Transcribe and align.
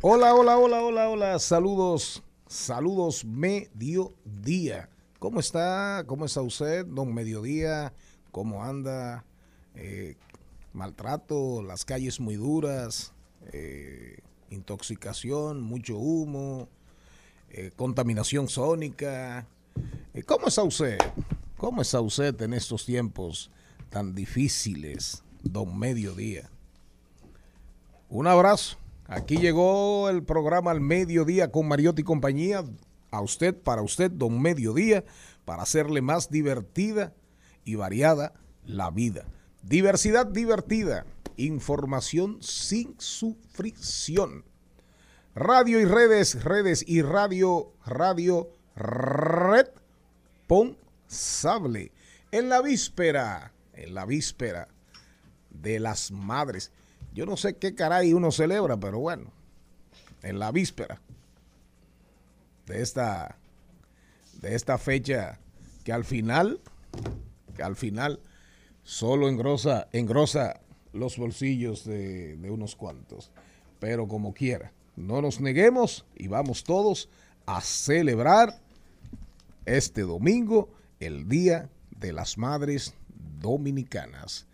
Hola, 0.00 0.34
hola, 0.34 0.58
hola, 0.58 0.82
hola, 0.82 1.08
hola. 1.08 1.38
Saludos, 1.38 2.22
saludos 2.46 3.24
mediodía. 3.24 4.88
¿Cómo 5.18 5.40
está? 5.40 6.04
¿Cómo 6.06 6.26
está 6.26 6.42
usted, 6.42 6.86
don 6.86 7.12
Mediodía? 7.12 7.92
¿Cómo 8.30 8.62
anda? 8.62 9.24
Eh, 9.74 10.16
maltrato, 10.72 11.62
las 11.62 11.84
calles 11.84 12.20
muy 12.20 12.36
duras, 12.36 13.12
eh, 13.52 14.20
intoxicación, 14.50 15.60
mucho 15.62 15.98
humo, 15.98 16.68
eh, 17.50 17.72
contaminación 17.74 18.48
sónica. 18.48 19.46
¿Cómo 20.26 20.48
está 20.48 20.62
usted? 20.62 20.98
¿Cómo 21.56 21.82
está 21.82 22.00
usted 22.00 22.40
en 22.42 22.54
estos 22.54 22.84
tiempos 22.86 23.50
tan 23.90 24.14
difíciles, 24.14 25.24
don 25.52 25.78
Mediodía? 25.78 26.50
Un 28.08 28.26
abrazo. 28.26 28.78
Aquí 29.06 29.36
llegó 29.36 30.08
el 30.08 30.22
programa 30.22 30.70
al 30.70 30.80
mediodía 30.80 31.50
con 31.50 31.68
Mariotti 31.68 32.02
y 32.02 32.04
compañía. 32.04 32.64
A 33.10 33.20
usted, 33.20 33.54
para 33.54 33.82
usted, 33.82 34.10
don 34.10 34.40
Mediodía, 34.40 35.04
para 35.44 35.62
hacerle 35.62 36.02
más 36.02 36.30
divertida 36.30 37.14
y 37.64 37.76
variada 37.76 38.34
la 38.64 38.90
vida. 38.90 39.24
Diversidad 39.62 40.26
divertida. 40.26 41.06
Información 41.36 42.38
sin 42.40 42.94
sufrición. 42.98 44.44
Radio 45.34 45.80
y 45.80 45.84
redes, 45.84 46.42
redes 46.42 46.84
y 46.86 47.02
radio, 47.02 47.72
radio, 47.84 48.48
red, 48.74 49.66
responsable. 50.48 51.92
En 52.30 52.48
la 52.48 52.60
víspera, 52.62 53.52
en 53.74 53.94
la 53.94 54.06
víspera 54.06 54.68
de 55.66 55.80
las 55.80 56.12
madres. 56.12 56.70
Yo 57.12 57.26
no 57.26 57.36
sé 57.36 57.56
qué 57.56 57.74
caray 57.74 58.12
uno 58.12 58.30
celebra, 58.30 58.76
pero 58.76 59.00
bueno, 59.00 59.32
en 60.22 60.38
la 60.38 60.52
víspera 60.52 61.00
de 62.66 62.82
esta, 62.82 63.36
de 64.34 64.54
esta 64.54 64.78
fecha 64.78 65.40
que 65.82 65.92
al 65.92 66.04
final, 66.04 66.60
que 67.56 67.64
al 67.64 67.74
final 67.74 68.20
solo 68.84 69.28
engrosa, 69.28 69.88
engrosa 69.92 70.60
los 70.92 71.18
bolsillos 71.18 71.84
de, 71.84 72.36
de 72.36 72.50
unos 72.50 72.76
cuantos. 72.76 73.32
Pero 73.80 74.06
como 74.06 74.34
quiera, 74.34 74.70
no 74.94 75.20
nos 75.20 75.40
neguemos 75.40 76.06
y 76.14 76.28
vamos 76.28 76.62
todos 76.62 77.08
a 77.44 77.60
celebrar 77.60 78.60
este 79.64 80.02
domingo 80.02 80.68
el 81.00 81.28
Día 81.28 81.68
de 81.98 82.12
las 82.12 82.38
Madres 82.38 82.94
Dominicanas. 83.40 84.46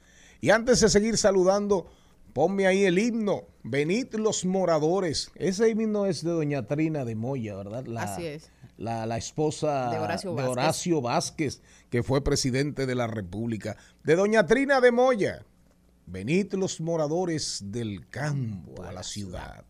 Y 0.42 0.50
antes 0.50 0.80
de 0.80 0.90
seguir 0.90 1.16
saludando, 1.16 1.86
ponme 2.32 2.66
ahí 2.66 2.84
el 2.84 2.98
himno, 2.98 3.46
Venid 3.62 4.14
los 4.14 4.44
moradores. 4.44 5.30
Ese 5.36 5.70
himno 5.70 6.04
es 6.06 6.24
de 6.24 6.32
doña 6.32 6.66
Trina 6.66 7.04
de 7.04 7.14
Moya, 7.14 7.54
¿verdad? 7.54 7.86
La, 7.86 8.02
Así 8.02 8.26
es. 8.26 8.50
La, 8.76 9.06
la 9.06 9.18
esposa 9.18 9.90
De 9.90 10.00
Horacio 10.00 10.34
Vázquez. 10.34 10.50
Horacio 10.50 11.00
Vázquez, 11.00 11.62
que 11.90 12.02
fue 12.02 12.24
presidente 12.24 12.86
de 12.86 12.94
la 12.96 13.06
República. 13.06 13.76
De 14.02 14.16
doña 14.16 14.44
Trina 14.44 14.80
de 14.80 14.90
Moya. 14.90 15.44
Venid 16.06 16.54
los 16.54 16.80
moradores 16.80 17.60
del 17.66 18.08
campo 18.08 18.82
a 18.82 18.90
la 18.90 19.04
ciudad. 19.04 19.64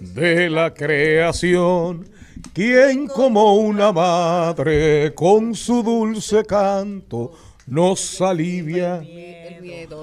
De 0.00 0.50
la 0.50 0.72
creación, 0.72 2.08
quien 2.52 3.06
como 3.06 3.54
una 3.56 3.92
madre 3.92 5.14
con 5.14 5.54
su 5.54 5.82
dulce 5.82 6.44
canto 6.44 7.32
nos 7.66 8.20
alivia, 8.20 9.02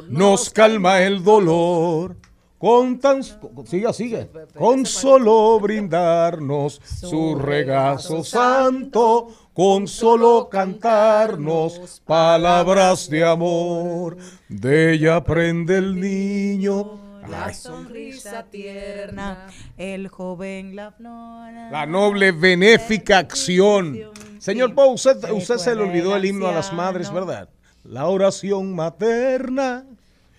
nos 0.09 0.50
calma 0.50 1.02
el 1.02 1.24
dolor. 1.24 2.16
Con 2.58 2.97
tan 2.97 3.22
siga, 3.66 3.94
sigue, 3.94 4.30
con 4.58 4.84
solo 4.84 5.59
brindarnos 5.59 6.81
su 6.84 7.35
regazo 7.35 8.24
santo, 8.24 9.28
con 9.53 9.88
solo 9.88 10.50
cantarnos 10.50 12.02
palabras 12.03 13.12
de 13.12 13.24
amor, 13.24 14.18
de 14.50 14.94
ella 14.94 15.18
aprende 15.18 15.78
el 15.78 16.00
niño. 16.00 17.06
La 17.30 17.54
sonrisa 17.54 18.44
tierna, 18.50 19.48
el 19.78 20.08
joven 20.08 20.76
la 20.76 20.92
flora. 20.92 21.70
La 21.72 21.86
noble 21.86 22.32
benéfica 22.32 23.20
acción. 23.20 23.97
Señor 24.40 24.74
Pau, 24.76 24.91
usted, 24.94 25.29
usted 25.32 25.58
se 25.58 25.76
le 25.76 25.84
olvidó 25.84 26.16
el 26.16 26.26
himno 26.26 26.47
a 26.47 26.52
las 26.52 26.72
madres, 26.74 27.12
¿verdad? 27.12 27.50
La 27.84 28.08
oración 28.08 28.74
materna. 28.76 29.85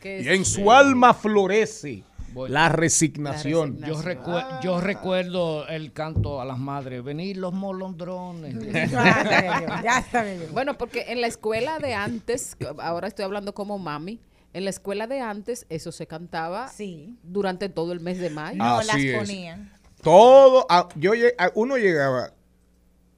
Y 0.02 0.28
en 0.28 0.44
su 0.44 0.70
alma 0.70 1.12
florece 1.12 2.04
Voy. 2.32 2.48
la 2.50 2.68
resignación. 2.68 3.78
La 3.80 3.88
Yo, 3.88 4.02
recue- 4.02 4.60
yo 4.62 4.80
recuerdo 4.80 5.66
el 5.66 5.92
canto 5.92 6.40
a 6.40 6.44
las 6.44 6.58
madres, 6.58 7.02
venir 7.02 7.36
los 7.36 7.52
molondrones. 7.52 8.54
Bueno, 10.52 10.78
porque 10.78 11.06
en 11.08 11.20
la 11.20 11.26
escuela 11.26 11.78
de 11.78 11.94
antes, 11.94 12.56
ahora 12.78 13.08
estoy 13.08 13.24
hablando 13.24 13.54
como 13.54 13.78
mami, 13.78 14.20
en 14.52 14.64
la 14.64 14.70
escuela 14.70 15.06
de 15.06 15.20
antes 15.20 15.66
eso 15.68 15.92
se 15.92 16.06
cantaba 16.06 16.68
Sí. 16.68 17.18
durante 17.22 17.68
todo 17.68 17.92
el 17.92 18.00
mes 18.00 18.18
de 18.18 18.30
mayo. 18.30 18.58
No 18.58 18.78
Así 18.78 18.86
las 18.88 18.96
es. 18.98 19.18
ponían. 19.18 19.72
Todo, 20.02 20.66
a- 20.70 20.88
yo, 20.96 21.12
lle- 21.14 21.34
a- 21.38 21.52
uno 21.54 21.76
llegaba, 21.76 22.32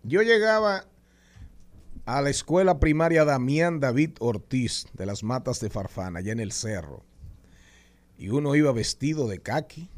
yo 0.02 0.22
llegaba 0.22 0.86
a 2.06 2.22
la 2.22 2.30
escuela 2.30 2.80
primaria 2.80 3.24
Damián 3.24 3.78
David 3.80 4.12
Ortiz 4.18 4.86
de 4.94 5.06
las 5.06 5.22
Matas 5.22 5.60
de 5.60 5.70
Farfana, 5.70 6.18
allá 6.20 6.32
en 6.32 6.40
el 6.40 6.52
cerro. 6.52 7.04
Y 8.18 8.30
uno 8.30 8.54
iba 8.54 8.72
vestido 8.72 9.28
de 9.28 9.38
caqui 9.40 9.88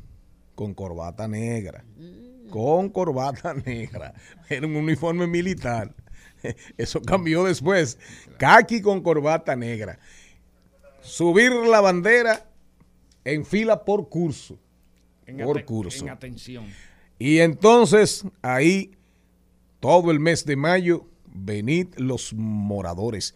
con 0.55 0.75
corbata 0.75 1.27
negra. 1.29 1.85
con 2.51 2.91
corbata 2.91 3.55
negra. 3.67 4.13
Era 4.51 4.67
un 4.67 4.77
uniforme 4.77 5.27
militar. 5.27 5.95
Eso 6.77 7.01
cambió 7.01 7.45
después. 7.45 7.99
Kaki 8.39 8.83
con 8.83 9.01
corbata 9.01 9.57
negra. 9.57 9.99
Subir 11.03 11.53
la 11.53 11.81
bandera 11.81 12.47
en 13.25 13.45
fila 13.45 13.85
por 13.85 14.09
curso. 14.09 14.59
En 15.27 15.39
Por 15.39 15.65
curso. 15.65 16.05
En 16.05 16.11
atención. 16.11 16.67
Y 17.19 17.39
entonces 17.39 18.25
ahí, 18.43 18.97
todo 19.81 20.11
el 20.11 20.19
mes 20.21 20.45
de 20.45 20.57
mayo, 20.57 21.07
venid 21.27 21.89
los 21.97 22.35
moradores. 22.35 23.35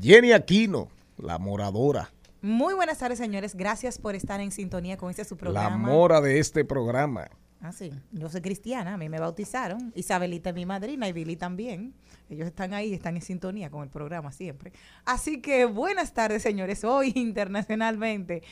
Jenny 0.00 0.32
Aquino, 0.32 0.88
la 1.18 1.38
moradora, 1.38 2.12
Muy 2.42 2.74
buenas 2.74 2.98
tardes, 2.98 3.18
señores. 3.18 3.54
Gracias 3.54 3.98
por 3.98 4.14
estar 4.14 4.40
en 4.40 4.50
sintonía 4.52 4.96
con 4.96 5.10
este 5.10 5.24
su 5.24 5.34
la 5.34 5.40
programa. 5.40 5.76
mora 5.76 6.20
de 6.20 6.38
este 6.38 6.64
programa. 6.64 7.28
Ah, 7.62 7.72
sí. 7.72 7.90
Yo 8.12 8.28
soy 8.28 8.42
cristiana, 8.42 8.94
a 8.94 8.96
mí 8.96 9.08
me 9.08 9.18
bautizaron. 9.18 9.92
Isabelita 9.94 10.50
es 10.50 10.54
mi 10.54 10.66
madrina 10.66 11.08
y 11.08 11.12
Billy 11.12 11.36
también. 11.36 11.94
Ellos 12.28 12.46
están 12.46 12.74
ahí, 12.74 12.92
están 12.92 13.16
en 13.16 13.22
sintonía 13.22 13.70
con 13.70 13.82
el 13.82 13.88
programa 13.88 14.30
siempre. 14.32 14.72
Así 15.04 15.40
que 15.40 15.64
buenas 15.64 16.12
tardes, 16.12 16.42
señores. 16.42 16.84
Hoy 16.84 17.12
internacionalmente, 17.16 18.42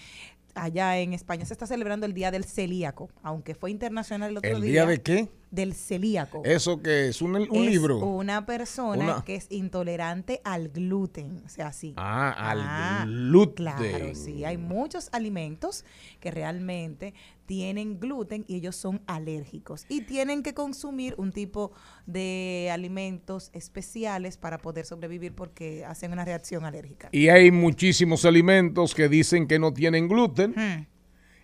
allá 0.54 0.98
en 0.98 1.12
España, 1.12 1.44
se 1.44 1.52
está 1.52 1.66
celebrando 1.66 2.06
el 2.06 2.14
Día 2.14 2.30
del 2.30 2.44
Celíaco, 2.44 3.10
aunque 3.22 3.54
fue 3.54 3.70
internacional 3.70 4.30
el 4.30 4.36
otro 4.38 4.50
¿El 4.50 4.62
día. 4.62 4.70
día 4.72 4.86
de 4.86 5.02
qué? 5.02 5.28
Del 5.50 5.74
celíaco. 5.74 6.42
Eso 6.44 6.82
que 6.82 7.08
es 7.08 7.22
un, 7.22 7.36
un 7.36 7.42
Es 7.42 7.50
libro. 7.70 7.98
Una 7.98 8.44
persona 8.44 9.04
Una- 9.04 9.24
que 9.24 9.36
es 9.36 9.46
intolerante 9.50 10.40
al 10.44 10.68
gluten, 10.68 11.42
o 11.44 11.48
sea, 11.48 11.72
sí. 11.72 11.94
Ah, 11.96 12.30
al 12.50 12.58
Ah, 12.60 13.04
gluten. 13.06 13.54
Claro, 13.54 14.14
sí. 14.16 14.44
Hay 14.44 14.56
muchos 14.56 15.08
alimentos 15.12 15.84
que 16.18 16.32
realmente 16.32 17.14
tienen 17.46 18.00
gluten 18.00 18.44
y 18.48 18.56
ellos 18.56 18.76
son 18.76 19.02
alérgicos 19.06 19.84
y 19.88 20.02
tienen 20.02 20.42
que 20.42 20.54
consumir 20.54 21.14
un 21.18 21.30
tipo 21.32 21.72
de 22.06 22.70
alimentos 22.72 23.50
especiales 23.52 24.36
para 24.36 24.58
poder 24.58 24.86
sobrevivir 24.86 25.34
porque 25.34 25.84
hacen 25.84 26.12
una 26.12 26.24
reacción 26.24 26.64
alérgica. 26.64 27.08
Y 27.12 27.28
hay 27.28 27.50
muchísimos 27.50 28.24
alimentos 28.24 28.94
que 28.94 29.08
dicen 29.08 29.46
que 29.46 29.58
no 29.58 29.72
tienen 29.74 30.08
gluten 30.08 30.54
Hmm. 30.56 30.86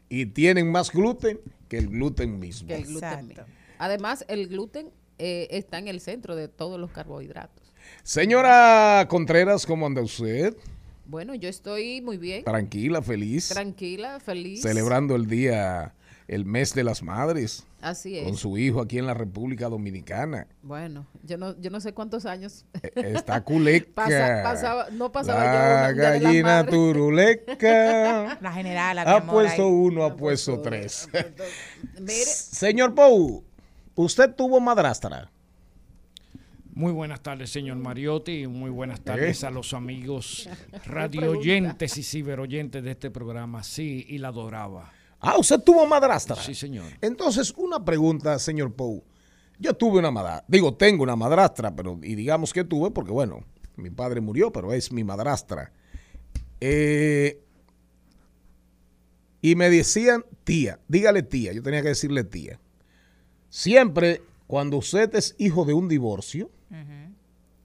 y 0.09 0.27
tienen 0.27 0.71
más 0.71 0.91
gluten 0.93 1.41
que 1.69 1.79
el 1.79 1.89
gluten 1.89 2.39
mismo. 2.39 2.69
que 2.69 2.77
el 2.77 2.85
gluten 2.87 3.09
Exacto. 3.09 3.27
mismo. 3.29 3.45
Además, 3.79 4.25
el 4.29 4.49
gluten 4.49 4.91
eh, 5.19 5.49
está 5.51 5.79
en 5.79 5.89
el 5.89 6.01
centro 6.01 6.35
de 6.35 6.49
todos 6.49 6.81
los 6.81 6.91
carbohidratos. 6.91 7.73
Señora 8.03 9.07
Contreras, 9.09 9.67
¿cómo 9.67 9.87
anda 9.87 10.01
usted? 10.03 10.57
Bueno, 11.11 11.35
yo 11.35 11.49
estoy 11.49 12.01
muy 12.03 12.19
bien, 12.19 12.45
Tranquila, 12.45 13.03
feliz. 13.03 13.49
tranquila, 13.49 14.21
feliz. 14.21 14.63
Celebrando 14.63 15.17
el 15.17 15.27
día, 15.27 15.93
el 16.29 16.45
mes 16.45 16.73
de 16.73 16.85
las 16.85 17.03
madres, 17.03 17.67
Así 17.81 18.17
es. 18.17 18.23
con 18.25 18.37
su 18.37 18.57
hijo 18.57 18.81
aquí 18.81 18.99
en 18.99 19.07
la 19.09 19.15
República 19.15 19.69
Dominicana. 19.69 20.47
Bueno, 20.63 21.09
yo 21.25 21.37
no, 21.37 21.61
yo 21.61 21.69
no 21.71 21.81
sé 21.81 21.93
cuántos 21.95 22.27
años 22.27 22.65
Eh, 22.85 22.93
Está 23.17 23.41
culeca. 23.41 23.91
Pasa- 23.97 24.43
pasaba- 24.45 24.91
no 24.93 25.11
pasaba 25.11 25.45
la 25.45 25.51
una- 25.51 25.89
de 25.89 25.95
la 25.97 26.11
gallina 26.11 26.67
turuleca. 26.67 28.39
La 28.41 28.53
general, 28.53 28.97
mi 29.05 29.13
ha 29.13 29.21
puesto 29.27 29.63
ahí. 29.65 29.69
uno, 29.73 30.05
ha 30.05 30.17
puesto 30.17 30.61
tres. 30.61 31.09
Mire, 31.99 32.13
Señor 32.25 32.95
Pou, 32.95 33.43
¿usted 33.97 34.33
tuvo 34.33 34.61
madrastra? 34.61 35.29
Muy 36.75 36.93
buenas 36.93 37.21
tardes, 37.21 37.51
señor 37.51 37.77
Mariotti, 37.79 38.43
y 38.43 38.47
muy 38.47 38.71
buenas 38.71 39.01
tardes 39.01 39.43
¿Eh? 39.43 39.47
a 39.47 39.51
los 39.51 39.75
amigos 39.75 40.49
radioyentes 40.87 41.99
y 41.99 42.03
ciberoyentes 42.03 42.83
de 42.83 42.93
este 42.93 43.11
programa. 43.11 43.63
Sí, 43.63 44.07
y 44.09 44.19
la 44.19 44.29
adoraba. 44.29 44.93
Ah, 45.19 45.37
¿usted 45.39 45.61
tuvo 45.61 45.85
madrastra? 45.87 46.37
Sí, 46.37 46.55
señor. 46.55 46.87
Entonces, 47.01 47.53
una 47.57 47.85
pregunta, 47.85 48.39
señor 48.39 48.73
Pou. 48.73 49.03
Yo 49.59 49.75
tuve 49.75 49.99
una 49.99 50.11
madrastra, 50.11 50.47
digo, 50.49 50.75
tengo 50.75 51.03
una 51.03 51.17
madrastra, 51.17 51.75
pero 51.75 51.99
y 52.03 52.15
digamos 52.15 52.53
que 52.53 52.65
tuve 52.65 52.91
porque, 52.91 53.13
bueno, 53.13 53.45
mi 53.77 53.91
padre 53.91 54.21
murió, 54.21 54.53
pero 54.53 54.73
es 54.73 54.91
mi 54.91 55.05
madrastra. 55.05 55.73
Eh, 56.61 57.43
y 59.43 59.55
me 59.57 59.69
decían 59.69 60.25
tía, 60.45 60.79
dígale 60.89 61.23
tía, 61.23 61.53
yo 61.53 61.63
tenía 61.63 61.83
que 61.83 61.89
decirle 61.89 62.25
tía. 62.25 62.61
Siempre 63.49 64.23
cuando 64.47 64.79
usted 64.79 65.15
es 65.15 65.35
hijo 65.39 65.65
de 65.65 65.75
un 65.75 65.89
divorcio, 65.89 66.51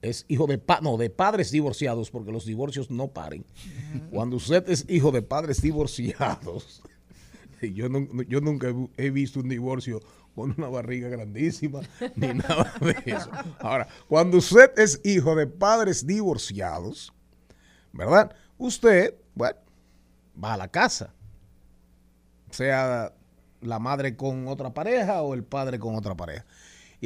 es 0.02 0.24
hijo 0.28 0.46
de 0.46 0.58
pa- 0.58 0.80
no, 0.80 0.96
de 0.96 1.10
padres 1.10 1.50
divorciados, 1.50 2.10
porque 2.10 2.32
los 2.32 2.44
divorcios 2.44 2.90
no 2.90 3.08
paren. 3.08 3.44
Cuando 4.10 4.36
usted 4.36 4.68
es 4.68 4.84
hijo 4.88 5.10
de 5.12 5.22
padres 5.22 5.60
divorciados, 5.62 6.82
yo, 7.62 7.88
yo 8.28 8.40
nunca 8.40 8.68
he 8.96 9.10
visto 9.10 9.40
un 9.40 9.48
divorcio 9.48 10.00
con 10.34 10.54
una 10.58 10.68
barriga 10.68 11.08
grandísima, 11.08 11.80
ni 12.16 12.28
nada 12.34 12.72
de 12.80 12.94
eso. 13.12 13.30
Ahora, 13.58 13.88
cuando 14.06 14.36
usted 14.38 14.70
es 14.78 15.00
hijo 15.04 15.34
de 15.34 15.46
padres 15.46 16.06
divorciados, 16.06 17.12
¿verdad? 17.92 18.34
Usted, 18.58 19.14
bueno, 19.34 19.56
va 20.42 20.54
a 20.54 20.56
la 20.58 20.68
casa. 20.68 21.14
Sea 22.50 23.12
la 23.60 23.78
madre 23.78 24.16
con 24.16 24.46
otra 24.48 24.72
pareja 24.72 25.22
o 25.22 25.34
el 25.34 25.42
padre 25.42 25.78
con 25.78 25.94
otra 25.96 26.14
pareja. 26.14 26.44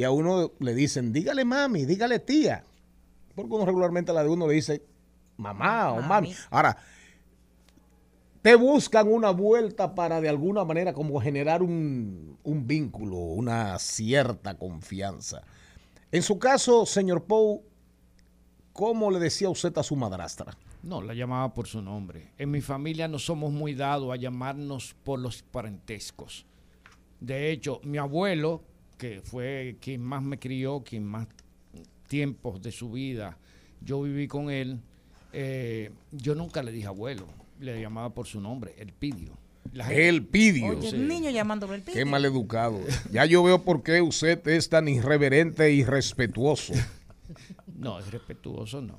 Y 0.01 0.03
a 0.03 0.09
uno 0.09 0.53
le 0.57 0.73
dicen, 0.73 1.13
dígale 1.13 1.45
mami, 1.45 1.85
dígale 1.85 2.17
tía. 2.17 2.63
Porque 3.35 3.53
uno 3.53 3.67
regularmente 3.67 4.09
a 4.09 4.15
la 4.15 4.23
de 4.23 4.29
uno 4.29 4.47
le 4.47 4.55
dice 4.55 4.83
mamá 5.37 5.91
o 5.91 5.97
mami. 5.97 6.07
Mami. 6.07 6.35
Ahora, 6.49 6.75
te 8.41 8.55
buscan 8.55 9.07
una 9.07 9.29
vuelta 9.29 9.93
para 9.93 10.19
de 10.19 10.27
alguna 10.27 10.65
manera 10.65 10.91
como 10.93 11.21
generar 11.21 11.61
un, 11.61 12.39
un 12.41 12.65
vínculo, 12.65 13.17
una 13.17 13.77
cierta 13.77 14.57
confianza. 14.57 15.43
En 16.11 16.23
su 16.23 16.39
caso, 16.39 16.87
señor 16.87 17.25
Pou, 17.25 17.63
¿cómo 18.73 19.11
le 19.11 19.19
decía 19.19 19.51
usted 19.51 19.77
a 19.77 19.83
su 19.83 19.95
madrastra? 19.95 20.57
No, 20.81 21.03
la 21.03 21.13
llamaba 21.13 21.53
por 21.53 21.67
su 21.67 21.79
nombre. 21.79 22.31
En 22.39 22.49
mi 22.49 22.61
familia 22.61 23.07
no 23.07 23.19
somos 23.19 23.51
muy 23.51 23.75
dados 23.75 24.11
a 24.11 24.15
llamarnos 24.15 24.95
por 25.03 25.19
los 25.19 25.43
parentescos. 25.43 26.47
De 27.19 27.51
hecho, 27.51 27.81
mi 27.83 27.99
abuelo, 27.99 28.63
que 29.01 29.19
fue 29.23 29.77
quien 29.81 29.99
más 30.03 30.21
me 30.21 30.37
crió, 30.37 30.83
quien 30.83 31.03
más 31.03 31.25
tiempos 32.07 32.61
de 32.61 32.71
su 32.71 32.91
vida 32.91 33.35
yo 33.83 34.03
viví 34.03 34.27
con 34.27 34.51
él, 34.51 34.77
eh, 35.33 35.89
yo 36.11 36.35
nunca 36.35 36.61
le 36.61 36.71
dije 36.71 36.85
abuelo, 36.85 37.25
le 37.59 37.81
llamaba 37.81 38.11
por 38.11 38.27
su 38.27 38.39
nombre, 38.39 38.75
el 38.77 38.93
pidio. 38.93 39.31
La 39.73 39.85
gente- 39.85 40.07
El 40.07 40.23
pidio. 40.25 40.77
Oye, 40.77 40.91
Sí. 40.91 40.97
niño 40.97 41.31
llamándolo 41.31 41.73
el 41.73 41.81
Qué 41.81 41.93
pidio. 41.93 42.05
mal 42.05 42.23
educado. 42.25 42.79
Ya 43.11 43.25
yo 43.25 43.41
veo 43.41 43.63
por 43.63 43.81
qué 43.81 44.03
usted 44.03 44.47
es 44.47 44.69
tan 44.69 44.87
irreverente 44.87 45.65
e 45.65 45.71
irrespetuoso. 45.73 46.73
No, 47.77 47.97
es 47.97 48.11
respetuoso, 48.11 48.81
no. 48.81 48.95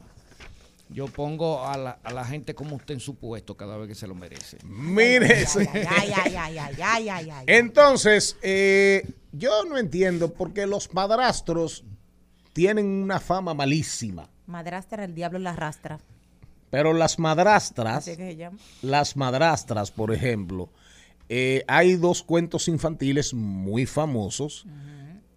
Yo 0.92 1.06
pongo 1.06 1.66
a 1.66 1.76
la, 1.76 1.90
a 2.02 2.12
la 2.12 2.25
gente 2.25 2.54
como 2.54 2.76
usted 2.76 2.94
en 2.94 3.00
su 3.00 3.16
puesto 3.16 3.56
cada 3.56 3.76
vez 3.76 3.88
que 3.88 3.94
se 3.94 4.06
lo 4.06 4.14
merece. 4.14 4.58
Mire, 4.64 5.46
Ay, 5.56 5.76
ay, 5.88 6.12
ay, 6.25 6.37
ay, 6.37 6.58
ay, 6.58 6.76
ay, 6.82 7.08
ay, 7.08 7.30
ay. 7.30 7.44
Entonces, 7.49 8.37
eh, 8.42 9.08
yo 9.32 9.64
no 9.64 9.78
entiendo 9.78 10.32
por 10.32 10.52
qué 10.52 10.66
los 10.66 10.88
padrastros 10.88 11.84
tienen 12.52 12.87
una 12.87 13.20
fama 13.20 13.54
malísima. 13.54 14.28
Madrastra, 14.46 15.04
el 15.04 15.14
diablo 15.14 15.38
la 15.38 15.50
arrastra. 15.50 15.99
Pero 16.70 16.92
las 16.92 17.18
madrastras, 17.18 18.11
las 18.80 19.16
madrastras, 19.16 19.90
por 19.90 20.12
ejemplo, 20.12 20.70
eh, 21.28 21.64
hay 21.68 21.96
dos 21.96 22.22
cuentos 22.22 22.66
infantiles 22.68 23.34
muy 23.34 23.84
famosos 23.87 24.66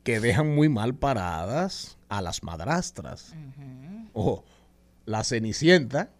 que 0.04 0.20
dejan 0.20 0.54
muy 0.56 0.70
mal 0.70 0.96
paradas 0.96 1.98
a 2.10 2.22
las 2.22 2.44
madrastras. 2.44 3.34
Ojo, 4.14 4.46
la 5.06 5.24
Cenicienta, 5.24 6.12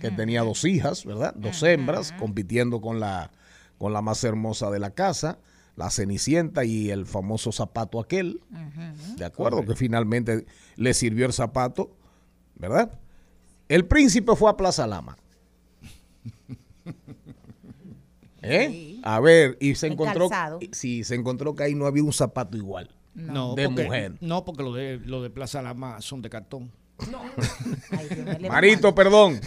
que 0.00 0.10
tenía 0.10 0.42
dos 0.42 0.64
hijas, 0.64 1.04
¿verdad? 1.04 1.34
Dos 1.36 1.62
hembras 1.62 2.12
compitiendo 2.18 2.80
con 2.80 2.98
la, 3.00 3.30
con 3.78 3.92
la 3.92 4.02
más 4.02 4.24
hermosa 4.24 4.70
de 4.70 4.78
la 4.80 4.90
casa. 4.90 5.38
La 5.76 5.90
Cenicienta 5.90 6.64
y 6.64 6.90
el 6.90 7.06
famoso 7.06 7.52
zapato 7.52 8.00
aquel, 8.00 8.40
¿de 9.16 9.24
acuerdo? 9.24 9.64
Que 9.64 9.74
finalmente 9.76 10.44
le 10.76 10.92
sirvió 10.94 11.24
el 11.26 11.32
zapato, 11.32 11.96
¿verdad? 12.56 12.98
El 13.68 13.86
príncipe 13.86 14.34
fue 14.36 14.50
a 14.50 14.56
Plaza 14.56 14.86
Lama. 14.86 15.16
¿Eh? 18.42 18.68
Sí. 18.70 19.00
A 19.04 19.20
ver, 19.20 19.56
y 19.60 19.74
se 19.74 19.86
El 19.86 19.92
encontró. 19.94 20.28
calzado. 20.28 20.58
Sí, 20.72 21.04
se 21.04 21.14
encontró 21.14 21.54
que 21.54 21.62
ahí 21.64 21.74
no 21.74 21.86
había 21.86 22.02
un 22.02 22.12
zapato 22.12 22.56
igual. 22.56 22.90
No, 23.14 23.54
De 23.54 23.66
porque, 23.66 23.84
mujer. 23.84 24.14
No, 24.20 24.44
porque 24.44 24.62
lo 24.62 24.72
de, 24.72 24.98
lo 24.98 25.22
de 25.22 25.30
Plaza 25.30 25.60
Lama 25.62 26.00
son 26.00 26.22
de 26.22 26.30
cartón. 26.30 26.70
Ay, 27.90 28.08
Dios 28.38 28.50
Marito, 28.50 28.94
perdón. 28.94 29.40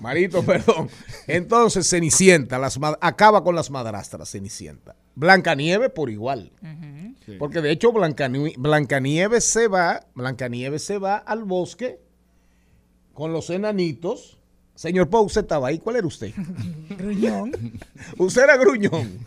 Marito, 0.00 0.42
perdón. 0.46 0.88
Entonces, 1.26 1.88
Cenicienta, 1.88 2.58
las 2.58 2.78
acaba 3.00 3.42
con 3.44 3.54
las 3.54 3.70
madrastras, 3.70 4.30
Cenicienta. 4.30 4.96
Blancanieves 5.14 5.90
por 5.90 6.10
igual. 6.10 6.52
Sí. 7.24 7.36
Porque 7.38 7.60
de 7.60 7.70
hecho 7.72 7.92
Blancanie- 7.92 8.54
Blancanieves 8.56 9.44
se 9.44 9.68
va, 9.68 10.06
Blancanieves 10.14 10.84
se 10.84 10.98
va 10.98 11.16
al 11.16 11.44
bosque 11.44 11.98
con 13.14 13.32
los 13.32 13.50
enanitos. 13.50 14.38
Señor 14.74 15.08
Pau, 15.08 15.24
usted 15.24 15.40
estaba 15.40 15.68
ahí. 15.68 15.78
¿Cuál 15.78 15.96
era 15.96 16.06
usted? 16.06 16.32
Gruñón. 16.90 17.50
Usted 18.18 18.42
era 18.44 18.56
gruñón. 18.58 19.18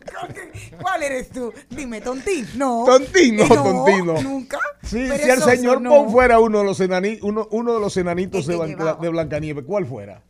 ¿Cuál 0.80 1.02
eres 1.02 1.30
tú? 1.30 1.52
Dime, 1.68 2.00
Tontín. 2.00 2.46
No. 2.56 2.84
Tontín, 2.86 3.36
no, 3.36 3.48
Tontín, 3.48 4.06
no. 4.06 4.20
Nunca. 4.22 4.58
Sí, 4.82 5.06
si 5.06 5.28
el 5.30 5.40
señor 5.42 5.80
no. 5.80 5.90
Pon 5.90 6.10
fuera 6.10 6.38
uno 6.40 6.58
de 6.60 6.64
los, 6.64 6.80
enani- 6.80 7.18
uno, 7.22 7.46
uno 7.50 7.74
de 7.74 7.80
los 7.80 7.96
enanitos 7.96 8.46
de, 8.46 8.56
Blanca- 8.56 8.98
de 9.00 9.08
Blancanieves, 9.08 9.64
¿cuál 9.64 9.86
fuera? 9.86 10.22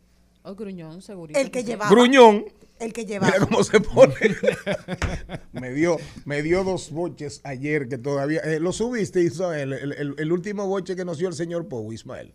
O 0.43 0.55
gruñón, 0.55 1.03
segurito. 1.03 1.39
El 1.39 1.50
que 1.50 1.65
llevaba. 1.65 1.91
Gruñón. 1.91 2.45
El 2.79 2.93
que 2.95 3.05
llevaba. 3.05 3.33
Mira 3.35 3.47
cómo 3.47 3.62
se 3.62 3.79
pone. 3.81 4.15
me, 5.53 5.71
dio, 5.73 5.99
me 6.25 6.43
dio 6.43 6.65
dos 6.65 6.91
boches 6.91 7.41
ayer 7.45 7.89
que 7.89 7.99
todavía. 7.99 8.41
eh, 8.41 8.59
¿Lo 8.59 8.73
subiste, 8.73 9.21
Ismael? 9.23 9.73
El, 9.75 9.93
el- 9.93 10.15
el 10.19 10.33
último 10.33 10.67
boche 10.67 10.97
que 10.97 11.05
nos 11.05 11.19
dio 11.19 11.29
el 11.29 11.35
señor 11.35 11.69
Pou, 11.69 11.93
Ismael. 11.93 12.33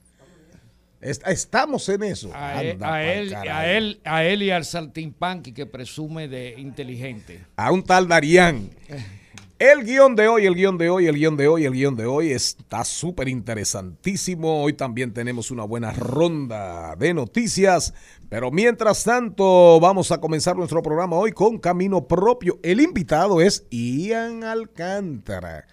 Est- 1.05 1.27
estamos 1.27 1.87
en 1.89 2.03
eso. 2.03 2.31
A 2.33 2.61
él, 2.63 2.71
Anda 2.71 2.87
a, 2.87 2.91
pa'l 2.91 3.07
él, 3.07 3.35
a, 3.35 3.67
él, 3.67 3.99
a 4.03 4.23
él 4.25 4.43
y 4.43 4.49
al 4.49 4.65
saltimpanqui 4.65 5.53
que 5.53 5.65
presume 5.65 6.27
de 6.27 6.55
inteligente. 6.57 7.45
a 7.55 7.71
un 7.71 7.83
tal 7.83 8.07
Darían. 8.07 8.69
El 9.57 9.85
guion 9.85 10.15
de 10.17 10.27
hoy, 10.27 10.45
el 10.45 10.53
guion 10.55 10.77
de 10.77 10.89
hoy, 10.89 11.07
el 11.07 11.15
guion 11.15 11.37
de 11.37 11.47
hoy, 11.47 11.63
el 11.63 11.71
guion 11.71 11.95
de 11.95 12.05
hoy 12.05 12.31
está 12.31 12.83
súper 12.83 13.29
interesantísimo. 13.29 14.63
Hoy 14.63 14.73
también 14.73 15.13
tenemos 15.13 15.49
una 15.49 15.63
buena 15.63 15.91
ronda 15.91 16.95
de 16.97 17.13
noticias. 17.13 17.93
Pero 18.27 18.51
mientras 18.51 19.03
tanto, 19.05 19.79
vamos 19.79 20.11
a 20.11 20.19
comenzar 20.19 20.57
nuestro 20.57 20.81
programa 20.81 21.15
hoy 21.15 21.31
con 21.31 21.57
Camino 21.59 22.05
Propio. 22.05 22.59
El 22.63 22.81
invitado 22.81 23.39
es 23.39 23.65
Ian 23.69 24.43
Alcántara, 24.43 25.67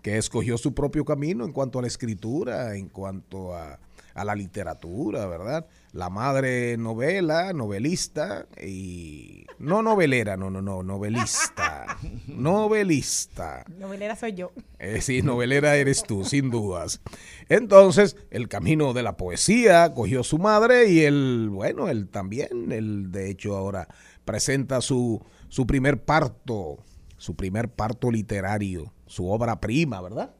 que 0.00 0.16
escogió 0.16 0.56
su 0.56 0.72
propio 0.72 1.04
camino 1.04 1.44
en 1.44 1.52
cuanto 1.52 1.78
a 1.80 1.82
la 1.82 1.88
escritura, 1.88 2.76
en 2.76 2.88
cuanto 2.88 3.54
a, 3.54 3.78
a 4.18 4.24
la 4.24 4.34
literatura, 4.34 5.26
¿verdad? 5.26 5.66
La 5.92 6.10
madre 6.10 6.76
novela, 6.76 7.52
novelista 7.52 8.46
y... 8.60 9.46
No 9.58 9.82
novelera, 9.82 10.36
no, 10.36 10.50
no, 10.50 10.60
no, 10.60 10.82
novelista. 10.82 11.98
Novelista. 12.26 13.64
Novelera 13.78 14.16
soy 14.16 14.34
yo. 14.34 14.52
Eh, 14.78 15.00
sí, 15.00 15.22
novelera 15.22 15.76
eres 15.76 16.02
tú, 16.02 16.24
sin 16.24 16.50
dudas. 16.50 17.00
Entonces, 17.48 18.16
el 18.30 18.48
camino 18.48 18.92
de 18.92 19.02
la 19.02 19.16
poesía 19.16 19.94
cogió 19.94 20.22
su 20.22 20.38
madre 20.38 20.90
y 20.90 21.00
él, 21.00 21.48
bueno, 21.50 21.88
él 21.88 22.08
también, 22.08 22.70
él 22.70 23.10
de 23.10 23.30
hecho 23.30 23.56
ahora 23.56 23.88
presenta 24.24 24.80
su, 24.80 25.24
su 25.48 25.66
primer 25.66 26.04
parto, 26.04 26.84
su 27.16 27.34
primer 27.34 27.68
parto 27.68 28.10
literario, 28.10 28.92
su 29.06 29.28
obra 29.28 29.60
prima, 29.60 30.00
¿verdad? 30.00 30.34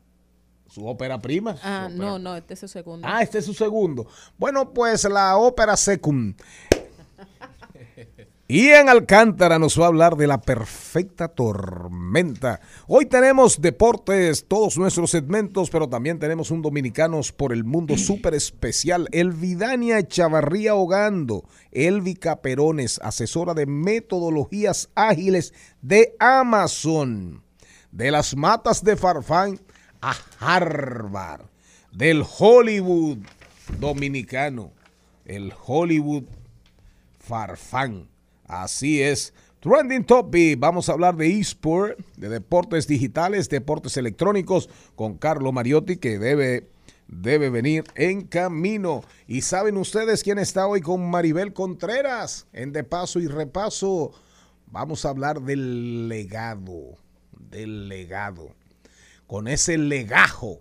Su 0.69 0.87
ópera 0.87 1.19
prima. 1.19 1.57
Ah, 1.63 1.89
no, 1.91 2.19
no, 2.19 2.37
este 2.37 2.55
es 2.55 2.61
su 2.61 2.69
segundo. 2.69 3.09
Ah, 3.11 3.23
este 3.23 3.39
es 3.39 3.47
su 3.47 3.55
segundo. 3.55 4.07
Bueno, 4.37 4.73
pues 4.73 5.05
la 5.05 5.37
ópera 5.39 5.77
secum. 5.77 6.35
Ian 8.51 8.89
Alcántara 8.89 9.59
nos 9.59 9.79
va 9.79 9.85
a 9.85 9.89
hablar 9.89 10.17
de 10.17 10.27
la 10.27 10.41
perfecta 10.41 11.29
tormenta. 11.29 12.61
Hoy 12.87 13.05
tenemos 13.07 13.61
deportes, 13.61 14.47
todos 14.49 14.79
nuestros 14.79 15.11
segmentos, 15.11 15.69
pero 15.69 15.89
también 15.89 16.19
tenemos 16.19 16.51
un 16.51 16.63
Dominicanos 16.63 17.31
por 17.33 17.53
el 17.53 17.65
Mundo 17.65 17.97
súper 17.99 18.35
especial. 18.35 19.09
Elvidania 19.13 20.07
Chavarría 20.07 20.75
Hogando, 20.75 21.45
Elvi 21.73 22.15
Caperones, 22.15 23.01
asesora 23.03 23.55
de 23.55 23.67
metodologías 23.67 24.91
ágiles 24.95 25.53
de 25.81 26.15
Amazon. 26.19 27.43
De 27.91 28.11
las 28.11 28.37
matas 28.37 28.85
de 28.85 28.97
Farfán 28.97 29.61
a 30.00 30.17
Harvard. 30.38 31.47
Del 31.93 32.25
Hollywood 32.38 33.19
dominicano. 33.78 34.73
El 35.25 35.52
Hollywood 35.67 36.25
Farfán. 37.19 38.09
Así 38.47 39.02
es. 39.02 39.35
Trending 39.61 40.05
Topic. 40.05 40.59
Vamos 40.59 40.88
a 40.88 40.93
hablar 40.93 41.17
de 41.17 41.38
eSport, 41.38 41.99
de 42.17 42.28
deportes 42.28 42.87
digitales, 42.87 43.49
deportes 43.49 43.97
electrónicos 43.97 44.69
con 44.95 45.19
Carlo 45.19 45.52
Mariotti 45.52 45.97
que 45.97 46.19
debe, 46.19 46.71
debe 47.09 47.50
venir 47.50 47.85
en 47.95 48.23
camino. 48.23 49.02
Y 49.26 49.43
saben 49.43 49.76
ustedes 49.76 50.23
quién 50.23 50.38
está 50.38 50.67
hoy 50.67 50.81
con 50.81 51.11
Maribel 51.11 51.52
Contreras 51.52 52.47
en 52.52 52.73
De 52.73 52.85
Paso 52.85 53.19
y 53.19 53.26
Repaso. 53.26 54.12
Vamos 54.67 55.05
a 55.05 55.11
hablar 55.11 55.43
del 55.43 56.09
legado, 56.09 56.97
del 57.33 57.88
legado. 57.88 58.55
Con 59.28 59.47
ese 59.47 59.78
legajo 59.78 60.58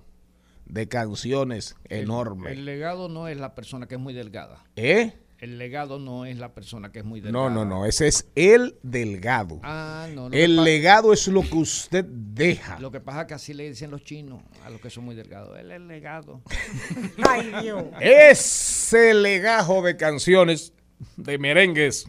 de 0.65 0.87
canciones 0.87 1.75
enorme. 1.85 2.51
El 2.51 2.65
legado 2.65 3.09
no 3.09 3.27
es 3.27 3.37
la 3.37 3.55
persona 3.55 3.87
que 3.87 3.95
es 3.95 4.01
muy 4.01 4.13
delgada. 4.13 4.63
¿Eh? 4.75 5.13
El 5.39 5.57
legado 5.59 5.99
no 5.99 6.25
es 6.25 6.37
la 6.37 6.53
persona 6.53 6.91
que 6.91 6.99
es 6.99 7.05
muy 7.05 7.21
No, 7.21 7.25
delgada. 7.27 7.49
no, 7.51 7.63
no. 7.65 7.85
Ese 7.85 8.07
es 8.07 8.27
el 8.35 8.75
delgado. 8.83 9.59
Ah, 9.63 10.07
no. 10.13 10.29
Que, 10.29 10.43
El 10.43 10.63
legado 10.63 11.13
es 11.13 11.27
lo 11.27 11.41
que 11.43 11.55
usted 11.55 12.03
deja. 12.05 12.77
lo 12.79 12.91
que 12.91 12.99
pasa 12.99 13.21
es 13.21 13.27
que 13.27 13.33
así 13.35 13.53
le 13.53 13.69
dicen 13.69 13.89
los 13.91 14.03
chinos 14.03 14.41
a 14.65 14.69
los 14.69 14.81
que 14.81 14.89
son 14.89 15.05
muy 15.05 15.15
delgados. 15.15 15.57
Él 15.57 15.71
es 15.71 15.77
el 15.77 15.87
legado. 15.87 16.41
Ay, 17.29 17.53
Dios. 17.61 17.85
Ese 18.01 19.13
legajo 19.13 19.81
de 19.81 19.95
canciones, 19.95 20.73
de 21.15 21.37
merengues 21.37 22.07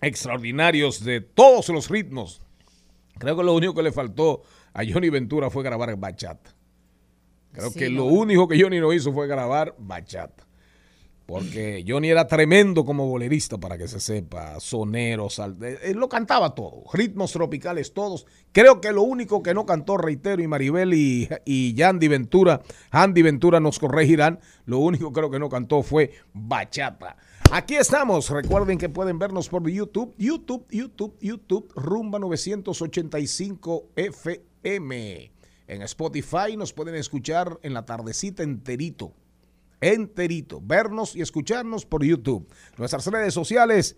extraordinarios 0.00 1.04
de 1.04 1.20
todos 1.20 1.68
los 1.68 1.90
ritmos. 1.90 2.40
Creo 3.18 3.36
que 3.36 3.42
lo 3.44 3.54
único 3.54 3.74
que 3.74 3.82
le 3.82 3.92
faltó 3.92 4.42
a 4.74 4.82
Johnny 4.84 5.08
Ventura 5.08 5.48
fue 5.50 5.62
grabar 5.64 5.96
bachata. 5.96 6.54
Creo 7.52 7.70
Sí, 7.70 7.78
que 7.78 7.88
lo 7.88 8.04
único 8.06 8.46
que 8.48 8.60
Johnny 8.60 8.80
no 8.80 8.92
hizo 8.92 9.12
fue 9.12 9.26
grabar 9.26 9.74
bachata. 9.78 10.46
Porque 11.26 11.82
Johnny 11.88 12.10
era 12.10 12.26
tremendo 12.26 12.84
como 12.84 13.08
bolerista, 13.08 13.56
para 13.56 13.78
que 13.78 13.88
se 13.88 13.98
sepa, 13.98 14.60
sonero, 14.60 15.30
sal- 15.30 15.56
eh, 15.62 15.78
él 15.84 15.96
lo 15.96 16.06
cantaba 16.06 16.54
todo, 16.54 16.82
ritmos 16.92 17.32
tropicales 17.32 17.94
todos. 17.94 18.26
Creo 18.52 18.78
que 18.78 18.92
lo 18.92 19.02
único 19.04 19.42
que 19.42 19.54
no 19.54 19.64
cantó, 19.64 19.96
reitero, 19.96 20.42
y 20.42 20.46
Maribel 20.48 20.92
y, 20.92 21.26
y 21.46 21.72
Yandy 21.72 22.08
Ventura, 22.08 22.60
Andy 22.90 23.22
Ventura 23.22 23.58
nos 23.58 23.78
corregirán, 23.78 24.38
lo 24.66 24.80
único 24.80 25.12
creo 25.12 25.30
que 25.30 25.38
no 25.38 25.48
cantó 25.48 25.82
fue 25.82 26.10
bachata. 26.34 27.16
Aquí 27.50 27.76
estamos, 27.76 28.28
recuerden 28.28 28.76
que 28.76 28.90
pueden 28.90 29.18
vernos 29.18 29.48
por 29.48 29.66
YouTube, 29.66 30.14
YouTube, 30.18 30.66
YouTube, 30.70 31.16
YouTube, 31.22 31.72
Rumba 31.74 32.18
985 32.18 33.86
En 34.64 35.82
Spotify 35.82 36.56
nos 36.56 36.72
pueden 36.72 36.94
escuchar 36.94 37.58
en 37.62 37.74
la 37.74 37.84
tardecita 37.84 38.42
enterito 38.42 39.14
enterito. 39.92 40.60
Vernos 40.62 41.14
y 41.14 41.20
escucharnos 41.20 41.84
por 41.86 42.04
YouTube. 42.04 42.48
Nuestras 42.76 43.06
redes 43.06 43.34
sociales, 43.34 43.96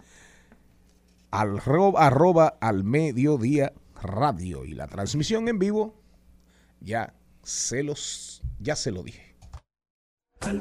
arroba, 1.31 2.07
arroba 2.07 2.59
al 2.61 2.85
mediodía 2.85 3.73
radio. 4.03 4.65
Y 4.65 4.75
la 4.75 4.89
transmisión 4.89 5.49
en 5.49 5.59
vivo, 5.59 6.01
ya 6.81 7.15
se 7.43 7.83
los, 7.83 8.43
ya 8.59 8.77
se 8.77 8.91
lo 8.91 9.03
dije. 9.03 9.37
Al 10.41 10.61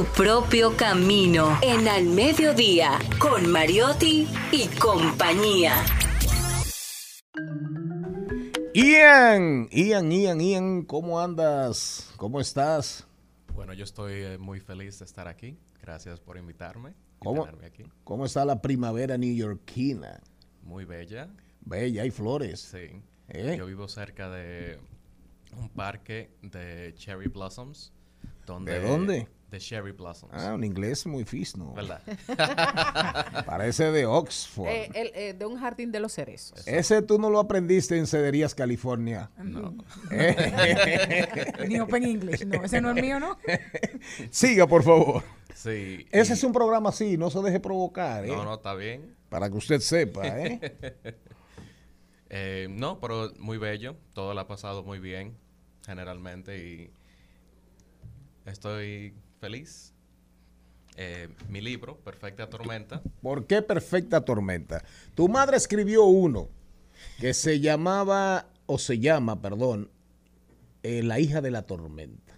Tu 0.00 0.06
propio 0.06 0.74
camino 0.78 1.58
en 1.60 1.86
Al 1.86 2.06
Mediodía 2.06 2.98
con 3.18 3.52
Mariotti 3.52 4.26
y 4.50 4.66
compañía. 4.78 5.74
Ian, 8.72 9.68
Ian, 9.70 10.10
Ian, 10.10 10.40
Ian, 10.40 10.82
¿cómo 10.84 11.20
andas? 11.20 12.10
¿Cómo 12.16 12.40
estás? 12.40 13.06
Bueno, 13.52 13.74
yo 13.74 13.84
estoy 13.84 14.12
eh, 14.22 14.38
muy 14.38 14.58
feliz 14.58 15.00
de 15.00 15.04
estar 15.04 15.28
aquí. 15.28 15.58
Gracias 15.82 16.18
por 16.18 16.38
invitarme 16.38 16.94
¿Cómo, 17.18 17.46
aquí. 17.62 17.84
¿Cómo 18.02 18.24
está 18.24 18.46
la 18.46 18.62
primavera 18.62 19.18
neoyorquina? 19.18 20.22
Muy 20.62 20.86
bella, 20.86 21.28
Bella, 21.60 22.04
hay 22.04 22.10
flores. 22.10 22.58
sí. 22.58 23.02
¿Eh? 23.28 23.56
Yo 23.58 23.66
vivo 23.66 23.86
cerca 23.86 24.30
de 24.30 24.80
un 25.58 25.68
parque 25.68 26.30
de 26.40 26.94
cherry 26.96 27.28
blossoms. 27.28 27.92
Donde, 28.46 28.80
¿De 28.80 28.88
dónde? 28.88 29.28
De 29.50 29.58
cherry 29.58 29.90
blossoms. 29.92 30.32
Ah, 30.32 30.54
un 30.54 30.62
inglés 30.62 31.04
muy 31.06 31.24
fisno. 31.24 31.74
¿Verdad? 31.74 32.00
Parece 33.46 33.90
de 33.90 34.06
Oxford. 34.06 34.68
Eh, 34.68 34.90
el, 34.94 35.10
eh, 35.14 35.34
de 35.34 35.44
un 35.44 35.58
jardín 35.58 35.90
de 35.90 35.98
los 35.98 36.12
cerezos. 36.12 36.66
Ese 36.68 37.02
tú 37.02 37.18
no 37.18 37.30
lo 37.30 37.40
aprendiste 37.40 37.98
en 37.98 38.06
Cederías, 38.06 38.54
California. 38.54 39.30
no. 39.42 39.74
Ni 41.68 41.80
Open 41.80 42.04
English. 42.04 42.44
No, 42.46 42.62
ese 42.62 42.80
no 42.80 42.90
es 42.92 43.02
mío, 43.02 43.18
¿no? 43.18 43.38
Siga, 44.30 44.66
por 44.68 44.84
favor. 44.84 45.22
Sí. 45.54 46.06
Ese 46.12 46.32
y- 46.32 46.36
es 46.36 46.44
un 46.44 46.52
programa 46.52 46.90
así, 46.90 47.16
no 47.18 47.28
se 47.30 47.40
deje 47.40 47.58
provocar, 47.58 48.24
¿eh? 48.24 48.28
No, 48.28 48.44
no, 48.44 48.54
está 48.54 48.74
bien. 48.74 49.16
Para 49.28 49.50
que 49.50 49.56
usted 49.56 49.80
sepa, 49.80 50.26
¿eh? 50.26 50.60
Eh, 52.28 52.68
no, 52.70 53.00
pero 53.00 53.32
muy 53.38 53.58
bello. 53.58 53.96
Todo 54.14 54.32
lo 54.34 54.40
ha 54.40 54.46
pasado 54.46 54.84
muy 54.84 55.00
bien, 55.00 55.36
generalmente, 55.84 56.56
y 56.58 56.92
estoy 58.46 59.14
feliz. 59.40 59.92
Eh, 60.96 61.28
mi 61.48 61.60
libro, 61.60 61.96
Perfecta 61.98 62.48
Tormenta, 62.50 63.00
¿Por 63.22 63.46
qué 63.46 63.62
Perfecta 63.62 64.20
Tormenta? 64.24 64.84
Tu 65.14 65.28
madre 65.28 65.56
escribió 65.56 66.04
uno 66.04 66.48
que 67.18 67.32
se 67.32 67.60
llamaba, 67.60 68.46
o 68.66 68.78
se 68.78 68.98
llama, 68.98 69.40
perdón, 69.40 69.88
eh, 70.82 71.02
la 71.02 71.18
hija 71.18 71.40
de 71.40 71.50
la 71.50 71.62
tormenta. 71.62 72.34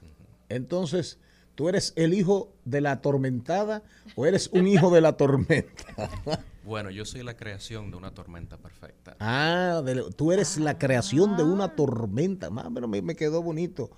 Entonces, 0.48 1.18
¿tú 1.56 1.68
eres 1.68 1.92
el 1.96 2.14
hijo 2.14 2.52
de 2.64 2.80
la 2.82 2.92
atormentada 2.92 3.82
o 4.14 4.26
eres 4.26 4.48
un 4.52 4.66
hijo 4.68 4.90
de 4.94 5.00
la 5.00 5.16
tormenta? 5.16 5.84
Bueno, 6.64 6.90
yo 6.90 7.04
soy 7.04 7.24
la 7.24 7.36
creación 7.36 7.90
de 7.90 7.96
una 7.96 8.14
tormenta 8.14 8.56
perfecta. 8.56 9.16
ah, 9.18 9.82
de- 9.84 10.12
tú 10.14 10.30
eres 10.30 10.58
la 10.58 10.78
creación 10.78 11.36
de 11.36 11.42
una 11.42 11.74
tormenta. 11.74 12.50
Más, 12.50 12.68
pero 12.72 12.86
me, 12.86 13.02
me 13.02 13.16
quedó 13.16 13.42
bonito. 13.42 13.90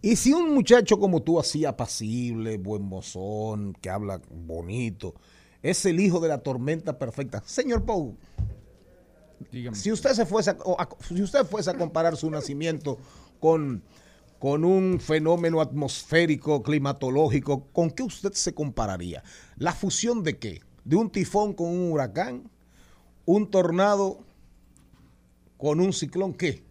Y 0.00 0.16
si 0.16 0.32
un 0.32 0.54
muchacho 0.54 0.98
como 0.98 1.22
tú, 1.22 1.40
así 1.40 1.64
apacible, 1.64 2.56
buen 2.56 2.82
mozón, 2.82 3.74
que 3.80 3.90
habla 3.90 4.20
bonito, 4.30 5.14
es 5.62 5.84
el 5.86 5.98
hijo 5.98 6.20
de 6.20 6.28
la 6.28 6.38
tormenta 6.38 6.98
perfecta. 6.98 7.42
Señor 7.44 7.84
Pou, 7.84 8.16
Dígame. 9.50 9.76
si 9.76 9.90
usted 9.90 10.12
se 10.12 10.24
fuese 10.24 10.50
a- 10.50 10.88
si 11.08 11.20
usted 11.22 11.44
fuese 11.44 11.70
a 11.70 11.76
comparar 11.76 12.16
su 12.16 12.30
nacimiento 12.30 12.98
con, 13.40 13.82
con 14.38 14.64
un 14.64 15.00
fenómeno 15.00 15.60
atmosférico, 15.60 16.62
climatológico, 16.62 17.64
¿con 17.72 17.90
qué 17.90 18.04
usted 18.04 18.32
se 18.34 18.54
compararía? 18.54 19.24
¿La 19.56 19.72
fusión 19.72 20.22
de 20.22 20.38
qué? 20.38 20.60
¿De 20.84 20.94
un 20.94 21.10
tifón 21.10 21.54
con 21.54 21.68
un 21.68 21.90
huracán? 21.92 22.48
¿Un 23.24 23.50
tornado 23.50 24.20
con 25.56 25.80
un 25.80 25.92
ciclón 25.92 26.34
qué? 26.34 26.62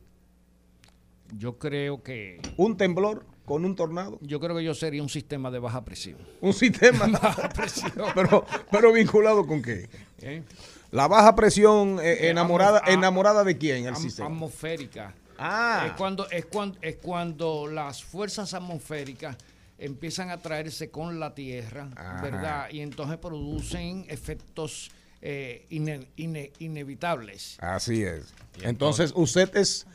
Yo 1.38 1.58
creo 1.58 2.02
que 2.04 2.40
¿Un 2.58 2.78
temblor 2.78 3.26
con 3.46 3.66
un 3.66 3.76
tornado? 3.76 4.18
yo 4.22 4.40
creo 4.40 4.56
que 4.56 4.64
yo 4.64 4.74
sería 4.74 5.02
un 5.02 5.10
sistema 5.10 5.52
de 5.52 5.60
baja 5.60 5.84
presión. 5.84 6.18
Un 6.42 6.54
sistema, 6.54 7.08
Baja 7.22 7.50
presión. 7.56 7.92
pero, 8.16 8.46
pero 8.72 8.92
vinculado 8.94 9.46
con 9.46 9.62
qué? 9.62 9.90
¿eh? 10.22 10.44
La 10.92 11.08
baja 11.08 11.36
presión 11.36 12.00
eh, 12.02 12.30
enamorada, 12.30 12.80
Amo- 12.80 12.88
a- 12.90 12.94
enamorada 12.94 13.44
de 13.44 13.58
quién? 13.58 13.86
El 13.88 13.96
Am- 13.96 14.02
sistema. 14.02 14.28
atmosférica. 14.30 15.14
Ah. 15.38 15.86
Es 15.88 15.94
cuando, 15.94 16.30
es, 16.30 16.46
cuando, 16.46 16.78
es 16.82 16.96
cuando 16.96 17.68
las 17.68 18.04
fuerzas 18.04 18.54
atmosféricas 18.54 19.36
empiezan 19.78 20.30
a 20.32 20.38
traerse 20.38 20.90
con 20.90 21.20
la 21.20 21.36
Tierra, 21.36 21.90
Ajá. 21.96 22.22
¿verdad? 22.22 22.70
Y 22.72 22.80
entonces 22.80 23.18
producen 23.18 24.06
efectos 24.10 24.90
eh, 25.22 25.66
ine- 25.70 26.08
ine- 26.16 26.52
inevitables. 26.60 27.58
Así 27.60 28.04
es. 28.04 28.34
Y 28.62 28.66
Entonces, 28.66 29.12
usted 29.16 29.56
es 29.56 29.86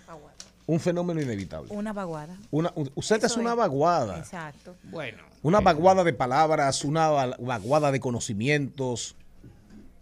un 0.72 0.80
fenómeno 0.80 1.20
inevitable. 1.20 1.70
Una 1.74 1.92
vaguada. 1.92 2.36
Una, 2.50 2.72
usted 2.94 3.22
es 3.24 3.36
una 3.36 3.50
es. 3.50 3.56
vaguada. 3.56 4.18
Exacto. 4.18 4.76
Bueno, 4.84 5.22
Una 5.42 5.58
eh, 5.58 5.62
vaguada 5.64 6.02
de 6.04 6.12
palabras, 6.12 6.84
una 6.84 7.08
va- 7.10 7.36
vaguada 7.38 7.92
de 7.92 8.00
conocimientos. 8.00 9.14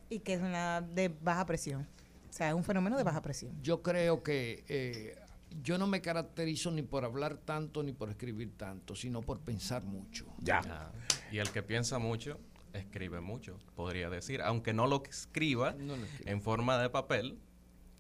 Y 0.09 0.21
que 0.21 0.35
es 0.35 0.41
una 0.41 0.81
de 0.81 1.09
baja 1.09 1.45
presión. 1.47 1.87
O 2.29 2.33
sea, 2.33 2.49
es 2.49 2.55
un 2.55 2.65
fenómeno 2.65 2.97
de 2.97 3.03
baja 3.03 3.21
presión. 3.21 3.53
yo 3.63 3.83
creo 3.83 4.23
que 4.23 4.65
eh, 4.69 5.17
yo 5.63 5.79
no 5.79 5.87
me 5.89 6.01
caracterizo 6.01 6.71
ni 6.71 6.83
por 6.83 7.05
hablar 7.05 7.37
tanto 7.39 7.83
ni 7.83 7.93
por 7.93 8.09
escribir 8.11 8.57
tanto, 8.57 8.95
sino 8.95 9.21
por 9.23 9.41
pensar 9.41 9.83
mucho. 9.83 10.27
Ya. 10.39 10.61
Ah, 10.69 10.93
y 11.33 11.39
el 11.39 11.51
que 11.51 11.63
piensa 11.65 11.99
mucho, 11.99 12.39
escribe 12.73 13.21
mucho, 13.21 13.59
podría 13.75 14.09
decir. 14.11 14.43
Aunque 14.43 14.73
no 14.73 14.87
lo 14.87 15.03
escriba 15.05 15.73
No 15.73 15.97
lo 15.97 16.05
escribe. 16.05 16.31
en 16.31 16.41
forma 16.43 16.79
de 16.79 16.89
papel, 16.91 17.39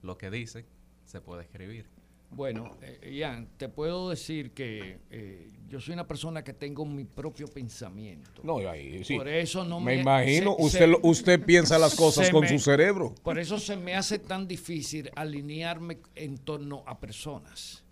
lo 0.02 0.16
que 0.16 0.30
dice 0.30 0.64
se 1.06 1.20
puede 1.20 1.42
escribir. 1.42 1.86
Bueno, 2.32 2.76
eh, 2.80 3.10
Ian, 3.12 3.48
te 3.56 3.68
puedo 3.68 4.08
decir 4.10 4.52
que 4.52 4.98
eh, 5.10 5.50
yo 5.68 5.80
soy 5.80 5.94
una 5.94 6.06
persona 6.06 6.44
que 6.44 6.52
tengo 6.52 6.84
mi 6.86 7.04
propio 7.04 7.48
pensamiento. 7.48 8.40
No, 8.44 8.58
ahí 8.68 9.02
sí. 9.04 9.16
Por 9.16 9.28
eso 9.28 9.64
no 9.64 9.80
me 9.80 9.96
me- 9.96 10.00
imagino, 10.02 10.54
se- 10.56 10.62
usted, 10.64 10.78
se- 10.78 10.86
lo- 10.86 11.00
usted 11.02 11.44
piensa 11.44 11.78
las 11.78 11.94
cosas 11.96 12.30
con 12.30 12.42
me- 12.42 12.48
su 12.48 12.58
cerebro. 12.58 13.14
Por 13.22 13.38
eso 13.38 13.58
se 13.58 13.76
me 13.76 13.96
hace 13.96 14.18
tan 14.20 14.46
difícil 14.46 15.10
alinearme 15.16 15.98
en 16.14 16.38
torno 16.38 16.84
a 16.86 16.98
personas. 17.00 17.82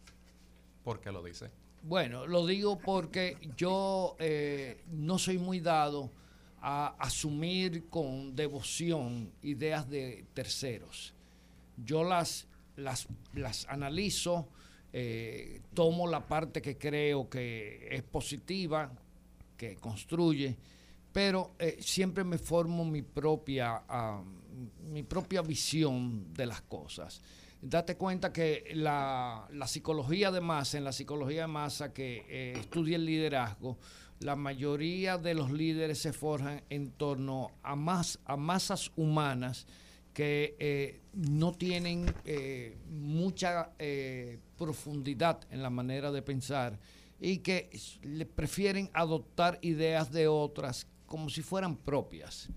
¿Por 0.84 1.00
qué 1.00 1.10
lo 1.10 1.22
dice? 1.22 1.50
Bueno, 1.82 2.26
lo 2.26 2.46
digo 2.46 2.78
porque 2.78 3.36
yo 3.56 4.16
eh, 4.18 4.82
no 4.90 5.18
soy 5.18 5.38
muy 5.38 5.60
dado 5.60 6.10
a 6.60 6.88
asumir 6.98 7.88
con 7.88 8.34
devoción 8.34 9.30
ideas 9.42 9.88
de 9.88 10.24
terceros. 10.34 11.14
Yo 11.76 12.02
las, 12.02 12.47
las, 12.78 13.08
las 13.34 13.66
analizo, 13.68 14.48
eh, 14.92 15.60
tomo 15.74 16.06
la 16.06 16.26
parte 16.26 16.62
que 16.62 16.78
creo 16.78 17.28
que 17.28 17.88
es 17.90 18.02
positiva, 18.02 18.90
que 19.56 19.76
construye, 19.76 20.56
pero 21.12 21.54
eh, 21.58 21.78
siempre 21.80 22.24
me 22.24 22.38
formo 22.38 22.84
mi 22.84 23.02
propia, 23.02 23.82
mi 24.90 25.02
propia 25.02 25.42
visión 25.42 26.32
de 26.32 26.46
las 26.46 26.62
cosas. 26.62 27.20
Date 27.60 27.96
cuenta 27.96 28.32
que 28.32 28.70
la, 28.74 29.48
la 29.52 29.66
psicología 29.66 30.30
de 30.30 30.40
masa, 30.40 30.78
en 30.78 30.84
la 30.84 30.92
psicología 30.92 31.42
de 31.42 31.48
masa 31.48 31.92
que 31.92 32.24
eh, 32.28 32.54
estudia 32.56 32.96
el 32.96 33.04
liderazgo, 33.04 33.78
la 34.20 34.36
mayoría 34.36 35.18
de 35.18 35.34
los 35.34 35.50
líderes 35.50 35.98
se 35.98 36.12
forjan 36.12 36.62
en 36.70 36.92
torno 36.92 37.50
a, 37.62 37.72
a 37.72 38.36
masas 38.36 38.92
humanas 38.96 39.66
que 40.18 40.56
eh, 40.58 41.00
no 41.12 41.52
tienen 41.52 42.12
eh, 42.24 42.76
mucha 42.90 43.70
eh, 43.78 44.40
profundidad 44.56 45.38
en 45.52 45.62
la 45.62 45.70
manera 45.70 46.10
de 46.10 46.22
pensar 46.22 46.76
y 47.20 47.38
que 47.38 47.70
le 48.02 48.26
prefieren 48.26 48.90
adoptar 48.94 49.60
ideas 49.62 50.10
de 50.10 50.26
otras 50.26 50.88
como 51.06 51.30
si 51.30 51.42
fueran 51.42 51.76
propias. 51.76 52.48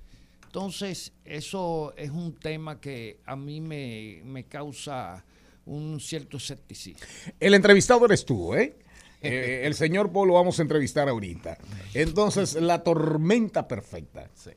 Entonces, 0.44 1.14
eso 1.24 1.94
es 1.98 2.10
un 2.10 2.34
tema 2.34 2.82
que 2.82 3.20
a 3.28 3.36
mí 3.36 3.62
me, 3.62 4.24
me 4.26 4.46
causa 4.46 5.24
un 5.68 6.00
cierto 6.00 6.38
escepticismo. 6.38 7.06
El 7.40 7.54
entrevistado 7.54 8.04
eres 8.06 8.26
tú, 8.26 8.56
¿eh? 8.56 8.76
Eh, 9.24 9.68
el 9.68 9.76
señor 9.76 10.12
Paul 10.12 10.30
lo 10.30 10.34
vamos 10.34 10.58
a 10.58 10.64
entrevistar 10.64 11.08
ahorita. 11.08 11.60
Entonces, 11.94 12.56
la 12.56 12.82
tormenta 12.82 13.68
perfecta. 13.68 14.28
Sí. 14.34 14.50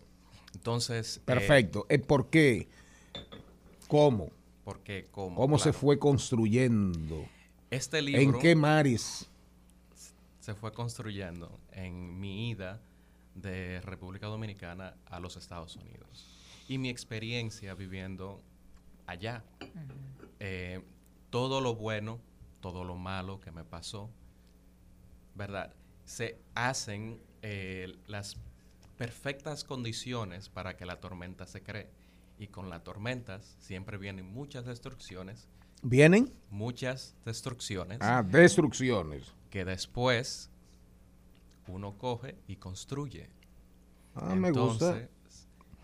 Entonces, 0.55 1.21
Perfecto. 1.23 1.85
Eh, 1.91 1.99
¿Por 1.99 2.31
qué? 2.31 2.69
¿Cómo? 3.89 4.31
porque 4.65 5.07
como 5.11 5.37
¿Cómo 5.37 5.59
se 5.59 5.65
claro, 5.65 5.79
fue 5.79 5.99
construyendo? 5.99 7.27
Este 7.71 8.01
libro 8.01 8.21
¿En 8.23 8.41
qué 8.41 8.55
mares? 8.57 9.29
se 10.41 10.55
fue 10.55 10.73
construyendo 10.73 11.59
en 11.73 12.21
mi 12.21 12.51
ida 12.51 12.81
de 13.35 13.81
República 13.81 14.27
Dominicana 14.27 14.95
a 15.07 15.19
los 15.19 15.37
Estados 15.37 15.77
Unidos 15.77 16.27
y 16.69 16.77
mi 16.77 16.91
experiencia 16.91 17.75
viviendo 17.75 18.43
allá. 19.07 19.43
Eh, 20.41 20.83
todo 21.31 21.63
lo 21.63 21.75
bueno, 21.75 22.21
todo 22.61 22.85
lo 22.85 22.97
malo 22.97 23.41
que 23.41 23.53
me 23.53 23.65
pasó, 23.65 24.11
¿verdad? 25.35 25.73
Se 26.05 26.39
hacen 26.55 27.19
eh, 27.41 27.97
las 28.07 28.37
perfectas 28.99 29.65
condiciones 29.65 30.51
para 30.51 30.77
que 30.77 30.85
la 30.85 31.01
tormenta 31.01 31.47
se 31.47 31.63
cree. 31.63 31.89
Y 32.45 32.49
con 32.49 32.69
las 32.69 32.85
tormentas 32.85 33.57
siempre 33.59 33.97
vienen 33.97 34.27
muchas 34.31 34.67
destrucciones, 34.67 35.49
¿Vienen? 35.83 36.31
muchas 36.51 37.17
destrucciones 37.25 37.99
Ah, 38.03 38.23
destrucciones. 38.23 39.33
que 39.49 39.65
después 39.65 40.51
uno 41.69 41.97
coge 41.97 42.37
y 42.47 42.57
construye. 42.57 43.31
Ah, 44.15 44.35
me 44.35 44.51
gusta. 44.51 44.91
Entonces, 44.91 45.09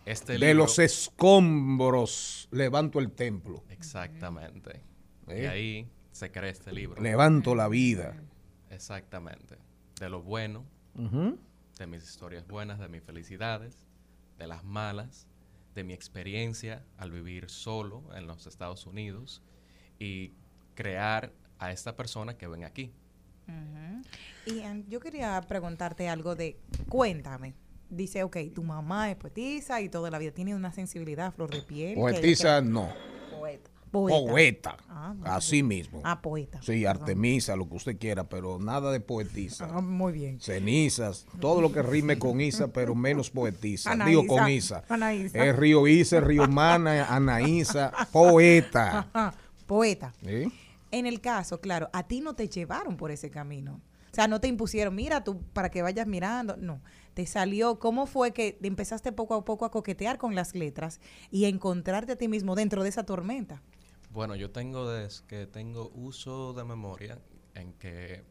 Este 0.05 0.35
De 0.35 0.38
libro, 0.40 0.55
los 0.64 0.79
escombros 0.79 2.49
levanto 2.51 2.99
el 2.99 3.11
templo. 3.12 3.64
Exactamente. 3.70 4.83
¿Eh? 5.29 5.42
Y 5.44 5.46
ahí 5.46 5.90
se 6.12 6.31
crea 6.31 6.51
este 6.51 6.73
libro. 6.73 7.01
Levanto 7.01 7.55
la 7.55 7.68
vida. 7.68 8.16
Exactamente. 8.68 9.57
De 9.99 10.11
lo 10.11 10.23
bueno, 10.23 10.66
de 10.94 11.87
mis 11.87 12.03
historias 12.03 12.46
buenas, 12.46 12.79
de 12.79 12.88
mis 12.88 13.03
felicidades, 13.03 13.87
de 14.38 14.46
las 14.46 14.62
malas, 14.64 15.27
de 15.75 15.85
mi 15.85 15.93
experiencia 15.93 16.85
al 16.97 17.11
vivir 17.11 17.49
solo 17.49 18.03
en 18.15 18.27
los 18.27 18.47
Estados 18.47 18.87
Unidos 18.87 19.43
y 19.99 20.33
crear 20.75 21.33
a 21.59 21.73
esta 21.73 21.97
persona 21.97 22.37
que 22.37 22.47
ven 22.47 22.65
aquí. 22.65 22.93
Ujú. 23.47 24.03
Y 24.47 24.63
Ann, 24.63 24.87
yo 24.89 25.01
quería 25.01 25.41
preguntarte 25.47 26.09
algo 26.09 26.35
de, 26.35 26.59
cuéntame. 26.89 27.55
Dice, 27.89 28.23
ok, 28.23 28.37
tu 28.55 28.63
mamá 28.63 29.11
es 29.11 29.17
poetisa 29.17 29.81
y 29.81 29.89
toda 29.89 30.11
la 30.11 30.19
vida 30.19 30.31
tiene 30.31 30.55
una 30.55 30.73
sensibilidad 30.73 31.27
a 31.27 31.33
flor 31.33 31.51
de 31.51 31.63
piel. 31.63 31.95
Poetisa, 31.95 32.61
no. 32.61 32.89
que-. 32.89 33.20
Poeta. 33.90 34.31
Poeta. 34.31 34.76
Ah, 34.88 35.14
Así 35.24 35.62
mismo. 35.62 36.00
Ah, 36.05 36.20
poeta. 36.20 36.61
Sí, 36.62 36.83
perdón. 36.83 36.88
Artemisa, 37.03 37.57
lo 37.57 37.68
que 37.68 37.74
usted 37.76 37.98
quiera, 37.98 38.29
pero 38.29 38.59
nada 38.59 38.92
de 38.92 39.00
poetisa. 39.00 39.68
Ah, 39.72 39.81
muy 39.81 40.12
bien. 40.12 40.40
Cenizas, 40.40 41.26
todo 41.40 41.61
lo 41.61 41.72
que 41.72 41.83
rime 41.83 42.18
con 42.18 42.40
Isa, 42.40 42.68
pero 42.68 42.94
menos 42.94 43.31
poetisa. 43.31 43.90
Anaísa, 43.92 44.11
Digo 44.11 44.26
con 44.26 44.48
Isa. 44.48 44.85
Anaísa. 44.88 45.44
Es 45.44 45.57
Río 45.57 45.87
Isa, 45.88 46.20
Río 46.20 46.46
Mana, 46.46 47.07
Anaísa, 47.07 47.92
poeta. 48.12 49.09
Ajá, 49.12 49.35
poeta. 49.66 50.12
¿Sí? 50.24 50.53
En 50.92 51.07
el 51.07 51.20
caso, 51.20 51.61
claro, 51.61 51.88
a 51.92 52.07
ti 52.07 52.20
no 52.20 52.35
te 52.35 52.48
llevaron 52.48 52.96
por 52.96 53.11
ese 53.11 53.31
camino. 53.31 53.81
O 54.11 54.14
sea, 54.14 54.26
no 54.26 54.40
te 54.40 54.48
impusieron, 54.48 54.94
mira 54.94 55.22
tú, 55.22 55.40
para 55.53 55.70
que 55.70 55.83
vayas 55.83 56.07
mirando. 56.07 56.57
No, 56.57 56.81
te 57.14 57.26
salió. 57.26 57.79
¿Cómo 57.79 58.07
fue 58.07 58.33
que 58.33 58.59
empezaste 58.62 59.12
poco 59.12 59.35
a 59.35 59.44
poco 59.44 59.64
a 59.64 59.70
coquetear 59.70 60.18
con 60.18 60.35
las 60.35 60.55
letras 60.55 61.00
y 61.31 61.44
a 61.44 61.48
encontrarte 61.48 62.12
a 62.12 62.16
ti 62.16 62.26
mismo 62.26 62.57
dentro 62.57 62.83
de 62.83 62.88
esa 62.88 63.05
tormenta? 63.05 63.62
Bueno, 64.11 64.35
yo 64.35 64.51
tengo 64.51 64.90
desde 64.90 65.25
que 65.27 65.46
tengo 65.46 65.90
uso 65.94 66.53
de 66.53 66.64
memoria, 66.64 67.18
en 67.55 67.73
que 67.75 68.25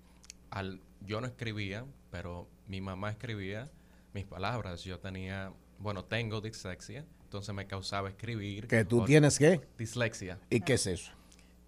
al, 0.49 0.81
yo 1.05 1.21
no 1.21 1.27
escribía, 1.27 1.85
pero 2.11 2.49
mi 2.67 2.81
mamá 2.81 3.11
escribía 3.11 3.71
mis 4.13 4.25
palabras. 4.25 4.83
Yo 4.83 4.99
tenía, 4.99 5.53
bueno, 5.77 6.03
tengo 6.03 6.41
dislexia, 6.41 7.05
entonces 7.23 7.55
me 7.55 7.65
causaba 7.65 8.09
escribir. 8.09 8.67
¿Que 8.67 8.83
tú 8.83 9.05
tienes 9.05 9.39
qué? 9.39 9.61
Dislexia. 9.77 10.37
¿Y 10.49 10.59
qué 10.61 10.73
es 10.73 10.85
eso? 10.85 11.13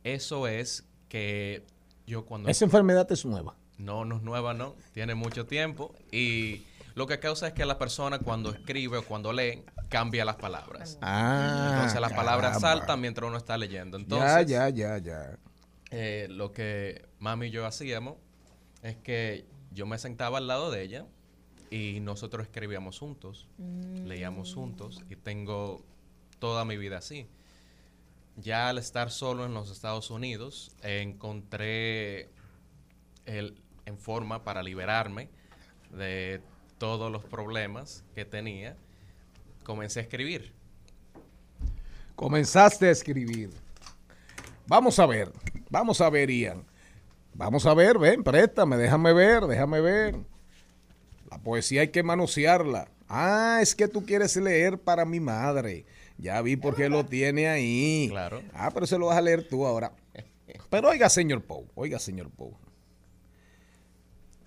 Eso 0.03 0.47
es 0.47 0.83
que 1.07 1.63
yo 2.05 2.25
cuando... 2.25 2.49
Esa 2.49 2.65
enfermedad 2.65 3.09
es 3.11 3.25
nueva. 3.25 3.55
No, 3.77 4.03
no 4.03 4.17
es 4.17 4.23
nueva, 4.23 4.53
no. 4.53 4.75
Tiene 4.93 5.15
mucho 5.15 5.45
tiempo. 5.45 5.95
Y 6.11 6.65
lo 6.95 7.07
que 7.07 7.19
causa 7.19 7.47
es 7.47 7.53
que 7.53 7.65
la 7.65 7.77
persona 7.77 8.19
cuando 8.19 8.51
escribe 8.51 8.97
o 8.97 9.05
cuando 9.05 9.31
lee, 9.33 9.63
cambia 9.89 10.25
las 10.25 10.35
palabras. 10.37 10.97
Ah, 11.01 11.67
Entonces 11.69 11.99
las 12.01 12.13
palabras 12.13 12.59
saltan 12.59 12.99
mientras 13.01 13.27
uno 13.27 13.37
está 13.37 13.57
leyendo. 13.57 13.97
Ya, 13.97 14.03
Entonces, 14.03 14.47
ya, 14.47 14.69
ya, 14.69 14.97
ya. 14.97 15.37
eh, 15.91 16.27
lo 16.29 16.51
que 16.51 17.05
mami 17.19 17.47
y 17.47 17.51
yo 17.51 17.65
hacíamos 17.65 18.15
es 18.83 18.95
que 18.97 19.45
yo 19.71 19.85
me 19.85 19.97
sentaba 19.97 20.37
al 20.39 20.47
lado 20.47 20.71
de 20.71 20.81
ella 20.83 21.05
y 21.69 21.99
nosotros 22.01 22.45
escribíamos 22.45 22.99
juntos, 22.99 23.47
leíamos 24.05 24.53
juntos 24.53 25.01
y 25.09 25.15
tengo 25.15 25.85
toda 26.39 26.65
mi 26.65 26.77
vida 26.77 26.97
así. 26.97 27.27
Ya 28.37 28.69
al 28.69 28.77
estar 28.77 29.11
solo 29.11 29.45
en 29.45 29.53
los 29.53 29.69
Estados 29.71 30.09
Unidos, 30.09 30.71
eh, 30.83 31.01
encontré 31.01 32.29
el, 33.25 33.61
en 33.85 33.97
forma 33.97 34.43
para 34.43 34.63
liberarme 34.63 35.29
de 35.91 36.41
todos 36.81 37.11
los 37.11 37.23
problemas 37.23 38.03
que 38.15 38.25
tenía. 38.25 38.75
Comencé 39.63 39.99
a 39.99 40.01
escribir. 40.01 40.51
Comenzaste 42.15 42.87
a 42.87 42.89
escribir. 42.89 43.51
Vamos 44.65 44.97
a 44.97 45.05
ver, 45.05 45.31
vamos 45.69 46.01
a 46.01 46.09
ver, 46.09 46.31
Ian. 46.31 46.65
Vamos 47.35 47.67
a 47.67 47.75
ver, 47.75 47.99
ven, 47.99 48.23
préstame, 48.23 48.77
déjame 48.77 49.13
ver, 49.13 49.43
déjame 49.43 49.79
ver. 49.79 50.15
La 51.29 51.37
poesía 51.37 51.81
hay 51.81 51.89
que 51.89 52.01
manosearla. 52.01 52.89
Ah, 53.07 53.59
es 53.61 53.75
que 53.75 53.87
tú 53.87 54.03
quieres 54.03 54.35
leer 54.35 54.79
para 54.79 55.05
mi 55.05 55.19
madre. 55.19 55.85
Ya 56.17 56.41
vi 56.41 56.55
por 56.55 56.75
qué 56.75 56.89
lo 56.89 57.05
tiene 57.05 57.47
ahí. 57.47 58.07
Claro. 58.09 58.41
Ah, 58.55 58.71
pero 58.73 58.87
se 58.87 58.97
lo 58.97 59.05
vas 59.05 59.17
a 59.19 59.21
leer 59.21 59.47
tú 59.47 59.67
ahora. 59.67 59.93
Pero 60.71 60.89
oiga, 60.89 61.09
señor 61.09 61.43
Poe, 61.43 61.67
oiga, 61.75 61.99
señor 61.99 62.31
Poe. 62.31 62.55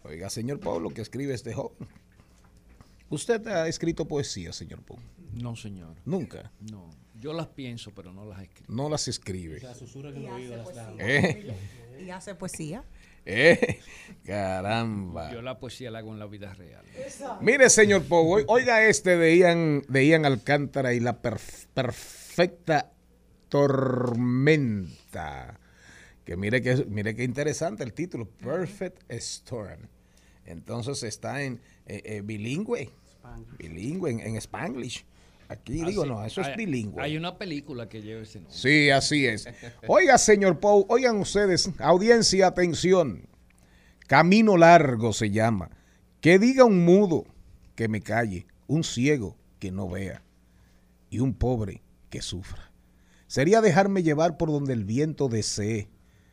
Oiga, 0.03 0.29
señor 0.31 0.59
Poe, 0.59 0.81
lo 0.81 0.91
que 0.91 1.01
escribe 1.01 1.33
este 1.33 1.55
joven. 1.55 1.89
¿Usted 3.11 3.47
ha 3.49 3.69
escrito 3.69 4.07
poesía, 4.09 4.53
señor 4.53 4.83
Poe? 4.83 4.99
No, 5.33 5.55
señor. 5.57 5.97
Nunca. 6.05 6.51
No. 6.71 6.91
Yo 7.15 7.33
las 7.33 7.47
pienso, 7.49 7.93
pero 7.95 8.13
no 8.13 8.25
las 8.27 8.43
escribo. 8.43 8.73
No 8.75 8.89
las 8.89 9.07
escribe. 9.09 9.61
Y 9.61 9.67
hace 9.67 9.85
poesía. 10.65 10.95
Eh, 10.99 11.51
Y 12.05 12.11
hace 12.11 12.35
poesía. 12.35 12.85
eh, 13.25 13.81
caramba. 14.25 15.33
Yo 15.33 15.41
la 15.43 15.59
poesía 15.59 15.91
la 15.91 16.01
hago 16.01 16.13
en 16.13 16.19
la 16.19 16.27
vida 16.27 16.53
real. 16.55 16.85
Mire, 17.41 17.71
señor 17.71 18.03
Pogo, 18.05 18.37
oi- 18.39 18.45
oiga 18.49 18.85
este 18.85 19.17
de 19.17 19.37
Ian, 19.39 19.83
de 19.89 20.07
Ian 20.07 20.25
Alcántara 20.27 20.93
y 20.93 21.01
la 21.01 21.23
perf- 21.23 21.67
perfecta 21.73 22.93
tormenta. 24.35 25.61
Que 26.25 26.37
mire 26.37 26.63
que 26.63 26.85
mire 26.87 27.15
qué 27.15 27.25
interesante 27.25 27.83
el 27.85 27.93
título, 27.93 28.27
Perfect 28.29 29.03
Storm. 29.11 29.89
Entonces 30.47 31.03
está 31.03 31.43
en 31.43 31.61
eh, 31.87 32.03
eh, 32.05 32.21
bilingüe, 32.23 32.91
bilingüe 33.59 34.11
en, 34.11 34.21
en 34.21 34.37
Spanglish. 34.37 35.05
Aquí 35.49 35.75
digo, 35.85 36.03
Así- 36.03 36.11
no, 36.11 36.25
eso 36.25 36.41
es 36.41 36.57
bilingüe. 36.57 37.03
Hay 37.03 37.17
una 37.17 37.37
película 37.37 37.89
que 37.89 38.01
lleva 38.01 38.23
ese 38.23 38.41
nombre. 38.41 38.57
Sí, 38.57 38.91
así 38.91 39.27
es. 39.27 39.47
Oiga, 39.87 40.17
señor 40.17 40.59
Pou, 40.59 40.87
oigan 40.89 41.17
ustedes, 41.19 41.71
audiencia, 41.79 42.47
atención. 42.47 43.29
Camino 44.07 44.57
largo 44.57 45.13
se 45.13 45.31
llama. 45.31 45.71
Que 46.21 46.39
diga 46.39 46.65
un 46.65 46.85
mudo 46.85 47.27
que 47.75 47.89
me 47.89 48.01
calle, 48.01 48.47
un 48.67 48.85
ciego 48.85 49.37
que 49.59 49.71
no 49.71 49.89
vea 49.89 50.23
y 51.11 51.21
un 51.21 51.35
pobre 51.35 51.83
que 52.09 52.23
sufra. 52.23 52.73
Sería 53.27 53.61
dejarme 53.61 54.03
llevar 54.03 54.37
por 54.39 54.51
donde 54.51 54.73
el 54.73 54.85
viento 54.85 55.29
desee, 55.29 55.89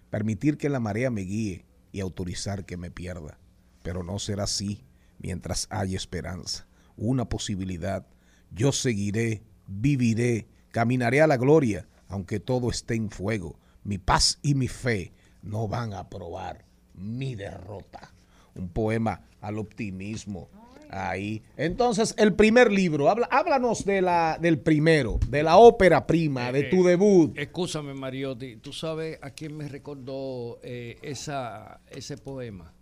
permitir 0.10 0.58
que 0.58 0.70
la 0.70 0.80
marea 0.80 1.10
me 1.10 1.22
guíe 1.22 1.66
y 1.92 2.00
autorizar 2.00 2.66
que 2.66 2.78
me 2.78 2.92
pierda. 2.92 3.38
Pero 3.84 4.04
no 4.04 4.20
será 4.20 4.44
así 4.44 4.84
mientras 5.22 5.68
haya 5.70 5.96
esperanza, 5.98 6.68
una 6.98 7.26
posibilidad. 7.30 8.06
Yo 8.52 8.72
seguiré, 8.72 9.44
viviré, 9.68 10.48
caminaré 10.72 11.22
a 11.22 11.28
la 11.28 11.38
gloria, 11.38 11.88
aunque 12.08 12.40
todo 12.40 12.70
esté 12.70 12.96
en 12.96 13.10
fuego. 13.10 13.60
Mi 13.84 13.98
paz 13.98 14.40
y 14.42 14.56
mi 14.56 14.68
fe 14.68 15.14
no 15.42 15.68
van 15.68 15.94
a 15.94 16.10
probar 16.10 16.66
mi 16.94 17.36
derrota. 17.36 18.14
Un 18.54 18.70
poema 18.70 19.22
al 19.40 19.58
optimismo. 19.58 20.50
Ahí. 20.94 21.42
Entonces, 21.56 22.14
el 22.18 22.34
primer 22.34 22.70
libro, 22.70 23.10
habla, 23.10 23.26
háblanos 23.32 23.86
de 23.86 24.02
la, 24.02 24.38
del 24.42 24.60
primero, 24.60 25.20
de 25.30 25.42
la 25.42 25.56
ópera 25.56 26.06
prima, 26.06 26.52
de 26.52 26.64
tu 26.64 26.86
Eh, 26.86 26.90
debut. 26.90 27.38
Escúchame, 27.38 27.94
Mariotti. 27.94 28.58
¿Tú 28.58 28.74
sabes 28.74 29.18
a 29.22 29.30
quién 29.30 29.56
me 29.56 29.70
recordó 29.70 30.60
eh, 30.64 30.98
esa, 31.02 31.80
ese 31.90 32.18
poema? 32.18 32.74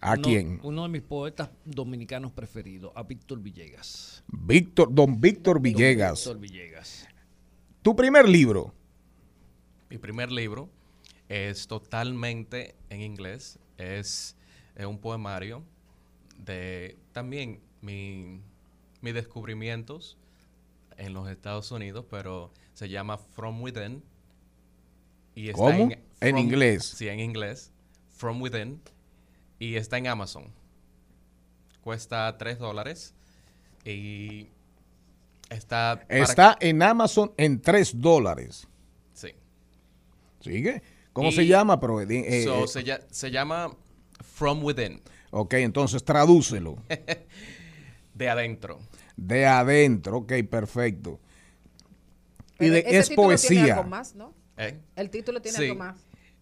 ¿A 0.00 0.12
Uno- 0.14 0.22
quién? 0.22 0.60
Uno 0.62 0.82
de 0.84 0.88
mis 0.88 1.02
poetas 1.02 1.50
dominicanos 1.64 2.30
preferidos, 2.32 2.92
a 2.94 3.02
Víctor 3.02 3.40
Villegas. 3.40 4.22
Víctor, 4.28 4.94
don 4.94 5.20
Víctor 5.20 5.60
Villegas. 5.60 6.18
Víctor 6.24 6.38
Villegas. 6.38 7.08
Tu 7.82 7.96
primer 7.96 8.28
libro. 8.28 8.72
Mi 9.90 9.98
primer 9.98 10.30
libro 10.30 10.68
es 11.28 11.66
totalmente 11.66 12.74
en 12.90 13.00
inglés. 13.02 13.58
Es, 13.76 14.36
un 14.86 14.98
poemario 14.98 15.64
de 16.38 16.96
también 17.12 17.60
mi, 17.80 18.40
mis 19.00 19.14
descubrimientos 19.14 20.16
en 20.96 21.12
los 21.14 21.28
Estados 21.28 21.72
Unidos, 21.72 22.04
pero 22.08 22.52
se 22.74 22.88
llama 22.88 23.18
From 23.18 23.60
Within. 23.62 24.02
Y 25.34 25.48
está 25.48 25.56
¿Cómo? 25.62 25.90
En 26.20 26.30
From- 26.30 26.38
inglés. 26.38 26.84
Sí, 26.84 27.08
en 27.08 27.18
inglés. 27.18 27.72
From 28.12 28.40
Within. 28.40 28.80
Y 29.58 29.76
está 29.76 29.98
en 29.98 30.06
Amazon. 30.06 30.52
Cuesta 31.82 32.36
3 32.38 32.58
dólares. 32.58 33.14
Y 33.84 34.48
está... 35.50 36.04
Está 36.08 36.56
en 36.60 36.82
Amazon 36.82 37.32
en 37.36 37.60
3 37.60 38.00
dólares. 38.00 38.68
Sí. 39.14 39.28
¿Sigue? 40.40 40.82
¿Cómo 41.12 41.28
Y- 41.30 41.32
se 41.32 41.46
llama? 41.46 41.80
Pero, 41.80 42.00
eh, 42.00 42.42
So, 42.44 42.64
eh, 42.64 42.68
se, 42.68 42.84
lla- 42.84 43.04
se 43.10 43.30
llama 43.30 43.74
From 44.34 44.62
Within, 44.62 45.00
ok, 45.30 45.54
entonces 45.54 46.04
tradúcelo. 46.04 46.76
de 48.14 48.28
adentro. 48.28 48.78
De 49.16 49.46
adentro, 49.46 50.18
ok, 50.18 50.32
perfecto. 50.48 51.18
Y 52.60 52.68
de, 52.68 52.80
ese 52.80 52.98
es 52.98 53.08
título 53.08 53.28
Tiene 53.36 53.38
poesía. 53.38 53.74
algo 53.78 53.88
más, 53.88 54.14
¿no? 54.14 54.34
¿eh? 54.56 54.78
El 54.94 55.10
título 55.10 55.40
tiene 55.42 55.58
Sí. 55.58 55.64
algo 55.64 55.76
más. 55.76 55.96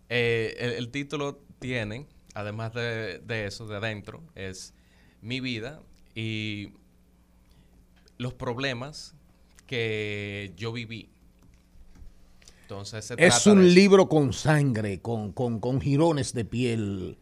Eh, 0.09 0.55
el, 0.59 0.72
el 0.72 0.88
título 0.90 1.40
tiene, 1.59 2.07
además 2.37 2.75
de, 2.75 3.18
de 3.25 3.46
eso, 3.46 3.66
de 3.66 3.77
adentro, 3.77 4.22
es 4.35 4.75
mi 5.22 5.40
vida 5.40 5.81
y 6.14 6.70
los 8.18 8.35
problemas 8.35 9.14
que 9.66 10.53
yo 10.57 10.70
viví. 10.70 11.09
Entonces 12.62 13.07
se 13.07 13.14
Es 13.14 13.42
trata 13.42 13.53
un 13.53 13.75
libro 13.75 14.09
con 14.09 14.33
sangre, 14.35 15.01
con, 15.01 15.33
con, 15.33 15.61
con 15.61 15.81
jirones 15.81 16.35
de 16.35 16.44
piel. 16.44 17.18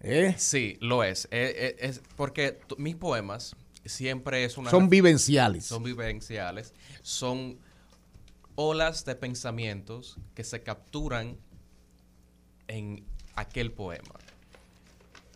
¿eh? 0.00 0.34
Sí, 0.36 0.76
lo 0.80 1.04
es. 1.04 1.26
Eh, 1.30 1.54
eh, 1.56 1.76
es 1.78 2.02
porque 2.16 2.58
mis 2.76 2.96
poemas 2.96 3.54
siempre 3.84 4.44
es 4.44 4.58
una... 4.58 4.70
Son 4.70 4.88
vivenciales. 4.88 5.64
son 5.64 5.84
vivenciales, 5.84 6.74
son 7.02 7.58
olas 8.56 9.04
de 9.04 9.14
pensamientos 9.14 10.18
que 10.34 10.42
se 10.42 10.62
capturan 10.62 11.36
en 12.66 13.04
aquel 13.36 13.70
poema. 13.70 14.14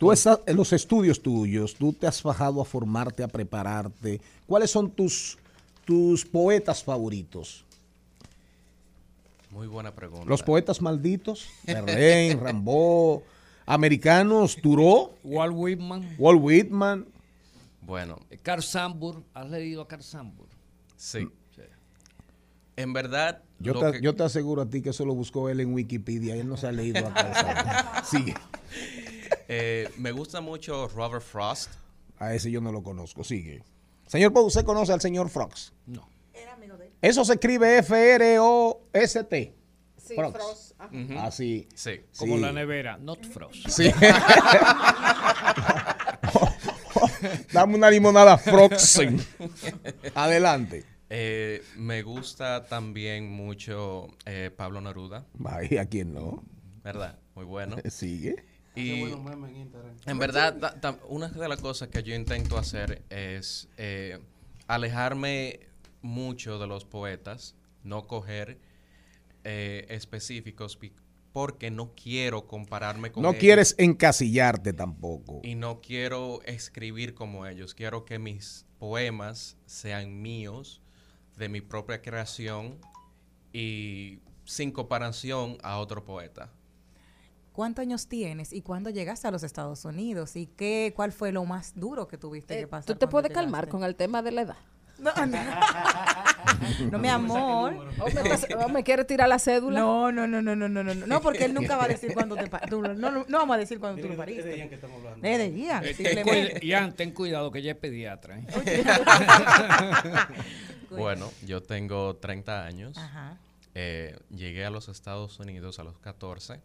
Tú 0.00 0.10
estás 0.12 0.40
en 0.46 0.56
los 0.56 0.72
estudios 0.72 1.20
tuyos, 1.20 1.74
tú 1.74 1.92
te 1.92 2.06
has 2.06 2.22
bajado 2.22 2.62
a 2.62 2.64
formarte, 2.64 3.22
a 3.22 3.28
prepararte. 3.28 4.18
¿Cuáles 4.46 4.70
son 4.70 4.90
tus, 4.90 5.36
tus 5.84 6.24
poetas 6.24 6.82
favoritos? 6.82 7.66
Muy 9.50 9.66
buena 9.66 9.94
pregunta. 9.94 10.24
Los 10.26 10.42
poetas 10.42 10.80
malditos, 10.80 11.46
Verlaine, 11.64 12.34
Rambaud, 12.42 13.20
americanos, 13.66 14.56
Thoreau, 14.62 15.12
Walt 15.22 15.52
Whitman. 15.54 16.16
Walt 16.18 16.40
Whitman. 16.42 17.06
Bueno, 17.82 18.18
Carl 18.42 18.62
Sandburg. 18.62 19.22
¿Has 19.34 19.50
leído 19.50 19.82
a 19.82 19.86
Carl 19.88 20.02
Sandburg? 20.02 20.48
sí. 20.96 21.28
En 22.76 22.94
verdad, 22.94 23.42
Yo 23.58 23.74
lo 23.74 23.80
te, 23.80 23.92
que- 23.98 24.00
yo 24.02 24.14
te 24.14 24.22
aseguro 24.22 24.62
a 24.62 24.66
ti 24.70 24.80
que 24.80 24.88
eso 24.88 25.04
lo 25.04 25.14
buscó 25.14 25.50
él 25.50 25.60
en 25.60 25.74
Wikipedia. 25.74 26.34
Él 26.36 26.48
no 26.48 26.56
se 26.56 26.66
ha 26.66 26.72
leído 26.72 27.06
acá. 27.06 28.02
Sigue. 28.10 28.32
Eh, 29.50 29.88
me 29.98 30.12
gusta 30.12 30.40
mucho 30.40 30.88
Robert 30.88 31.22
Frost. 31.24 31.70
A 32.18 32.34
ese 32.34 32.50
yo 32.50 32.60
no 32.60 32.70
lo 32.72 32.82
conozco. 32.82 33.24
Sigue. 33.24 33.62
Señor 34.06 34.32
Pau, 34.32 34.44
¿usted 34.44 34.64
conoce 34.64 34.92
al 34.92 35.00
señor 35.00 35.28
Frogs? 35.28 35.72
No. 35.86 36.08
Eso 37.02 37.24
se 37.24 37.32
escribe 37.34 37.78
F-R-O-S-T. 37.78 39.54
Sí. 39.96 40.14
Frost. 40.14 40.72
Así. 41.18 41.68
Sí. 41.74 42.00
Como 42.18 42.36
Sí. 42.36 42.40
la 42.42 42.52
nevera, 42.52 42.98
not 42.98 43.24
frost. 43.26 43.68
Sí. 43.68 43.90
Dame 47.52 47.74
una 47.76 47.90
limonada 47.90 48.38
Froxen. 48.38 49.20
Adelante. 50.14 50.84
Eh, 51.08 51.62
me 51.76 52.02
gusta 52.02 52.66
también 52.66 53.30
mucho 53.30 54.08
eh, 54.26 54.50
Pablo 54.56 54.80
Neruda, 54.80 55.26
Ay, 55.44 55.76
¿a 55.78 55.86
quién 55.86 56.14
no? 56.14 56.44
¿verdad? 56.84 57.18
Muy 57.34 57.44
bueno. 57.44 57.76
Sigue. 57.90 58.44
Y 58.74 59.02
en 60.06 60.18
verdad, 60.18 60.59
ta- 60.59 60.80
ta- 60.80 60.98
una 61.09 61.28
de 61.28 61.48
las 61.48 61.61
cosas 61.61 61.88
que 61.88 62.02
yo 62.02 62.14
intento 62.14 62.56
hacer 62.56 63.02
es 63.11 63.68
eh, 63.76 64.18
alejarme 64.68 65.61
mucho 66.02 66.59
de 66.59 66.66
los 66.66 66.85
poetas, 66.85 67.56
no 67.83 68.06
coger 68.06 68.59
eh, 69.44 69.87
específicos 69.90 70.78
porque 71.33 71.70
no 71.70 71.94
quiero 71.94 72.46
compararme 72.46 73.12
con 73.12 73.22
No 73.22 73.30
ellos 73.30 73.40
quieres 73.40 73.74
encasillarte 73.78 74.72
tampoco. 74.72 75.40
y 75.42 75.54
no 75.54 75.80
quiero 75.80 76.40
escribir 76.42 77.14
como 77.14 77.46
ellos. 77.46 77.74
Quiero 77.74 78.04
que 78.04 78.18
mis 78.18 78.66
poemas 78.78 79.56
sean 79.66 80.22
míos, 80.22 80.80
de 81.37 81.48
mi 81.48 81.61
propia 81.61 82.02
creación 82.02 82.78
y 83.52 84.20
sin 84.44 84.72
comparación 84.72 85.59
a 85.62 85.78
otro 85.78 86.04
poeta. 86.04 86.52
¿Cuántos 87.52 87.82
años 87.82 88.06
tienes 88.06 88.52
y 88.52 88.62
cuándo 88.62 88.90
llegaste 88.90 89.26
a 89.28 89.30
los 89.30 89.42
Estados 89.42 89.84
Unidos? 89.84 90.36
¿Y 90.36 90.46
qué, 90.46 90.92
cuál 90.94 91.12
fue 91.12 91.32
lo 91.32 91.44
más 91.44 91.72
duro 91.74 92.06
que 92.06 92.16
tuviste 92.16 92.54
que 92.54 92.62
eh, 92.62 92.66
pasar? 92.66 92.86
¿Tú 92.86 92.94
te 92.94 93.08
puedes 93.08 93.32
calmar 93.32 93.68
con 93.68 93.82
el 93.84 93.96
tema 93.96 94.22
de 94.22 94.32
la 94.32 94.42
edad? 94.42 94.56
No, 95.00 95.14
no. 95.24 95.38
no, 96.90 96.98
mi 96.98 97.08
amor. 97.08 97.88
Oh, 98.58 98.68
Me, 98.68 98.84
quieres 98.84 99.06
tirar 99.06 99.30
la 99.30 99.38
cédula? 99.38 99.80
No, 99.80 100.12
no, 100.12 100.26
no, 100.26 100.42
no, 100.42 100.54
no, 100.54 100.68
no, 100.68 100.84
no. 100.84 100.94
No, 100.94 101.22
porque 101.22 101.46
él 101.46 101.54
nunca 101.54 101.78
va 101.78 101.84
a 101.84 101.88
decir 101.88 102.12
cuándo 102.12 102.36
te 102.36 102.50
tú, 102.68 102.82
no, 102.82 102.94
no, 102.94 103.24
vamos 103.26 103.56
a 103.56 103.58
decir 103.58 103.80
cuándo 103.80 104.02
tú 104.02 104.08
lo 104.08 104.16
pariste. 104.16 104.40
Es 104.40 104.46
de 104.46 104.58
Ian 104.58 104.68
que 104.68 104.74
estamos 104.74 104.98
hablando. 104.98 105.26
Es 105.26 105.38
de 105.38 105.58
Ian. 105.58 105.84
Eh, 105.86 105.94
eh, 105.98 106.60
Ian, 106.62 106.92
ten 106.92 107.12
cuidado, 107.12 107.50
que 107.50 107.60
ella 107.60 107.72
es 107.72 107.78
pediatra. 107.78 108.40
bueno, 110.90 111.30
yo 111.46 111.62
tengo 111.62 112.16
30 112.16 112.66
años. 112.66 112.98
Ajá. 112.98 113.38
Eh, 113.74 114.18
llegué 114.28 114.66
a 114.66 114.70
los 114.70 114.90
Estados 114.90 115.38
Unidos 115.38 115.78
a 115.78 115.84
los 115.84 115.98
14 115.98 116.60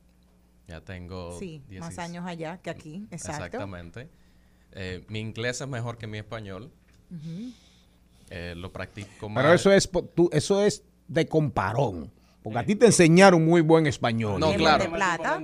ya 0.68 0.82
tengo 0.82 1.38
Sí, 1.40 1.60
más 1.60 1.70
16. 1.96 2.00
años 2.00 2.26
allá 2.26 2.58
que 2.58 2.70
aquí, 2.70 3.08
exacto. 3.12 3.46
Exactamente. 3.46 4.10
Eh, 4.72 5.06
mi 5.10 5.20
inglés 5.20 5.62
es 5.62 5.68
mejor 5.68 5.98
que 5.98 6.08
mi 6.08 6.18
español. 6.18 6.72
Eh, 8.30 8.54
lo 8.58 8.72
practico 8.74 9.30
más. 9.30 9.44
Pero 9.44 9.54
eso 9.54 9.72
es, 9.72 9.90
tú, 10.16 10.30
eso 10.34 10.62
es 10.64 10.84
de 11.08 11.28
comparón. 11.28 12.12
Porque 12.42 12.60
a 12.60 12.66
ti 12.66 12.76
te 12.76 12.86
enseñaron 12.88 13.44
muy 13.46 13.62
buen 13.62 13.88
español. 13.88 14.40
No, 14.40 14.52
¿Qué 14.52 14.58
claro. 14.58 14.92
plata? 14.92 15.42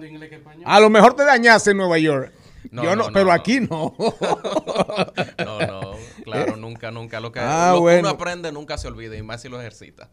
A 0.65 0.79
lo 0.79 0.89
mejor 0.89 1.15
te 1.15 1.23
dañaste 1.25 1.71
en 1.71 1.77
Nueva 1.77 1.97
York. 1.97 2.31
No, 2.69 2.83
Yo 2.83 2.95
no, 2.95 3.07
pero 3.11 3.25
no. 3.25 3.31
aquí 3.31 3.59
no. 3.59 3.95
No, 5.39 5.59
no, 5.59 5.91
claro, 6.23 6.57
nunca, 6.57 6.91
nunca. 6.91 7.19
Lo 7.19 7.31
que, 7.31 7.39
Ah, 7.39 7.69
lo 7.71 7.77
que 7.77 7.81
bueno. 7.81 7.99
uno 8.01 8.09
aprende 8.09 8.51
nunca 8.51 8.77
se 8.77 8.87
olvida 8.87 9.15
y 9.17 9.23
más 9.23 9.41
si 9.41 9.49
lo 9.49 9.59
ejercita. 9.59 10.09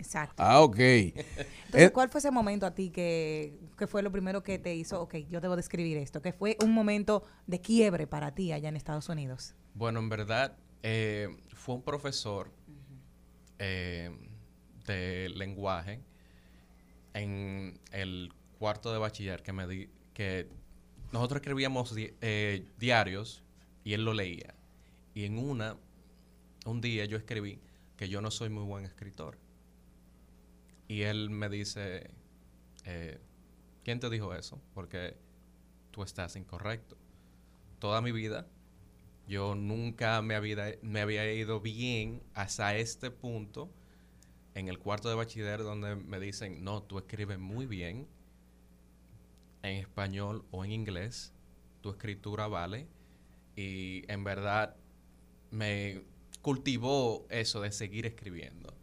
Exacto. 0.00 0.42
ah, 0.42 0.62
ok. 0.62 0.78
Entonces, 0.78 1.44
Eh, 1.72 1.90
¿cuál 1.92 2.08
fue 2.08 2.18
ese 2.20 2.30
momento 2.30 2.64
a 2.66 2.74
ti 2.74 2.90
que, 2.90 3.60
que 3.76 3.86
fue 3.86 4.02
lo 4.02 4.10
primero 4.10 4.42
que 4.42 4.58
te 4.58 4.74
hizo, 4.74 5.00
ok, 5.02 5.16
yo 5.28 5.40
debo 5.40 5.56
describir 5.56 5.98
esto, 5.98 6.22
que 6.22 6.32
fue 6.32 6.56
un 6.64 6.72
momento 6.72 7.22
de 7.46 7.60
quiebre 7.60 8.06
para 8.06 8.34
ti 8.34 8.50
allá 8.52 8.68
en 8.70 8.76
Estados 8.76 9.08
Unidos? 9.08 9.54
Bueno, 9.74 10.00
en 10.00 10.08
verdad, 10.08 10.56
eh, 10.82 11.28
fue 11.54 11.74
un 11.76 11.82
profesor 11.82 12.50
eh, 13.58 14.10
de 14.86 15.28
lenguaje 15.36 16.00
en 17.14 17.78
el 17.92 18.32
cuarto 18.58 18.92
de 18.92 18.98
bachiller 18.98 19.42
que 19.42 19.52
me 19.52 19.66
di, 19.66 19.88
que 20.14 20.48
nosotros 21.12 21.40
escribíamos 21.40 21.94
di- 21.94 22.14
eh, 22.20 22.64
diarios 22.78 23.42
y 23.84 23.92
él 23.94 24.04
lo 24.04 24.14
leía. 24.14 24.54
Y 25.14 25.24
en 25.24 25.38
una, 25.38 25.76
un 26.66 26.80
día 26.80 27.04
yo 27.04 27.16
escribí 27.16 27.60
que 27.96 28.08
yo 28.08 28.20
no 28.22 28.30
soy 28.30 28.48
muy 28.48 28.64
buen 28.64 28.84
escritor. 28.84 29.38
Y 30.90 31.02
él 31.02 31.30
me 31.30 31.48
dice, 31.48 32.10
eh, 32.84 33.20
¿quién 33.84 34.00
te 34.00 34.10
dijo 34.10 34.34
eso? 34.34 34.60
Porque 34.74 35.16
tú 35.92 36.02
estás 36.02 36.34
incorrecto. 36.34 36.96
Toda 37.78 38.00
mi 38.00 38.10
vida 38.10 38.48
yo 39.28 39.54
nunca 39.54 40.20
me 40.20 40.34
había, 40.34 40.74
me 40.82 41.00
había 41.00 41.32
ido 41.32 41.60
bien 41.60 42.24
hasta 42.34 42.76
este 42.76 43.12
punto 43.12 43.70
en 44.56 44.66
el 44.66 44.80
cuarto 44.80 45.08
de 45.08 45.14
bachiller 45.14 45.62
donde 45.62 45.94
me 45.94 46.18
dicen, 46.18 46.64
no, 46.64 46.82
tú 46.82 46.98
escribes 46.98 47.38
muy 47.38 47.66
bien 47.66 48.08
en 49.62 49.76
español 49.76 50.44
o 50.50 50.64
en 50.64 50.72
inglés, 50.72 51.32
tu 51.82 51.90
escritura 51.90 52.48
vale. 52.48 52.88
Y 53.54 54.02
en 54.10 54.24
verdad 54.24 54.74
me 55.52 56.02
cultivó 56.42 57.28
eso 57.30 57.60
de 57.60 57.70
seguir 57.70 58.06
escribiendo. 58.06 58.79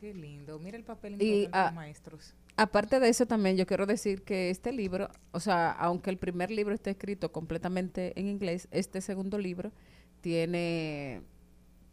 Qué 0.00 0.14
lindo. 0.14 0.58
Mira 0.58 0.76
el 0.78 0.84
papel 0.84 1.20
Y, 1.20 1.42
de 1.46 1.50
los 1.52 1.72
maestros. 1.74 2.34
Aparte 2.56 3.00
de 3.00 3.08
eso 3.08 3.26
también 3.26 3.56
yo 3.56 3.66
quiero 3.66 3.86
decir 3.86 4.22
que 4.22 4.50
este 4.50 4.72
libro, 4.72 5.08
o 5.32 5.40
sea, 5.40 5.70
aunque 5.72 6.10
el 6.10 6.16
primer 6.16 6.50
libro 6.50 6.74
esté 6.74 6.90
escrito 6.90 7.32
completamente 7.32 8.18
en 8.18 8.26
inglés, 8.28 8.66
este 8.70 9.00
segundo 9.00 9.38
libro 9.38 9.72
tiene 10.20 11.22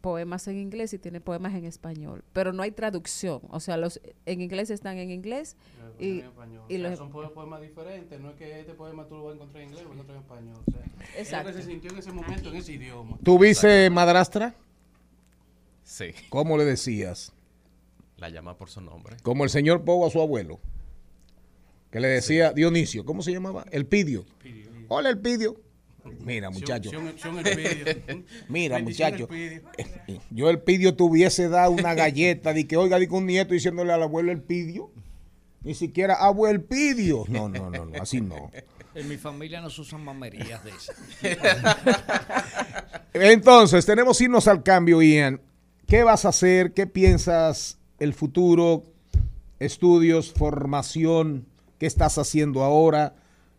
poemas 0.00 0.46
en 0.48 0.58
inglés 0.58 0.92
y 0.94 0.98
tiene 0.98 1.20
poemas 1.20 1.54
en 1.54 1.64
español, 1.64 2.22
pero 2.32 2.52
no 2.52 2.62
hay 2.62 2.70
traducción, 2.70 3.40
o 3.50 3.58
sea, 3.60 3.76
los 3.76 4.00
en 4.26 4.40
inglés 4.40 4.70
están 4.70 4.96
en 4.98 5.10
inglés 5.10 5.56
y, 5.98 6.22
y 6.68 6.78
los 6.78 6.96
son 6.98 7.10
po- 7.10 7.32
poemas 7.34 7.60
diferentes, 7.60 8.20
no 8.20 8.30
es 8.30 8.36
que 8.36 8.60
este 8.60 8.74
poema 8.74 9.06
tú 9.06 9.16
lo 9.16 9.24
vas 9.24 9.32
a 9.32 9.34
encontrar 9.36 9.62
en 9.62 9.70
inglés 9.70 9.84
o 9.84 9.88
lo 9.88 9.94
encontrar 9.94 10.16
en 10.18 10.22
español. 10.22 10.62
O 10.66 10.70
sea, 10.70 10.84
es 11.14 11.18
Exacto. 11.26 11.48
lo 11.50 11.56
que 11.56 11.62
se 11.62 11.68
sintió 11.68 11.90
en 11.90 11.98
ese 11.98 12.12
momento, 12.12 12.48
en 12.50 12.56
ese 12.56 12.72
idioma. 12.74 13.18
¿Tuviste 13.24 13.90
madrastra? 13.90 14.54
Sí, 15.82 16.12
¿Cómo 16.28 16.56
le 16.56 16.64
decías? 16.64 17.32
La 18.18 18.28
llama 18.28 18.56
por 18.56 18.68
su 18.68 18.80
nombre. 18.80 19.16
Como 19.22 19.44
el 19.44 19.50
señor 19.50 19.84
Pogo 19.84 20.06
a 20.06 20.10
su 20.10 20.20
abuelo. 20.20 20.60
Que 21.90 22.00
le 22.00 22.08
decía 22.08 22.52
Dionisio. 22.52 23.04
¿Cómo 23.04 23.22
se 23.22 23.32
llamaba? 23.32 23.64
El 23.70 23.86
Pidio. 23.86 24.26
Hola, 24.88 25.08
el 25.08 25.18
Pidio. 25.18 25.60
Mira, 26.20 26.50
muchacho. 26.50 26.90
Mira, 28.48 28.78
muchacho. 28.80 29.28
Yo 30.30 30.50
el 30.50 30.60
Pidio 30.60 30.94
tuviese 30.94 31.48
dado 31.48 31.70
una 31.72 31.94
galleta 31.94 32.52
de 32.52 32.66
que, 32.66 32.76
oiga, 32.76 32.98
di 32.98 33.06
que 33.06 33.14
un 33.14 33.26
nieto 33.26 33.54
diciéndole 33.54 33.92
al 33.92 34.02
abuelo 34.02 34.32
el 34.32 34.42
Pidio. 34.42 34.90
Ni 35.62 35.74
siquiera 35.74 36.14
abuelo 36.14 36.56
el 36.56 36.62
Pidio. 36.62 37.24
No, 37.28 37.48
no, 37.48 37.70
no, 37.70 37.86
no, 37.86 38.02
así 38.02 38.20
no. 38.20 38.50
En 38.94 39.08
mi 39.08 39.16
familia 39.16 39.60
no 39.60 39.70
se 39.70 39.82
usan 39.82 40.02
mamerías 40.02 40.62
de 40.64 40.70
esas. 40.70 40.96
Entonces, 43.12 43.86
tenemos 43.86 44.18
que 44.18 44.24
irnos 44.24 44.48
al 44.48 44.62
cambio, 44.62 45.00
Ian. 45.02 45.40
¿Qué 45.86 46.02
vas 46.02 46.24
a 46.24 46.30
hacer? 46.30 46.72
¿Qué 46.72 46.86
piensas 46.86 47.77
el 47.98 48.14
futuro? 48.14 48.84
Estudios, 49.58 50.32
formación. 50.32 51.46
¿Qué 51.78 51.86
estás 51.86 52.18
haciendo 52.18 52.62
ahora 52.62 53.16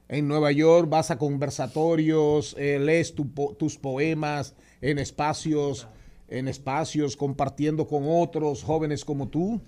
en 0.07 0.27
Nueva 0.27 0.51
York? 0.51 0.89
¿Vas 0.89 1.11
a 1.11 1.17
conversatorios? 1.17 2.55
Eh, 2.57 2.79
¿Lees 2.79 3.13
tus 3.15 3.77
poemas 3.77 4.55
en 4.81 4.97
espacios, 4.97 5.87
en 6.29 6.47
espacios 6.47 7.17
compartiendo 7.17 7.87
con 7.87 8.05
otros 8.07 8.63
jóvenes 8.63 9.03
como 9.03 9.27
tú? 9.27 9.61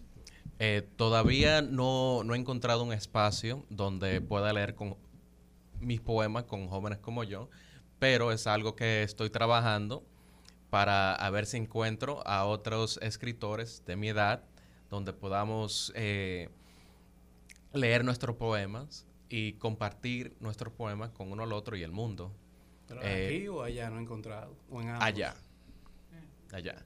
Eh, 0.59 0.87
todavía 0.95 1.61
no, 1.61 2.23
no 2.23 2.35
he 2.35 2.37
encontrado 2.37 2.83
un 2.83 2.93
espacio 2.93 3.65
donde 3.69 4.21
pueda 4.21 4.53
leer 4.53 4.75
con 4.75 4.95
mis 5.79 5.99
poemas 5.99 6.43
con 6.43 6.67
jóvenes 6.67 6.99
como 6.99 7.23
yo, 7.23 7.49
pero 7.99 8.31
es 8.31 8.45
algo 8.45 8.75
que 8.75 9.01
estoy 9.03 9.31
trabajando 9.31 10.03
para 10.69 11.29
ver 11.31 11.47
si 11.47 11.57
encuentro 11.57 12.25
a 12.27 12.45
otros 12.45 12.99
escritores 13.01 13.83
de 13.85 13.95
mi 13.95 14.09
edad 14.09 14.43
donde 14.91 15.13
podamos 15.13 15.91
eh, 15.95 16.49
leer 17.73 18.05
nuestros 18.05 18.35
poemas 18.35 19.07
y 19.29 19.53
compartir 19.53 20.35
nuestros 20.39 20.71
poemas 20.73 21.09
con 21.11 21.31
uno 21.31 21.43
al 21.43 21.53
otro 21.53 21.75
y 21.75 21.81
el 21.83 21.91
mundo. 21.91 22.31
Pero 22.87 23.01
Eh, 23.01 23.27
aquí 23.37 23.47
o 23.47 23.63
allá 23.63 23.89
no 23.89 23.97
he 23.97 24.01
encontrado. 24.01 24.55
O 24.69 24.81
en 24.81 24.89
ambos. 24.89 25.03
Allá. 25.05 25.33
Allá. 26.51 26.85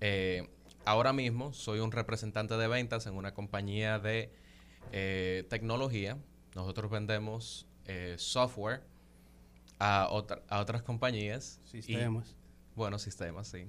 Eh, 0.00 0.46
ahora 0.84 1.12
mismo 1.14 1.52
soy 1.54 1.80
un 1.80 1.90
representante 1.90 2.56
de 2.58 2.68
ventas 2.68 3.06
en 3.06 3.14
una 3.14 3.32
compañía 3.34 3.98
de 3.98 4.30
eh, 4.92 5.44
tecnología. 5.48 6.18
Nosotros 6.54 6.90
vendemos 6.90 7.66
software 8.16 8.82
a, 9.78 10.08
otra- 10.10 10.42
a 10.48 10.60
otras 10.60 10.82
compañías. 10.82 11.58
y- 11.72 11.80
Sistemas. 11.82 12.36
bueno, 12.76 12.98
sistemas, 12.98 13.48
sí. 13.48 13.66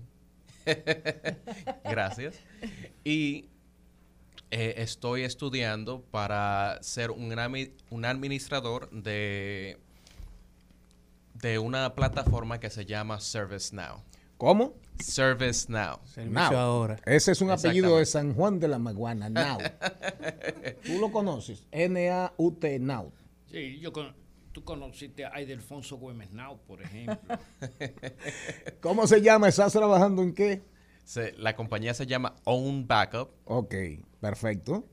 Gracias. 1.83 2.39
Y 3.03 3.49
eh, 4.53 4.75
estoy 4.83 5.23
estudiando 5.23 6.01
para 6.11 6.77
ser 6.81 7.11
un, 7.11 7.33
un 7.89 8.05
administrador 8.05 8.89
de, 8.91 9.77
de 11.33 11.59
una 11.59 11.95
plataforma 11.95 12.59
que 12.59 12.69
se 12.69 12.85
llama 12.85 13.19
ServiceNow. 13.19 14.01
¿Cómo? 14.37 14.73
Service 14.99 15.71
Now. 15.71 15.99
Servicio 16.05 16.51
Now. 16.51 16.55
ahora. 16.59 16.99
Ese 17.05 17.31
es 17.31 17.41
un 17.41 17.49
apellido 17.51 17.97
de. 17.97 18.05
San 18.05 18.33
Juan 18.33 18.59
de 18.59 18.67
la 18.67 18.77
Maguana, 18.77 19.29
Now. 19.29 19.57
¿Tú 20.85 20.99
lo 20.99 21.11
conoces? 21.11 21.65
N-A-U-T, 21.71 22.79
Now. 22.79 23.11
Sí, 23.49 23.79
yo 23.79 23.91
con- 23.93 24.13
tú 24.51 24.63
conociste 24.63 25.25
a 25.25 25.41
Ildefonso 25.41 25.97
Güemes 25.97 26.31
Now, 26.31 26.59
por 26.67 26.81
ejemplo. 26.81 27.17
¿Cómo 28.81 29.07
se 29.07 29.21
llama? 29.21 29.47
¿Estás 29.47 29.73
trabajando 29.73 30.21
en 30.23 30.33
qué? 30.33 30.61
Se- 31.03 31.33
la 31.37 31.55
compañía 31.55 31.93
se 31.93 32.05
llama 32.05 32.35
Own 32.45 32.87
Backup. 32.87 33.29
Ok, 33.45 33.75
perfecto. 34.21 34.85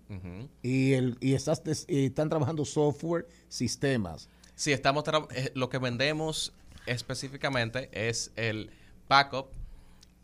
Y, 0.63 0.93
el, 0.95 1.17
y, 1.21 1.35
estás 1.35 1.63
y 1.89 2.07
están 2.07 2.29
trabajando 2.29 2.65
software, 2.65 3.27
sistemas. 3.49 4.29
Sí, 4.55 4.73
estamos 4.73 5.05
eh, 5.35 5.53
lo 5.55 5.69
que 5.69 5.79
vendemos 5.79 6.53
específicamente 6.87 7.89
es 7.93 8.33
el 8.37 8.71
backup 9.09 9.49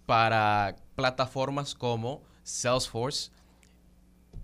para 0.06 0.76
plataformas 0.94 1.74
como 1.74 2.22
Salesforce, 2.42 3.30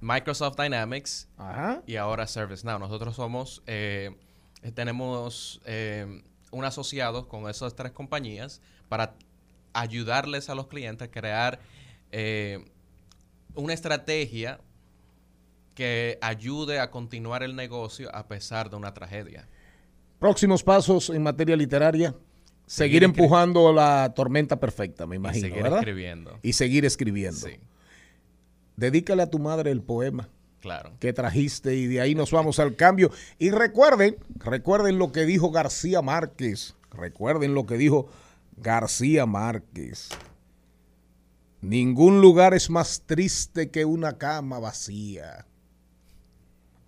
Microsoft 0.00 0.56
Dynamics 0.58 1.28
Ajá. 1.36 1.82
y 1.86 1.96
ahora 1.96 2.26
ServiceNow. 2.26 2.78
Nosotros 2.78 3.14
somos, 3.16 3.62
eh, 3.66 4.10
tenemos 4.74 5.60
eh, 5.64 6.22
un 6.50 6.64
asociado 6.64 7.28
con 7.28 7.48
esas 7.48 7.74
tres 7.74 7.92
compañías 7.92 8.60
para 8.88 9.14
ayudarles 9.72 10.48
a 10.48 10.54
los 10.54 10.66
clientes 10.66 11.08
a 11.08 11.10
crear 11.10 11.60
eh, 12.10 12.64
una 13.54 13.72
estrategia 13.72 14.60
que 15.74 16.18
ayude 16.20 16.80
a 16.80 16.90
continuar 16.90 17.42
el 17.42 17.56
negocio 17.56 18.14
a 18.14 18.26
pesar 18.28 18.70
de 18.70 18.76
una 18.76 18.92
tragedia. 18.94 19.48
Próximos 20.18 20.62
pasos 20.62 21.10
en 21.10 21.22
materia 21.22 21.56
literaria. 21.56 22.14
Seguir 22.66 23.02
empujando 23.04 23.72
la 23.72 24.12
tormenta 24.14 24.58
perfecta, 24.58 25.06
me 25.06 25.16
Y 25.16 25.18
imagino, 25.18 25.48
seguir 25.48 25.62
¿verdad? 25.62 25.78
escribiendo. 25.80 26.38
Y 26.42 26.52
seguir 26.52 26.84
escribiendo. 26.84 27.40
Sí, 27.46 27.56
Dedícale 28.76 29.22
a 29.22 29.30
tu 29.30 29.38
madre 29.38 29.70
el 29.70 29.82
poema 29.82 30.28
claro. 30.60 30.92
que 30.98 31.12
trajiste 31.12 31.74
y 31.74 31.86
de 31.86 32.00
ahí 32.00 32.14
nos 32.14 32.30
vamos 32.30 32.58
al 32.58 32.76
cambio. 32.76 33.10
Y 33.38 33.50
recuerden, 33.50 34.16
recuerden 34.36 34.98
lo 34.98 35.12
que 35.12 35.26
dijo 35.26 35.50
García 35.50 36.00
Márquez. 36.02 36.74
Recuerden 36.90 37.54
lo 37.54 37.66
que 37.66 37.76
dijo 37.76 38.08
García 38.56 39.26
Márquez. 39.26 40.08
Ningún 41.60 42.20
lugar 42.20 42.54
es 42.54 42.70
más 42.70 43.02
triste 43.06 43.70
que 43.70 43.84
una 43.84 44.18
cama 44.18 44.58
vacía. 44.58 45.46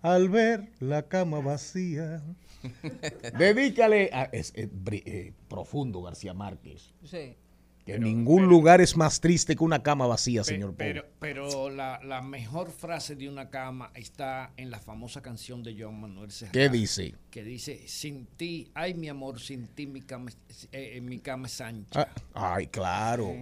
Al 0.01 0.29
ver 0.29 0.69
la 0.79 1.07
cama 1.07 1.39
vacía. 1.39 2.21
Dedícale 3.37 4.09
a 4.13 4.23
es, 4.25 4.53
eh, 4.55 5.33
profundo 5.47 6.01
García 6.01 6.33
Márquez. 6.33 6.93
Sí. 7.03 7.37
Que 7.85 7.99
ningún 7.99 8.47
lugar 8.47 8.81
es 8.81 8.97
más 8.97 9.19
triste 9.21 9.55
que 9.55 9.63
una 9.63 9.83
cama 9.83 10.07
vacía, 10.07 10.41
Pe- 10.41 10.45
señor 10.45 10.69
Paul. 10.69 10.77
pero 10.77 11.05
pero 11.19 11.69
la, 11.69 11.99
la 12.03 12.21
mejor 12.21 12.71
frase 12.71 13.15
de 13.15 13.29
una 13.29 13.49
cama 13.51 13.91
está 13.93 14.51
en 14.57 14.71
la 14.71 14.79
famosa 14.79 15.21
canción 15.21 15.61
de 15.61 15.75
Joan 15.79 16.01
Manuel 16.01 16.31
Serrat. 16.31 16.51
¿Qué 16.53 16.67
dice? 16.69 17.13
Que 17.29 17.43
dice, 17.43 17.87
sin 17.87 18.25
ti, 18.25 18.71
ay 18.73 18.95
mi 18.95 19.07
amor, 19.07 19.39
sin 19.39 19.67
ti 19.67 19.85
mi 19.85 20.01
cama, 20.01 20.31
eh, 20.71 20.93
eh, 20.97 21.01
mi 21.01 21.19
cama 21.19 21.45
es 21.45 21.61
ancha. 21.61 22.09
Ah, 22.33 22.55
ay, 22.55 22.67
claro, 22.67 23.35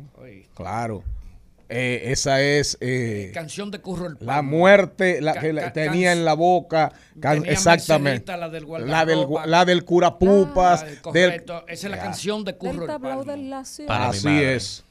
claro. 0.53 1.03
Eh, 1.69 2.11
esa 2.11 2.41
es 2.41 2.77
eh, 2.81 3.31
canción 3.33 3.71
de 3.71 3.79
Curro 3.79 4.07
el 4.07 4.17
la 4.19 4.41
muerte 4.41 5.21
la 5.21 5.33
que 5.33 5.53
la 5.53 5.73
tenía 5.73 6.11
en 6.11 6.25
la 6.25 6.33
boca. 6.33 6.91
can- 7.19 7.39
Tenía 7.39 7.51
exactamente. 7.53 8.35
La 8.37 8.49
del 8.49 8.65
La 8.85 9.05
del, 9.05 9.25
la 9.45 9.65
del 9.65 9.83
curapupas. 9.85 10.83
Ah, 10.83 10.85
del- 10.85 11.01
correcto. 11.01 11.63
Esa 11.67 11.87
es 11.87 11.91
la 11.91 11.97
Ya. 11.97 12.03
canción 12.03 12.43
de 12.43 12.57
Curro 12.57 12.85
Del 13.25 13.39
el 13.47 13.53
Así 13.87 14.29
es. 14.43 14.83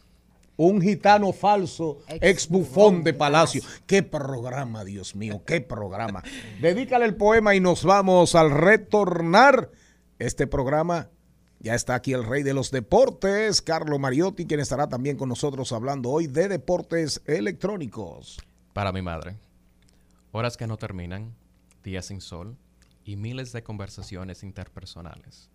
Un 0.56 0.80
gitano 0.82 1.32
falso, 1.32 1.98
Ex 2.08 2.18
ex 2.22 2.48
bufón 2.48 3.02
de 3.04 3.14
palacio. 3.14 3.62
Qué 3.86 4.02
programa, 4.02 4.84
Dios 4.84 5.14
mío, 5.16 5.42
qué 5.46 5.60
programa. 5.60 6.22
Dedícale 6.60 7.04
el 7.06 7.16
poema 7.16 7.54
y 7.54 7.60
nos 7.60 7.84
vamos 7.84 8.34
al 8.34 8.50
retornar. 8.50 9.70
Este 10.18 10.46
programa 10.46 11.08
ya 11.62 11.74
está 11.74 11.94
aquí 11.94 12.12
el 12.12 12.24
rey 12.24 12.42
de 12.42 12.54
los 12.54 12.70
deportes, 12.70 13.62
Carlo 13.62 13.98
Mariotti, 13.98 14.46
quien 14.46 14.60
estará 14.60 14.88
también 14.88 15.16
con 15.16 15.28
nosotros 15.28 15.72
hablando 15.72 16.10
hoy 16.10 16.26
de 16.26 16.48
deportes 16.48 17.22
electrónicos. 17.26 18.38
Para 18.72 18.92
mi 18.92 19.00
madre. 19.02 19.36
Horas 20.32 20.56
que 20.56 20.66
no 20.66 20.76
terminan, 20.76 21.34
días 21.84 22.06
sin 22.06 22.20
sol 22.20 22.56
y 23.04 23.16
miles 23.16 23.52
de 23.52 23.62
conversaciones 23.62 24.42
interpersonales. 24.42 25.50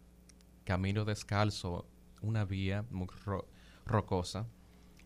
Camino 0.64 1.04
descalzo, 1.06 1.86
una 2.22 2.46
vía 2.46 2.86
muy 2.90 3.08
ro- 3.26 3.48
rocosa. 3.86 4.48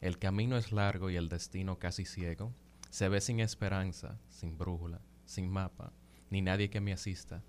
El 0.01 0.17
camino 0.19 0.57
es 0.57 0.71
largo 0.71 1.09
y 1.09 1.15
el 1.15 1.29
destino 1.29 1.79
casi 1.79 2.05
ciego. 2.05 2.53
Se 2.89 3.07
ve 3.09 3.21
sin 3.21 3.39
esperanza, 3.39 4.17
sin 4.29 4.57
brújula, 4.57 4.99
sin 5.25 5.49
mapa, 5.49 5.93
ni 6.29 6.41
nadie 6.41 6.69
que 6.69 6.81
me 6.81 6.91
asista. 6.93 7.41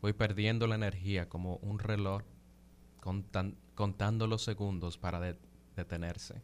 Voy 0.00 0.12
perdiendo 0.12 0.66
la 0.66 0.76
energía 0.76 1.28
como 1.28 1.56
un 1.56 1.78
reloj 1.78 2.22
contan- 3.06 3.54
contando 3.76 4.26
los 4.26 4.42
segundos 4.42 4.98
para 4.98 5.20
de- 5.20 5.38
detenerse. 5.76 6.42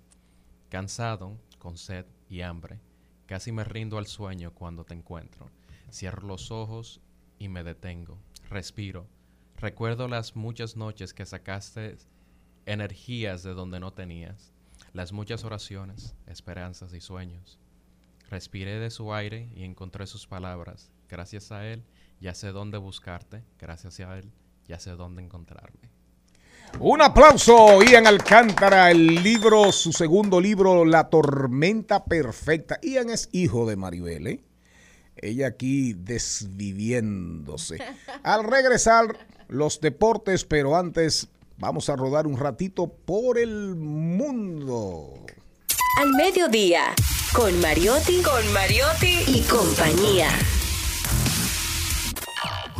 Cansado, 0.68 1.36
con 1.58 1.76
sed 1.76 2.06
y 2.30 2.42
hambre, 2.42 2.78
casi 3.26 3.50
me 3.52 3.64
rindo 3.64 3.98
al 3.98 4.06
sueño 4.06 4.52
cuando 4.54 4.84
te 4.84 4.94
encuentro. 4.94 5.50
Cierro 5.90 6.26
los 6.26 6.50
ojos 6.50 7.00
y 7.38 7.48
me 7.48 7.64
detengo. 7.64 8.16
Respiro. 8.48 9.06
Recuerdo 9.56 10.06
las 10.08 10.36
muchas 10.36 10.76
noches 10.76 11.12
que 11.14 11.26
sacaste 11.26 11.96
energías 12.66 13.42
de 13.42 13.54
donde 13.54 13.80
no 13.80 13.92
tenías. 13.92 14.52
Las 14.92 15.12
muchas 15.12 15.44
oraciones, 15.44 16.14
esperanzas 16.26 16.92
y 16.94 17.00
sueños. 17.00 17.58
Respiré 18.30 18.78
de 18.78 18.90
su 18.90 19.12
aire 19.12 19.50
y 19.54 19.64
encontré 19.64 20.06
sus 20.06 20.26
palabras. 20.26 20.90
Gracias 21.08 21.52
a 21.52 21.66
él 21.66 21.82
ya 22.20 22.34
sé 22.34 22.52
dónde 22.52 22.78
buscarte. 22.78 23.42
Gracias 23.58 24.00
a 24.00 24.16
él 24.18 24.30
ya 24.66 24.78
sé 24.78 24.92
dónde 24.92 25.22
encontrarme. 25.22 25.90
Un 26.80 27.02
aplauso, 27.02 27.82
Ian 27.82 28.06
Alcántara, 28.06 28.90
el 28.90 29.22
libro, 29.22 29.70
su 29.72 29.92
segundo 29.92 30.40
libro, 30.40 30.84
La 30.84 31.08
Tormenta 31.08 32.04
Perfecta. 32.04 32.78
Ian 32.82 33.10
es 33.10 33.28
hijo 33.32 33.68
de 33.68 33.76
Maribel, 33.76 34.26
¿eh? 34.26 34.40
Ella 35.16 35.48
aquí 35.48 35.92
desviviéndose. 35.92 37.78
Al 38.22 38.44
regresar, 38.44 39.16
los 39.48 39.80
deportes, 39.80 40.44
pero 40.44 40.76
antes 40.76 41.28
vamos 41.58 41.88
a 41.88 41.96
rodar 41.96 42.26
un 42.26 42.38
ratito 42.38 42.88
por 42.88 43.38
el 43.38 43.76
mundo. 43.76 45.26
Al 46.00 46.10
mediodía, 46.12 46.94
con 47.34 47.60
Mariotti, 47.60 48.22
con 48.22 48.52
Mariotti 48.52 49.18
y 49.26 49.42
compañía. 49.42 50.30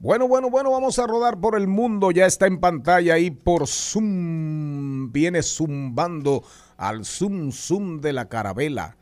Bueno, 0.00 0.28
bueno, 0.28 0.48
bueno, 0.48 0.70
vamos 0.70 1.00
a 1.00 1.08
rodar 1.08 1.40
por 1.40 1.56
el 1.56 1.66
mundo. 1.66 2.12
Ya 2.12 2.24
está 2.24 2.46
en 2.46 2.60
pantalla 2.60 3.14
ahí 3.14 3.32
por 3.32 3.66
Zoom. 3.66 5.10
Viene 5.10 5.42
zumbando 5.42 6.44
al 6.76 7.04
zoom 7.04 7.50
zoom 7.50 8.00
de 8.00 8.12
la 8.12 8.28
carabela. 8.28 8.96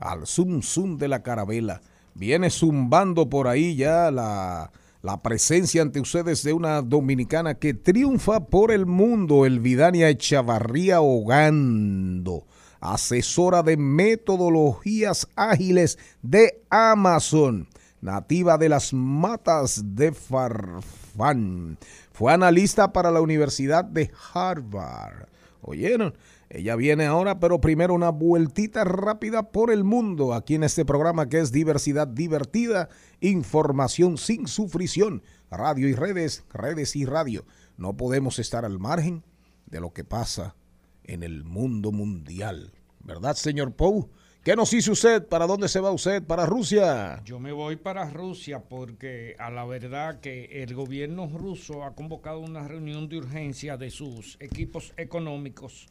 Al 0.00 0.26
zoom 0.26 0.62
zoom 0.62 0.96
de 0.96 1.06
la 1.06 1.22
carabela. 1.22 1.80
Viene 2.14 2.50
zumbando 2.50 3.30
por 3.30 3.46
ahí 3.46 3.76
ya 3.76 4.10
la, 4.10 4.72
la 5.00 5.22
presencia 5.22 5.82
ante 5.82 6.00
ustedes 6.00 6.42
de 6.42 6.52
una 6.52 6.82
dominicana 6.82 7.54
que 7.54 7.72
triunfa 7.72 8.46
por 8.46 8.72
el 8.72 8.84
mundo. 8.84 9.46
El 9.46 9.60
Vidania 9.60 10.08
Echavarría 10.08 11.02
Hogando. 11.02 12.48
Asesora 12.80 13.62
de 13.62 13.76
metodologías 13.76 15.28
ágiles 15.36 16.00
de 16.22 16.64
Amazon 16.68 17.68
nativa 18.06 18.56
de 18.56 18.68
las 18.68 18.92
matas 18.92 19.82
de 19.96 20.12
Farfán. 20.12 21.76
Fue 22.12 22.32
analista 22.32 22.92
para 22.92 23.10
la 23.10 23.20
Universidad 23.20 23.84
de 23.84 24.12
Harvard. 24.32 25.26
¿Oyeron? 25.60 26.16
Ella 26.48 26.76
viene 26.76 27.06
ahora, 27.06 27.40
pero 27.40 27.60
primero 27.60 27.92
una 27.94 28.10
vueltita 28.10 28.84
rápida 28.84 29.50
por 29.50 29.72
el 29.72 29.82
mundo, 29.82 30.32
aquí 30.32 30.54
en 30.54 30.62
este 30.62 30.84
programa 30.84 31.28
que 31.28 31.40
es 31.40 31.50
Diversidad 31.50 32.06
Divertida, 32.06 32.88
Información 33.20 34.18
sin 34.18 34.46
sufrición, 34.46 35.24
radio 35.50 35.88
y 35.88 35.94
redes, 35.94 36.44
redes 36.52 36.94
y 36.94 37.04
radio. 37.06 37.44
No 37.76 37.96
podemos 37.96 38.38
estar 38.38 38.64
al 38.64 38.78
margen 38.78 39.24
de 39.66 39.80
lo 39.80 39.92
que 39.92 40.04
pasa 40.04 40.54
en 41.02 41.24
el 41.24 41.42
mundo 41.42 41.90
mundial. 41.90 42.72
¿Verdad, 43.02 43.34
señor 43.34 43.74
Pou? 43.74 44.10
¿Qué 44.46 44.54
nos 44.54 44.70
dice 44.70 44.92
usted? 44.92 45.26
¿Para 45.26 45.44
dónde 45.44 45.66
se 45.66 45.80
va 45.80 45.90
usted? 45.90 46.22
¿Para 46.22 46.46
Rusia? 46.46 47.20
Yo 47.24 47.40
me 47.40 47.50
voy 47.50 47.74
para 47.74 48.08
Rusia 48.08 48.60
porque 48.60 49.34
a 49.40 49.50
la 49.50 49.64
verdad 49.64 50.20
que 50.20 50.62
el 50.62 50.72
gobierno 50.72 51.26
ruso 51.26 51.82
ha 51.82 51.96
convocado 51.96 52.38
una 52.38 52.68
reunión 52.68 53.08
de 53.08 53.18
urgencia 53.18 53.76
de 53.76 53.90
sus 53.90 54.36
equipos 54.38 54.92
económicos 54.98 55.88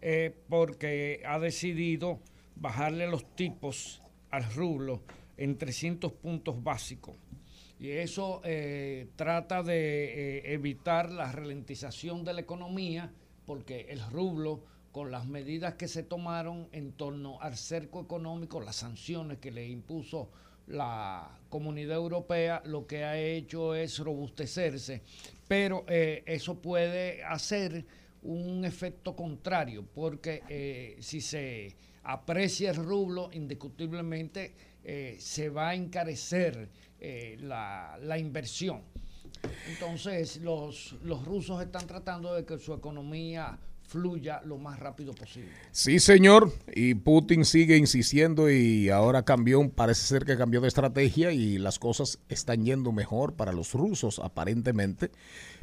eh, 0.00 0.34
porque 0.48 1.22
ha 1.26 1.38
decidido 1.38 2.20
bajarle 2.56 3.06
los 3.06 3.36
tipos 3.36 4.00
al 4.30 4.50
rublo 4.54 5.02
en 5.36 5.58
300 5.58 6.10
puntos 6.10 6.64
básicos. 6.64 7.16
Y 7.78 7.90
eso 7.90 8.40
eh, 8.44 9.08
trata 9.14 9.62
de 9.62 10.38
eh, 10.38 10.54
evitar 10.54 11.12
la 11.12 11.30
ralentización 11.30 12.24
de 12.24 12.32
la 12.32 12.40
economía 12.40 13.12
porque 13.44 13.88
el 13.90 14.00
rublo 14.10 14.69
con 14.92 15.10
las 15.10 15.26
medidas 15.26 15.74
que 15.74 15.88
se 15.88 16.02
tomaron 16.02 16.68
en 16.72 16.92
torno 16.92 17.40
al 17.40 17.56
cerco 17.56 18.00
económico, 18.00 18.60
las 18.60 18.76
sanciones 18.76 19.38
que 19.38 19.50
le 19.50 19.68
impuso 19.68 20.30
la 20.66 21.38
comunidad 21.48 21.96
europea, 21.96 22.62
lo 22.64 22.86
que 22.86 23.04
ha 23.04 23.18
hecho 23.18 23.74
es 23.74 23.98
robustecerse, 23.98 25.02
pero 25.48 25.84
eh, 25.88 26.22
eso 26.26 26.60
puede 26.60 27.22
hacer 27.24 27.84
un 28.22 28.64
efecto 28.64 29.16
contrario, 29.16 29.84
porque 29.94 30.42
eh, 30.48 30.96
si 31.00 31.20
se 31.20 31.74
aprecia 32.02 32.70
el 32.70 32.76
rublo, 32.76 33.30
indiscutiblemente 33.32 34.54
eh, 34.84 35.16
se 35.18 35.48
va 35.48 35.70
a 35.70 35.74
encarecer 35.74 36.68
la, 37.38 37.98
la 38.02 38.18
inversión. 38.18 38.82
Entonces, 39.70 40.36
los, 40.42 40.92
los 41.02 41.24
rusos 41.24 41.62
están 41.62 41.86
tratando 41.86 42.34
de 42.34 42.44
que 42.44 42.58
su 42.58 42.74
economía 42.74 43.58
fluya 43.90 44.40
lo 44.44 44.56
más 44.56 44.78
rápido 44.78 45.12
posible. 45.12 45.50
Sí, 45.72 45.98
señor. 45.98 46.52
Y 46.72 46.94
Putin 46.94 47.44
sigue 47.44 47.76
insistiendo 47.76 48.48
y 48.48 48.88
ahora 48.88 49.24
cambió, 49.24 49.68
parece 49.68 50.06
ser 50.06 50.24
que 50.24 50.36
cambió 50.36 50.60
de 50.60 50.68
estrategia 50.68 51.32
y 51.32 51.58
las 51.58 51.78
cosas 51.80 52.20
están 52.28 52.64
yendo 52.64 52.92
mejor 52.92 53.34
para 53.34 53.52
los 53.52 53.74
rusos, 53.74 54.20
aparentemente. 54.20 55.10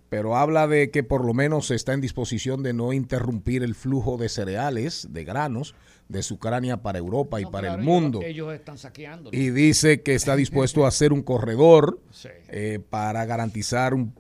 Pero 0.10 0.36
habla 0.36 0.68
de 0.68 0.92
que 0.92 1.04
por 1.04 1.24
lo 1.26 1.34
menos 1.34 1.72
está 1.72 1.94
en 1.94 2.02
disposición 2.02 2.64
de 2.64 2.74
no 2.74 2.92
interrumpir 2.94 3.64
el 3.64 3.76
flujo 3.76 4.18
de 4.18 4.28
cereales, 4.30 5.08
de 5.12 5.24
granos, 5.24 5.74
de 6.10 6.22
Ucrania 6.32 6.78
para 6.82 7.00
Europa 7.00 7.40
y 7.40 7.44
No, 7.44 7.52
para 7.52 7.68
claro, 7.70 7.82
el 7.82 7.86
mundo. 7.88 8.20
Ellos, 8.20 8.30
ellos 8.32 8.54
están 8.54 8.78
saqueando. 8.78 9.30
Y 9.34 9.50
dice 9.52 10.02
que 10.02 10.16
está 10.16 10.36
dispuesto 10.36 10.86
a 10.86 10.90
hacer 10.90 11.12
un 11.14 11.24
corredor 11.24 12.00
Sí. 12.12 12.30
eh, 12.50 12.80
para 12.90 13.26
garantizar 13.26 13.94
un- 13.94 14.14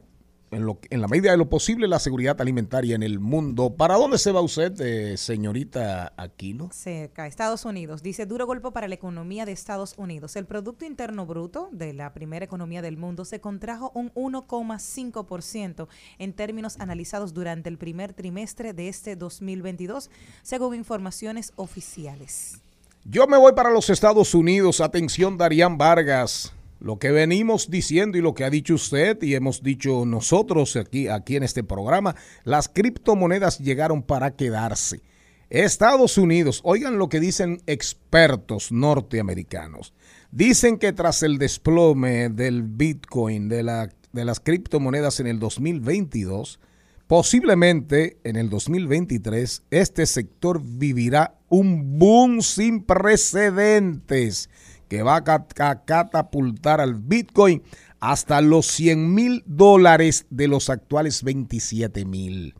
en, 0.51 0.65
lo, 0.65 0.79
en 0.89 1.01
la 1.01 1.07
medida 1.07 1.31
de 1.31 1.37
lo 1.37 1.49
posible 1.49 1.87
la 1.87 1.99
seguridad 1.99 2.39
alimentaria 2.39 2.95
en 2.95 3.03
el 3.03 3.19
mundo. 3.19 3.75
¿Para 3.75 3.95
dónde 3.95 4.17
se 4.17 4.31
va 4.31 4.41
usted, 4.41 4.79
eh, 4.81 5.17
señorita 5.17 6.13
Aquino? 6.17 6.69
cerca, 6.71 7.27
Estados 7.27 7.65
Unidos. 7.65 8.01
Dice 8.03 8.25
duro 8.25 8.45
golpe 8.45 8.71
para 8.71 8.87
la 8.87 8.95
economía 8.95 9.45
de 9.45 9.51
Estados 9.51 9.93
Unidos. 9.97 10.35
El 10.35 10.45
Producto 10.45 10.85
Interno 10.85 11.25
Bruto 11.25 11.69
de 11.71 11.93
la 11.93 12.13
primera 12.13 12.45
economía 12.45 12.81
del 12.81 12.97
mundo 12.97 13.25
se 13.25 13.39
contrajo 13.39 13.91
un 13.93 14.13
1,5% 14.13 15.87
en 16.19 16.33
términos 16.33 16.77
analizados 16.79 17.33
durante 17.33 17.69
el 17.69 17.77
primer 17.77 18.13
trimestre 18.13 18.73
de 18.73 18.87
este 18.87 19.15
2022, 19.15 20.09
según 20.43 20.75
informaciones 20.75 21.53
oficiales. 21.55 22.61
Yo 23.05 23.25
me 23.27 23.37
voy 23.37 23.53
para 23.53 23.71
los 23.71 23.89
Estados 23.89 24.33
Unidos. 24.33 24.81
Atención, 24.81 25.37
Darían 25.37 25.77
Vargas. 25.77 26.53
Lo 26.79 26.99
que 26.99 27.11
venimos 27.11 27.71
diciendo 27.71 28.17
y 28.17 28.21
lo 28.21 28.33
que 28.33 28.43
ha 28.43 28.49
dicho 28.49 28.75
usted 28.75 29.21
y 29.23 29.33
hemos 29.33 29.63
dicho 29.63 30.05
nosotros 30.05 30.75
aquí, 30.75 31.07
aquí 31.07 31.35
en 31.35 31.43
este 31.43 31.63
programa, 31.63 32.15
las 32.43 32.69
criptomonedas 32.69 33.59
llegaron 33.59 34.03
para 34.03 34.35
quedarse. 34.35 35.01
Estados 35.49 36.17
Unidos, 36.17 36.61
oigan 36.63 36.97
lo 36.97 37.09
que 37.09 37.19
dicen 37.19 37.61
expertos 37.67 38.71
norteamericanos. 38.71 39.93
Dicen 40.31 40.77
que 40.77 40.91
tras 40.91 41.23
el 41.23 41.37
desplome 41.37 42.29
del 42.29 42.63
Bitcoin, 42.63 43.47
de, 43.47 43.63
la, 43.63 43.89
de 44.11 44.25
las 44.25 44.39
criptomonedas 44.39 45.19
en 45.19 45.27
el 45.27 45.39
2022, 45.39 46.59
posiblemente 47.07 48.17
en 48.25 48.35
el 48.35 48.49
2023 48.49 49.63
este 49.71 50.05
sector 50.05 50.61
vivirá 50.61 51.39
un 51.47 51.97
boom 51.97 52.41
sin 52.41 52.83
precedentes 52.83 54.49
que 54.87 55.03
va 55.03 55.17
a 55.17 55.23
cat- 55.23 55.59
a 55.59 55.83
catapultar 55.85 56.81
al 56.81 56.95
Bitcoin 56.95 57.63
hasta 57.99 58.41
los 58.41 58.67
100 58.67 59.13
mil 59.13 59.43
dólares 59.45 60.25
de 60.29 60.47
los 60.47 60.69
actuales 60.69 61.23
27 61.23 62.05
mil. 62.05 62.55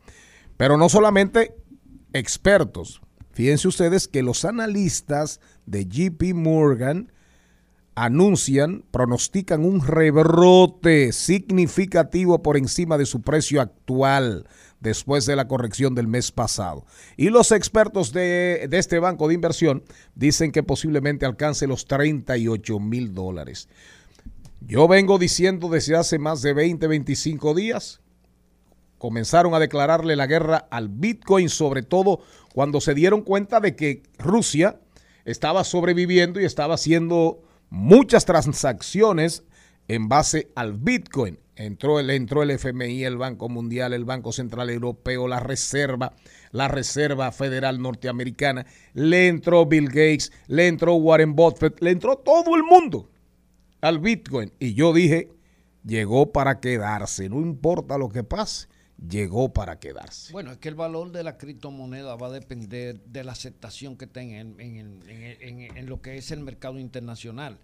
Pero 0.57 0.77
no 0.77 0.89
solamente 0.89 1.53
expertos. 2.13 3.01
Fíjense 3.31 3.67
ustedes 3.67 4.07
que 4.07 4.23
los 4.23 4.45
analistas 4.45 5.39
de 5.67 5.85
JP 5.85 6.33
Morgan 6.33 7.11
anuncian, 7.95 8.83
pronostican 8.91 9.63
un 9.65 9.85
rebrote 9.85 11.11
significativo 11.11 12.41
por 12.43 12.57
encima 12.57 12.97
de 12.97 13.05
su 13.05 13.21
precio 13.21 13.59
actual 13.61 14.47
después 14.79 15.25
de 15.25 15.35
la 15.35 15.47
corrección 15.47 15.95
del 15.95 16.07
mes 16.07 16.31
pasado. 16.31 16.85
Y 17.15 17.29
los 17.29 17.51
expertos 17.51 18.13
de, 18.13 18.67
este 18.71 18.99
banco 18.99 19.27
de 19.27 19.33
inversión 19.33 19.83
dicen 20.15 20.51
que 20.51 20.63
posiblemente 20.63 21.25
alcance 21.25 21.67
los 21.67 21.85
38 21.85 22.79
mil 22.79 23.13
dólares. 23.13 23.69
Yo 24.61 24.87
vengo 24.87 25.17
diciendo 25.17 25.69
desde 25.69 25.95
hace 25.95 26.19
más 26.19 26.41
de 26.41 26.53
20, 26.53 26.87
25 26.87 27.53
días 27.53 28.01
comenzaron 28.97 29.53
a 29.53 29.59
declararle 29.59 30.15
la 30.15 30.25
guerra 30.25 30.67
al 30.71 30.89
Bitcoin, 30.89 31.49
sobre 31.49 31.83
todo 31.83 32.21
cuando 32.53 32.81
se 32.81 32.93
dieron 32.93 33.21
cuenta 33.21 33.59
de 33.59 33.75
que 33.75 34.03
Rusia 34.17 34.79
estaba 35.25 35.63
sobreviviendo 35.63 36.39
y 36.39 36.45
estaba 36.45 36.75
haciendo 36.75 37.43
muchas 37.69 38.25
transacciones 38.25 39.43
en 39.87 40.09
base 40.09 40.49
al 40.55 40.73
Bitcoin. 40.73 41.39
Entró 41.55 41.99
el, 41.99 42.11
entró 42.11 42.43
el 42.43 42.51
FMI, 42.51 43.03
el 43.03 43.17
Banco 43.17 43.49
Mundial, 43.49 43.93
el 43.93 44.05
Banco 44.05 44.31
Central 44.31 44.69
Europeo, 44.69 45.27
la 45.27 45.39
Reserva, 45.39 46.13
la 46.51 46.67
Reserva 46.67 47.31
Federal 47.31 47.81
Norteamericana, 47.81 48.65
le 48.93 49.27
entró 49.27 49.65
Bill 49.65 49.87
Gates, 49.87 50.31
le 50.47 50.67
entró 50.67 50.95
Warren 50.95 51.35
Buffett, 51.35 51.81
le 51.81 51.91
entró 51.91 52.17
todo 52.17 52.55
el 52.55 52.63
mundo 52.63 53.09
al 53.81 53.99
Bitcoin. 53.99 54.51
Y 54.59 54.75
yo 54.75 54.93
dije, 54.93 55.31
llegó 55.83 56.31
para 56.31 56.59
quedarse, 56.59 57.29
no 57.29 57.41
importa 57.41 57.97
lo 57.97 58.09
que 58.09 58.23
pase, 58.23 58.67
llegó 58.97 59.53
para 59.53 59.79
quedarse. 59.79 60.31
Bueno, 60.33 60.51
es 60.51 60.57
que 60.57 60.69
el 60.69 60.75
valor 60.75 61.11
de 61.11 61.23
la 61.23 61.37
criptomoneda 61.37 62.15
va 62.15 62.27
a 62.27 62.31
depender 62.31 62.99
de 63.05 63.23
la 63.23 63.31
aceptación 63.31 63.97
que 63.97 64.07
tenga 64.07 64.39
en, 64.39 65.87
lo 65.87 66.01
que 66.01 66.17
es 66.17 66.31
el 66.31 66.41
mercado 66.41 66.79
internacional. 66.79 67.59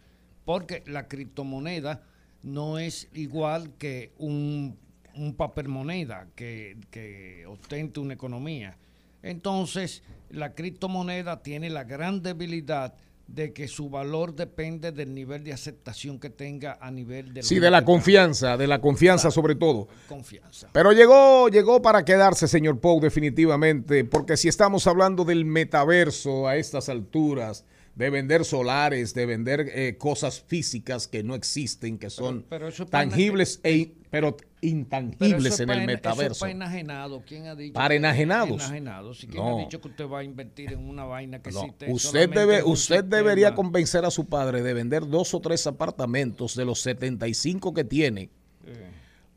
Porque 0.45 0.84
la 0.88 1.07
criptomoneda 1.07 2.03
no 2.43 2.77
es 2.77 3.07
igual 3.13 3.71
que 3.77 4.11
un, 4.17 4.77
un 5.15 5.33
papel 5.35 5.67
moneda 5.67 6.27
que, 6.35 6.77
que 6.91 7.45
ostente 7.47 7.99
una 7.99 8.13
economía. 8.13 8.77
Entonces, 9.21 10.03
la 10.29 10.53
criptomoneda 10.53 11.41
tiene 11.41 11.69
la 11.69 11.85
gran 11.85 12.21
debilidad 12.21 12.93
de 13.25 13.53
que 13.53 13.69
su 13.69 13.89
valor 13.89 14.35
depende 14.35 14.91
del 14.91 15.13
nivel 15.15 15.45
de 15.45 15.53
aceptación 15.53 16.19
que 16.19 16.29
tenga 16.29 16.77
a 16.81 16.91
nivel 16.91 17.33
de 17.33 17.41
Sí, 17.41 17.57
de 17.57 17.71
la 17.71 17.85
confianza, 17.85 18.57
de 18.57 18.67
la 18.67 18.81
confianza 18.81 19.31
sobre 19.31 19.55
todo. 19.55 19.87
confianza. 20.09 20.67
Pero 20.73 20.91
llegó, 20.91 21.47
llegó 21.47 21.81
para 21.81 22.03
quedarse, 22.03 22.49
señor 22.49 22.81
Pou, 22.81 22.99
definitivamente, 22.99 24.03
porque 24.03 24.35
si 24.35 24.49
estamos 24.49 24.87
hablando 24.87 25.23
del 25.23 25.45
metaverso 25.45 26.47
a 26.47 26.57
estas 26.57 26.89
alturas, 26.89 27.65
de 27.95 28.09
vender 28.09 28.43
solares, 28.43 29.13
de 29.13 29.25
vender 29.27 29.69
eh, 29.73 29.97
cosas 29.99 30.41
físicas 30.41 31.07
que 31.07 31.23
no 31.23 31.35
existen, 31.35 31.99
que 31.99 32.09
son 32.09 32.43
pero 32.49 32.67
para 32.71 32.85
tangibles, 32.89 33.59
e, 33.63 33.93
pero 34.09 34.35
intangibles 34.61 35.59
en 35.59 35.69
el 35.69 35.77
Eso 35.79 35.85
metaverso. 35.87 36.45
es 36.45 36.51
para. 36.53 37.23
¿Quién 37.25 37.45
ha 37.47 37.55
dicho? 37.55 37.73
¿Para 37.73 37.93
enajenados? 37.93 38.63
Enajenados. 38.63 39.23
¿Y 39.23 39.27
quién 39.27 39.43
No. 39.43 39.57
ha 39.57 39.61
dicho 39.61 39.79
que 39.79 39.87
usted 39.89 40.07
va 40.07 40.19
a 40.19 40.23
invertir 40.23 40.73
en 40.73 40.79
una 40.87 41.03
vaina 41.05 41.39
que 41.41 41.51
No, 41.51 41.61
existe? 41.65 41.91
usted 41.91 42.29
debe, 42.31 42.63
usted 42.63 43.03
debería 43.03 43.53
convencer 43.53 44.05
a 44.05 44.11
su 44.11 44.25
padre 44.25 44.63
de 44.63 44.73
vender 44.73 45.07
dos 45.07 45.33
o 45.35 45.39
tres 45.39 45.67
apartamentos 45.67 46.55
de 46.55 46.65
los 46.65 46.79
75 46.81 47.73
que 47.73 47.83
tiene 47.83 48.29
Eh, 48.65 48.89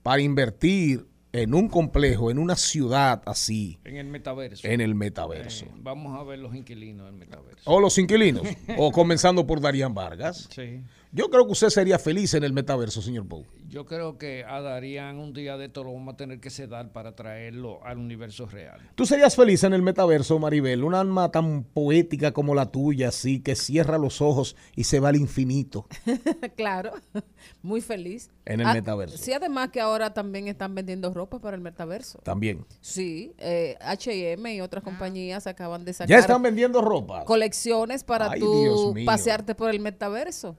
para 0.02 0.22
invertir 0.22 1.04
en 1.32 1.54
un 1.54 1.68
complejo, 1.68 2.30
en 2.30 2.38
una 2.38 2.56
ciudad 2.56 3.22
así, 3.26 3.78
en 3.84 3.96
el 3.96 4.06
metaverso. 4.06 4.66
en 4.66 4.80
el 4.80 4.94
metaverso. 4.94 5.66
Eh, 5.66 5.70
vamos 5.78 6.18
a 6.18 6.24
ver 6.24 6.38
los 6.38 6.54
inquilinos 6.54 7.06
del 7.06 7.16
metaverso. 7.16 7.70
O 7.70 7.80
los 7.80 7.98
inquilinos, 7.98 8.42
o 8.78 8.90
comenzando 8.92 9.46
por 9.46 9.60
Darían 9.60 9.94
Vargas. 9.94 10.48
Sí. 10.50 10.82
Yo 11.12 11.30
creo 11.30 11.46
que 11.46 11.52
usted 11.52 11.68
sería 11.68 11.98
feliz 11.98 12.34
en 12.34 12.44
el 12.44 12.52
metaverso, 12.52 13.00
señor 13.00 13.26
Paul. 13.26 13.46
Yo 13.68 13.84
creo 13.86 14.16
que 14.18 14.44
a 14.44 14.60
Darían 14.60 15.18
un 15.18 15.32
día 15.32 15.56
de 15.56 15.66
esto 15.66 15.82
lo 15.82 15.92
vamos 15.92 16.14
a 16.14 16.16
tener 16.16 16.40
que 16.40 16.50
sedar 16.50 16.92
para 16.92 17.14
traerlo 17.16 17.82
al 17.84 17.98
universo 17.98 18.46
real. 18.46 18.80
¿Tú 18.94 19.06
serías 19.06 19.34
feliz 19.34 19.64
en 19.64 19.72
el 19.72 19.82
metaverso, 19.82 20.38
Maribel? 20.38 20.84
Un 20.84 20.94
alma 20.94 21.30
tan 21.30 21.64
poética 21.64 22.32
como 22.32 22.54
la 22.54 22.70
tuya, 22.70 23.08
así, 23.08 23.40
que 23.40 23.56
cierra 23.56 23.98
los 23.98 24.20
ojos 24.20 24.56
y 24.76 24.84
se 24.84 25.00
va 25.00 25.08
al 25.08 25.16
infinito 25.16 25.86
claro, 26.56 26.92
muy 27.62 27.80
feliz. 27.80 28.30
en 28.44 28.60
el 28.60 28.66
Ah, 28.66 28.74
metaverso. 28.74 29.16
Sí, 29.18 29.32
además 29.32 29.70
que 29.70 29.80
ahora 29.80 30.12
también 30.14 30.48
están 30.48 30.74
vendiendo 30.74 31.12
ropa 31.12 31.38
para 31.40 31.56
el 31.56 31.62
metaverso. 31.62 32.18
También. 32.20 32.64
Sí, 32.80 33.32
eh, 33.38 33.76
H&M 33.80 34.54
y 34.54 34.60
otras 34.60 34.82
compañías 34.84 35.46
acaban 35.46 35.84
de 35.84 35.92
sacar 35.92 36.08
Ya 36.08 36.18
están 36.18 36.42
vendiendo 36.42 36.80
ropa. 36.82 37.24
colecciones 37.24 38.04
para 38.04 38.30
Ay, 38.30 38.40
tú 38.40 38.94
pasearte 39.04 39.54
por 39.54 39.70
el 39.70 39.80
metaverso. 39.80 40.56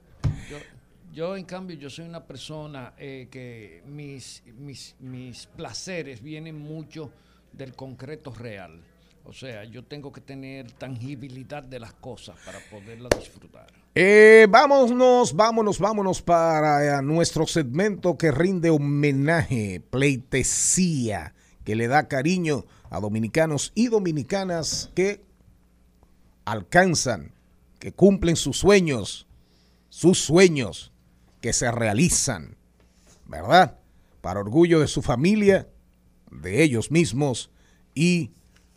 Yo, 1.18 1.36
en 1.36 1.46
cambio, 1.46 1.76
yo 1.76 1.90
soy 1.90 2.04
una 2.04 2.24
persona 2.24 2.94
eh, 2.96 3.26
que 3.28 3.82
mis, 3.86 4.40
mis, 4.56 4.94
mis 5.00 5.46
placeres 5.46 6.22
vienen 6.22 6.56
mucho 6.56 7.10
del 7.52 7.74
concreto 7.74 8.32
real. 8.32 8.80
O 9.24 9.32
sea, 9.32 9.64
yo 9.64 9.82
tengo 9.82 10.12
que 10.12 10.20
tener 10.20 10.70
tangibilidad 10.70 11.64
de 11.64 11.80
las 11.80 11.92
cosas 11.94 12.36
para 12.46 12.60
poderlas 12.70 13.10
disfrutar. 13.18 13.66
Eh, 13.96 14.46
vámonos, 14.48 15.34
vámonos, 15.34 15.80
vámonos 15.80 16.22
para 16.22 17.00
eh, 17.00 17.02
nuestro 17.02 17.48
segmento 17.48 18.16
que 18.16 18.30
rinde 18.30 18.70
homenaje, 18.70 19.82
pleitesía, 19.90 21.34
que 21.64 21.74
le 21.74 21.88
da 21.88 22.06
cariño 22.06 22.64
a 22.90 23.00
dominicanos 23.00 23.72
y 23.74 23.88
dominicanas 23.88 24.92
que 24.94 25.24
alcanzan, 26.44 27.32
que 27.80 27.90
cumplen 27.90 28.36
sus 28.36 28.56
sueños, 28.56 29.26
sus 29.88 30.20
sueños 30.20 30.92
que 31.40 31.52
se 31.52 31.70
realizan, 31.70 32.56
¿verdad? 33.26 33.78
Para 34.20 34.40
orgullo 34.40 34.80
de 34.80 34.88
su 34.88 35.02
familia, 35.02 35.68
de 36.30 36.62
ellos 36.62 36.90
mismos 36.90 37.50
y 37.94 38.32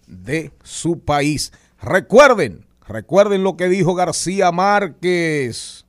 de 0.07 0.51
su 0.63 0.99
país. 0.99 1.51
Recuerden, 1.81 2.65
recuerden 2.87 3.43
lo 3.43 3.57
que 3.57 3.69
dijo 3.69 3.95
García 3.95 4.51
Márquez. 4.51 5.85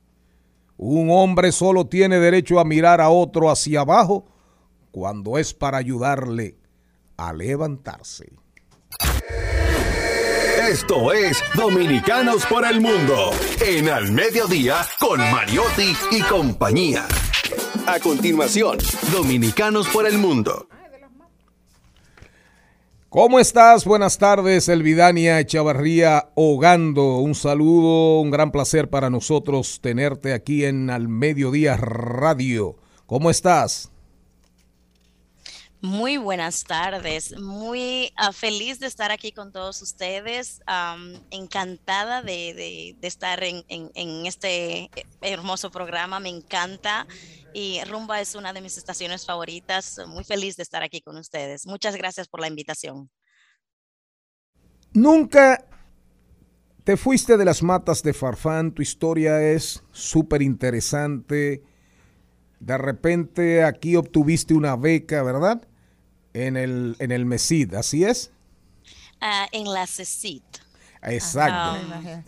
Un 0.77 1.09
hombre 1.11 1.51
solo 1.51 1.87
tiene 1.87 2.19
derecho 2.19 2.59
a 2.59 2.65
mirar 2.65 2.99
a 2.99 3.09
otro 3.09 3.49
hacia 3.49 3.81
abajo 3.81 4.25
cuando 4.91 5.37
es 5.37 5.53
para 5.53 5.77
ayudarle 5.77 6.57
a 7.17 7.33
levantarse. 7.33 8.42
Esto 10.69 11.11
es 11.11 11.43
Dominicanos 11.55 12.45
por 12.45 12.65
el 12.65 12.79
Mundo 12.79 13.31
en 13.59 13.89
Al 13.89 14.13
Mediodía 14.13 14.77
con 14.97 15.19
Mariotti 15.19 15.93
y 16.09 16.21
compañía. 16.21 17.05
A 17.85 17.99
continuación, 17.99 18.77
Dominicanos 19.11 19.89
por 19.89 20.07
el 20.07 20.17
Mundo. 20.17 20.69
¿Cómo 23.09 23.41
estás? 23.41 23.83
Buenas 23.83 24.17
tardes, 24.17 24.69
Elvidania 24.69 25.41
Echavarría 25.41 26.29
Hogando. 26.33 27.17
Un 27.17 27.35
saludo, 27.35 28.21
un 28.21 28.31
gran 28.31 28.51
placer 28.51 28.89
para 28.89 29.09
nosotros 29.09 29.81
tenerte 29.81 30.31
aquí 30.31 30.63
en 30.63 30.89
Al 30.89 31.09
Mediodía 31.09 31.75
Radio. 31.75 32.77
¿Cómo 33.05 33.29
estás? 33.29 33.92
Muy 35.85 36.15
buenas 36.15 36.63
tardes, 36.63 37.37
muy 37.41 38.13
ah, 38.15 38.31
feliz 38.31 38.79
de 38.79 38.87
estar 38.87 39.11
aquí 39.11 39.33
con 39.33 39.51
todos 39.51 39.81
ustedes, 39.81 40.61
encantada 41.29 42.21
de, 42.21 42.95
estar 43.01 43.43
en, 43.43 43.65
en- 43.67 43.91
en 43.93 44.25
este 44.25 44.89
hermoso 45.19 45.71
programa, 45.71 46.21
me 46.21 46.29
encanta 46.29 47.05
y 47.53 47.83
Rumba 47.83 48.21
es 48.21 48.33
una 48.35 48.53
de 48.53 48.61
mis 48.61 48.77
estaciones 48.77 49.25
favoritas, 49.25 49.99
muy 50.07 50.23
feliz 50.23 50.55
de 50.55 50.63
estar 50.63 50.83
aquí 50.83 51.01
con 51.01 51.17
ustedes. 51.17 51.67
Muchas 51.67 51.97
gracias 51.97 52.29
por 52.29 52.39
la 52.39 52.47
invitación. 52.47 53.09
Nunca 54.93 55.65
te 56.85 56.95
fuiste 56.95 57.35
de 57.35 57.43
las 57.43 57.61
matas 57.61 58.03
de 58.03 58.13
Farfán, 58.13 58.71
tu 58.73 58.81
historia 58.81 59.41
es 59.51 59.83
súper 59.91 60.43
interesante. 60.43 61.61
De 62.61 62.77
repente 62.77 63.65
aquí 63.65 63.97
obtuviste 63.97 64.53
una 64.53 64.77
beca, 64.77 65.23
¿verdad? 65.23 65.67
En 66.33 66.57
el, 66.57 66.95
en 66.99 67.11
el 67.11 67.25
MESID, 67.25 67.75
¿así 67.75 68.03
es? 68.03 68.31
Ah, 69.21 69.47
en 69.51 69.71
la 69.71 69.85
CECIT. 69.87 70.43
Exacto. 71.03 71.53
Ah. 71.55 72.23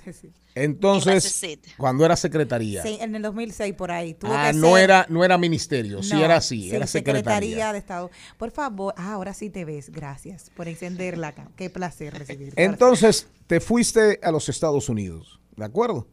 Entonces, 0.54 1.42
cuando 1.78 2.06
era 2.06 2.16
secretaría. 2.16 2.82
Sí, 2.82 2.98
en 3.02 3.14
el 3.16 3.22
2006 3.22 3.74
por 3.74 3.92
ahí. 3.92 4.14
Tuvo 4.14 4.32
Ah, 4.34 4.52
que 4.52 4.58
no 4.58 4.76
ser- 4.76 4.84
era, 4.86 5.06
no 5.10 5.26
era 5.26 5.38
ministerio, 5.38 6.02
sí 6.02 6.22
era 6.22 6.38
así, 6.38 6.70
sí, 6.70 6.76
era 6.76 6.88
secretaría. 6.88 7.74
de 7.74 7.80
Estado. 7.80 8.10
Por 8.38 8.52
favor, 8.52 8.94
ah, 8.98 9.14
ahora 9.14 9.34
sí 9.34 9.50
te 9.50 9.66
ves. 9.66 9.90
Gracias 9.92 10.50
por 10.56 10.68
encenderla 10.70 11.30
acá. 11.30 11.50
Qué 11.58 11.70
placer 11.70 12.14
recibirte. 12.18 12.64
Entonces, 12.64 13.28
te 13.48 13.60
fuiste 13.60 14.20
a 14.24 14.32
los 14.32 14.48
Estados 14.48 14.88
Unidos, 14.88 15.40
¿de 15.58 15.66
acuerdo? 15.66 16.08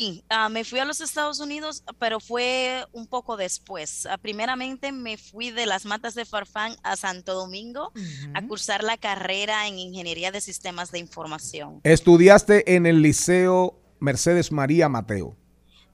Sí, 0.00 0.24
ah, 0.30 0.48
me 0.48 0.64
fui 0.64 0.78
a 0.78 0.86
los 0.86 1.02
Estados 1.02 1.40
Unidos, 1.40 1.84
pero 1.98 2.20
fue 2.20 2.86
un 2.92 3.06
poco 3.06 3.36
después. 3.36 4.06
Ah, 4.06 4.16
primeramente 4.16 4.92
me 4.92 5.18
fui 5.18 5.50
de 5.50 5.66
las 5.66 5.84
matas 5.84 6.14
de 6.14 6.24
Farfán 6.24 6.74
a 6.82 6.96
Santo 6.96 7.34
Domingo 7.34 7.92
a 8.32 8.46
cursar 8.46 8.82
la 8.82 8.96
carrera 8.96 9.68
en 9.68 9.78
Ingeniería 9.78 10.32
de 10.32 10.40
Sistemas 10.40 10.90
de 10.90 11.00
Información. 11.00 11.82
Estudiaste 11.84 12.76
en 12.76 12.86
el 12.86 13.02
Liceo 13.02 13.78
Mercedes 13.98 14.50
María 14.50 14.88
Mateo. 14.88 15.36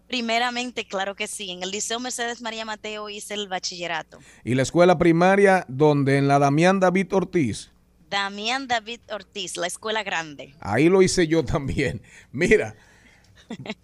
Primeramente, 0.07 0.87
claro 0.87 1.17
que 1.17 1.27
sí, 1.27 1.51
en 1.51 1.65
el 1.65 1.73
Liceo 1.73 1.99
Mercedes 1.99 2.41
María 2.41 2.65
Mateo 2.65 3.09
hice 3.09 3.35
el 3.35 3.49
bachillerato. 3.49 4.21
Y 4.45 4.55
la 4.55 4.63
escuela 4.63 4.99
primaria, 4.99 5.67
donde 5.67 6.19
en 6.19 6.29
la 6.29 6.39
Damián 6.39 6.79
David 6.79 7.13
Ortiz, 7.13 7.73
Damián 8.09 8.69
David 8.69 9.01
Ortiz, 9.11 9.57
la 9.57 9.67
escuela 9.67 10.05
grande. 10.05 10.55
ahí 10.61 10.89
lo 10.89 11.03
hice 11.03 11.27
yo 11.27 11.45
también. 11.45 12.03
Mira, 12.31 12.77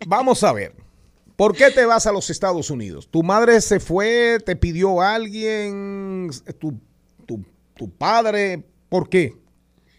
vamos 0.07 0.43
a 0.45 0.53
ver. 0.53 0.75
¿Por 1.37 1.57
qué 1.57 1.71
te 1.71 1.85
vas 1.87 2.07
a 2.07 2.13
los 2.13 2.29
Estados 2.31 2.71
Unidos? 2.71 3.09
¿Tu 3.11 3.23
madre 3.23 3.61
se 3.61 3.81
fue? 3.81 4.39
¿Te 4.45 4.55
pidió 4.55 5.01
alguien? 5.01 6.31
¿Tu, 6.59 6.75
tu, 7.27 7.45
tu 7.75 7.91
padre? 7.91 8.63
¿Por 8.89 9.09
qué? 9.09 9.37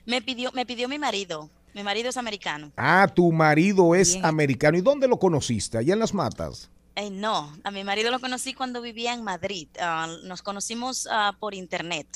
Me 0.05 0.21
pidió, 0.21 0.51
me 0.53 0.65
pidió 0.65 0.87
mi 0.87 0.99
marido. 0.99 1.49
Mi 1.73 1.83
marido 1.83 2.09
es 2.09 2.17
americano. 2.17 2.71
Ah, 2.77 3.11
tu 3.13 3.31
marido 3.31 3.95
es 3.95 4.13
Bien. 4.13 4.25
americano. 4.25 4.77
¿Y 4.77 4.81
dónde 4.81 5.07
lo 5.07 5.17
conociste? 5.17 5.77
Allá 5.77 5.93
en 5.93 5.99
las 5.99 6.13
matas. 6.13 6.69
Eh, 6.95 7.09
no, 7.09 7.51
a 7.63 7.71
mi 7.71 7.83
marido 7.83 8.11
lo 8.11 8.19
conocí 8.19 8.53
cuando 8.53 8.81
vivía 8.81 9.13
en 9.13 9.23
Madrid. 9.23 9.67
Ah, 9.79 10.07
nos 10.23 10.43
conocimos 10.43 11.07
ah, 11.09 11.35
por 11.39 11.55
internet. 11.55 12.07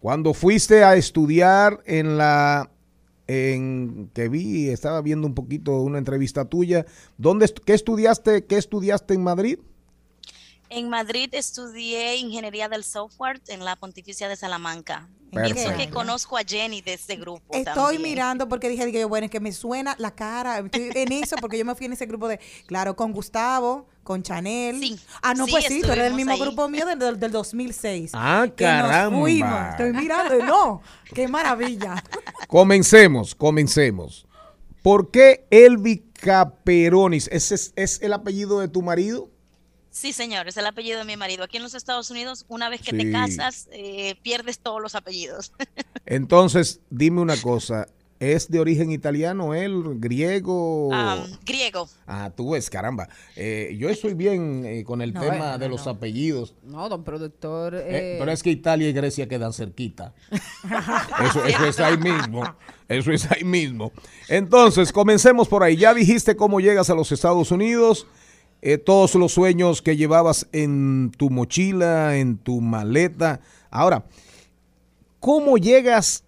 Cuando 0.00 0.34
fuiste 0.34 0.84
a 0.84 0.96
estudiar 0.96 1.80
en 1.86 2.18
la 2.18 2.70
en 3.30 4.10
que 4.12 4.28
vi, 4.28 4.68
estaba 4.70 5.00
viendo 5.02 5.26
un 5.26 5.34
poquito 5.34 5.80
una 5.82 5.98
entrevista 5.98 6.46
tuya, 6.46 6.84
¿dónde 7.16 7.46
qué 7.64 7.74
estudiaste, 7.74 8.44
qué 8.46 8.56
estudiaste 8.56 9.14
en 9.14 9.22
Madrid? 9.22 9.58
En 10.70 10.88
Madrid 10.88 11.28
estudié 11.32 12.16
ingeniería 12.16 12.68
del 12.68 12.84
software 12.84 13.40
en 13.48 13.64
la 13.64 13.74
Pontificia 13.76 14.28
de 14.28 14.36
Salamanca. 14.36 15.08
Perfecto. 15.32 15.54
Pienso 15.62 15.76
que 15.76 15.90
conozco 15.90 16.36
a 16.36 16.42
Jenny 16.42 16.80
de 16.80 16.94
este 16.94 17.16
grupo. 17.16 17.42
Estoy 17.50 17.74
también. 17.74 18.02
mirando 18.02 18.48
porque 18.48 18.68
dije, 18.68 18.86
dije, 18.86 19.04
bueno, 19.04 19.24
es 19.24 19.30
que 19.30 19.40
me 19.40 19.52
suena 19.52 19.94
la 19.98 20.12
cara. 20.12 20.58
Estoy 20.60 20.90
en 20.94 21.12
eso 21.12 21.36
porque 21.40 21.58
yo 21.58 21.64
me 21.64 21.74
fui 21.74 21.86
en 21.86 21.92
ese 21.92 22.06
grupo 22.06 22.28
de, 22.28 22.38
claro, 22.66 22.94
con 22.96 23.12
Gustavo, 23.12 23.86
con 24.04 24.22
Chanel. 24.22 24.98
Ah, 25.22 25.34
no, 25.34 25.46
sí, 25.46 25.52
pues 25.52 25.64
sí, 25.66 25.82
tú 25.82 25.90
eres 25.92 26.04
del 26.04 26.14
mismo 26.14 26.32
ahí. 26.32 26.40
grupo 26.40 26.68
mío 26.68 26.86
del, 26.86 26.98
del, 26.98 27.18
del 27.20 27.32
2006. 27.32 28.12
Ah, 28.14 28.46
Que 28.56 28.64
nos 28.64 28.72
caramba. 28.82 29.18
fuimos. 29.20 29.70
Estoy 29.70 29.92
mirando, 29.92 30.38
y 30.38 30.42
no, 30.42 30.82
qué 31.14 31.26
maravilla. 31.28 32.02
Comencemos, 32.48 33.34
comencemos. 33.34 34.26
¿Por 34.82 35.10
qué 35.10 35.46
Elvi 35.50 36.10
Caperonis? 36.14 37.28
¿Ese 37.32 37.54
es, 37.56 37.72
es 37.76 38.02
el 38.02 38.12
apellido 38.12 38.60
de 38.60 38.68
tu 38.68 38.82
marido? 38.82 39.30
Sí, 39.90 40.12
señor, 40.12 40.46
es 40.48 40.56
el 40.56 40.66
apellido 40.66 40.98
de 41.00 41.04
mi 41.04 41.16
marido. 41.16 41.42
Aquí 41.44 41.56
en 41.56 41.62
los 41.64 41.74
Estados 41.74 42.10
Unidos, 42.10 42.44
una 42.48 42.68
vez 42.68 42.80
que 42.80 42.92
Sí. 42.92 42.96
te 42.98 43.10
casas, 43.10 43.68
eh, 43.72 44.14
pierdes 44.22 44.60
todos 44.60 44.80
los 44.80 44.94
apellidos. 44.94 45.52
Entonces, 46.06 46.80
dime 46.90 47.20
una 47.20 47.36
cosa, 47.36 47.88
¿es 48.20 48.48
de 48.50 48.60
origen 48.60 48.92
italiano 48.92 49.52
él, 49.54 49.82
griego? 49.96 50.90
Ah, 50.92 51.24
griego. 51.44 51.88
Ah, 52.06 52.30
tú 52.36 52.50
ves, 52.50 52.70
caramba. 52.70 53.08
Eh, 53.34 53.74
yo 53.78 53.88
estoy 53.88 54.14
bien 54.14 54.64
eh, 54.64 54.84
con 54.84 55.02
el 55.02 55.12
No, 55.12 55.20
tema 55.22 55.54
eh, 55.54 55.58
de 55.58 55.68
los 55.68 55.84
no. 55.86 55.92
apellidos. 55.92 56.54
No, 56.62 56.88
don 56.88 57.02
productor. 57.02 57.74
Eh, 57.74 57.84
eh, 57.88 58.16
pero 58.18 58.30
es 58.30 58.42
que 58.44 58.50
Italia 58.50 58.88
y 58.88 58.92
Grecia 58.92 59.26
quedan 59.28 59.52
cerquita. 59.52 60.14
Eso, 61.28 61.44
eso 61.46 61.64
es 61.66 61.80
ahí 61.80 61.96
mismo. 61.98 62.42
Eso 62.88 63.10
es 63.12 63.30
ahí 63.30 63.44
mismo. 63.44 63.92
Entonces, 64.28 64.92
comencemos 64.92 65.48
por 65.48 65.62
ahí. 65.64 65.76
Ya 65.76 65.94
dijiste 65.94 66.36
cómo 66.36 66.60
llegas 66.60 66.90
a 66.90 66.94
los 66.94 67.10
Estados 67.12 67.50
Unidos, 67.50 68.06
eh, 68.62 68.78
todos 68.78 69.14
los 69.14 69.32
sueños 69.32 69.82
que 69.82 69.96
llevabas 69.96 70.46
en 70.52 71.12
tu 71.16 71.30
mochila, 71.30 72.16
en 72.16 72.38
tu 72.38 72.60
maleta. 72.60 73.40
Ahora, 73.70 74.04
¿cómo 75.18 75.58
llegas? 75.58 76.24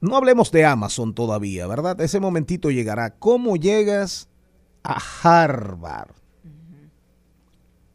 No 0.00 0.16
hablemos 0.16 0.52
de 0.52 0.64
Amazon 0.64 1.14
todavía, 1.14 1.66
¿verdad? 1.66 2.00
Ese 2.00 2.20
momentito 2.20 2.70
llegará. 2.70 3.10
¿Cómo 3.10 3.56
llegas 3.56 4.28
a 4.88 4.98
Harvard. 5.22 6.17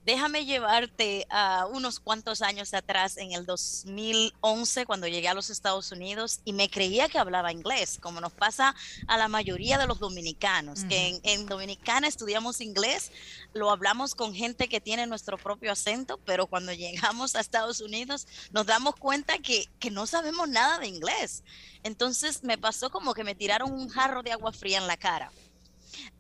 Déjame 0.06 0.46
llevarte 0.46 1.26
a 1.30 1.66
unos 1.66 2.02
cuantos 2.02 2.42
años 2.42 2.74
atrás, 2.74 3.16
en 3.16 3.32
el 3.32 3.46
2011, 3.46 4.86
cuando 4.86 5.08
llegué 5.08 5.30
a 5.30 5.34
los 5.34 5.50
Estados 5.50 5.94
Unidos 5.94 6.42
y 6.44 6.52
me 6.52 6.70
creía 6.70 7.08
que 7.08 7.20
hablaba 7.20 7.54
inglés, 7.54 8.00
como 8.02 8.20
nos 8.20 8.34
pasa 8.34 8.76
a 9.08 9.18
la 9.18 9.30
mayoría 9.30 9.78
de 9.78 9.88
los 9.88 10.00
dominicanos, 10.00 10.84
que 10.84 11.08
en, 11.08 11.22
en 11.24 11.46
Dominicana 11.46 12.10
estudiamos 12.10 12.60
inglés, 12.60 13.14
lo 13.54 13.72
hablamos 13.72 14.14
con 14.14 14.34
gente 14.34 14.68
que 14.68 14.82
tiene 14.82 15.08
nuestro 15.08 15.38
propio 15.38 15.72
acento, 15.72 16.20
pero 16.26 16.48
cuando 16.48 16.74
llegamos 16.74 17.36
a 17.36 17.40
Estados 17.40 17.80
Unidos 17.80 18.28
nos 18.52 18.66
damos 18.66 18.98
cuenta 18.98 19.38
que, 19.38 19.70
que 19.80 19.90
no 19.90 20.06
sabemos 20.06 20.50
nada 20.50 20.80
de 20.80 20.88
inglés. 20.88 21.44
Entonces 21.84 22.44
me 22.44 22.58
pasó 22.58 22.90
como 22.90 23.14
que 23.14 23.24
me 23.24 23.36
tiraron 23.36 23.72
un 23.72 23.88
jarro 23.88 24.22
de 24.22 24.34
agua 24.34 24.52
fría 24.52 24.80
en 24.80 24.88
la 24.88 24.98
cara. 24.98 25.32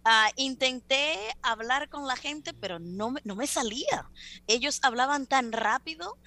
Ah, 0.03 0.31
intenté 0.35 1.17
hablar 1.41 1.89
con 1.89 2.07
la 2.07 2.15
gente, 2.15 2.53
pero 2.53 2.79
no, 2.79 3.15
no 3.23 3.35
me 3.35 3.47
salía. 3.47 4.09
Ellos 4.47 4.79
hablaban 4.83 5.27
tan 5.27 5.51
rápido 5.51 6.17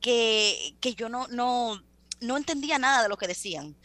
que, 0.00 0.76
que 0.80 0.94
yo 0.94 1.08
no, 1.08 1.28
no, 1.28 1.82
no 2.20 2.36
entendía 2.36 2.78
nada 2.78 3.02
de 3.02 3.08
lo 3.08 3.16
que 3.16 3.28
decían. 3.28 3.76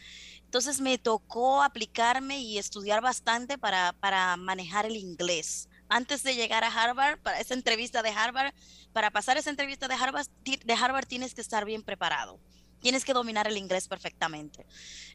Entonces 0.52 0.80
me 0.80 0.98
tocó 0.98 1.62
aplicarme 1.62 2.40
y 2.40 2.58
estudiar 2.58 3.00
bastante 3.00 3.56
para, 3.56 3.94
para 3.94 4.36
manejar 4.36 4.84
el 4.84 4.96
inglés. 4.96 5.68
Antes 5.88 6.22
de 6.22 6.34
llegar 6.34 6.62
a 6.64 6.68
Harvard, 6.68 7.18
para 7.22 7.40
esa 7.40 7.54
entrevista 7.54 8.02
de 8.02 8.10
Harvard, 8.10 8.52
para 8.92 9.10
pasar 9.10 9.38
esa 9.38 9.50
entrevista 9.50 9.88
de 9.88 9.94
Harvard, 9.94 10.26
de 10.44 10.74
Harvard 10.74 11.06
tienes 11.06 11.34
que 11.34 11.40
estar 11.40 11.64
bien 11.64 11.82
preparado. 11.82 12.38
Tienes 12.82 13.04
que 13.04 13.14
dominar 13.14 13.46
el 13.46 13.56
inglés 13.56 13.88
perfectamente. 13.88 14.66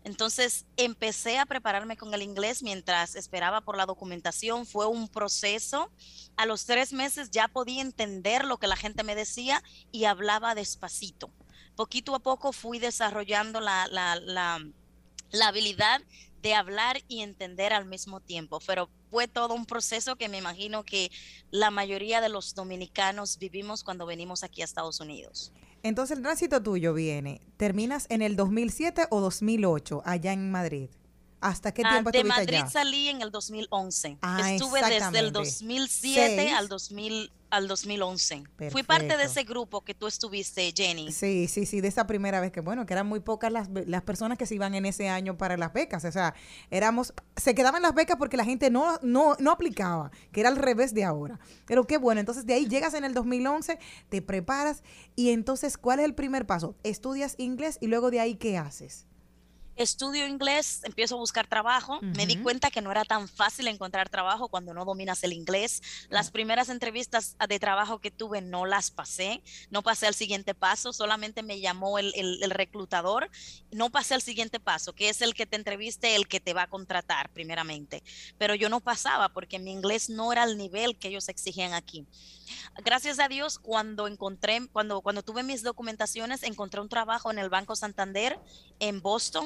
Entonces 0.04 0.66
empecé 0.78 1.38
a 1.38 1.46
prepararme 1.46 1.98
con 1.98 2.14
el 2.14 2.22
inglés 2.24 2.64
mientras 2.64 3.16
esperaba 3.16 3.62
por 3.62 3.76
la 3.78 3.86
documentación. 3.86 4.66
Fue 4.66 4.88
un 4.88 5.10
proceso. 5.10 5.92
A 6.38 6.46
los 6.46 6.66
tres 6.66 6.94
meses 6.94 7.30
ya 7.30 7.50
podía 7.50 7.82
entender 7.82 8.46
lo 8.46 8.58
que 8.58 8.68
la 8.68 8.78
gente 8.78 9.04
me 9.04 9.16
decía 9.16 9.62
y 9.92 10.06
hablaba 10.06 10.56
despacito. 10.56 11.30
Poquito 11.76 12.16
a 12.16 12.20
poco 12.20 12.54
fui 12.54 12.80
desarrollando 12.80 13.60
la, 13.60 13.88
la, 13.92 14.16
la, 14.16 14.66
la 15.32 15.48
habilidad 15.50 16.02
de 16.42 16.56
hablar 16.56 17.02
y 17.10 17.22
entender 17.22 17.74
al 17.74 17.86
mismo 17.86 18.22
tiempo, 18.22 18.60
pero 18.66 18.90
fue 19.10 19.28
todo 19.28 19.54
un 19.54 19.66
proceso 19.66 20.16
que 20.16 20.30
me 20.30 20.38
imagino 20.38 20.84
que 20.84 21.12
la 21.52 21.72
mayoría 21.72 22.22
de 22.22 22.30
los 22.30 22.56
dominicanos 22.56 23.38
vivimos 23.38 23.84
cuando 23.84 24.06
venimos 24.06 24.44
aquí 24.44 24.62
a 24.62 24.66
Estados 24.66 25.00
Unidos. 25.00 25.52
Entonces 25.84 26.18
el 26.18 26.24
tránsito 26.24 26.62
tuyo 26.62 26.94
viene, 26.94 27.42
terminas 27.58 28.08
en 28.10 28.22
el 28.22 28.36
2007 28.36 29.08
o 29.10 29.22
2008 29.22 30.02
allá 30.06 30.34
en 30.34 30.52
Madrid. 30.52 30.90
¿Hasta 31.40 31.72
qué 31.72 31.84
Ah, 31.86 31.92
tiempo 31.92 32.12
de 32.12 32.18
estuviste 32.20 32.42
Madrid 32.42 32.56
allá? 32.58 32.70
salí 32.70 33.10
en 33.10 33.22
el 33.22 33.32
2011. 33.32 34.18
Ah, 34.22 34.52
Estuve 34.54 34.82
desde 34.82 35.20
el 35.20 35.32
2007 35.32 36.36
Seis. 36.36 36.54
al 36.54 36.68
2000 36.68 37.32
al 37.50 37.70
2011. 37.70 38.44
Fui 38.72 38.84
parte 38.84 39.04
de 39.06 39.10
Perfecto. 39.12 39.32
ese 39.32 39.44
grupo 39.46 39.82
que 39.82 39.94
tú 39.94 40.08
estuviste, 40.08 40.74
Jenny. 40.76 41.14
Sí, 41.14 41.48
sí, 41.48 41.66
sí, 41.66 41.80
de 41.80 41.88
esa 41.88 42.06
primera 42.06 42.42
vez 42.42 42.52
que, 42.52 42.60
bueno, 42.60 42.86
que 42.86 42.92
eran 42.92 43.08
muy 43.08 43.22
pocas 43.22 43.50
las, 43.54 43.70
las 43.86 44.02
personas 44.02 44.38
que 44.38 44.46
se 44.46 44.56
iban 44.56 44.76
en 44.76 44.86
ese 44.86 45.08
año 45.08 45.38
para 45.38 45.56
las 45.56 45.72
becas. 45.72 46.04
O 46.04 46.12
sea, 46.12 46.34
éramos, 46.72 47.14
se 47.38 47.56
quedaban 47.56 47.82
las 47.82 47.94
becas 47.94 48.18
porque 48.18 48.36
la 48.36 48.44
gente 48.44 48.70
no, 48.70 49.00
no, 49.02 49.38
no 49.40 49.52
aplicaba, 49.52 50.12
que 50.34 50.42
era 50.42 50.50
al 50.50 50.58
revés 50.58 50.94
de 50.94 51.06
ahora. 51.06 51.40
Pero 51.66 51.86
qué 51.88 51.98
bueno, 51.98 52.20
entonces 52.20 52.46
de 52.46 52.54
ahí 52.54 52.68
llegas 52.68 52.94
en 52.96 53.06
el 53.06 53.14
2011, 53.14 53.80
te 54.10 54.22
preparas 54.22 54.84
y 55.16 55.30
entonces, 55.30 55.78
¿cuál 55.78 56.00
es 56.00 56.06
el 56.06 56.16
primer 56.16 56.46
paso? 56.46 56.76
Estudias 56.84 57.36
inglés 57.38 57.78
y 57.80 57.88
luego 57.88 58.12
de 58.12 58.20
ahí, 58.20 58.36
¿qué 58.36 58.58
haces? 58.58 59.06
Estudio 59.78 60.26
inglés, 60.28 60.82
empiezo 60.84 61.16
a 61.16 61.20
buscar 61.20 61.46
trabajo. 61.48 62.00
Me 62.02 62.26
di 62.26 62.38
cuenta 62.38 62.72
que 62.72 62.82
no 62.82 62.90
era 62.92 63.06
tan 63.06 63.28
fácil 63.28 63.68
encontrar 63.68 64.10
trabajo 64.10 64.50
cuando 64.50 64.74
no 64.74 64.84
dominas 64.86 65.24
el 65.24 65.34
inglés. 65.34 65.82
Las 66.10 66.32
primeras 66.32 66.70
entrevistas 66.70 67.36
de 67.48 67.60
trabajo 67.60 68.00
que 68.00 68.10
tuve 68.10 68.42
no 68.42 68.66
las 68.66 68.90
pasé. 68.90 69.44
No 69.70 69.84
pasé 69.84 70.08
al 70.08 70.16
siguiente 70.16 70.56
paso, 70.56 70.94
solamente 70.94 71.44
me 71.44 71.60
llamó 71.60 72.00
el, 72.00 72.12
el- 72.16 72.42
el 72.44 72.50
reclutador. 72.52 73.30
No 73.72 73.92
pasé 73.92 74.16
al 74.16 74.22
siguiente 74.24 74.60
paso, 74.60 74.94
que 74.94 75.10
es 75.10 75.22
el 75.22 75.34
que 75.36 75.46
te 75.46 75.56
entreviste, 75.58 76.16
el 76.16 76.28
que 76.28 76.40
te 76.40 76.54
va 76.54 76.64
a 76.64 76.68
contratar 76.68 77.30
primeramente. 77.30 78.02
Pero 78.40 78.56
yo 78.56 78.70
no 78.70 78.80
pasaba 78.80 79.30
porque 79.30 79.60
mi 79.60 79.72
inglés 79.72 80.10
no 80.10 80.32
era 80.32 80.42
al 80.44 80.58
nivel 80.58 80.98
que 80.98 81.10
ellos 81.10 81.30
exigían 81.30 81.74
aquí. 81.74 82.06
Gracias 82.84 83.20
a 83.20 83.28
Dios, 83.28 83.60
cuando 83.60 84.08
encontré, 84.08 84.68
cuando, 84.72 85.02
cuando 85.02 85.22
tuve 85.22 85.44
mis 85.44 85.64
documentaciones, 85.64 86.44
encontré 86.44 86.80
un 86.82 86.90
trabajo 86.90 87.30
en 87.30 87.40
el 87.40 87.50
Banco 87.50 87.76
Santander 87.76 88.40
en 88.80 89.02
Boston, 89.02 89.46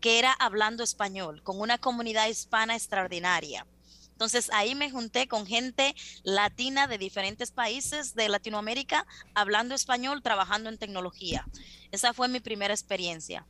que 0.00 0.18
era 0.18 0.32
hablando 0.32 0.82
español, 0.82 1.42
con 1.42 1.60
una 1.60 1.78
comunidad 1.78 2.28
hispana 2.28 2.74
extraordinaria. 2.74 3.66
Entonces 4.12 4.50
ahí 4.52 4.74
me 4.74 4.90
junté 4.90 5.26
con 5.26 5.46
gente 5.46 5.94
latina 6.22 6.86
de 6.86 6.98
diferentes 6.98 7.50
países 7.50 8.14
de 8.14 8.28
Latinoamérica, 8.28 9.06
hablando 9.34 9.74
español, 9.74 10.22
trabajando 10.22 10.68
en 10.68 10.78
tecnología. 10.78 11.46
Esa 11.90 12.12
fue 12.12 12.28
mi 12.28 12.40
primera 12.40 12.72
experiencia. 12.72 13.46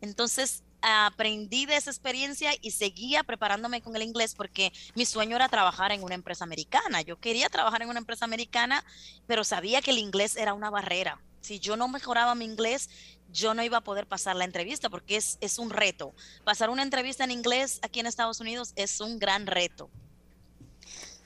Entonces 0.00 0.62
aprendí 0.82 1.66
de 1.66 1.76
esa 1.76 1.90
experiencia 1.90 2.52
y 2.60 2.72
seguía 2.72 3.22
preparándome 3.22 3.80
con 3.80 3.96
el 3.96 4.02
inglés 4.02 4.34
porque 4.34 4.72
mi 4.94 5.06
sueño 5.06 5.36
era 5.36 5.48
trabajar 5.48 5.92
en 5.92 6.02
una 6.02 6.14
empresa 6.14 6.44
americana. 6.44 7.02
Yo 7.02 7.18
quería 7.18 7.48
trabajar 7.48 7.82
en 7.82 7.88
una 7.88 8.00
empresa 8.00 8.24
americana, 8.24 8.84
pero 9.26 9.44
sabía 9.44 9.80
que 9.80 9.92
el 9.92 9.98
inglés 9.98 10.36
era 10.36 10.54
una 10.54 10.70
barrera. 10.70 11.20
Si 11.40 11.58
yo 11.58 11.76
no 11.76 11.88
mejoraba 11.88 12.34
mi 12.34 12.44
inglés, 12.44 12.90
yo 13.32 13.54
no 13.54 13.62
iba 13.62 13.78
a 13.78 13.82
poder 13.82 14.06
pasar 14.06 14.36
la 14.36 14.44
entrevista 14.44 14.90
porque 14.90 15.16
es, 15.16 15.38
es 15.40 15.58
un 15.58 15.70
reto. 15.70 16.14
Pasar 16.44 16.70
una 16.70 16.82
entrevista 16.82 17.24
en 17.24 17.30
inglés 17.30 17.80
aquí 17.82 18.00
en 18.00 18.06
Estados 18.06 18.40
Unidos 18.40 18.72
es 18.76 19.00
un 19.00 19.18
gran 19.18 19.46
reto. 19.46 19.90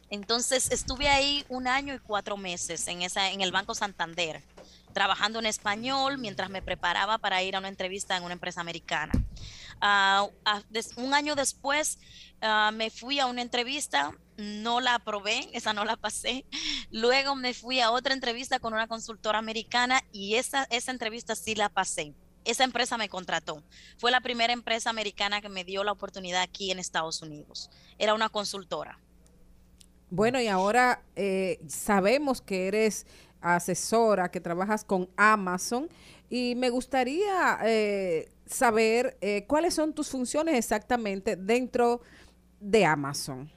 Entonces 0.09 0.70
estuve 0.70 1.09
ahí 1.09 1.44
un 1.48 1.66
año 1.66 1.94
y 1.94 1.98
cuatro 1.98 2.36
meses 2.36 2.86
en, 2.86 3.02
esa, 3.02 3.30
en 3.30 3.40
el 3.40 3.50
Banco 3.50 3.74
Santander, 3.74 4.42
trabajando 4.97 5.38
en 5.40 5.44
español 5.44 6.16
mientras 6.16 6.49
me 6.49 6.62
preparaba 6.62 7.18
para 7.18 7.42
ir 7.42 7.55
a 7.55 7.59
una 7.59 7.68
entrevista 7.68 8.16
en 8.16 8.22
una 8.22 8.32
empresa 8.32 8.62
americana. 8.62 9.12
Ah, 9.78 10.26
un 10.97 11.12
año 11.12 11.34
después 11.34 11.99
ah, 12.40 12.70
me 12.72 12.88
fui 12.88 13.20
a 13.20 13.26
una 13.26 13.42
entrevista, 13.42 14.16
no 14.38 14.80
la 14.80 14.94
aprobé, 14.94 15.51
esa 15.53 15.74
no 15.74 15.84
la 15.84 15.99
pasé. 15.99 16.47
Luego 16.90 17.34
me 17.34 17.53
fui 17.53 17.80
a 17.80 17.90
otra 17.90 18.14
entrevista 18.14 18.59
con 18.59 18.72
una 18.72 18.88
consultora 18.88 19.38
americana 19.38 20.03
y 20.12 20.36
esa, 20.36 20.66
esa 20.70 20.92
entrevista 20.92 21.36
sí 21.36 21.55
la 21.55 21.68
pasé. 21.68 22.14
Esa 22.47 22.64
empresa 22.64 22.97
me 22.97 23.11
contrató. 23.11 23.62
Fue 23.99 24.11
la 24.11 24.22
primera 24.22 24.55
empresa 24.55 24.88
americana 24.88 25.42
que 25.42 25.51
me 25.51 25.64
dio 25.64 25.84
la 25.84 25.92
oportunidad 25.92 26.40
aquí 26.40 26.70
en 26.70 26.78
Estados 26.78 27.20
Unidos. 27.20 27.68
Era 27.99 28.14
una 28.14 28.30
consultora. 28.30 28.99
Bueno, 30.09 30.40
y 30.40 30.47
ahora 30.47 31.03
eh, 31.16 31.59
sabemos 31.66 32.40
que 32.40 32.68
eres 32.68 33.07
asesora, 33.41 34.30
que 34.30 34.41
trabajas 34.41 34.84
con 34.84 35.09
Amazon, 35.16 35.89
y 36.28 36.55
me 36.57 36.70
gustaría 36.70 37.59
eh, 37.64 38.28
saber 38.47 39.16
eh, 39.20 39.45
cuáles 39.47 39.74
son 39.74 39.93
tus 39.93 40.09
funciones 40.09 40.57
exactamente 40.57 41.37
dentro 41.37 42.01
de 42.61 42.84
Amazon. 42.84 43.51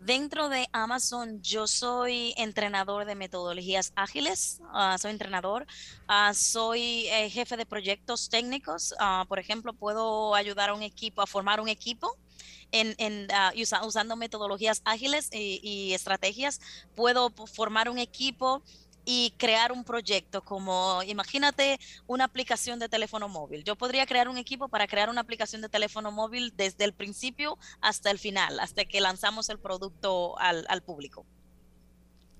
Dentro 0.00 0.48
de 0.48 0.68
Amazon, 0.72 1.42
yo 1.42 1.66
soy 1.66 2.32
entrenador 2.36 3.04
de 3.04 3.16
metodologías 3.16 3.92
ágiles, 3.96 4.60
ah, 4.72 4.96
soy 4.96 5.10
entrenador, 5.10 5.66
ah, 6.06 6.32
soy 6.34 7.08
eh, 7.08 7.28
jefe 7.30 7.56
de 7.56 7.66
proyectos 7.66 8.28
técnicos. 8.28 8.94
ah, 9.00 9.24
por 9.28 9.40
ejemplo, 9.40 9.72
puedo 9.72 10.34
ayudar 10.36 10.70
a 10.70 10.74
un 10.74 10.82
equipo 10.82 11.20
a 11.20 11.26
formar 11.26 11.60
un 11.60 11.68
equipo 11.68 12.16
en, 12.72 13.28
usa- 13.56 13.84
usando 13.84 14.16
metodologías 14.16 14.82
ágiles 14.84 15.28
y, 15.32 15.92
estrategias. 15.94 16.60
Puedo 16.94 17.30
formar 17.46 17.88
un 17.88 17.98
equipo 17.98 18.62
y 19.04 19.32
crear 19.38 19.72
un 19.72 19.84
proyecto 19.84 20.44
como, 20.44 21.02
imagínate 21.06 21.80
una 22.06 22.24
aplicación 22.24 22.78
de 22.78 22.90
teléfono 22.90 23.28
móvil. 23.28 23.64
Yo 23.64 23.74
podría 23.74 24.04
crear 24.04 24.28
un 24.28 24.36
equipo 24.36 24.68
para 24.68 24.86
crear 24.86 25.08
una 25.08 25.22
aplicación 25.22 25.62
de 25.62 25.70
teléfono 25.70 26.12
móvil 26.12 26.52
desde 26.56 26.84
el 26.84 26.92
principio 26.92 27.58
hasta 27.80 28.10
el 28.10 28.18
final, 28.18 28.60
hasta 28.60 28.84
que 28.84 29.00
lanzamos 29.00 29.48
el 29.48 29.58
producto 29.58 30.38
al 30.38 30.82
público. 30.82 31.24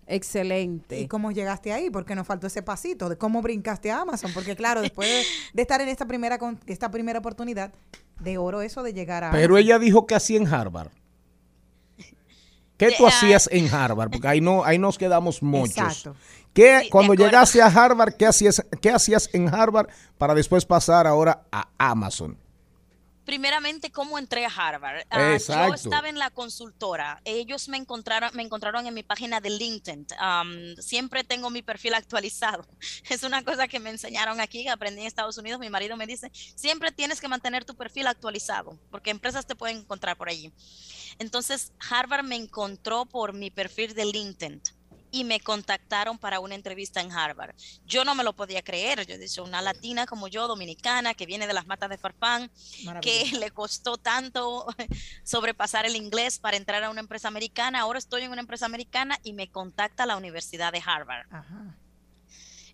Excelente. 0.08 0.98
¿Y 1.00 1.06
cómo 1.06 1.30
llegaste 1.32 1.72
ahí? 1.72 1.90
Porque 1.90 2.14
nos 2.14 2.26
faltó 2.26 2.46
ese 2.46 2.62
pasito 2.62 3.08
de 3.08 3.16
cómo 3.18 3.42
brincaste 3.42 3.90
a 3.90 4.00
Amazon. 4.00 4.32
Porque 4.32 4.56
claro, 4.56 4.80
después 4.80 5.08
de, 5.08 5.22
de 5.52 5.62
estar 5.62 5.80
en 5.80 5.88
esta 5.88 6.06
primera, 6.06 6.38
con- 6.38 6.58
esta 6.66 6.90
primera 6.90 7.18
oportunidad 7.18 7.72
de 8.20 8.38
oro, 8.38 8.62
eso 8.62 8.82
de 8.82 8.92
llegar 8.94 9.22
a 9.22 9.30
Pero 9.30 9.54
Amazon. 9.54 9.58
ella 9.66 9.78
dijo 9.78 10.06
que 10.06 10.14
hacía 10.14 10.38
en 10.38 10.46
Harvard. 10.46 10.88
¿Qué 12.76 12.92
tú 12.96 13.06
hacías 13.06 13.48
en 13.52 13.72
Harvard? 13.74 14.10
Porque 14.10 14.28
ahí 14.28 14.40
no, 14.40 14.64
ahí 14.64 14.78
nos 14.78 14.96
quedamos 14.98 15.42
muchos. 15.42 15.76
Exacto. 15.76 16.14
¿Qué, 16.54 16.80
Sí, 16.84 16.88
cuando 16.90 17.14
llegaste 17.14 17.60
a 17.60 17.66
Harvard, 17.66 18.14
¿qué 18.14 18.26
hacías, 18.26 18.64
¿qué 18.80 18.90
hacías 18.90 19.28
en 19.32 19.52
Harvard 19.52 19.88
para 20.16 20.34
después 20.34 20.64
pasar 20.64 21.06
ahora 21.06 21.42
a 21.52 21.68
Amazon? 21.76 22.36
Primeramente, 23.28 23.92
¿cómo 23.92 24.18
entré 24.18 24.46
a 24.46 24.48
Harvard? 24.48 25.02
Ah, 25.10 25.36
yo 25.36 25.74
estaba 25.74 26.08
en 26.08 26.18
la 26.18 26.30
consultora. 26.30 27.20
Ellos 27.26 27.68
me 27.68 27.76
encontraron, 27.76 28.30
me 28.32 28.42
encontraron 28.42 28.86
en 28.86 28.94
mi 28.94 29.02
página 29.02 29.38
de 29.38 29.50
LinkedIn. 29.50 30.06
Siempre 30.78 31.24
tengo 31.24 31.50
mi 31.50 31.60
perfil 31.60 31.92
actualizado. 31.92 32.66
Es 33.10 33.24
una 33.24 33.44
cosa 33.44 33.68
que 33.68 33.80
me 33.80 33.90
enseñaron 33.90 34.40
aquí, 34.40 34.62
que 34.62 34.70
aprendí 34.70 35.02
en 35.02 35.06
Estados 35.06 35.36
Unidos. 35.36 35.60
Mi 35.60 35.68
marido 35.68 35.94
me 35.98 36.06
dice, 36.06 36.30
siempre 36.32 36.90
tienes 36.90 37.20
que 37.20 37.28
mantener 37.28 37.66
tu 37.66 37.74
perfil 37.74 38.06
actualizado, 38.06 38.78
porque 38.90 39.10
empresas 39.10 39.46
te 39.46 39.54
pueden 39.54 39.76
encontrar 39.76 40.16
por 40.16 40.30
allí. 40.30 40.50
Entonces, 41.18 41.74
Harvard 41.90 42.24
me 42.24 42.36
encontró 42.36 43.04
por 43.04 43.34
mi 43.34 43.50
perfil 43.50 43.92
de 43.92 44.06
LinkedIn 44.06 44.62
y 45.10 45.24
me 45.24 45.40
contactaron 45.40 46.18
para 46.18 46.40
una 46.40 46.54
entrevista 46.54 47.00
en 47.00 47.10
Harvard. 47.12 47.54
Yo 47.86 48.04
no 48.04 48.14
me 48.14 48.24
lo 48.24 48.34
podía 48.34 48.62
creer. 48.62 49.06
Yo 49.06 49.16
dije, 49.18 49.40
una 49.40 49.62
latina 49.62 50.06
como 50.06 50.28
yo, 50.28 50.46
dominicana, 50.48 51.14
que 51.14 51.26
viene 51.26 51.46
de 51.46 51.52
las 51.54 51.66
matas 51.66 51.90
de 51.90 51.98
Farfán, 51.98 52.50
que 53.00 53.30
le 53.38 53.50
costó 53.50 53.96
tanto 53.98 54.66
sobrepasar 55.24 55.86
el 55.86 55.96
inglés 55.96 56.38
para 56.38 56.56
entrar 56.56 56.82
a 56.84 56.90
una 56.90 57.00
empresa 57.00 57.28
americana. 57.28 57.80
Ahora 57.80 57.98
estoy 57.98 58.22
en 58.22 58.32
una 58.32 58.40
empresa 58.40 58.66
americana 58.66 59.18
y 59.22 59.32
me 59.32 59.50
contacta 59.50 60.06
la 60.06 60.16
Universidad 60.16 60.72
de 60.72 60.82
Harvard. 60.84 61.26
Ajá. 61.32 61.76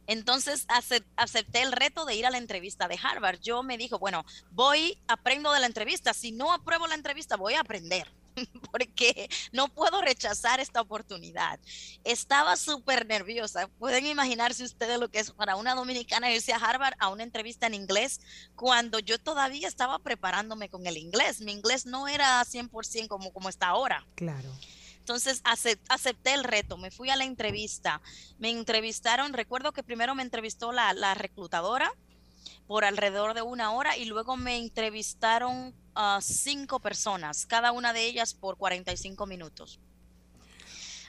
Entonces 0.07 0.66
acep- 0.68 1.07
acepté 1.16 1.62
el 1.62 1.72
reto 1.72 2.05
de 2.05 2.14
ir 2.14 2.26
a 2.26 2.30
la 2.30 2.39
entrevista 2.39 2.89
de 2.89 2.99
Harvard. 3.03 3.39
Yo 3.41 3.62
me 3.62 3.78
dijo, 3.78 3.99
bueno, 3.99 4.24
voy, 4.51 4.99
aprendo 5.09 5.51
de 5.53 5.61
la 5.61 5.66
entrevista. 5.66 6.12
Si 6.12 6.30
no 6.30 6.53
apruebo 6.53 6.87
la 6.87 6.95
entrevista, 6.95 7.37
voy 7.37 7.55
a 7.55 7.61
aprender. 7.61 8.07
Porque 8.70 9.28
no 9.53 9.68
puedo 9.68 10.01
rechazar 10.01 10.61
esta 10.61 10.80
oportunidad. 10.80 11.59
Estaba 12.05 12.57
súper 12.57 13.07
nerviosa. 13.07 13.68
Pueden 13.78 14.07
imaginarse 14.07 14.64
ustedes 14.64 14.99
lo 14.99 15.09
que 15.11 15.20
es 15.20 15.30
para 15.32 15.57
una 15.57 15.74
dominicana 15.74 16.32
irse 16.32 16.53
a 16.53 16.57
Harvard 16.57 16.95
a 16.99 17.09
una 17.09 17.22
entrevista 17.22 17.66
en 17.66 17.74
inglés 17.74 18.20
cuando 18.55 18.99
yo 18.99 19.18
todavía 19.18 19.68
estaba 19.68 19.99
preparándome 19.99 20.68
con 20.68 20.87
el 20.87 20.97
inglés. 20.97 21.41
Mi 21.41 21.53
inglés 21.53 21.87
no 21.87 22.09
era 22.09 22.43
100% 22.45 23.09
como, 23.09 23.32
como 23.32 23.49
está 23.49 23.68
ahora. 23.68 24.07
Claro. 24.14 24.51
Entonces 24.99 25.43
acep- 25.45 25.80
acepté 25.91 26.32
el 26.32 26.45
reto, 26.45 26.78
me 26.78 26.91
fui 26.91 27.11
a 27.11 27.16
la 27.16 27.24
entrevista. 27.24 28.01
Me 28.39 28.49
entrevistaron, 28.51 29.35
recuerdo 29.35 29.72
que 29.72 29.82
primero 29.82 30.14
me 30.14 30.22
entrevistó 30.22 30.72
la, 30.72 30.95
la 30.95 31.12
reclutadora 31.14 31.93
por 32.66 32.87
alrededor 32.87 33.35
de 33.35 33.43
una 33.43 33.72
hora 33.72 33.99
y 33.99 34.07
luego 34.07 34.39
me 34.39 34.57
entrevistaron 34.57 35.74
a 35.95 36.20
cinco 36.22 36.80
personas, 36.80 37.47
cada 37.47 37.72
una 37.72 37.92
de 37.92 38.05
ellas 38.05 38.34
por 38.34 38.57
45 38.57 39.26
minutos. 39.26 39.78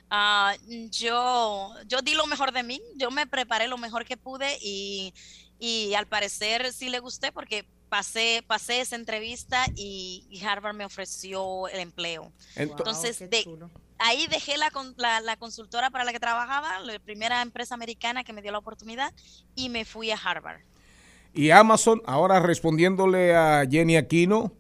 Ah, 0.09 0.55
yo, 0.91 1.73
yo 1.88 2.01
di 2.01 2.13
lo 2.13 2.27
mejor 2.27 2.51
de 2.51 2.63
mí, 2.63 2.81
yo 2.95 3.09
me 3.11 3.25
preparé 3.25 3.67
lo 3.67 3.77
mejor 3.77 4.05
que 4.05 4.17
pude 4.17 4.57
y, 4.61 5.13
y 5.59 5.93
al 5.95 6.05
parecer 6.07 6.71
sí 6.73 6.89
le 6.89 6.99
gusté 6.99 7.31
porque 7.31 7.65
pasé, 7.89 8.43
pasé 8.45 8.81
esa 8.81 8.95
entrevista 8.95 9.65
y, 9.75 10.27
y 10.29 10.43
Harvard 10.45 10.75
me 10.75 10.86
ofreció 10.86 11.67
el 11.69 11.79
empleo. 11.79 12.31
Ento- 12.55 12.77
Entonces, 12.77 13.19
de, 13.19 13.47
ahí 13.97 14.27
dejé 14.27 14.57
la, 14.57 14.69
con- 14.69 14.93
la, 14.97 15.21
la 15.21 15.38
consultora 15.38 15.89
para 15.89 16.03
la 16.03 16.11
que 16.13 16.19
trabajaba, 16.19 16.79
la 16.81 16.99
primera 16.99 17.41
empresa 17.41 17.73
americana 17.73 18.23
que 18.23 18.33
me 18.33 18.43
dio 18.43 18.51
la 18.51 18.59
oportunidad, 18.59 19.11
y 19.55 19.69
me 19.69 19.86
fui 19.86 20.11
a 20.11 20.17
Harvard. 20.17 20.61
Y 21.33 21.49
Amazon, 21.49 22.01
ahora 22.05 22.39
respondiéndole 22.39 23.36
a 23.36 23.65
Jenny 23.69 23.97
Aquino, 23.97 24.53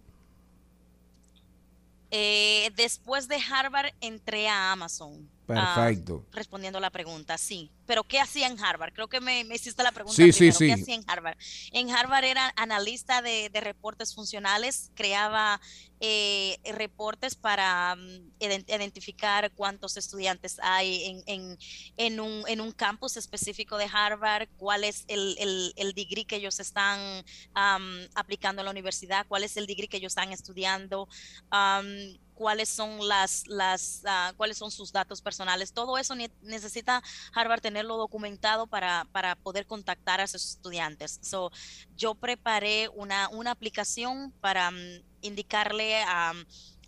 Eh, 2.17 2.71
después 2.77 3.27
de 3.27 3.35
Harvard 3.35 3.91
entré 3.99 4.47
a 4.47 4.71
Amazon. 4.71 5.29
Ah, 5.53 5.85
Perfecto. 5.85 6.25
respondiendo 6.31 6.77
a 6.77 6.81
la 6.81 6.89
pregunta, 6.91 7.37
sí. 7.37 7.71
Pero 7.85 8.03
¿qué 8.03 8.19
hacía 8.19 8.47
en 8.47 8.59
Harvard? 8.63 8.93
Creo 8.93 9.07
que 9.07 9.21
me, 9.21 9.43
me 9.43 9.55
hiciste 9.55 9.83
la 9.83 9.91
pregunta 9.91 10.13
Sí, 10.13 10.31
sí, 10.31 10.51
primero. 10.51 10.61
¿Qué 10.63 10.71
sí. 10.71 10.71
hacía 10.73 10.95
en 10.95 11.03
Harvard? 11.07 11.37
En 11.71 11.89
Harvard 11.91 12.23
era 12.25 12.51
analista 12.55 13.21
de, 13.21 13.49
de 13.49 13.61
reportes 13.61 14.13
funcionales, 14.15 14.91
creaba 14.95 15.61
eh, 15.99 16.57
reportes 16.73 17.35
para 17.35 17.95
mm, 17.95 18.33
ident- 18.39 18.65
identificar 18.67 19.51
cuántos 19.53 19.97
estudiantes 19.97 20.57
hay 20.61 21.03
en, 21.05 21.23
en- 21.27 21.57
en 21.97 22.19
un, 22.19 22.43
en 22.47 22.59
un 22.61 22.71
campus 22.71 23.15
específico 23.17 23.77
de 23.77 23.87
Harvard, 23.91 24.49
cuál 24.57 24.83
es 24.83 25.05
el, 25.07 25.35
el, 25.39 25.73
el 25.77 25.93
degree 25.93 26.25
que 26.25 26.37
ellos 26.37 26.59
están 26.59 27.23
am, 27.53 27.99
aplicando 28.15 28.61
en 28.61 28.65
la 28.65 28.71
universidad, 28.71 29.25
cuál 29.27 29.43
es 29.43 29.57
el 29.57 29.67
degree 29.67 29.87
que 29.87 29.97
ellos 29.97 30.11
están 30.11 30.31
estudiando, 30.33 31.07
am, 31.49 31.87
cuáles 32.35 32.69
son 32.69 33.07
las, 33.07 33.47
las 33.47 34.03
ah, 34.05 34.33
cuáles 34.37 34.57
son 34.57 34.71
sus 34.71 34.91
datos 34.91 35.21
personales. 35.21 35.73
Todo 35.73 35.97
eso 35.97 36.15
ne- 36.15 36.31
necesita 36.41 37.01
Harvard 37.33 37.61
tenerlo 37.61 37.97
documentado 37.97 38.67
para, 38.67 39.07
para 39.11 39.35
poder 39.35 39.65
contactar 39.65 40.21
a 40.21 40.27
sus 40.27 40.45
estudiantes. 40.45 41.19
So, 41.23 41.51
yo 41.95 42.15
preparé 42.15 42.89
una, 42.89 43.29
una 43.29 43.51
aplicación 43.51 44.31
para 44.41 44.71
mm, 44.71 45.03
indicarle 45.21 46.03
a 46.03 46.33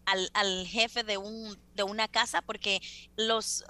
al, 0.07 0.29
al 0.33 0.65
jefe 0.65 1.03
de, 1.03 1.17
un, 1.17 1.59
de 1.75 1.83
una 1.83 2.07
casa, 2.07 2.41
porque 2.41 2.81
los, 3.17 3.65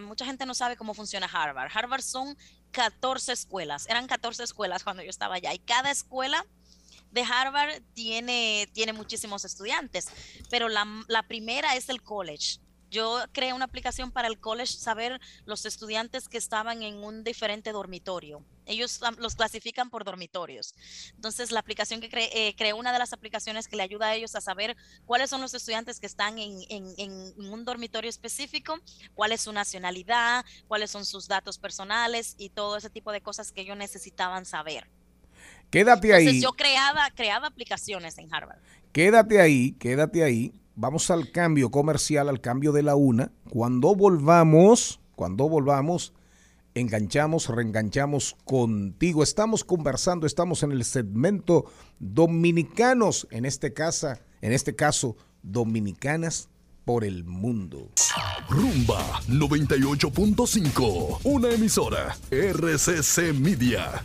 mucha 0.00 0.24
gente 0.24 0.46
no 0.46 0.54
sabe 0.54 0.76
cómo 0.76 0.94
funciona 0.94 1.26
Harvard. 1.26 1.68
Harvard 1.74 2.02
son 2.02 2.38
14 2.70 3.32
escuelas, 3.32 3.88
eran 3.88 4.06
14 4.06 4.44
escuelas 4.44 4.84
cuando 4.84 5.02
yo 5.02 5.10
estaba 5.10 5.34
allá, 5.34 5.52
y 5.52 5.58
cada 5.58 5.90
escuela 5.90 6.46
de 7.14 7.22
Harvard 7.22 7.80
tiene, 7.94 8.68
tiene 8.72 8.92
muchísimos 8.92 9.44
estudiantes, 9.44 10.06
pero 10.50 10.68
la, 10.68 10.84
la 11.08 11.22
primera 11.22 11.76
es 11.76 11.88
el 11.88 12.02
college. 12.02 12.58
Yo 12.90 13.18
creé 13.32 13.52
una 13.52 13.64
aplicación 13.64 14.12
para 14.12 14.28
el 14.28 14.38
college, 14.38 14.72
saber 14.76 15.20
los 15.46 15.64
estudiantes 15.66 16.28
que 16.28 16.38
estaban 16.38 16.82
en 16.84 17.02
un 17.02 17.24
diferente 17.24 17.72
dormitorio. 17.72 18.44
Ellos 18.66 19.00
los 19.18 19.34
clasifican 19.34 19.90
por 19.90 20.04
dormitorios. 20.04 20.74
Entonces, 21.16 21.50
la 21.50 21.58
aplicación 21.58 22.00
que 22.00 22.08
creé, 22.08 22.30
eh, 22.48 22.54
creé 22.56 22.72
una 22.72 22.92
de 22.92 23.00
las 23.00 23.12
aplicaciones 23.12 23.66
que 23.66 23.74
le 23.76 23.82
ayuda 23.82 24.06
a 24.08 24.14
ellos 24.14 24.36
a 24.36 24.40
saber 24.40 24.76
cuáles 25.06 25.28
son 25.28 25.40
los 25.40 25.54
estudiantes 25.54 25.98
que 25.98 26.06
están 26.06 26.38
en, 26.38 26.60
en- 26.68 26.94
en 26.96 27.12
un 27.52 27.64
dormitorio 27.64 28.08
específico, 28.08 28.78
cuál 29.14 29.32
es 29.32 29.40
su 29.40 29.52
nacionalidad, 29.52 30.44
cuáles 30.68 30.92
son 30.92 31.04
sus 31.04 31.26
datos 31.26 31.58
personales 31.58 32.36
y 32.38 32.50
todo 32.50 32.76
ese 32.76 32.90
tipo 32.90 33.10
de 33.10 33.20
cosas 33.22 33.50
que 33.50 33.62
ellos 33.62 33.76
necesitaban 33.76 34.46
saber. 34.46 34.88
Quédate 35.74 36.08
Entonces, 36.08 36.34
ahí, 36.34 36.40
yo 36.40 36.52
creaba, 36.52 37.10
creaba 37.14 37.48
aplicaciones 37.48 38.16
en 38.18 38.32
Harvard. 38.32 38.58
quédate 38.92 39.40
ahí, 39.40 39.72
quédate 39.72 40.22
ahí. 40.22 40.52
Vamos 40.76 41.10
al 41.10 41.30
cambio 41.30 41.70
comercial, 41.70 42.28
al 42.28 42.40
cambio 42.40 42.72
de 42.72 42.82
la 42.82 42.96
una. 42.96 43.30
Cuando 43.50 43.94
volvamos, 43.94 45.00
cuando 45.14 45.48
volvamos, 45.48 46.12
enganchamos, 46.74 47.48
reenganchamos 47.48 48.36
contigo. 48.44 49.22
Estamos 49.22 49.64
conversando, 49.64 50.26
estamos 50.26 50.62
en 50.62 50.72
el 50.72 50.84
segmento 50.84 51.70
dominicanos, 51.98 53.28
en 53.30 53.44
este 53.44 53.72
casa, 53.72 54.20
en 54.40 54.52
este 54.52 54.74
caso, 54.74 55.16
dominicanas 55.42 56.48
por 56.84 57.04
el 57.04 57.24
mundo. 57.24 57.90
Rumba 58.48 59.20
98.5. 59.28 61.20
Una 61.24 61.50
emisora. 61.50 62.16
RCC 62.30 63.32
Media. 63.32 64.04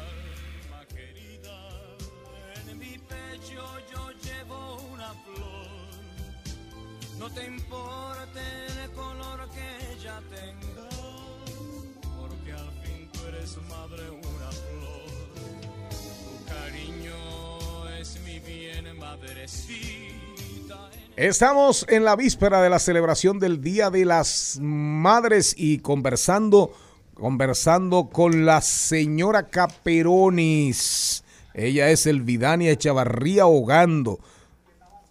Estamos 21.21 21.85
en 21.87 22.03
la 22.03 22.15
víspera 22.15 22.63
de 22.63 22.69
la 22.71 22.79
celebración 22.79 23.37
del 23.37 23.61
Día 23.61 23.91
de 23.91 24.05
las 24.05 24.57
Madres 24.59 25.53
y 25.55 25.77
conversando, 25.77 26.73
conversando 27.13 28.09
con 28.09 28.43
la 28.43 28.59
señora 28.61 29.47
Caperonis. 29.47 31.23
Ella 31.53 31.91
es 31.91 32.07
Elvidania 32.07 32.71
Echavarría 32.71 33.45
Hogando, 33.45 34.19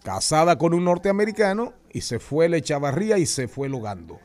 casada 0.03 0.57
con 0.57 0.73
un 0.73 0.83
norteamericano 0.83 1.71
y 1.93 2.01
se 2.01 2.19
fue 2.19 2.49
la 2.49 2.57
Echavarría 2.57 3.17
y 3.17 3.25
se 3.25 3.47
fue 3.47 3.67
el 3.67 3.75
Hogando. 3.75 4.19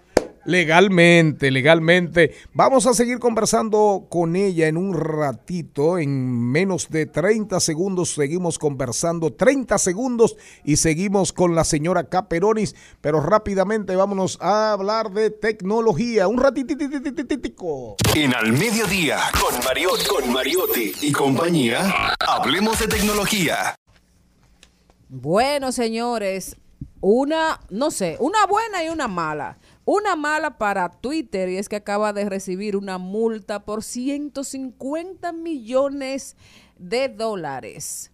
Legalmente, 0.46 1.50
legalmente. 1.50 2.32
Vamos 2.54 2.86
a 2.86 2.94
seguir 2.94 3.18
conversando 3.18 4.06
con 4.08 4.36
ella 4.36 4.68
en 4.68 4.76
un 4.76 4.94
ratito, 4.94 5.98
en 5.98 6.50
menos 6.52 6.88
de 6.88 7.06
30 7.06 7.58
segundos 7.58 8.10
seguimos 8.10 8.56
conversando, 8.56 9.32
30 9.32 9.76
segundos 9.78 10.36
y 10.62 10.76
seguimos 10.76 11.32
con 11.32 11.56
la 11.56 11.64
señora 11.64 12.04
Caperonis, 12.04 12.76
pero 13.00 13.18
rápidamente 13.18 13.96
vámonos 13.96 14.38
a 14.40 14.70
hablar 14.70 15.10
de 15.10 15.30
tecnología, 15.30 16.28
un 16.28 16.38
ratititico. 16.38 17.96
En 18.14 18.32
Al 18.32 18.52
Mediodía, 18.52 19.18
con 19.40 19.64
Mariotti, 19.64 20.06
con 20.06 20.32
Mariotti 20.32 20.92
y 21.02 21.10
compañía, 21.10 22.14
hablemos 22.20 22.78
de 22.78 22.86
tecnología. 22.86 23.74
Bueno, 25.08 25.72
señores, 25.72 26.56
una, 27.00 27.60
no 27.68 27.90
sé, 27.90 28.16
una 28.20 28.46
buena 28.46 28.84
y 28.84 28.90
una 28.90 29.08
mala. 29.08 29.58
Una 29.88 30.16
mala 30.16 30.58
para 30.58 30.90
Twitter 30.90 31.48
y 31.48 31.58
es 31.58 31.68
que 31.68 31.76
acaba 31.76 32.12
de 32.12 32.28
recibir 32.28 32.76
una 32.76 32.98
multa 32.98 33.64
por 33.64 33.84
150 33.84 35.32
millones 35.32 36.36
de 36.76 37.08
dólares. 37.08 38.10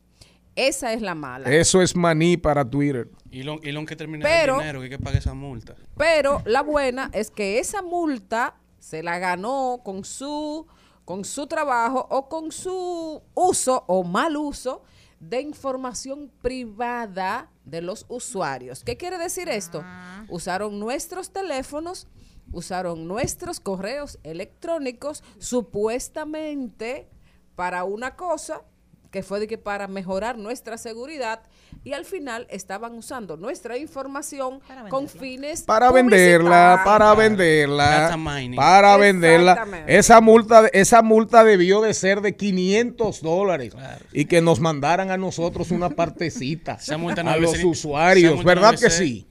Esa 0.55 0.93
es 0.93 1.01
la 1.01 1.15
mala. 1.15 1.49
Eso 1.51 1.81
es 1.81 1.97
maní 1.97 2.37
para 2.37 2.69
Twitter. 2.69 3.09
Elon, 3.31 3.59
Elon 3.63 3.87
que 3.87 3.97
termine 3.97 4.23
Pero- 4.23 4.57
el 4.57 4.61
dinero, 4.61 4.81
que 4.81 4.85
hay 4.85 4.91
que 4.91 4.99
pagar 4.99 5.19
esa 5.19 5.33
multa. 5.33 5.75
Pero 5.97 6.43
la 6.45 6.61
buena 6.61 7.09
es 7.15 7.31
que 7.31 7.59
esa 7.59 7.81
multa 7.81 8.55
se 8.79 9.03
la 9.03 9.19
ganó 9.19 9.81
con 9.83 10.05
su, 10.05 10.67
con 11.07 11.25
su 11.25 11.47
trabajo 11.47 12.07
o 12.11 12.29
con 12.29 12.53
su 12.53 13.23
uso 13.33 13.85
o 13.87 14.05
mal 14.05 14.37
uso 14.37 14.83
de 15.21 15.41
información 15.41 16.31
privada 16.43 17.49
de 17.65 17.83
los 17.83 18.07
usuarios. 18.09 18.85
¿Qué 18.85 18.97
quiere 18.97 19.19
decir 19.19 19.49
esto? 19.49 19.85
Usaron 20.29 20.79
nuestros 20.79 21.31
teléfonos, 21.31 22.09
usaron 22.53 23.07
nuestros 23.07 23.61
correos 23.61 24.19
electrónicos 24.23 25.23
supuestamente 25.39 27.09
para 27.55 27.85
una 27.85 28.17
cosa 28.17 28.63
que 29.11 29.23
fue 29.23 29.41
de 29.41 29.47
que 29.47 29.59
para 29.59 29.89
mejorar 29.89 30.39
nuestra 30.39 30.79
seguridad 30.79 31.43
y 31.85 31.93
al 31.95 32.05
final 32.05 32.47
estaban 32.51 32.95
usando 32.95 33.37
nuestra 33.37 33.77
información 33.77 34.61
con 34.89 35.09
fines 35.09 35.63
Para 35.63 35.91
venderla, 35.91 36.83
para 36.85 37.15
venderla, 37.15 38.17
para 38.57 38.97
venderla. 38.97 39.85
Esa 39.87 40.21
multa, 40.21 40.69
esa 40.73 41.03
multa 41.03 41.43
debió 41.45 41.81
de 41.81 41.93
ser 41.95 42.21
de 42.21 42.37
500 42.37 43.21
dólares 43.23 43.75
y 44.13 44.27
que 44.27 44.41
nos 44.41 44.61
mandaran 44.61 45.11
a 45.11 45.17
nosotros 45.17 45.71
una 45.71 45.91
partecita 45.91 46.75
Esa 46.81 46.97
multa 46.99 47.23
no 47.23 47.31
a 47.31 47.37
los 47.37 47.53
ser- 47.53 47.67
usuarios, 47.67 48.37
no 48.39 48.45
¿verdad 48.45 48.73
que 48.73 48.77
ser- 48.91 48.93
sí? 48.93 49.27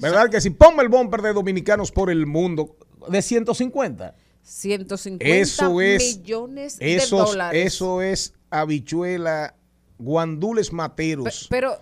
¿Verdad 0.00 0.30
que 0.30 0.40
sí? 0.40 0.50
Ponme 0.50 0.82
el 0.82 0.88
bumper 0.88 1.20
de 1.22 1.32
Dominicanos 1.34 1.92
por 1.92 2.10
el 2.10 2.26
mundo 2.26 2.76
de 3.08 3.20
150. 3.22 4.14
150 4.42 5.24
Eso 5.24 5.80
es 5.80 6.16
millones 6.18 6.78
de 6.78 6.96
esos- 6.96 7.30
dólares. 7.30 7.66
Eso 7.74 8.00
es 8.02 8.32
habichuela, 8.50 9.54
guandules 10.00 10.72
materos 10.72 11.46
Pero, 11.50 11.78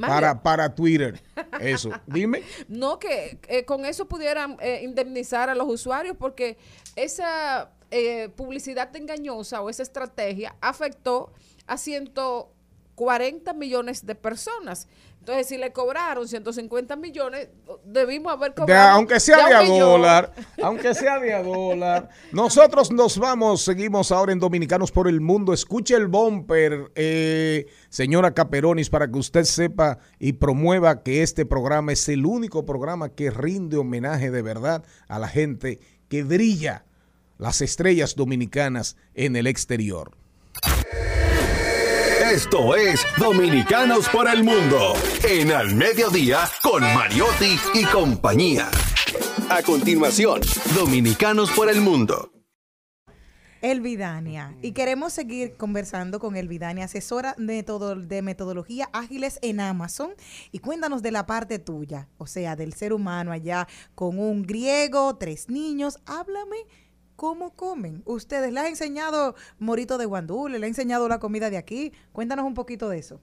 para, 0.00 0.42
para 0.42 0.74
Twitter. 0.74 1.20
Eso. 1.60 1.90
Dime. 2.06 2.42
no 2.68 2.98
que 2.98 3.38
eh, 3.48 3.64
con 3.64 3.84
eso 3.84 4.06
pudieran 4.06 4.56
eh, 4.60 4.80
indemnizar 4.82 5.50
a 5.50 5.54
los 5.54 5.68
usuarios 5.68 6.16
porque 6.16 6.56
esa 6.96 7.70
eh, 7.90 8.28
publicidad 8.36 8.94
engañosa 8.96 9.60
o 9.60 9.70
esa 9.70 9.82
estrategia 9.82 10.54
afectó 10.60 11.32
a 11.66 11.76
140 12.98 13.52
millones 13.54 14.04
de 14.04 14.14
personas. 14.14 14.88
Entonces, 15.20 15.46
si 15.48 15.58
le 15.58 15.72
cobraron 15.72 16.26
150 16.26 16.96
millones, 16.96 17.48
debimos 17.84 18.32
haber 18.32 18.50
De- 18.50 18.54
cobrado. 18.56 18.88
aunque 18.96 19.20
sea 19.20 19.46
de 19.46 19.54
a 19.54 19.62
dólar, 19.64 20.32
aunque 20.62 20.94
sea 20.94 21.18
de 21.18 21.34
a 21.34 21.42
dólar. 21.42 22.08
Nosotros 22.32 22.90
nos 22.90 23.18
vamos, 23.18 23.62
seguimos 23.62 24.10
ahora 24.10 24.32
en 24.32 24.38
Dominicanos 24.38 24.90
por 24.90 25.06
el 25.06 25.20
Mundo. 25.20 25.52
Escuche 25.52 25.94
el 25.96 26.06
bumper, 26.08 26.90
eh, 26.94 27.66
señora 27.90 28.32
Caperonis, 28.34 28.90
para 28.90 29.08
que 29.10 29.18
usted 29.18 29.44
sepa 29.44 29.98
y 30.18 30.32
promueva 30.34 31.02
que 31.02 31.22
este 31.22 31.44
programa 31.46 31.92
es 31.92 32.08
el 32.08 32.24
único 32.26 32.64
programa 32.64 33.10
que 33.10 33.30
rinde 33.30 33.76
homenaje 33.76 34.30
de 34.30 34.42
verdad 34.42 34.84
a 35.08 35.18
la 35.18 35.28
gente 35.28 35.78
que 36.08 36.22
brilla 36.24 36.84
las 37.36 37.60
estrellas 37.60 38.16
dominicanas 38.16 38.96
en 39.14 39.36
el 39.36 39.46
exterior. 39.46 40.16
Esto 42.30 42.76
es 42.76 43.06
Dominicanos 43.16 44.06
por 44.10 44.28
el 44.28 44.44
Mundo 44.44 44.92
en 45.26 45.50
Al 45.50 45.74
Mediodía 45.74 46.40
con 46.62 46.82
Mariotti 46.82 47.56
y 47.72 47.84
compañía. 47.86 48.68
A 49.48 49.62
continuación, 49.62 50.42
Dominicanos 50.74 51.50
por 51.52 51.70
el 51.70 51.80
Mundo. 51.80 52.30
Elvidania. 53.62 54.54
Y 54.60 54.72
queremos 54.72 55.14
seguir 55.14 55.56
conversando 55.56 56.20
con 56.20 56.36
Elvidania, 56.36 56.84
asesora 56.84 57.34
de, 57.38 57.62
todo, 57.62 57.96
de 57.96 58.20
metodología 58.20 58.90
ágiles 58.92 59.38
en 59.40 59.60
Amazon. 59.60 60.10
Y 60.52 60.58
cuéntanos 60.58 61.00
de 61.00 61.12
la 61.12 61.24
parte 61.24 61.58
tuya, 61.58 62.08
o 62.18 62.26
sea, 62.26 62.56
del 62.56 62.74
ser 62.74 62.92
humano 62.92 63.32
allá 63.32 63.66
con 63.94 64.18
un 64.18 64.42
griego, 64.42 65.16
tres 65.16 65.48
niños. 65.48 65.98
Háblame 66.04 66.58
cómo 67.18 67.50
comen. 67.50 68.02
Ustedes 68.06 68.52
le 68.52 68.60
han 68.60 68.66
enseñado 68.66 69.34
morito 69.58 69.98
de 69.98 70.06
guandule, 70.06 70.60
le 70.60 70.66
han 70.66 70.70
enseñado 70.70 71.08
la 71.08 71.18
comida 71.18 71.50
de 71.50 71.56
aquí. 71.56 71.92
Cuéntanos 72.12 72.46
un 72.46 72.54
poquito 72.54 72.88
de 72.88 72.98
eso. 72.98 73.20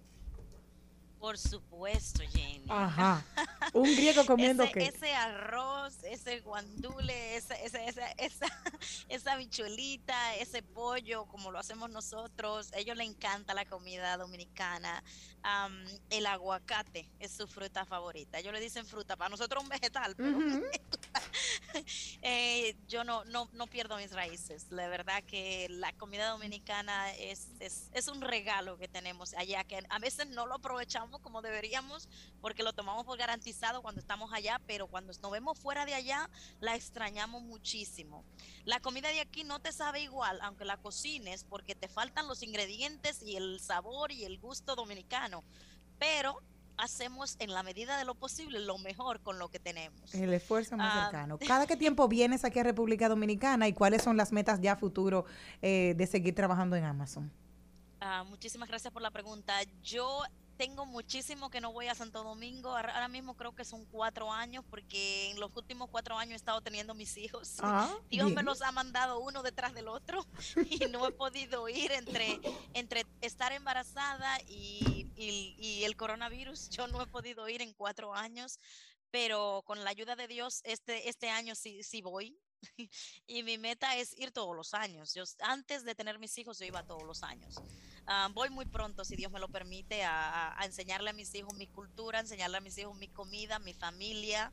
Por 1.26 1.40
supuesto, 1.40 2.22
Jenny. 2.34 2.68
Ajá. 2.70 3.26
Un 3.74 3.96
griego 3.96 4.24
comiendo 4.28 4.62
ese, 4.62 4.74
qué. 4.74 4.84
ese 4.86 5.12
arroz, 5.12 6.04
ese 6.04 6.42
guandule, 6.42 7.36
esa, 7.36 7.56
esa, 7.56 7.84
esa, 7.84 8.12
esa, 8.12 8.46
esa 9.10 9.36
bicholita, 9.36 10.36
ese 10.36 10.62
pollo, 10.62 11.26
como 11.26 11.50
lo 11.50 11.58
hacemos 11.58 11.90
nosotros. 11.90 12.72
A 12.74 12.78
ellos 12.78 12.96
les 12.96 13.10
encanta 13.10 13.56
la 13.56 13.66
comida 13.66 14.18
dominicana. 14.18 15.04
Am, 15.42 15.84
el 16.12 16.28
aguacate 16.28 17.10
es 17.20 17.32
su 17.32 17.48
fruta 17.48 17.86
favorita. 17.86 18.38
Ellos 18.38 18.54
le 18.54 18.60
dicen 18.60 18.86
fruta, 18.86 19.16
para 19.16 19.30
nosotros 19.30 19.64
un 19.64 19.70
vegetal, 19.70 20.16
pero 20.16 20.40
eh, 22.22 22.76
yo 22.88 23.04
no, 23.04 23.26
no, 23.26 23.50
no 23.54 23.66
pierdo 23.66 23.98
mis 23.98 24.12
raíces. 24.12 24.68
La 24.70 24.88
verdad 24.88 25.24
que 25.24 25.68
la 25.70 25.92
comida 25.94 26.30
dominicana 26.30 27.12
es, 27.14 27.48
es, 27.60 27.90
es 27.94 28.08
un 28.08 28.22
regalo 28.22 28.78
que 28.78 28.88
tenemos 28.88 29.34
allá, 29.34 29.64
que 29.64 29.84
a 29.90 30.00
veces 30.00 30.28
no 30.28 30.46
lo 30.46 30.56
aprovechamos 30.56 31.15
como 31.20 31.42
deberíamos 31.42 32.08
porque 32.42 32.64
lo 32.64 32.74
tomamos 32.74 33.06
por 33.06 33.18
garantizado 33.18 33.82
cuando 33.82 34.02
estamos 34.02 34.32
allá, 34.34 34.60
pero 34.68 34.88
cuando 34.88 35.14
nos 35.22 35.32
vemos 35.32 35.60
fuera 35.60 35.86
de 35.86 35.94
allá 35.94 36.30
la 36.60 36.76
extrañamos 36.76 37.42
muchísimo. 37.44 38.24
La 38.66 38.80
comida 38.80 39.10
de 39.10 39.22
aquí 39.22 39.44
no 39.44 39.60
te 39.60 39.72
sabe 39.72 40.02
igual, 40.02 40.40
aunque 40.42 40.66
la 40.66 40.78
cocines, 40.78 41.44
porque 41.44 41.76
te 41.76 41.88
faltan 41.88 42.28
los 42.28 42.44
ingredientes 42.44 43.22
y 43.24 43.36
el 43.36 43.60
sabor 43.60 44.12
y 44.12 44.26
el 44.26 44.38
gusto 44.40 44.76
dominicano, 44.76 45.44
pero 46.00 46.42
hacemos 46.78 47.38
en 47.40 47.54
la 47.54 47.64
medida 47.64 47.98
de 47.98 48.04
lo 48.04 48.16
posible 48.16 48.60
lo 48.60 48.78
mejor 48.78 49.22
con 49.22 49.40
lo 49.40 49.48
que 49.48 49.60
tenemos. 49.60 50.14
El 50.14 50.34
esfuerzo 50.34 50.76
más 50.76 50.94
Ah. 50.94 51.02
cercano. 51.06 51.38
¿Cada 51.48 51.66
qué 51.68 51.78
tiempo 51.78 52.08
vienes 52.10 52.44
aquí 52.44 52.60
a 52.60 52.64
República 52.64 53.08
Dominicana 53.08 53.68
y 53.70 53.74
cuáles 53.74 54.02
son 54.04 54.18
las 54.18 54.34
metas 54.34 54.60
ya 54.60 54.74
a 54.74 54.76
futuro 54.76 55.24
eh, 55.62 55.94
de 55.96 56.06
seguir 56.06 56.36
trabajando 56.36 56.76
en 56.76 56.84
Amazon? 56.84 57.32
Ah, 58.02 58.26
muchísimas 58.26 58.68
gracias 58.68 58.92
por 58.92 59.02
la 59.02 59.10
pregunta. 59.10 59.54
Yo 59.82 60.22
tengo 60.58 60.86
muchísimo 60.86 61.50
que 61.50 61.60
no 61.62 61.72
voy 61.72 61.88
a 61.88 61.96
Santo 61.96 62.24
Domingo. 62.24 62.70
Ahora 62.76 63.08
mismo 63.08 63.36
creo 63.36 63.54
que 63.54 63.66
son 63.66 63.86
cuatro 63.86 64.32
años 64.32 64.64
porque 64.70 65.32
en 65.32 65.40
los 65.40 65.56
últimos 65.56 65.90
cuatro 65.90 66.18
años 66.18 66.34
he 66.34 66.36
estado 66.38 66.62
teniendo 66.62 66.94
mis 66.94 67.18
hijos. 67.18 67.58
Ah, 67.64 67.94
Dios 68.10 68.28
me 68.30 68.36
bien. 68.36 68.46
los 68.46 68.62
ha 68.62 68.72
mandado 68.72 69.20
uno 69.20 69.44
detrás 69.44 69.74
del 69.74 69.88
otro 69.88 70.26
y 70.70 70.80
no 70.92 71.08
he 71.08 71.12
podido 71.12 71.68
ir 71.70 71.92
entre, 71.92 72.40
entre 72.74 73.06
estar 73.22 73.52
embarazada 73.52 74.40
y, 74.48 75.08
y- 75.16 75.56
y 75.58 75.84
el 75.84 75.96
coronavirus. 75.96 76.70
Yo 76.70 76.88
no 76.88 77.02
he 77.02 77.08
podido 77.08 77.50
ir 77.50 77.62
en 77.62 77.74
cuatro 77.74 78.14
años, 78.14 78.60
pero 79.12 79.62
con 79.66 79.84
la 79.84 79.90
ayuda 79.90 80.16
de 80.16 80.28
Dios 80.28 80.62
este, 80.64 81.10
este 81.10 81.30
año 81.30 81.56
sí, 81.56 81.84
sí 81.84 82.02
voy. 82.02 82.38
Y 83.28 83.44
mi 83.44 83.58
meta 83.58 83.96
es 83.96 84.18
ir 84.18 84.32
todos 84.32 84.56
los 84.56 84.74
años. 84.74 85.14
Yo, 85.14 85.24
antes 85.42 85.84
de 85.84 85.96
tener 85.96 86.20
mis 86.20 86.38
hijos, 86.38 86.60
yo 86.60 86.66
iba 86.66 86.84
todos 86.84 87.04
los 87.04 87.24
años. 87.24 87.56
Ah, 88.08 88.30
voy 88.34 88.50
muy 88.50 88.66
pronto, 88.66 89.04
si 89.04 89.16
Dios 89.16 89.32
me 89.32 89.40
lo 89.40 89.48
permite, 89.50 90.04
a, 90.04 90.56
enseñarle 90.64 91.10
a 91.10 91.14
mis 91.14 91.34
hijos 91.34 91.56
mi 91.56 91.68
cultura, 91.68 92.20
enseñarle 92.20 92.58
a 92.58 92.62
mis 92.62 92.78
hijos 92.78 92.96
mi 92.98 93.08
comida, 93.08 93.58
mi 93.58 93.74
familia, 93.74 94.52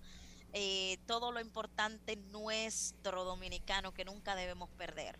eh, 0.55 0.99
todo 1.07 1.33
lo 1.33 1.41
importante 1.41 2.17
nuestro 2.17 3.25
dominicano 3.25 3.93
que 3.93 4.05
nunca 4.05 4.35
debemos 4.35 4.71
perder. 4.71 5.19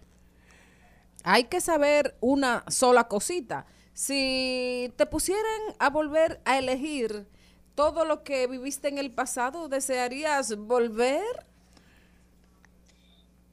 Hay 1.25 1.45
que 1.45 1.61
saber 1.61 2.17
una 2.21 2.65
sola 2.69 3.07
cosita. 3.07 3.67
Si 3.93 4.93
te 4.97 5.05
pusieran 5.07 5.61
a 5.79 5.91
volver 5.91 6.41
a 6.45 6.59
elegir 6.59 7.29
todo 7.75 8.05
lo 8.05 8.25
que 8.25 8.47
viviste 8.47 8.89
en 8.89 8.99
el 8.99 9.13
pasado, 9.13 9.69
¿desearías 9.69 10.57
volver? 10.57 11.47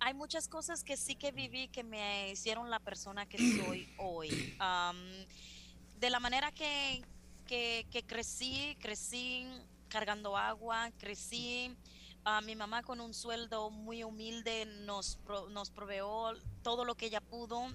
Hay 0.02 0.14
muchas 0.14 0.48
cosas 0.48 0.84
que 0.84 0.96
sí 0.98 1.16
que 1.16 1.32
viví 1.32 1.68
que 1.68 1.84
me 1.84 2.32
hicieron 2.32 2.70
la 2.70 2.80
persona 2.80 3.26
que 3.26 3.38
soy 3.38 3.88
hoy. 3.98 4.56
Am, 4.60 4.98
de 6.00 6.10
la 6.10 6.20
manera 6.20 6.52
que, 6.52 7.04
que, 7.48 7.86
que 7.92 8.04
crecí, 8.04 8.78
crecí 8.80 9.46
cargando 9.90 10.38
agua, 10.38 10.92
crecí. 10.98 11.76
a 12.24 12.42
mi 12.42 12.56
mamá 12.56 12.84
con 12.84 13.00
un 13.02 13.14
sueldo 13.14 13.70
muy 13.72 14.04
humilde 14.04 14.66
nos, 14.86 15.18
pro- 15.26 15.50
nos 15.50 15.70
proveó 15.72 16.34
todo 16.64 16.86
lo 16.86 16.96
que 16.96 17.08
ella 17.08 17.22
pudo. 17.22 17.68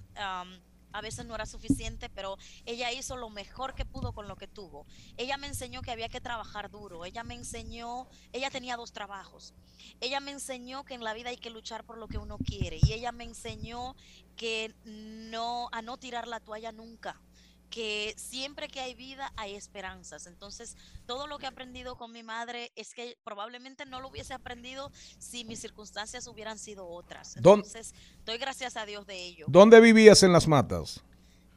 A 0.95 1.01
veces 1.01 1.25
no 1.25 1.35
era 1.35 1.45
suficiente, 1.45 2.09
pero 2.09 2.37
ella 2.65 2.91
hizo 2.91 3.17
lo 3.17 3.29
mejor 3.29 3.75
que 3.75 3.83
pudo 3.83 4.13
con 4.13 4.29
lo 4.29 4.37
que 4.37 4.47
tuvo. 4.47 4.85
Ella 5.17 5.35
me 5.35 5.47
enseñó 5.47 5.81
que 5.81 5.91
había 5.91 6.07
que 6.07 6.21
trabajar 6.21 6.71
duro. 6.71 7.03
Ella 7.03 7.23
me 7.23 7.35
enseñó, 7.35 8.07
ella 8.31 8.49
tenía 8.49 8.77
dos 8.77 8.93
trabajos. 8.93 9.53
Ella 9.99 10.21
me 10.21 10.31
enseñó 10.31 10.85
que 10.85 10.93
en 10.93 11.03
la 11.03 11.13
vida 11.13 11.29
hay 11.31 11.37
que 11.37 11.49
luchar 11.49 11.83
por 11.83 11.97
lo 11.97 12.07
que 12.07 12.17
uno 12.17 12.37
quiere. 12.37 12.79
Y 12.81 12.93
ella 12.93 13.11
me 13.11 13.25
enseñó 13.25 13.95
que 14.37 14.73
no, 14.85 15.67
a 15.73 15.81
no 15.81 15.97
tirar 15.97 16.27
la 16.27 16.39
toalla 16.39 16.71
nunca 16.71 17.21
que 17.69 18.13
siempre 18.17 18.67
que 18.67 18.79
hay 18.79 18.93
vida 18.93 19.31
hay 19.35 19.55
esperanzas. 19.55 20.27
Entonces, 20.27 20.77
todo 21.05 21.27
lo 21.27 21.37
que 21.39 21.45
he 21.45 21.49
aprendido 21.49 21.97
con 21.97 22.11
mi 22.11 22.23
madre 22.23 22.71
es 22.75 22.93
que 22.93 23.17
probablemente 23.23 23.85
no 23.85 23.99
lo 23.99 24.07
hubiese 24.09 24.33
aprendido 24.33 24.91
si 25.19 25.43
mis 25.43 25.59
circunstancias 25.59 26.27
hubieran 26.27 26.57
sido 26.57 26.87
otras. 26.87 27.35
¿Dón- 27.37 27.59
Entonces, 27.59 27.93
doy 28.25 28.37
gracias 28.37 28.77
a 28.77 28.85
Dios 28.85 29.05
de 29.07 29.21
ello. 29.23 29.45
¿Dónde 29.49 29.79
vivías 29.81 30.23
en 30.23 30.31
las 30.31 30.47
matas? 30.47 31.01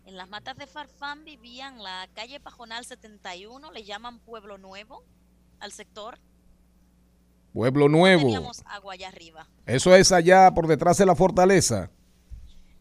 En 0.06 0.16
las 0.16 0.28
matas 0.28 0.56
de 0.56 0.66
Farfán 0.66 1.24
vivían 1.24 1.82
la 1.82 2.08
calle 2.14 2.40
Pajonal 2.40 2.84
71, 2.84 3.70
le 3.70 3.84
llaman 3.84 4.18
Pueblo 4.20 4.56
Nuevo 4.58 5.04
al 5.60 5.70
sector. 5.72 6.18
Pueblo 7.52 7.88
Nuevo. 7.88 8.22
Teníamos 8.22 8.62
agua 8.66 8.94
allá 8.94 9.08
arriba. 9.08 9.48
Eso 9.66 9.94
es 9.94 10.12
allá 10.12 10.50
por 10.54 10.66
detrás 10.66 10.96
de 10.98 11.06
la 11.06 11.14
fortaleza. 11.14 11.90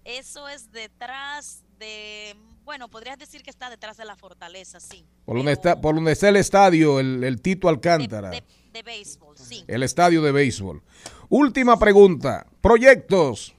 Eso 0.03 0.47
es 0.47 0.71
detrás 0.71 1.63
de, 1.80 2.36
bueno, 2.68 2.89
podrías 2.89 3.18
decir 3.18 3.41
que 3.43 3.49
está 3.49 3.70
detrás 3.70 3.95
de 3.97 4.03
la 4.05 4.15
fortaleza, 4.18 4.80
sí. 4.80 5.05
Por 5.26 5.38
donde 5.38 5.53
está, 5.53 5.80
por 5.80 5.95
donde 5.95 6.11
está 6.11 6.28
el 6.30 6.36
estadio, 6.36 6.99
el, 6.99 7.24
el 7.24 7.41
Tito 7.41 7.70
Alcántara. 7.70 8.30
De, 8.30 8.43
de 8.74 8.84
béisbol, 8.84 9.38
sí. 9.38 9.63
El 9.68 9.84
estadio 9.84 10.22
de 10.22 10.34
béisbol. 10.34 10.84
Última 11.30 11.80
pregunta. 11.80 12.45
Proyectos. 12.61 13.55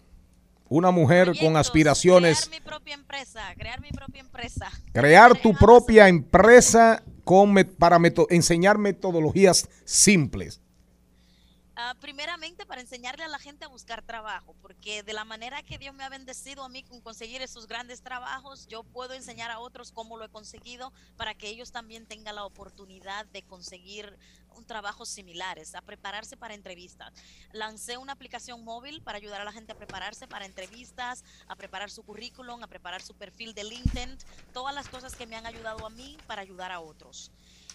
Una 0.68 0.90
mujer 0.90 1.32
con 1.40 1.56
aspiraciones. 1.56 2.46
Crear 2.46 2.60
mi 2.60 2.68
propia 2.68 2.94
empresa, 2.94 3.54
crear 3.56 3.80
mi 3.80 3.88
propia 3.88 4.20
empresa. 4.20 4.70
Crear 4.92 5.38
tu 5.40 5.54
propia 5.54 6.08
empresa 6.08 7.02
con 7.24 7.54
para 7.78 7.98
meto- 7.98 8.26
enseñar 8.28 8.76
metodologías 8.76 9.66
simples. 9.86 10.60
Ah, 11.80 11.94
primeramente 12.00 12.66
para 12.66 12.80
enseñarle 12.80 13.22
a 13.22 13.28
la 13.28 13.38
gente 13.38 13.64
a 13.64 13.68
buscar 13.68 14.02
trabajo, 14.02 14.52
porque 14.60 15.04
de 15.04 15.12
la 15.12 15.24
manera 15.24 15.62
que 15.62 15.78
Dios 15.78 15.94
me 15.94 16.02
ha 16.02 16.08
bendecido 16.08 16.64
a 16.64 16.68
mí 16.68 16.82
con 16.82 17.00
conseguir 17.00 17.40
esos 17.40 17.68
grandes 17.68 18.02
trabajos, 18.02 18.66
yo 18.66 18.82
puedo 18.82 19.14
enseñar 19.14 19.52
a 19.52 19.60
otros 19.60 19.92
cómo 19.92 20.18
lo 20.18 20.24
he 20.24 20.28
conseguido 20.28 20.92
para 21.16 21.34
que 21.34 21.48
ellos 21.48 21.70
también 21.70 22.04
tengan 22.04 22.34
la 22.34 22.44
oportunidad 22.44 23.26
de 23.26 23.44
conseguir 23.44 24.18
un 24.56 24.64
trabajo 24.64 25.06
similares, 25.06 25.76
a 25.76 25.80
prepararse 25.80 26.36
para 26.36 26.54
entrevistas. 26.54 27.14
Lancé 27.52 27.96
una 27.96 28.14
aplicación 28.14 28.64
móvil 28.64 29.00
para 29.00 29.18
ayudar 29.18 29.40
a 29.40 29.44
la 29.44 29.52
gente 29.52 29.70
a 29.70 29.76
prepararse 29.76 30.26
para 30.26 30.46
entrevistas, 30.46 31.22
a 31.46 31.54
preparar 31.54 31.90
su 31.90 32.02
currículum, 32.02 32.60
a 32.60 32.66
preparar 32.66 33.02
su 33.02 33.14
perfil 33.14 33.54
de 33.54 33.62
LinkedIn, 33.62 34.18
todas 34.52 34.74
las 34.74 34.88
cosas 34.88 35.14
que 35.14 35.28
me 35.28 35.36
han 35.36 35.46
ayudado 35.46 35.86
a 35.86 35.90
mí 35.90 36.18
para 36.26 36.42
ayudar 36.42 36.72
a 36.72 36.80
otros. 36.80 37.30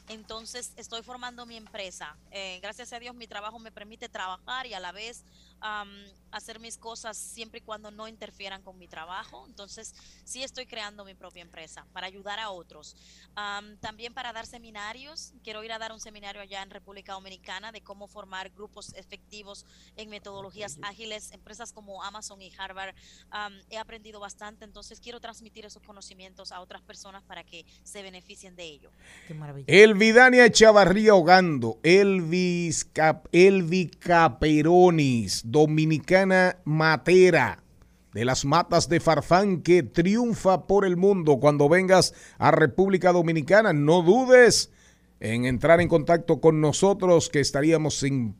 Entonces 0.09 0.73
estoy 0.75 1.01
formando 1.01 1.45
mi 1.45 1.55
empresa. 1.55 2.17
Eh, 2.31 2.59
gracias 2.61 2.91
a 2.93 2.99
Dios 2.99 3.15
mi 3.15 3.27
trabajo 3.27 3.59
me 3.59 3.71
permite 3.71 4.09
trabajar 4.09 4.65
y 4.65 4.73
a 4.73 4.79
la 4.79 4.91
vez 4.91 5.23
am, 5.63 5.89
hacer 6.31 6.59
mis 6.59 6.77
cosas 6.77 7.17
siempre 7.17 7.59
y 7.59 7.61
cuando 7.61 7.89
no 7.89 8.07
interfieran 8.07 8.61
con 8.61 8.77
mi 8.77 8.87
trabajo. 8.87 9.45
Entonces 9.47 9.93
sí 10.25 10.43
estoy 10.43 10.65
creando 10.65 11.05
mi 11.05 11.13
propia 11.13 11.41
empresa 11.41 11.85
para 11.93 12.07
ayudar 12.07 12.39
a 12.39 12.49
otros. 12.49 12.95
Am, 13.35 13.77
también 13.77 14.13
para 14.13 14.33
dar 14.33 14.45
seminarios. 14.45 15.33
Quiero 15.43 15.63
ir 15.63 15.71
a 15.71 15.79
dar 15.79 15.91
un 15.91 15.99
seminario 15.99 16.41
allá 16.41 16.61
en 16.61 16.69
República 16.69 17.13
Dominicana 17.13 17.71
de 17.71 17.81
cómo 17.81 18.07
formar 18.07 18.49
grupos 18.49 18.93
efectivos 18.95 19.65
en 19.95 20.09
metodologías 20.09 20.77
ágiles. 20.81 21.31
Empresas 21.31 21.71
como 21.71 22.03
Amazon 22.03 22.41
y 22.41 22.51
Harvard. 22.57 22.93
am, 23.29 23.53
he 23.69 23.77
aprendido 23.77 24.19
bastante. 24.19 24.65
Entonces 24.65 24.99
quiero 24.99 25.19
transmitir 25.19 25.65
esos 25.65 25.81
conocimientos 25.83 26.51
a 26.51 26.59
otras 26.59 26.81
personas 26.81 27.23
para 27.23 27.43
que 27.43 27.65
se 27.83 28.01
beneficien 28.01 28.55
de 28.55 28.63
ello. 28.63 28.91
Qué 29.27 29.33
maravilla. 29.33 29.65
El 29.67 29.93
Vidania 29.93 30.51
Chavarría 30.51 31.15
Hogando, 31.15 31.79
Elvis, 31.83 32.83
Cap, 32.83 33.27
Elvi 33.31 33.87
Caperonis, 33.87 35.41
Dominicana 35.53 36.57
Matera, 36.65 37.63
de 38.11 38.25
las 38.25 38.43
matas 38.43 38.89
de 38.89 38.99
Farfán, 38.99 39.61
que 39.61 39.83
triunfa 39.83 40.65
por 40.65 40.83
el 40.83 40.97
mundo. 40.97 41.39
Cuando 41.39 41.69
vengas 41.69 42.13
a 42.39 42.49
República 42.49 43.13
Dominicana, 43.13 43.71
no 43.71 44.01
dudes 44.01 44.71
en 45.19 45.45
entrar 45.45 45.79
en 45.79 45.87
contacto 45.87 46.41
con 46.41 46.59
nosotros, 46.59 47.29
que 47.29 47.39
estaríamos 47.39 47.99
sin 47.99 48.35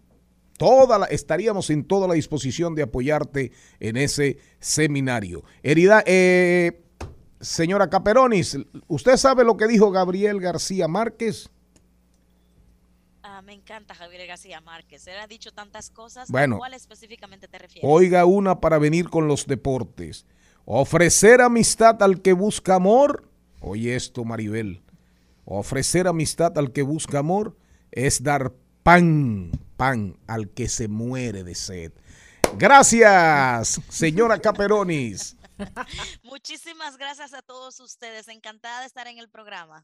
toda 0.58 0.98
la, 0.98 1.06
estaríamos 1.06 1.70
en 1.70 1.86
toda 1.86 2.08
la 2.08 2.16
disposición 2.16 2.74
de 2.74 2.82
apoyarte 2.82 3.52
en 3.80 3.96
ese 3.96 4.40
seminario. 4.60 5.44
Herida, 5.62 6.04
eh, 6.08 6.82
señora 7.40 7.92
Caperonis, 7.92 8.58
¿usted 8.88 9.18
sabe 9.18 9.44
lo 9.44 9.56
que 9.56 9.68
dijo 9.68 9.92
Gabriel 9.92 10.42
García 10.42 10.88
Márquez? 10.88 11.52
Ah, 13.36 13.42
me 13.42 13.54
encanta 13.54 13.96
Javier 13.96 14.28
García 14.28 14.62
Márquez. 14.62 15.08
Él 15.08 15.18
ha 15.18 15.26
dicho 15.26 15.52
tantas 15.52 15.90
cosas. 15.90 16.30
Bueno. 16.30 16.58
¿A 16.58 16.60
cuál 16.60 16.76
específicamente 16.76 17.48
te 17.48 17.58
refieres? 17.58 17.90
Oiga 17.92 18.26
una 18.26 18.60
para 18.60 18.78
venir 18.78 19.10
con 19.10 19.28
los 19.28 19.48
deportes. 19.48 20.28
Ofrecer 20.66 21.42
amistad 21.42 22.04
al 22.04 22.22
que 22.22 22.34
busca 22.34 22.76
amor. 22.76 23.28
Oye 23.60 23.96
esto, 23.96 24.24
Maribel. 24.24 24.84
Ofrecer 25.46 26.08
amistad 26.08 26.56
al 26.60 26.72
que 26.74 26.84
busca 26.84 27.18
amor 27.18 27.58
es 27.90 28.22
dar 28.22 28.54
pan, 28.84 29.50
pan 29.78 30.16
al 30.28 30.50
que 30.50 30.70
se 30.70 30.88
muere 30.88 31.44
de 31.44 31.56
sed. 31.56 31.92
Gracias, 32.60 33.82
señora 33.90 34.40
Caperonis. 34.40 35.36
Muchísimas 36.22 36.98
gracias 36.98 37.34
a 37.34 37.42
todos 37.42 37.80
ustedes. 37.80 38.28
Encantada 38.28 38.82
de 38.82 38.86
estar 38.86 39.08
en 39.08 39.18
el 39.18 39.28
programa. 39.28 39.84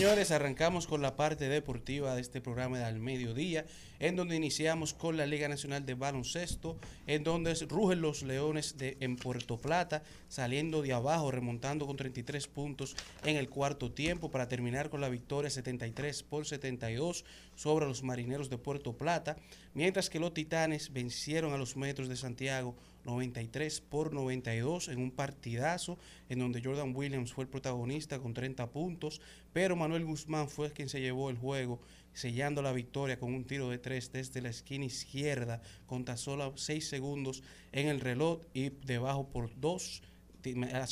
Señores, 0.00 0.30
arrancamos 0.30 0.86
con 0.86 1.02
la 1.02 1.14
parte 1.14 1.50
deportiva 1.50 2.14
de 2.14 2.22
este 2.22 2.40
programa 2.40 2.78
de 2.78 2.84
Al 2.84 2.98
Mediodía, 3.00 3.66
en 3.98 4.16
donde 4.16 4.34
iniciamos 4.34 4.94
con 4.94 5.18
la 5.18 5.26
Liga 5.26 5.46
Nacional 5.46 5.84
de 5.84 5.92
Baloncesto, 5.92 6.78
en 7.06 7.22
donde 7.22 7.52
rugen 7.68 8.00
los 8.00 8.22
Leones 8.22 8.78
de, 8.78 8.96
en 9.00 9.16
Puerto 9.16 9.58
Plata, 9.58 10.02
saliendo 10.30 10.80
de 10.80 10.94
abajo, 10.94 11.30
remontando 11.30 11.86
con 11.86 11.98
33 11.98 12.46
puntos 12.46 12.96
en 13.24 13.36
el 13.36 13.50
cuarto 13.50 13.92
tiempo 13.92 14.30
para 14.30 14.48
terminar 14.48 14.88
con 14.88 15.02
la 15.02 15.10
victoria 15.10 15.50
73 15.50 16.22
por 16.22 16.46
72 16.46 17.26
sobre 17.54 17.84
los 17.84 18.02
Marineros 18.02 18.48
de 18.48 18.56
Puerto 18.56 18.96
Plata, 18.96 19.36
mientras 19.74 20.08
que 20.08 20.18
los 20.18 20.32
Titanes 20.32 20.94
vencieron 20.94 21.52
a 21.52 21.58
los 21.58 21.76
Metros 21.76 22.08
de 22.08 22.16
Santiago 22.16 22.74
93 23.04 23.80
por 23.80 24.12
92 24.12 24.88
en 24.88 24.98
un 25.00 25.10
partidazo 25.10 25.98
en 26.28 26.38
donde 26.38 26.62
Jordan 26.62 26.94
Williams 26.94 27.32
fue 27.32 27.44
el 27.44 27.50
protagonista 27.50 28.18
con 28.18 28.34
30 28.34 28.70
puntos, 28.70 29.20
pero 29.52 29.76
Manuel 29.76 30.04
Guzmán 30.04 30.48
fue 30.48 30.72
quien 30.72 30.88
se 30.88 31.00
llevó 31.00 31.30
el 31.30 31.36
juego 31.38 31.80
sellando 32.12 32.60
la 32.62 32.72
victoria 32.72 33.18
con 33.18 33.32
un 33.34 33.44
tiro 33.44 33.70
de 33.70 33.78
tres 33.78 34.12
desde 34.12 34.42
la 34.42 34.48
esquina 34.50 34.84
izquierda 34.84 35.62
con 35.86 36.04
tan 36.04 36.18
solo 36.18 36.52
6 36.56 36.88
segundos 36.88 37.42
en 37.72 37.88
el 37.88 38.00
reloj 38.00 38.40
y 38.52 38.70
debajo 38.70 39.28
por 39.28 39.50
dos 39.60 40.02
ti- 40.02 40.08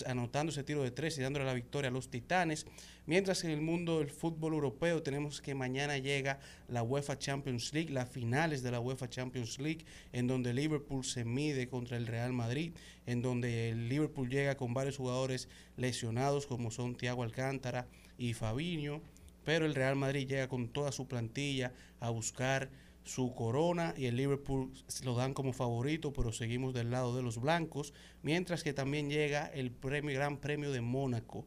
anotando 0.07 0.53
ese 0.53 0.65
tiro 0.65 0.83
de 0.83 0.91
tres 0.91 1.19
y 1.19 1.23
dándole 1.23 1.45
la 1.45 1.55
victoria 1.55 1.89
a 1.89 1.93
los 1.93 2.11
Titanes. 2.11 2.67
Mientras 3.07 3.41
que 3.41 3.47
en 3.47 3.55
el 3.55 3.63
mundo 3.63 4.01
del 4.01 4.11
fútbol 4.11 4.53
europeo 4.53 5.03
tenemos 5.03 5.41
que 5.41 5.55
mañana 5.55 5.97
llega 5.97 6.41
la 6.69 6.83
UEFA 6.83 7.19
Champions 7.19 7.73
League, 7.73 7.91
las 7.91 8.09
finales 8.09 8.63
de 8.63 8.71
la 8.71 8.81
UEFA 8.81 9.09
Champions 9.09 9.59
League, 9.59 9.87
en 10.13 10.27
donde 10.27 10.53
Liverpool 10.53 11.05
se 11.05 11.25
mide 11.25 11.69
contra 11.69 11.97
el 11.97 12.07
Real 12.07 12.33
Madrid, 12.33 12.73
en 13.07 13.23
donde 13.23 13.71
el 13.71 13.89
Liverpool 13.89 14.29
llega 14.29 14.57
con 14.57 14.75
varios 14.75 14.99
jugadores 14.99 15.49
lesionados 15.77 16.47
como 16.47 16.71
son 16.71 16.97
Thiago 16.97 17.23
Alcántara 17.23 17.87
y 18.19 18.35
Fabinho, 18.35 19.01
pero 19.45 19.65
el 19.65 19.75
Real 19.75 19.97
Madrid 19.97 20.29
llega 20.29 20.49
con 20.49 20.69
toda 20.69 20.93
su 20.93 21.09
plantilla 21.09 21.73
a 22.01 22.11
buscar 22.11 22.69
su 23.09 23.35
corona 23.35 23.95
y 23.97 24.05
el 24.05 24.17
Liverpool 24.17 24.71
lo 25.03 25.15
dan 25.15 25.33
como 25.33 25.55
favorito, 25.55 26.13
pero 26.13 26.31
seguimos 26.31 26.75
del 26.75 26.91
lado 26.91 27.17
de 27.17 27.23
los 27.23 27.41
blancos, 27.41 27.95
mientras 28.23 28.63
que 28.63 28.75
también 28.75 29.09
llega 29.09 29.47
el 29.47 29.71
premio, 29.71 30.15
Gran 30.15 30.37
Premio 30.37 30.71
de 30.73 30.83
Mónaco. 30.83 31.47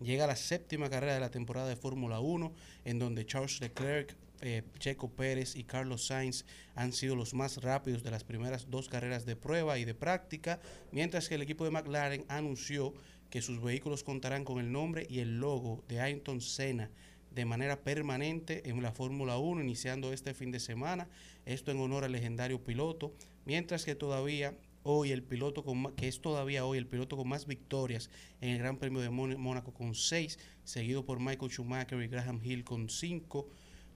Llega 0.00 0.26
la 0.26 0.34
séptima 0.34 0.88
carrera 0.88 1.12
de 1.12 1.20
la 1.20 1.30
temporada 1.30 1.68
de 1.68 1.76
Fórmula 1.76 2.20
1, 2.20 2.54
en 2.86 2.98
donde 2.98 3.26
Charles 3.26 3.60
Leclerc, 3.60 4.16
eh, 4.40 4.62
Checo 4.78 5.10
Pérez 5.10 5.56
y 5.56 5.64
Carlos 5.64 6.06
Sainz 6.06 6.46
han 6.74 6.94
sido 6.94 7.16
los 7.16 7.34
más 7.34 7.62
rápidos 7.62 8.02
de 8.02 8.10
las 8.10 8.24
primeras 8.24 8.70
dos 8.70 8.88
carreras 8.88 9.26
de 9.26 9.36
prueba 9.36 9.78
y 9.78 9.84
de 9.84 9.94
práctica, 9.94 10.58
mientras 10.90 11.28
que 11.28 11.34
el 11.34 11.42
equipo 11.42 11.64
de 11.64 11.70
McLaren 11.70 12.24
anunció 12.28 12.94
que 13.28 13.42
sus 13.42 13.62
vehículos 13.62 14.04
contarán 14.04 14.44
con 14.44 14.58
el 14.58 14.72
nombre 14.72 15.06
y 15.08 15.18
el 15.18 15.38
logo 15.38 15.84
de 15.86 16.00
Ayrton 16.00 16.40
Senna 16.40 16.90
de 17.34 17.44
manera 17.44 17.80
permanente 17.82 18.68
en 18.68 18.82
la 18.82 18.92
Fórmula 18.92 19.38
1, 19.38 19.62
iniciando 19.62 20.12
este 20.12 20.34
fin 20.34 20.50
de 20.50 20.60
semana. 20.60 21.08
Esto 21.46 21.70
en 21.70 21.80
honor 21.80 22.04
al 22.04 22.12
legendario 22.12 22.62
piloto, 22.62 23.12
mientras 23.44 23.84
que 23.84 23.94
todavía 23.94 24.56
hoy 24.84 25.12
el 25.12 25.22
piloto 25.22 25.64
con 25.64 25.82
ma- 25.82 25.94
que 25.94 26.08
es 26.08 26.20
todavía 26.20 26.64
hoy 26.64 26.78
el 26.78 26.86
piloto 26.86 27.16
con 27.16 27.28
más 27.28 27.46
victorias 27.46 28.10
en 28.40 28.50
el 28.50 28.58
Gran 28.58 28.78
Premio 28.78 29.00
de 29.00 29.10
Mónaco 29.10 29.72
con 29.72 29.94
seis, 29.94 30.38
seguido 30.64 31.04
por 31.04 31.20
Michael 31.20 31.50
Schumacher 31.50 32.02
y 32.02 32.08
Graham 32.08 32.40
Hill 32.42 32.64
con 32.64 32.88
cinco. 32.88 33.48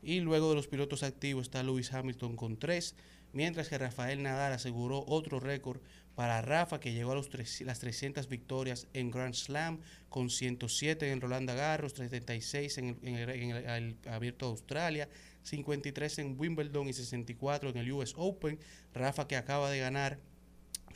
Y 0.02 0.20
luego 0.20 0.50
de 0.50 0.54
los 0.54 0.68
pilotos 0.68 1.02
activos 1.02 1.46
está 1.46 1.62
Lewis 1.62 1.92
Hamilton 1.92 2.36
con 2.36 2.56
tres, 2.58 2.94
mientras 3.32 3.68
que 3.68 3.78
Rafael 3.78 4.22
Nadal 4.22 4.52
aseguró 4.52 5.04
otro 5.08 5.40
récord 5.40 5.80
para 6.16 6.42
Rafa, 6.42 6.80
que 6.80 6.92
llegó 6.92 7.12
a 7.12 7.14
los 7.14 7.28
tres- 7.28 7.60
las 7.60 7.78
300 7.78 8.28
victorias 8.28 8.88
en 8.94 9.10
Grand 9.12 9.34
Slam, 9.34 9.78
con 10.08 10.30
107 10.30 11.12
en 11.12 11.20
Rolanda 11.20 11.54
Garros, 11.54 11.94
36 11.94 12.78
en 12.78 12.88
el, 12.88 12.96
en 13.08 13.14
el- 13.16 13.30
en 13.30 13.50
el- 13.50 13.64
el 13.66 13.96
Abierto 14.08 14.46
de 14.46 14.50
Australia, 14.52 15.08
53 15.42 16.18
en 16.18 16.40
Wimbledon 16.40 16.88
y 16.88 16.92
64 16.94 17.68
en 17.70 17.76
el 17.76 17.92
US 17.92 18.14
Open. 18.16 18.58
Rafa 18.94 19.28
que 19.28 19.36
acaba 19.36 19.70
de 19.70 19.78
ganar 19.78 20.18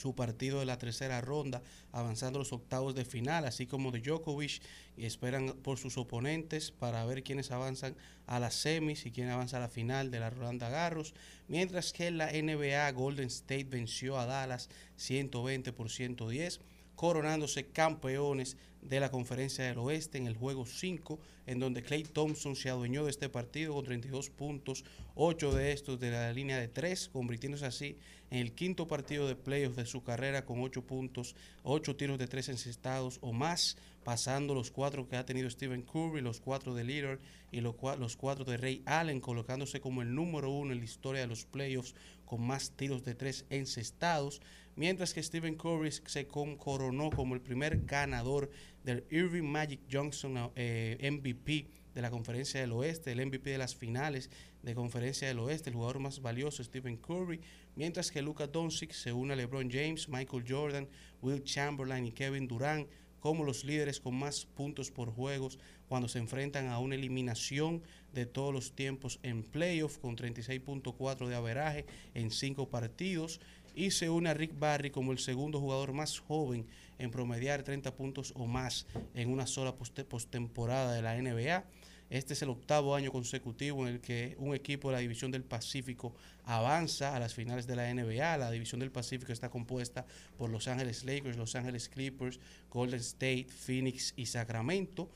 su 0.00 0.14
partido 0.14 0.60
de 0.60 0.64
la 0.64 0.78
tercera 0.78 1.20
ronda, 1.20 1.62
avanzando 1.92 2.38
los 2.38 2.52
octavos 2.52 2.94
de 2.94 3.04
final, 3.04 3.44
así 3.44 3.66
como 3.66 3.90
de 3.90 4.00
Djokovic, 4.00 4.62
y 4.96 5.04
esperan 5.04 5.54
por 5.62 5.78
sus 5.78 5.98
oponentes 5.98 6.70
para 6.70 7.04
ver 7.04 7.22
quiénes 7.22 7.50
avanzan 7.50 7.94
a 8.26 8.40
las 8.40 8.54
semis 8.54 9.04
y 9.04 9.10
quién 9.10 9.28
avanza 9.28 9.58
a 9.58 9.60
la 9.60 9.68
final 9.68 10.10
de 10.10 10.20
la 10.20 10.30
Rolanda 10.30 10.70
Garros, 10.70 11.14
mientras 11.48 11.92
que 11.92 12.06
en 12.06 12.16
la 12.16 12.32
NBA 12.32 12.90
Golden 12.92 13.26
State 13.26 13.64
venció 13.64 14.18
a 14.18 14.24
Dallas 14.24 14.70
120 14.96 15.72
por 15.72 15.90
110, 15.90 16.60
coronándose 16.96 17.66
campeones 17.66 18.56
de 18.82 19.00
la 19.00 19.10
Conferencia 19.10 19.64
del 19.64 19.78
Oeste 19.78 20.18
en 20.18 20.26
el 20.26 20.36
juego 20.36 20.64
5, 20.64 21.18
en 21.46 21.58
donde 21.58 21.82
Clay 21.82 22.04
Thompson 22.04 22.56
se 22.56 22.70
adueñó 22.70 23.04
de 23.04 23.10
este 23.10 23.28
partido 23.28 23.74
con 23.74 23.84
32 23.84 24.30
puntos, 24.30 24.84
8 25.14 25.54
de 25.54 25.72
estos 25.72 26.00
de 26.00 26.10
la 26.10 26.32
línea 26.32 26.58
de 26.58 26.68
3, 26.68 27.08
convirtiéndose 27.08 27.66
así 27.66 27.98
en 28.30 28.38
el 28.38 28.52
quinto 28.52 28.86
partido 28.86 29.26
de 29.26 29.36
playoffs 29.36 29.76
de 29.76 29.86
su 29.86 30.02
carrera 30.02 30.44
con 30.44 30.60
8 30.62 30.86
puntos, 30.86 31.34
8 31.64 31.96
tiros 31.96 32.18
de 32.18 32.28
3 32.28 32.50
encestados 32.50 33.18
o 33.20 33.32
más, 33.32 33.76
pasando 34.04 34.54
los 34.54 34.70
4 34.70 35.08
que 35.08 35.16
ha 35.16 35.26
tenido 35.26 35.50
Stephen 35.50 35.82
Curry, 35.82 36.20
los 36.20 36.40
4 36.40 36.74
de 36.74 36.84
Lillard 36.84 37.18
y 37.50 37.60
los 37.60 37.76
4 38.16 38.44
de 38.44 38.56
Ray 38.56 38.82
Allen, 38.86 39.20
colocándose 39.20 39.80
como 39.80 40.02
el 40.02 40.14
número 40.14 40.50
uno 40.50 40.72
en 40.72 40.78
la 40.78 40.84
historia 40.84 41.22
de 41.22 41.26
los 41.26 41.44
playoffs 41.44 41.94
con 42.24 42.42
más 42.46 42.70
tiros 42.76 43.04
de 43.04 43.14
3 43.14 43.46
encestados, 43.50 44.40
mientras 44.76 45.12
que 45.12 45.22
Stephen 45.22 45.56
Curry 45.56 45.90
se 45.90 46.28
coronó 46.28 47.10
como 47.10 47.34
el 47.34 47.40
primer 47.40 47.84
ganador 47.84 48.50
del 48.84 49.04
Irving 49.10 49.42
Magic 49.42 49.80
Johnson 49.90 50.52
eh, 50.54 51.10
MVP 51.10 51.79
de 51.94 52.02
la 52.02 52.10
Conferencia 52.10 52.60
del 52.60 52.72
Oeste, 52.72 53.12
el 53.12 53.24
MVP 53.26 53.50
de 53.50 53.58
las 53.58 53.74
finales 53.74 54.30
de 54.62 54.74
Conferencia 54.74 55.28
del 55.28 55.38
Oeste, 55.38 55.70
el 55.70 55.76
jugador 55.76 55.98
más 56.00 56.20
valioso 56.22 56.62
Stephen 56.62 56.96
Curry, 56.96 57.40
mientras 57.76 58.10
que 58.10 58.22
Luka 58.22 58.46
Doncic 58.46 58.92
se 58.92 59.12
une 59.12 59.32
a 59.32 59.36
LeBron 59.36 59.70
James, 59.70 60.08
Michael 60.08 60.44
Jordan, 60.48 60.88
Will 61.22 61.42
Chamberlain 61.44 62.06
y 62.06 62.12
Kevin 62.12 62.46
Durant 62.48 62.88
como 63.20 63.44
los 63.44 63.64
líderes 63.64 64.00
con 64.00 64.14
más 64.14 64.46
puntos 64.46 64.90
por 64.90 65.12
juegos 65.12 65.58
cuando 65.88 66.08
se 66.08 66.18
enfrentan 66.18 66.68
a 66.68 66.78
una 66.78 66.94
eliminación 66.94 67.82
de 68.14 68.24
todos 68.24 68.54
los 68.54 68.72
tiempos 68.74 69.20
en 69.22 69.42
playoff 69.42 69.98
con 69.98 70.16
36.4 70.16 71.26
de 71.28 71.34
averaje 71.34 71.84
en 72.14 72.30
cinco 72.30 72.70
partidos 72.70 73.40
y 73.74 73.90
se 73.90 74.08
une 74.08 74.30
a 74.30 74.34
Rick 74.34 74.58
Barry 74.58 74.90
como 74.90 75.12
el 75.12 75.18
segundo 75.18 75.60
jugador 75.60 75.92
más 75.92 76.18
joven 76.18 76.66
en 76.98 77.10
promediar 77.10 77.62
30 77.62 77.94
puntos 77.94 78.32
o 78.36 78.46
más 78.46 78.86
en 79.14 79.30
una 79.30 79.46
sola 79.46 79.76
poste- 79.76 80.04
postemporada 80.04 80.92
de 80.94 81.02
la 81.02 81.14
NBA. 81.20 81.64
Este 82.10 82.32
es 82.32 82.42
el 82.42 82.48
octavo 82.48 82.96
año 82.96 83.12
consecutivo 83.12 83.86
en 83.86 83.94
el 83.94 84.00
que 84.00 84.34
un 84.38 84.52
equipo 84.52 84.88
de 84.88 84.94
la 84.96 85.00
División 85.00 85.30
del 85.30 85.44
Pacífico 85.44 86.12
avanza 86.44 87.14
a 87.14 87.20
las 87.20 87.34
finales 87.34 87.68
de 87.68 87.76
la 87.76 87.94
NBA. 87.94 88.36
La 88.36 88.50
División 88.50 88.80
del 88.80 88.90
Pacífico 88.90 89.32
está 89.32 89.48
compuesta 89.48 90.04
por 90.36 90.50
Los 90.50 90.66
Ángeles 90.66 91.04
Lakers, 91.04 91.36
Los 91.36 91.54
Ángeles 91.54 91.88
Clippers, 91.88 92.40
Golden 92.68 92.98
State, 92.98 93.46
Phoenix 93.48 94.12
y 94.16 94.26
Sacramento. 94.26 95.08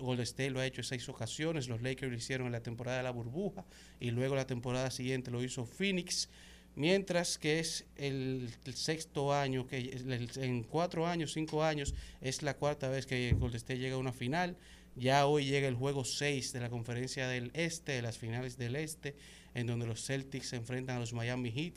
Golden 0.00 0.22
State 0.22 0.50
lo 0.50 0.60
ha 0.60 0.66
hecho 0.66 0.80
en 0.80 0.86
seis 0.86 1.06
ocasiones, 1.10 1.68
los 1.68 1.82
Lakers 1.82 2.10
lo 2.10 2.16
hicieron 2.16 2.46
en 2.46 2.52
la 2.52 2.62
temporada 2.62 2.96
de 2.96 3.02
la 3.02 3.10
burbuja 3.10 3.64
y 4.00 4.10
luego 4.10 4.34
la 4.34 4.46
temporada 4.46 4.90
siguiente 4.90 5.30
lo 5.30 5.42
hizo 5.42 5.66
Phoenix 5.66 6.30
mientras 6.78 7.38
que 7.38 7.58
es 7.58 7.84
el, 7.96 8.50
sexto 8.72 9.34
año, 9.34 9.66
que 9.66 10.00
en 10.36 10.62
cuatro 10.62 11.06
años, 11.06 11.32
cinco 11.32 11.62
años, 11.62 11.94
es 12.20 12.42
la 12.42 12.54
cuarta 12.54 12.88
vez 12.88 13.04
que 13.04 13.32
Golden 13.32 13.56
State 13.56 13.80
llega 13.80 13.96
a 13.96 13.98
una 13.98 14.12
final. 14.12 14.56
Ya 14.98 15.26
hoy 15.26 15.44
llega 15.44 15.68
el 15.68 15.76
juego 15.76 16.04
6 16.04 16.52
de 16.52 16.58
la 16.60 16.70
conferencia 16.70 17.28
del 17.28 17.52
Este, 17.54 17.92
de 17.92 18.02
las 18.02 18.18
finales 18.18 18.58
del 18.58 18.74
Este, 18.74 19.14
en 19.54 19.68
donde 19.68 19.86
los 19.86 20.04
Celtics 20.04 20.48
se 20.48 20.56
enfrentan 20.56 20.96
a 20.96 21.00
los 21.00 21.12
Miami 21.12 21.52
Heat, 21.52 21.74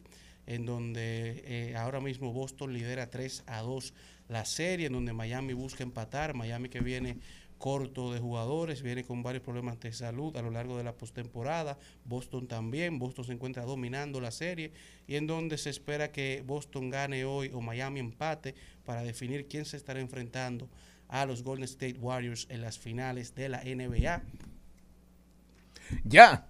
en 0.47 0.65
donde 0.65 1.43
eh, 1.45 1.75
ahora 1.75 1.99
mismo 1.99 2.33
Boston 2.33 2.73
lidera 2.73 3.11
3 3.11 3.43
a 3.45 3.61
2 3.61 3.93
la 4.27 4.43
serie, 4.45 4.87
en 4.87 4.93
donde 4.93 5.13
Miami 5.13 5.53
busca 5.53 5.83
empatar, 5.83 6.33
Miami 6.33 6.69
que 6.69 6.79
viene 6.79 7.19
corto 7.59 8.11
de 8.11 8.19
jugadores, 8.19 8.81
viene 8.81 9.03
con 9.03 9.21
varios 9.21 9.43
problemas 9.43 9.79
de 9.79 9.93
salud 9.93 10.35
a 10.35 10.41
lo 10.41 10.49
largo 10.49 10.75
de 10.77 10.83
la 10.83 10.97
postemporada, 10.97 11.77
Boston 12.05 12.47
también, 12.47 12.97
Boston 12.97 13.25
se 13.25 13.33
encuentra 13.33 13.65
dominando 13.65 14.19
la 14.19 14.31
serie 14.31 14.71
y 15.05 15.15
en 15.15 15.27
donde 15.27 15.59
se 15.59 15.69
espera 15.69 16.11
que 16.11 16.43
Boston 16.43 16.89
gane 16.89 17.23
hoy 17.23 17.51
o 17.53 17.61
Miami 17.61 17.99
empate 17.99 18.55
para 18.83 19.03
definir 19.03 19.47
quién 19.47 19.65
se 19.65 19.77
estará 19.77 19.99
enfrentando 19.99 20.67
a 21.11 21.25
los 21.27 21.43
Golden 21.43 21.65
State 21.65 21.97
Warriors 21.99 22.47
en 22.49 22.61
las 22.61 22.79
finales 22.79 23.35
de 23.35 23.49
la 23.49 23.61
NBA. 23.63 24.23
Ya, 26.03 26.47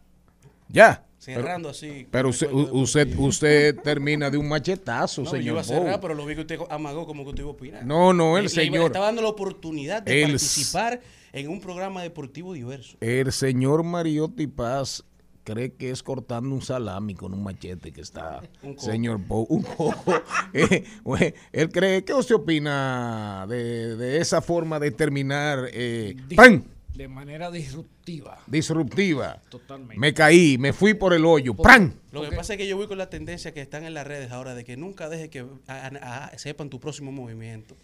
ya. 0.69 1.05
Cerrando 1.17 1.69
así. 1.69 2.07
Pero 2.09 2.29
usted, 2.29 2.49
usted, 2.51 3.15
usted 3.19 3.79
termina 3.81 4.31
de 4.31 4.37
un 4.39 4.47
machetazo, 4.49 5.21
No, 5.21 5.25
yo 5.25 5.31
señor. 5.31 5.45
iba 5.45 5.61
a 5.61 5.63
cerrar, 5.63 5.91
Bow. 5.91 6.01
pero 6.01 6.13
lo 6.15 6.25
vi 6.25 6.33
que 6.33 6.41
usted 6.41 6.59
amagó 6.69 7.05
como 7.05 7.23
que 7.23 7.29
usted 7.29 7.41
iba 7.43 7.51
a 7.51 7.53
opinar. 7.53 7.85
No, 7.85 8.11
no, 8.11 8.37
el 8.37 8.45
Le- 8.45 8.49
le 8.49 8.55
señor- 8.55 8.85
estaba 8.87 9.05
dando 9.05 9.21
la 9.21 9.27
oportunidad 9.27 10.01
de 10.01 10.23
El- 10.23 10.29
participar 10.31 10.99
en 11.31 11.47
un 11.49 11.61
programa 11.61 12.01
deportivo 12.01 12.53
diverso. 12.53 12.97
El 13.01 13.31
señor 13.31 13.83
Mariotti 13.83 14.47
Paz 14.47 15.03
cree 15.43 15.73
que 15.73 15.89
es 15.91 16.03
cortando 16.03 16.53
un 16.53 16.61
salami 16.61 17.15
con 17.15 17.33
un 17.33 17.43
machete 17.43 17.91
que 17.91 18.01
está. 18.01 18.41
Un 18.63 18.77
señor 18.79 19.17
Bow, 19.19 19.45
un 19.49 19.63
coco. 19.63 20.13
Eh, 20.53 21.33
él 21.53 21.69
cree, 21.71 22.03
¿qué 22.03 22.13
usted 22.13 22.35
opina 22.35 23.45
de, 23.47 23.95
de 23.95 24.17
esa 24.19 24.41
forma 24.41 24.79
de 24.79 24.91
terminar? 24.91 25.69
Eh, 25.71 26.15
¡pam! 26.35 26.63
De 26.93 27.07
manera 27.07 27.49
disruptiva. 27.49 28.39
Disruptiva. 28.47 29.41
Totalmente. 29.49 29.97
Me 29.97 30.13
caí, 30.13 30.57
me 30.57 30.73
fui 30.73 30.93
por 30.93 31.13
el 31.13 31.23
hoyo. 31.25 31.53
¡Pam! 31.55 31.93
Lo 32.11 32.21
que 32.29 32.35
pasa 32.35 32.53
es 32.53 32.57
que 32.57 32.67
yo 32.67 32.75
voy 32.75 32.87
con 32.87 32.97
la 32.97 33.09
tendencia 33.09 33.53
que 33.53 33.61
están 33.61 33.85
en 33.85 33.93
las 33.93 34.05
redes 34.05 34.31
ahora 34.31 34.53
de 34.55 34.65
que 34.65 34.75
nunca 34.75 35.07
deje 35.07 35.29
que 35.29 35.39
a- 35.67 35.87
a- 35.87 36.25
a- 36.25 36.37
sepan 36.37 36.69
tu 36.69 36.79
próximo 36.81 37.11
movimiento. 37.13 37.75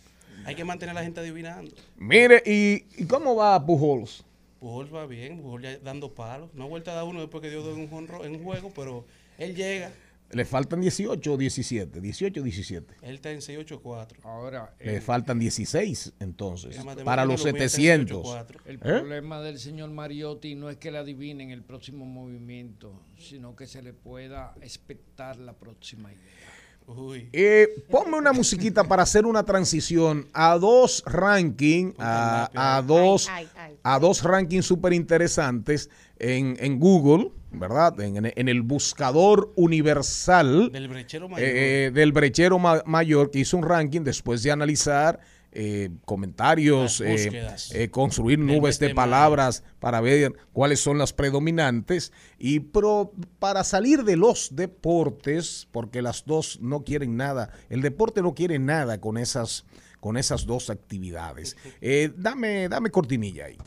Hay 0.45 0.55
que 0.55 0.65
mantener 0.65 0.91
a 0.91 0.99
la 0.99 1.03
gente 1.03 1.19
adivinando. 1.21 1.71
Mire, 1.97 2.43
¿y, 2.45 2.83
y 3.01 3.05
cómo 3.05 3.35
va 3.35 3.65
Pujols? 3.65 4.23
Pujol 4.59 4.93
va 4.93 5.05
bien, 5.05 5.41
Pujol 5.41 5.61
ya 5.61 5.77
dando 5.79 6.13
palos. 6.13 6.53
No 6.53 6.65
ha 6.65 6.67
vuelto 6.67 6.91
a 6.91 6.95
dar 6.95 7.03
uno 7.03 7.21
después 7.21 7.41
que 7.41 7.49
dio 7.49 7.61
dos 7.61 7.77
en 7.77 7.91
un, 7.91 8.25
en 8.25 8.35
un 8.35 8.43
juego, 8.43 8.71
pero 8.75 9.05
él 9.37 9.55
llega. 9.55 9.91
Le 10.31 10.43
faltan 10.43 10.81
18 10.81 11.33
o 11.33 11.37
17. 11.37 12.01
18 12.01 12.41
o 12.41 12.43
17. 12.43 12.95
Él 13.01 13.15
está 13.15 13.31
en 13.31 13.39
6-8-4. 13.39 14.17
Ahora, 14.23 14.75
Le 14.79 14.97
el, 14.97 15.01
faltan 15.01 15.39
16 15.39 16.13
entonces. 16.19 16.77
Para 17.05 17.23
los 17.23 17.45
lo 17.45 17.53
mide 17.53 17.63
en 17.63 17.69
700. 17.69 18.23
684. 18.23 18.61
el 18.65 18.75
¿Eh? 18.75 18.79
problema 18.79 19.41
del 19.41 19.57
señor 19.57 19.89
Mariotti 19.91 20.55
no 20.55 20.69
es 20.69 20.77
que 20.77 20.91
le 20.91 20.97
adivinen 20.97 21.51
el 21.51 21.63
próximo 21.63 22.05
movimiento, 22.05 22.99
sino 23.17 23.55
que 23.55 23.67
se 23.67 23.81
le 23.81 23.93
pueda 23.93 24.53
expectar 24.61 25.37
la 25.37 25.53
próxima 25.53 26.11
idea. 26.11 26.56
Uy. 26.88 27.29
Eh, 27.33 27.67
ponme 27.91 28.17
una 28.17 28.31
musiquita 28.31 28.85
para 28.85 29.03
hacer 29.03 29.25
una 29.25 29.43
transición 29.43 30.27
a 30.33 30.57
dos 30.57 31.03
rankings, 31.05 31.93
a, 31.99 32.49
a 32.77 32.81
dos, 32.81 33.27
Ay, 33.29 33.45
ay, 33.57 33.71
ay. 33.73 33.79
a 33.83 33.99
dos 33.99 34.23
rankings 34.23 34.65
súper 34.65 34.93
interesantes 34.93 35.89
en, 36.17 36.55
en 36.61 36.79
Google, 36.79 37.31
¿verdad? 37.51 37.99
En, 37.99 38.15
en- 38.25 38.33
en 38.33 38.47
el 38.47 38.61
buscador 38.61 39.51
universal 39.57 40.71
Del 40.71 40.88
brechero 40.88 41.27
mayor. 41.27 41.47
eh, 41.51 41.91
del 41.93 42.11
brechero 42.13 42.57
ma- 42.57 42.81
mayor 42.85 43.31
que 43.31 43.39
hizo 43.39 43.57
un 43.57 43.63
ranking 43.63 44.01
después 44.01 44.41
de 44.43 44.51
analizar 44.51 45.19
eh, 45.51 45.89
comentarios, 46.05 47.01
eh, 47.01 47.29
eh, 47.73 47.89
construir 47.89 48.37
nubes 48.39 48.79
de 48.79 48.87
palabras 48.95 49.63
para 49.79 50.01
ver 50.01 50.33
cuáles 50.53 50.79
son 50.79 50.97
las 50.97 51.13
predominantes 51.13 52.11
y 52.37 52.59
pro- 52.59 53.11
para 53.39 53.63
salir 53.63 54.03
de 54.03 54.17
los 54.17 54.55
deportes, 54.55 55.67
porque 55.71 56.01
las 56.01 56.25
dos 56.25 56.59
no 56.61 56.83
quieren 56.83 57.15
nada, 57.17 57.49
el 57.69 57.81
deporte 57.81 58.21
no 58.21 58.33
quiere 58.35 58.59
nada 58.59 58.99
con 59.01 59.17
esas, 59.17 59.65
con 59.99 60.17
esas 60.17 60.45
dos 60.45 60.69
actividades. 60.69 61.55
Eh, 61.81 62.11
dame, 62.15 62.67
dame 62.69 62.89
cortinilla 62.91 63.45
ahí. 63.45 63.57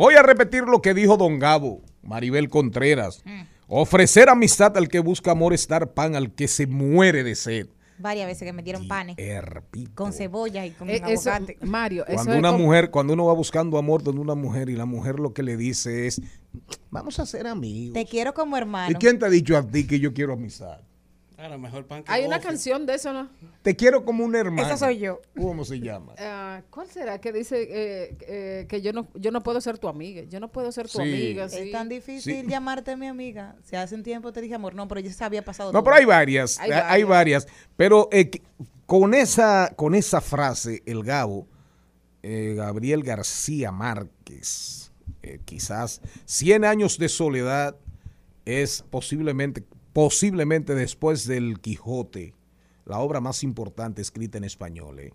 Voy 0.00 0.14
a 0.14 0.22
repetir 0.22 0.62
lo 0.62 0.80
que 0.80 0.94
dijo 0.94 1.18
don 1.18 1.38
Gabo, 1.38 1.82
Maribel 2.02 2.48
Contreras. 2.48 3.22
Ofrecer 3.68 4.30
amistad 4.30 4.74
al 4.78 4.88
que 4.88 4.98
busca 4.98 5.32
amor 5.32 5.52
es 5.52 5.68
dar 5.68 5.92
pan 5.92 6.16
al 6.16 6.32
que 6.34 6.48
se 6.48 6.66
muere 6.66 7.22
de 7.22 7.34
sed. 7.34 7.66
Varias 7.98 8.26
veces 8.26 8.44
que 8.46 8.54
me 8.54 8.62
dieron 8.62 8.88
panes 8.88 9.14
Herpito. 9.18 9.90
con 9.94 10.14
cebolla 10.14 10.64
y 10.64 10.70
con 10.70 10.88
Eh, 10.88 11.02
eso, 11.06 11.30
aguacate. 11.30 11.58
Mario, 11.66 12.06
eso 12.06 12.14
Cuando 12.14 12.32
es 12.32 12.38
una 12.38 12.52
como- 12.52 12.64
mujer, 12.64 12.90
cuando 12.90 13.12
uno 13.12 13.26
va 13.26 13.34
buscando 13.34 13.76
amor 13.76 14.02
donde 14.02 14.22
una 14.22 14.34
mujer 14.34 14.70
y 14.70 14.74
la 14.74 14.86
mujer 14.86 15.20
lo 15.20 15.34
que 15.34 15.42
le 15.42 15.58
dice 15.58 16.06
es, 16.06 16.22
vamos 16.90 17.18
a 17.18 17.26
ser 17.26 17.46
amigos. 17.46 17.92
Te 17.92 18.06
quiero 18.06 18.32
como 18.32 18.56
hermano. 18.56 18.90
¿Y 18.90 18.94
quién 18.94 19.18
te 19.18 19.26
ha 19.26 19.28
dicho 19.28 19.54
a 19.54 19.66
ti 19.66 19.86
que 19.86 20.00
yo 20.00 20.14
quiero 20.14 20.32
amistad? 20.32 20.80
Claro, 21.40 21.58
mejor 21.58 21.86
pan 21.86 22.02
que 22.02 22.12
Hay 22.12 22.26
una 22.26 22.36
gofio. 22.36 22.50
canción 22.50 22.84
de 22.84 22.94
eso, 22.96 23.14
¿no? 23.14 23.30
Te 23.62 23.74
quiero 23.74 24.04
como 24.04 24.26
un 24.26 24.34
hermano. 24.36 24.68
Esa 24.68 24.76
soy 24.76 24.98
yo. 24.98 25.22
¿Cómo 25.40 25.64
se 25.64 25.80
llama? 25.80 26.12
Ah, 26.18 26.60
¿Cuál 26.68 26.86
será 26.90 27.18
que 27.18 27.32
dice 27.32 27.62
eh, 27.62 28.16
eh, 28.28 28.66
que 28.68 28.82
yo 28.82 28.92
no, 28.92 29.08
yo 29.14 29.30
no 29.30 29.42
puedo 29.42 29.58
ser 29.62 29.78
tu 29.78 29.88
amiga? 29.88 30.22
Yo 30.28 30.38
no 30.38 30.48
puedo 30.52 30.70
ser 30.70 30.86
tu 30.86 30.98
Sí. 30.98 31.02
amiga. 31.02 31.46
Es 31.46 31.72
tan 31.72 31.88
difícil 31.88 32.42
Sí. 32.42 32.46
llamarte 32.46 32.94
mi 32.94 33.06
amiga. 33.06 33.56
Si 33.64 33.74
hace 33.74 33.94
un 33.94 34.02
tiempo 34.02 34.34
te 34.34 34.42
dije 34.42 34.54
amor, 34.54 34.74
no, 34.74 34.86
pero 34.86 35.00
ya 35.00 35.10
se 35.10 35.24
había 35.24 35.42
pasado. 35.42 35.70
No, 35.72 35.78
todo. 35.78 35.84
pero 35.84 35.96
hay 35.96 36.04
varias, 36.04 36.58
Hay 36.58 36.72
hay, 36.72 36.78
hay 36.84 37.04
varias. 37.04 37.46
varias. 37.46 37.46
Pero 37.74 38.10
eh, 38.12 38.30
con, 38.84 39.14
esa, 39.14 39.72
con 39.76 39.94
esa 39.94 40.20
frase, 40.20 40.82
el 40.84 41.02
Gabo, 41.02 41.48
eh, 42.22 42.52
Gabriel 42.54 43.02
García 43.02 43.72
Márquez, 43.72 44.92
eh, 45.22 45.40
quizás 45.46 46.02
100 46.26 46.66
años 46.66 46.98
de 46.98 47.08
soledad 47.08 47.76
es 48.44 48.84
posiblemente, 48.90 49.64
posiblemente 49.92 50.74
después 50.74 51.26
del 51.26 51.60
Quijote, 51.60 52.34
la 52.86 52.98
obra 53.00 53.20
más 53.20 53.42
importante 53.42 54.02
escrita 54.02 54.38
en 54.38 54.44
español. 54.44 54.98
eh. 55.00 55.12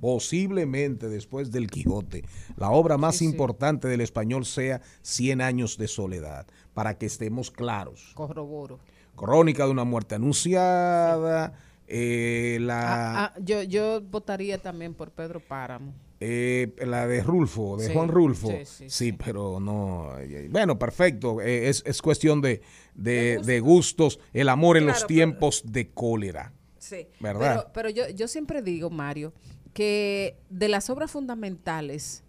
Posiblemente 0.00 1.08
después 1.08 1.50
del 1.50 1.70
Quijote, 1.70 2.24
la 2.56 2.70
obra 2.70 2.98
más 2.98 3.16
Sí, 3.16 3.24
sí. 3.24 3.30
importante 3.30 3.88
del 3.88 4.00
español 4.02 4.44
sea 4.44 4.82
100 5.02 5.40
años 5.40 5.78
de 5.78 5.88
soledad, 5.88 6.46
para 6.74 6.98
que 6.98 7.06
estemos 7.06 7.50
claros. 7.50 8.12
Corroboro. 8.14 8.78
Crónica 9.16 9.64
de 9.64 9.70
una 9.70 9.84
muerte 9.84 10.16
anunciada, 10.16 11.54
eh, 11.86 12.58
la, 12.60 12.80
Ah, 13.24 13.24
ah, 13.34 13.38
yo, 13.40 13.62
yo 13.62 14.02
votaría 14.02 14.58
también 14.60 14.92
por 14.94 15.10
Pedro 15.10 15.40
Páramo. 15.40 15.94
Eh, 16.26 16.86
la 16.86 17.06
de 17.06 17.22
Rulfo, 17.22 17.76
de 17.76 17.88
Sí, 17.88 17.92
Juan 17.92 18.08
Rulfo. 18.08 18.48
sí, 18.48 18.56
Sí, 18.64 18.64
sí, 18.64 18.90
sí. 18.90 19.12
pero 19.12 19.60
no. 19.60 20.18
eh, 20.18 20.48
Bueno, 20.50 20.78
perfecto. 20.78 21.40
eh, 21.40 21.68
es, 21.68 21.82
es 21.86 22.00
cuestión 22.00 22.40
de, 22.40 22.62
de, 22.94 23.38
de 23.44 23.60
gustos, 23.60 24.18
el 24.32 24.48
amor 24.48 24.76
en 24.76 24.86
los 24.86 24.96
pero- 24.98 25.06
tiempos 25.08 25.62
de 25.66 25.90
cólera. 25.90 26.52
Sí. 26.78 27.06
¿Verdad? 27.20 27.68
Pero, 27.72 27.72
pero 27.72 27.90
yo, 27.90 28.08
yo 28.14 28.28
siempre 28.28 28.62
digo, 28.62 28.90
Mario, 28.90 29.32
que 29.72 30.36
de 30.50 30.68
las 30.68 30.88
obras 30.90 31.10
fundamentales, 31.10 32.22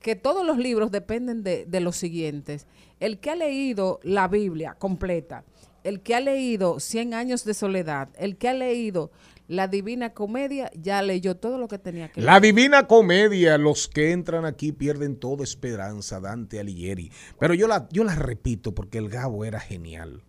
que 0.00 0.14
todos 0.16 0.46
los 0.46 0.58
libros 0.58 0.90
dependen 0.90 1.42
de, 1.42 1.64
de 1.66 1.80
los 1.80 1.96
siguientes. 1.96 2.66
El 3.00 3.18
que 3.18 3.30
ha 3.30 3.36
leído 3.36 3.98
la 4.02 4.28
Biblia 4.28 4.76
completa, 4.78 5.44
el 5.84 6.00
que 6.00 6.14
ha 6.14 6.20
leído 6.20 6.80
Cien 6.80 7.14
años 7.14 7.44
de 7.44 7.54
soledad, 7.54 8.08
el 8.18 8.36
que 8.36 8.48
ha 8.48 8.54
leído 8.54 9.10
la 9.48 9.68
Divina 9.68 10.12
Comedia, 10.12 10.70
ya 10.74 11.02
leyó 11.02 11.36
todo 11.36 11.58
lo 11.58 11.68
que 11.68 11.78
tenía 11.78 12.08
que 12.10 12.20
La 12.20 12.40
leer. 12.40 12.54
divina 12.54 12.86
comedia, 12.86 13.58
los 13.58 13.88
que 13.88 14.12
entran 14.12 14.44
aquí 14.44 14.72
pierden 14.72 15.16
toda 15.16 15.44
esperanza, 15.44 16.20
Dante 16.20 16.58
Alighieri. 16.58 17.12
Pero 17.38 17.54
yo 17.54 17.68
la, 17.68 17.88
yo 17.90 18.04
la 18.04 18.14
repito 18.14 18.74
porque 18.74 18.98
el 18.98 19.08
Gabo 19.08 19.44
era 19.44 19.60
genial. 19.60 20.22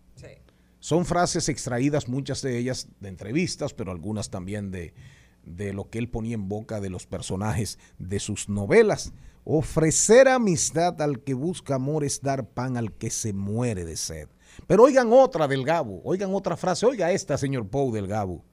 Son 0.80 1.04
frases 1.04 1.48
extraídas, 1.48 2.08
muchas 2.08 2.40
de 2.40 2.56
ellas 2.56 2.88
de 3.00 3.08
entrevistas, 3.08 3.74
pero 3.74 3.90
algunas 3.90 4.30
también 4.30 4.70
de, 4.70 4.94
de 5.44 5.72
lo 5.72 5.90
que 5.90 5.98
él 5.98 6.08
ponía 6.08 6.34
en 6.34 6.48
boca 6.48 6.80
de 6.80 6.88
los 6.88 7.04
personajes 7.04 7.80
de 7.98 8.20
sus 8.20 8.48
novelas. 8.48 9.12
Ofrecer 9.42 10.28
amistad 10.28 11.02
al 11.02 11.24
que 11.24 11.34
busca 11.34 11.74
amor 11.74 12.04
es 12.04 12.20
dar 12.22 12.46
pan 12.50 12.76
al 12.76 12.92
que 12.92 13.10
se 13.10 13.32
muere 13.32 13.84
de 13.84 13.96
sed. 13.96 14.28
Pero 14.68 14.84
oigan 14.84 15.08
otra 15.12 15.48
del 15.48 15.64
Gabo, 15.64 16.00
oigan 16.04 16.32
otra 16.32 16.56
frase, 16.56 16.86
oiga 16.86 17.10
esta, 17.10 17.36
señor 17.36 17.66
Pou 17.68 17.92
del 17.92 18.06
Gabo. 18.06 18.44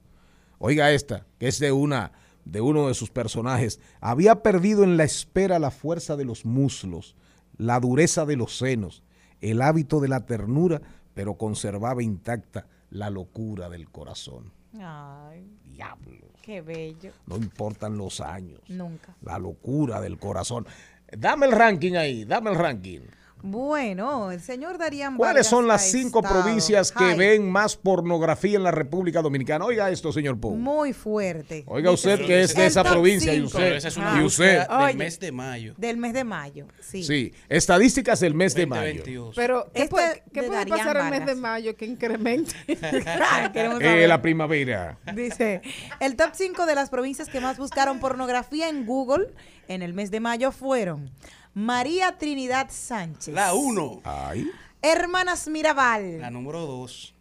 Oiga 0.58 0.92
esta, 0.92 1.26
que 1.38 1.48
es 1.48 1.58
de 1.58 1.72
una 1.72 2.12
de 2.44 2.60
uno 2.60 2.86
de 2.88 2.94
sus 2.94 3.10
personajes. 3.10 3.80
Había 4.00 4.42
perdido 4.42 4.84
en 4.84 4.96
la 4.96 5.04
espera 5.04 5.58
la 5.58 5.70
fuerza 5.72 6.16
de 6.16 6.24
los 6.24 6.44
muslos, 6.44 7.16
la 7.58 7.80
dureza 7.80 8.24
de 8.24 8.36
los 8.36 8.56
senos, 8.56 9.02
el 9.40 9.60
hábito 9.60 9.98
de 10.00 10.08
la 10.08 10.26
ternura, 10.26 10.80
pero 11.12 11.34
conservaba 11.34 12.02
intacta 12.04 12.66
la 12.90 13.10
locura 13.10 13.68
del 13.68 13.90
corazón. 13.90 14.52
Ay, 14.80 15.50
Diablo, 15.64 16.28
qué 16.42 16.60
bello. 16.60 17.10
no 17.26 17.36
importan 17.36 17.98
los 17.98 18.20
años, 18.20 18.60
Nunca. 18.68 19.16
la 19.22 19.38
locura 19.38 20.00
del 20.00 20.18
corazón. 20.18 20.66
Dame 21.18 21.46
el 21.46 21.52
ranking 21.52 21.94
ahí, 21.94 22.24
dame 22.24 22.50
el 22.50 22.56
ranking. 22.56 23.00
Bueno, 23.42 24.32
el 24.32 24.40
señor 24.40 24.78
Darían 24.78 25.16
¿Cuáles 25.16 25.34
Vargas 25.34 25.46
son 25.48 25.68
las 25.68 25.82
cinco 25.90 26.20
estado- 26.20 26.42
provincias 26.42 26.90
que 26.90 27.04
Ay, 27.04 27.16
ven 27.18 27.48
más 27.50 27.76
pornografía 27.76 28.56
en 28.56 28.64
la 28.64 28.70
República 28.70 29.22
Dominicana? 29.22 29.64
Oiga 29.64 29.90
esto, 29.90 30.12
señor 30.12 30.40
Pou. 30.40 30.56
Muy 30.56 30.92
fuerte. 30.92 31.62
Oiga 31.66 31.90
usted 31.90 32.24
que 32.26 32.40
es 32.42 32.54
de 32.54 32.66
esa 32.66 32.82
provincia 32.82 33.32
y 33.32 33.36
cinco. 33.36 33.48
usted. 33.48 33.60
Pero 33.60 33.76
esa 33.76 33.88
es 33.88 33.96
una 33.96 34.20
y 34.20 34.24
usted. 34.24 34.66
Oye. 34.70 34.86
del 34.88 34.96
mes 34.96 35.20
de 35.20 35.32
mayo. 35.32 35.74
Del 35.76 35.96
mes 35.96 36.12
de 36.14 36.24
mayo, 36.24 36.66
sí. 36.80 37.04
Sí, 37.04 37.32
estadísticas 37.48 38.20
del 38.20 38.34
mes 38.34 38.54
de 38.54 38.66
mayo. 38.66 38.80
2022. 39.00 39.36
Pero, 39.36 39.70
¿qué 39.72 39.82
Este 39.82 39.90
puede, 39.90 40.22
qué 40.32 40.42
de 40.42 40.48
puede 40.48 40.66
pasar 40.66 40.96
el 40.96 41.02
mes 41.04 41.12
de 41.12 41.18
Vargas. 41.26 41.36
mayo 41.38 41.76
que 41.76 41.84
incremente? 41.86 42.52
Eh, 43.54 44.06
la 44.08 44.20
primavera. 44.22 44.98
Dice, 45.14 45.60
el 46.00 46.16
top 46.16 46.30
5 46.32 46.66
de 46.66 46.74
las 46.74 46.90
provincias 46.90 47.28
que 47.28 47.40
más 47.40 47.58
buscaron 47.58 48.00
pornografía 48.00 48.68
en 48.68 48.86
Google 48.86 49.28
en 49.68 49.82
el 49.82 49.94
mes 49.94 50.10
de 50.10 50.20
mayo 50.20 50.52
fueron 50.52 51.10
María 51.56 52.18
Trinidad 52.18 52.68
Sánchez. 52.70 53.34
La 53.34 53.54
1. 53.54 54.02
Ay. 54.04 54.46
Hermanas 54.82 55.46
La 55.46 55.52
Mirabal. 55.52 56.30
número 56.30 56.66
2. 56.66 57.14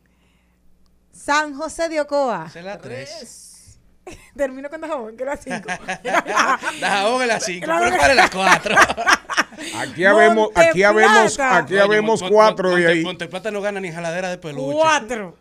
San 1.14 1.54
José 1.56 1.88
de 1.88 2.02
Ocoa. 2.02 2.48
Esa 2.50 2.60
es 2.60 2.66
la 2.66 2.78
3. 2.78 3.80
Termino 4.36 4.70
con 4.70 4.82
Dajabón, 4.82 5.16
que 5.16 5.24
era 5.24 5.38
5. 5.38 5.62
La 6.04 6.90
jabón 6.90 7.22
es 7.22 7.28
la 7.30 7.40
5. 7.40 7.66
Pero 7.66 7.98
¿cuál 7.98 8.12
es 8.12 8.16
la 8.18 8.30
4? 8.30 8.76
Aquí 9.80 10.04
habemos, 10.04 10.50
aquí 10.54 10.84
habemos, 10.84 11.40
aquí 11.40 11.78
habemos 11.78 12.22
cuatro 12.22 12.76
de 12.76 12.88
ahí. 12.88 13.04
Monteplata 13.04 13.52
no 13.52 13.62
gana 13.62 13.80
ni 13.80 13.90
jaladera 13.90 14.30
de 14.30 14.38
peluche. 14.38 14.74
4. 14.74 15.38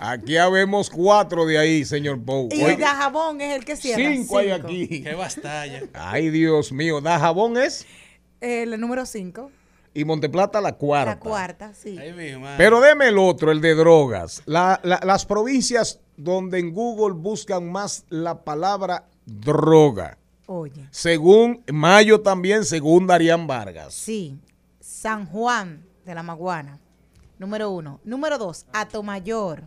Aquí 0.00 0.38
habemos 0.38 0.88
cuatro 0.88 1.44
de 1.44 1.58
ahí, 1.58 1.84
señor 1.84 2.24
Pou. 2.24 2.48
Y 2.50 2.76
Dajabón 2.76 3.42
es 3.42 3.56
el 3.56 3.66
que 3.66 3.76
cierra. 3.76 4.02
cinco 4.02 4.38
hay 4.38 4.52
cinco. 4.52 4.66
aquí. 4.66 5.02
Qué 5.02 5.14
bastalla. 5.14 5.82
Ay, 5.92 6.30
Dios 6.30 6.72
mío. 6.72 7.02
Dajabón 7.02 7.58
es 7.58 7.86
El 8.40 8.78
número 8.80 9.04
5. 9.06 9.50
y 9.94 10.04
Monteplata 10.04 10.60
la 10.60 10.72
cuarta. 10.74 11.14
La 11.14 11.18
cuarta, 11.18 11.74
sí. 11.74 11.98
Man. 12.40 12.54
Pero 12.56 12.80
deme 12.80 13.08
el 13.08 13.18
otro, 13.18 13.50
el 13.50 13.60
de 13.60 13.74
drogas. 13.74 14.42
La- 14.46 14.78
la- 14.84 15.00
las 15.04 15.26
provincias 15.26 15.98
donde 16.16 16.58
en 16.60 16.72
Google 16.72 17.14
buscan 17.14 17.70
más 17.70 18.04
la 18.08 18.44
palabra 18.44 19.08
droga. 19.26 20.16
Oye. 20.46 20.86
Según 20.90 21.62
Mayo 21.72 22.20
también, 22.20 22.64
según 22.64 23.06
Darían 23.06 23.46
Vargas. 23.46 23.92
Sí. 23.94 24.38
San 24.80 25.26
Juan 25.26 25.84
de 26.06 26.14
la 26.14 26.22
Maguana. 26.22 26.78
Número 27.38 27.70
uno. 27.70 28.00
Número 28.04 28.38
dos, 28.38 28.66
Atomayor. 28.72 29.64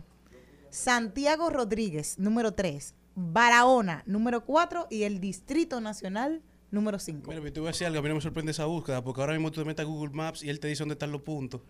Santiago 0.70 1.50
Rodríguez, 1.50 2.18
número 2.18 2.52
tres. 2.52 2.94
Barahona, 3.14 4.02
número 4.06 4.44
cuatro. 4.44 4.86
Y 4.90 5.02
el 5.02 5.20
Distrito 5.20 5.80
Nacional, 5.80 6.40
número 6.72 6.98
cinco. 6.98 7.30
Mira, 7.30 7.40
pero 7.40 7.52
te 7.52 7.60
voy 7.60 7.68
a 7.68 7.72
decir 7.72 7.86
algo, 7.86 8.00
a 8.00 8.02
mí 8.02 8.08
no 8.08 8.16
me 8.16 8.20
sorprende 8.20 8.50
esa 8.50 8.64
búsqueda, 8.64 9.04
porque 9.04 9.20
ahora 9.20 9.34
mismo 9.34 9.52
tú 9.52 9.60
te 9.60 9.66
metes 9.66 9.84
a 9.84 9.86
Google 9.86 10.12
Maps 10.12 10.42
y 10.42 10.50
él 10.50 10.58
te 10.58 10.66
dice 10.66 10.80
dónde 10.80 10.94
están 10.94 11.12
los 11.12 11.22
puntos. 11.22 11.60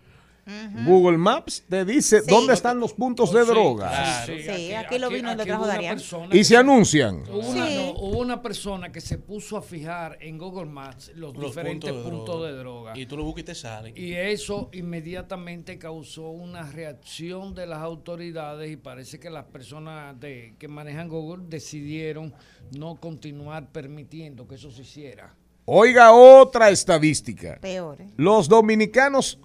Google 0.86 1.18
Maps 1.18 1.64
te 1.68 1.84
dice 1.84 2.20
Sí. 2.20 2.26
dónde 2.28 2.54
están 2.54 2.80
los 2.80 2.92
puntos 2.94 3.32
de 3.32 3.42
Sí, 3.42 3.46
droga. 3.50 3.88
Claro. 3.88 4.32
Sí, 4.56 4.72
aquí 4.72 4.98
lo 4.98 5.08
vino 5.08 5.32
y 5.32 5.36
lo 5.36 5.42
aquí 5.42 5.48
trajo 5.50 5.66
Darían. 5.66 5.98
Y 5.98 6.30
que 6.30 6.44
se 6.44 6.56
anuncian. 6.56 7.22
Hubo 7.30 7.38
una, 7.50 7.66
Sí. 7.68 7.76
no, 7.76 7.90
hubo 7.92 8.18
una 8.18 8.42
persona 8.42 8.90
que 8.90 9.00
se 9.00 9.18
puso 9.18 9.56
a 9.56 9.62
fijar 9.62 10.18
en 10.20 10.38
Google 10.38 10.66
Maps 10.66 11.12
los, 11.14 11.36
Los 11.36 11.46
diferentes 11.50 11.92
puntos 11.92 12.44
de 12.44 12.52
droga. 12.52 12.92
Y 12.98 13.06
tú 13.06 13.16
lo 13.16 13.24
buscas 13.24 13.42
y 13.42 13.44
te 13.44 13.54
salen. 13.54 13.94
Y 13.96 14.14
eso 14.14 14.68
inmediatamente 14.72 15.78
causó 15.78 16.30
una 16.30 16.62
reacción 16.70 17.54
de 17.54 17.66
las 17.66 17.78
autoridades 17.78 18.70
y 18.70 18.76
parece 18.76 19.20
que 19.20 19.30
las 19.30 19.44
personas 19.44 20.18
de, 20.18 20.54
que 20.58 20.66
manejan 20.68 21.08
Google 21.08 21.44
decidieron 21.48 22.34
no 22.76 22.96
continuar 22.96 23.70
permitiendo 23.70 24.46
que 24.48 24.56
eso 24.56 24.70
se 24.70 24.82
hiciera. 24.82 25.34
Oiga 25.64 26.12
otra 26.12 26.70
estadística. 26.70 27.58
Peor. 27.60 28.00
¿eh? 28.00 28.08
Los 28.16 28.48
dominicanos 28.48 29.38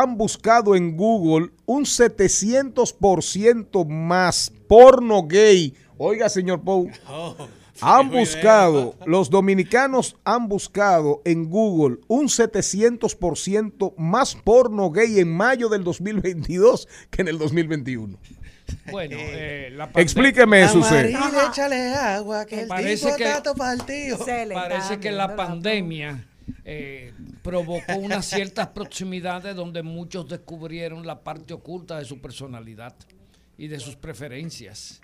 han 0.00 0.16
buscado 0.16 0.74
en 0.74 0.96
Google 0.96 1.50
un 1.66 1.84
700% 1.84 3.86
más 3.86 4.52
porno 4.68 5.26
gay. 5.26 5.74
Oiga, 5.98 6.28
señor 6.28 6.62
Pou. 6.62 6.90
Oh, 7.08 7.36
Han 7.82 8.10
buscado, 8.10 8.94
los 9.06 9.28
dominicanos 9.28 10.16
han 10.24 10.48
buscado 10.48 11.20
en 11.24 11.50
Google 11.50 11.98
un 12.08 12.28
700% 12.28 13.94
más 13.96 14.34
porno 14.34 14.90
gay 14.90 15.18
en 15.20 15.34
mayo 15.34 15.68
del 15.68 15.84
2022 15.84 16.88
que 17.10 17.22
en 17.22 17.28
el 17.28 17.38
2021. 17.38 18.18
Bueno, 18.90 19.16
eh, 19.18 19.70
la 19.74 19.92
pande- 19.92 20.02
Explíqueme 20.02 20.62
eso 20.62 20.78
usted. 20.78 21.10
Échale 21.50 21.94
agua, 21.94 22.46
que 22.46 22.62
el 22.62 22.68
Parece 22.68 23.06
tipo 23.06 23.16
que- 23.18 23.52
partido. 23.58 24.18
Parece 24.54 24.98
que 25.00 25.10
la 25.10 25.36
pandemia 25.36 26.24
eh, 26.64 27.12
provocó 27.42 27.96
unas 27.96 28.26
ciertas 28.26 28.68
proximidades 28.68 29.54
donde 29.56 29.82
muchos 29.82 30.28
descubrieron 30.28 31.06
la 31.06 31.22
parte 31.22 31.54
oculta 31.54 31.98
de 31.98 32.04
su 32.04 32.20
personalidad 32.20 32.94
y 33.58 33.68
de 33.68 33.80
sus 33.80 33.96
preferencias. 33.96 35.00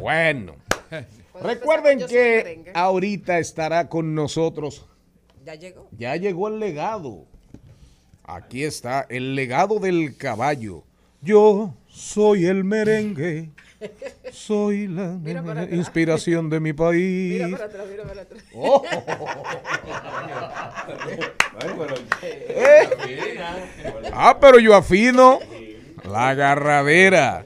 Bueno, 0.00 0.56
recuerden 1.42 2.06
que 2.06 2.70
ahorita 2.74 3.38
estará 3.38 3.88
con 3.88 4.14
nosotros 4.14 4.86
Ya 5.44 5.54
llegó. 5.54 5.88
Ya 5.96 6.16
llegó 6.16 6.48
el 6.48 6.60
legado. 6.60 7.26
Aquí 8.24 8.62
está, 8.62 9.06
el 9.08 9.34
legado 9.34 9.80
del 9.80 10.16
caballo. 10.16 10.84
Yo 11.20 11.74
Soy 11.92 12.46
el 12.46 12.64
merengue. 12.64 13.50
Soy 14.32 14.88
la 14.88 15.18
inspiración 15.70 16.48
de 16.50 16.60
mi 16.60 16.72
país. 16.72 17.42
Mira 17.42 17.48
para 17.50 17.64
atrás, 17.64 17.86
mira 17.90 18.04
para 18.04 18.22
atrás. 18.22 18.42
Oh. 18.54 18.82
Eh. 22.22 23.38
Ah, 24.12 24.36
pero 24.40 24.58
yo 24.58 24.74
afino 24.74 25.38
la 26.04 26.30
agarradera. 26.30 27.44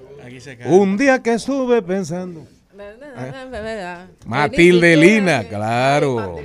Un 0.67 0.97
día 0.97 1.23
que 1.23 1.35
estuve 1.35 1.83
pensando. 1.83 2.47
Matilde 2.77 4.07
Matilde 4.27 4.97
Lina, 4.97 5.45
claro, 5.45 6.39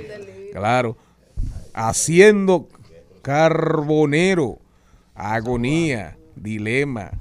claro. 0.52 0.96
Haciendo 1.74 2.68
carbonero, 3.22 4.58
agonía, 5.14 6.16
dilema. 6.34 7.12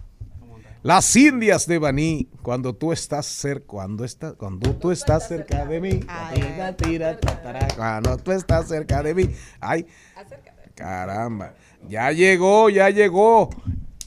Las 0.84 1.16
indias 1.16 1.68
de 1.68 1.78
Baní, 1.78 2.28
cuando 2.42 2.74
tú 2.74 2.92
estás 2.92 3.28
cerca, 3.28 3.68
cuando, 3.68 4.04
está, 4.04 4.34
cuando 4.34 4.74
tú 4.74 4.90
estás 4.90 5.28
cerca 5.28 5.64
de 5.64 5.80
mí, 5.80 6.00
tira, 6.34 6.76
tira, 6.76 7.20
tatara, 7.20 7.68
cuando 7.76 8.18
tú 8.18 8.32
estás 8.32 8.68
cerca 8.68 9.04
de 9.04 9.14
mí, 9.14 9.30
ay, 9.60 9.86
caramba, 10.74 11.54
ya 11.88 12.12
llegó, 12.12 12.72
ya 12.72 12.90
llegó 12.90 13.52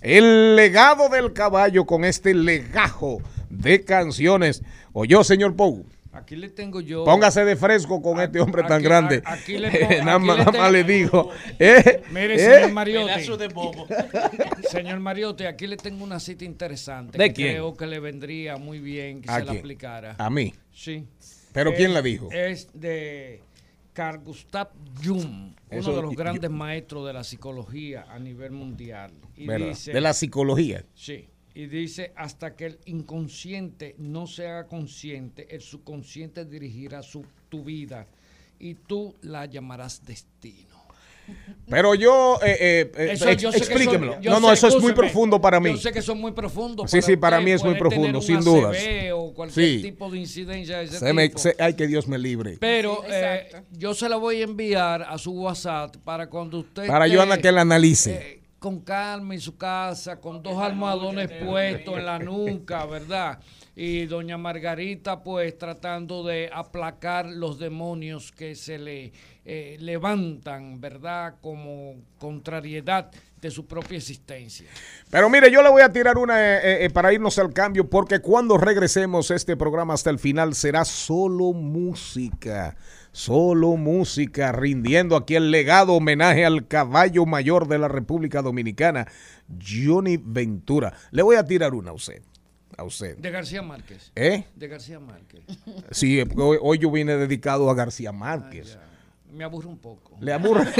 el 0.00 0.56
legado 0.56 1.08
del 1.08 1.32
caballo 1.32 1.86
con 1.86 2.04
este 2.04 2.34
legajo 2.34 3.20
de 3.50 3.84
canciones. 3.84 4.62
Oyó, 4.92 5.22
señor 5.22 5.54
Pou, 5.54 5.86
Aquí 6.14 6.36
le 6.36 6.48
tengo 6.48 6.80
yo. 6.80 7.04
póngase 7.04 7.44
de 7.44 7.56
fresco 7.56 8.00
con 8.00 8.20
este 8.20 8.40
hombre 8.40 8.62
tan 8.62 8.74
aquí- 8.74 8.84
grande. 8.84 9.22
a- 9.24 9.32
aquí 9.34 9.58
le 9.58 9.70
pongo- 9.70 10.04
nada 10.04 10.16
aquí 10.16 10.24
más, 10.26 10.38
le 10.38 10.44
nada 10.44 10.58
más 10.58 10.72
le 10.72 10.84
digo. 10.84 11.30
eh, 11.58 12.02
Mire, 12.10 12.34
eh, 12.34 12.38
señor 12.38 12.72
Mariotti. 12.72 13.36
De 13.36 13.48
bobo. 13.48 13.86
Señor 14.70 15.00
Mariotti, 15.00 15.44
aquí 15.44 15.66
le 15.66 15.76
tengo 15.76 16.04
una 16.04 16.20
cita 16.20 16.44
interesante. 16.44 17.18
¿De 17.18 17.28
que 17.28 17.34
quién? 17.34 17.48
Creo 17.54 17.74
que 17.74 17.86
le 17.86 18.00
vendría 18.00 18.56
muy 18.56 18.78
bien 18.78 19.20
que 19.22 19.30
¿A 19.30 19.40
se 19.40 19.44
la 19.44 19.52
aplicara. 19.52 20.14
A 20.18 20.30
mí. 20.30 20.54
Sí. 20.72 21.06
¿Pero 21.52 21.70
Es- 21.70 21.76
quién 21.76 21.92
la 21.94 22.02
dijo? 22.02 22.28
Es 22.32 22.68
de 22.74 23.42
Carl 23.92 24.18
Gustav 24.24 24.68
Jung, 25.04 25.54
Eso- 25.70 25.90
uno 25.90 25.96
de 25.96 26.02
los 26.02 26.16
grandes 26.16 26.50
maestros 26.50 27.06
de 27.06 27.12
la 27.12 27.24
psicología 27.24 28.06
a 28.08 28.18
nivel 28.18 28.52
mundial. 28.52 29.12
Y 29.36 29.48
dice, 29.48 29.92
de 29.92 30.00
la 30.00 30.12
psicología. 30.12 30.84
Sí. 30.94 31.28
Y 31.54 31.66
dice, 31.66 32.12
hasta 32.16 32.56
que 32.56 32.66
el 32.66 32.78
inconsciente 32.86 33.94
no 33.98 34.26
se 34.26 34.46
haga 34.48 34.66
consciente, 34.66 35.46
el 35.54 35.60
subconsciente 35.60 36.44
dirigirá 36.44 37.02
su, 37.02 37.24
tu 37.48 37.62
vida 37.62 38.06
y 38.58 38.74
tú 38.74 39.14
la 39.22 39.46
llamarás 39.46 40.04
destino. 40.04 40.74
Pero 41.70 41.94
yo, 41.94 42.38
eh, 42.44 42.56
eh, 42.60 42.92
eh, 42.96 43.08
Eso 43.12 43.28
ex- 43.28 43.40
yo 43.42 43.50
sé 43.52 43.58
que 43.60 43.64
explíquemelo. 43.66 44.14
son- 44.14 44.22
yo 44.22 44.30
no, 44.32 44.40
no, 44.40 44.48
sé, 44.48 44.54
eso 44.66 44.76
es 44.76 44.82
muy 44.82 44.92
profundo 44.92 45.40
para 45.40 45.58
mí. 45.60 45.70
Yo 45.70 45.76
sé 45.78 45.92
que 45.92 46.02
son 46.02 46.20
muy 46.20 46.32
profundos. 46.32 46.90
Sí, 46.90 47.00
sí, 47.00 47.16
para 47.16 47.40
mí 47.40 47.52
es 47.52 47.62
muy 47.64 47.76
profundo, 47.78 48.18
un 48.18 48.24
sin 48.24 48.40
dudas. 48.40 48.76
O 49.14 49.32
cualquier 49.32 49.66
Sí. 49.78 49.82
tipo 49.82 50.10
de 50.10 50.18
incidencia 50.18 50.78
de 50.78 50.84
ese 50.84 50.98
Se 50.98 51.12
me- 51.12 51.30
se- 51.36 51.54
ay, 51.60 51.74
que 51.74 51.86
Dios 51.86 52.06
me 52.08 52.18
libre. 52.18 52.58
Pero 52.60 52.96
Sí, 53.06 53.12
eh, 53.12 53.62
yo 53.70 53.94
se 53.94 54.08
la 54.08 54.16
voy 54.16 54.40
a 54.40 54.44
enviar 54.44 55.02
a 55.02 55.16
su 55.18 55.30
WhatsApp 55.32 55.96
para 55.98 56.28
cuando 56.28 56.58
usted. 56.58 56.86
Para 56.88 57.06
yo 57.06 57.22
anda 57.22 57.38
que 57.38 57.50
la 57.52 57.60
analice. 57.62 58.42
Eh, 58.64 58.70
con 58.70 58.80
calma 58.80 59.34
en 59.34 59.40
su 59.40 59.56
casa, 59.56 60.20
con 60.20 60.42
dos 60.42 60.58
almohadones 60.58 61.30
puestos 61.44 61.98
en 61.98 62.06
la 62.06 62.18
nuca, 62.18 62.86
¿verdad? 62.86 63.38
Y 63.76 64.06
doña 64.06 64.38
Margarita, 64.38 65.22
pues 65.22 65.58
tratando 65.58 66.24
de 66.24 66.48
aplacar 66.52 67.26
los 67.26 67.58
demonios 67.58 68.32
que 68.32 68.54
se 68.54 68.78
le 68.78 69.12
eh, 69.44 69.76
levantan, 69.80 70.80
¿verdad? 70.80 71.34
Como 71.42 71.96
contrariedad 72.18 73.10
de 73.44 73.50
su 73.50 73.66
propia 73.66 73.98
existencia. 73.98 74.66
Pero 75.10 75.28
mire, 75.28 75.50
yo 75.50 75.62
le 75.62 75.68
voy 75.68 75.82
a 75.82 75.92
tirar 75.92 76.16
una 76.16 76.40
eh, 76.40 76.86
eh, 76.86 76.90
para 76.90 77.12
irnos 77.12 77.38
al 77.38 77.52
cambio, 77.52 77.90
porque 77.90 78.20
cuando 78.20 78.56
regresemos 78.56 79.30
este 79.30 79.54
programa 79.56 79.92
hasta 79.92 80.08
el 80.08 80.18
final 80.18 80.54
será 80.54 80.86
solo 80.86 81.52
música, 81.52 82.74
solo 83.14 83.76
música, 83.76 84.50
rindiendo 84.50 85.14
aquí 85.14 85.36
el 85.36 85.52
legado 85.52 85.92
homenaje 85.94 86.44
al 86.44 86.66
caballo 86.66 87.24
mayor 87.26 87.68
de 87.68 87.78
la 87.78 87.86
República 87.86 88.42
Dominicana, 88.42 89.06
Johnny 89.64 90.16
Ventura. 90.16 90.92
Le 91.12 91.22
voy 91.22 91.36
a 91.36 91.44
tirar 91.44 91.74
una 91.74 91.90
a 91.90 91.94
usted, 91.94 92.22
a 92.76 92.82
usted. 92.82 93.16
De 93.16 93.30
García 93.30 93.62
Márquez. 93.62 94.10
¿Eh? 94.16 94.44
De 94.56 94.66
García 94.66 94.98
Márquez. 94.98 95.44
Sí, 95.92 96.20
hoy, 96.36 96.58
hoy 96.60 96.78
yo 96.78 96.90
vine 96.90 97.16
dedicado 97.16 97.70
a 97.70 97.74
García 97.74 98.10
Márquez. 98.10 98.76
Me 99.32 99.44
aburre 99.44 99.68
un 99.68 99.78
poco. 99.78 100.16
Le 100.20 100.32
aburre. 100.32 100.66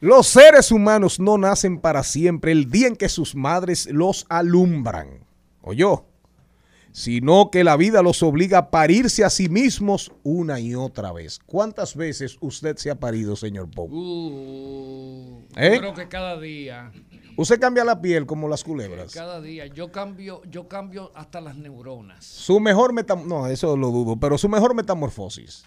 Los 0.00 0.28
seres 0.28 0.72
humanos 0.72 1.20
no 1.20 1.36
nacen 1.36 1.78
para 1.78 2.02
siempre 2.02 2.52
el 2.52 2.70
día 2.70 2.86
en 2.86 2.96
que 2.96 3.10
sus 3.10 3.34
madres 3.34 3.86
los 3.90 4.24
alumbran. 4.30 5.26
¿Oyó? 5.60 6.06
Sino 6.96 7.50
que 7.50 7.62
la 7.62 7.76
vida 7.76 8.00
los 8.00 8.22
obliga 8.22 8.56
a 8.56 8.70
parirse 8.70 9.22
a 9.22 9.28
sí 9.28 9.50
mismos 9.50 10.12
una 10.22 10.60
y 10.60 10.74
otra 10.74 11.12
vez. 11.12 11.38
¿Cuántas 11.44 11.94
veces 11.94 12.38
usted 12.40 12.78
se 12.78 12.90
ha 12.90 12.94
parido, 12.94 13.36
señor 13.36 13.70
Pope? 13.70 13.92
Uh, 13.94 15.42
¿Eh? 15.56 15.76
Creo 15.78 15.92
que 15.92 16.08
cada 16.08 16.40
día. 16.40 16.90
Usted 17.36 17.60
cambia 17.60 17.84
la 17.84 18.00
piel 18.00 18.24
como 18.24 18.48
las 18.48 18.64
culebras. 18.64 19.12
Cada 19.12 19.42
día. 19.42 19.66
Yo 19.66 19.92
cambio, 19.92 20.40
yo 20.50 20.68
cambio 20.68 21.12
hasta 21.14 21.42
las 21.42 21.54
neuronas. 21.56 22.24
Su 22.24 22.60
mejor 22.60 22.94
metamorfosis, 22.94 23.30
no, 23.30 23.46
eso 23.46 23.76
lo 23.76 23.90
dudo, 23.90 24.16
pero 24.16 24.38
su 24.38 24.48
mejor 24.48 24.74
metamorfosis. 24.74 25.66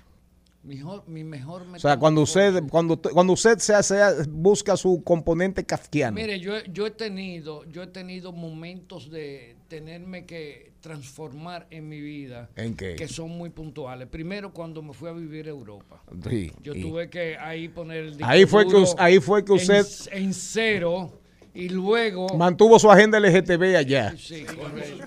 Mejor, 0.64 1.08
mi 1.08 1.24
mejor 1.24 1.62
O 1.74 1.80
sea, 1.80 1.98
cuando 1.98 2.22
usted, 2.22 2.64
cuando, 2.72 3.00
cuando 3.00 3.34
usted 3.34 3.60
se 3.60 3.76
hace, 3.76 4.00
busca 4.30 4.76
su 4.76 5.04
componente 5.04 5.64
kafkiano. 5.64 6.16
Mire, 6.16 6.40
yo, 6.40 6.58
yo 6.64 6.88
he 6.88 6.92
tenido, 6.92 7.66
yo 7.66 7.84
he 7.84 7.88
tenido 7.88 8.32
momentos 8.32 9.12
de 9.12 9.58
tenerme 9.68 10.26
que 10.26 10.69
transformar 10.82 11.68
en 11.70 11.88
mi 11.90 12.00
vida. 12.02 12.50
¿En 12.56 12.76
qué? 12.76 12.96
Que 12.96 13.08
son 13.08 13.30
muy 13.32 13.50
puntuales. 13.50 14.08
Primero 14.08 14.52
cuando 14.54 14.82
me 14.82 14.94
fui 14.94 15.10
a 15.10 15.12
vivir 15.14 15.48
a 15.48 15.50
Europa. 15.50 16.02
Sí, 16.28 16.52
Yo 16.62 16.74
y- 16.74 16.82
tuve 16.82 17.10
que 17.10 17.38
ahí 17.38 17.68
poner 17.68 18.06
el 18.06 18.18
Ahí 18.24 18.46
fue 18.46 18.68
que 18.68 18.86
ahí 18.98 19.20
fue 19.20 19.44
que 19.44 19.54
en- 19.54 19.58
usted- 19.60 19.86
en, 20.14 20.34
cero 20.34 21.12
y 21.54 21.70
luego 21.70 22.28
Mantuvo 22.38 22.80
su 22.80 22.90
agenda 22.90 23.20
LGTB 23.20 23.76
allá. 23.78 24.16
Sí, 24.18 24.44
correcto. 24.46 25.06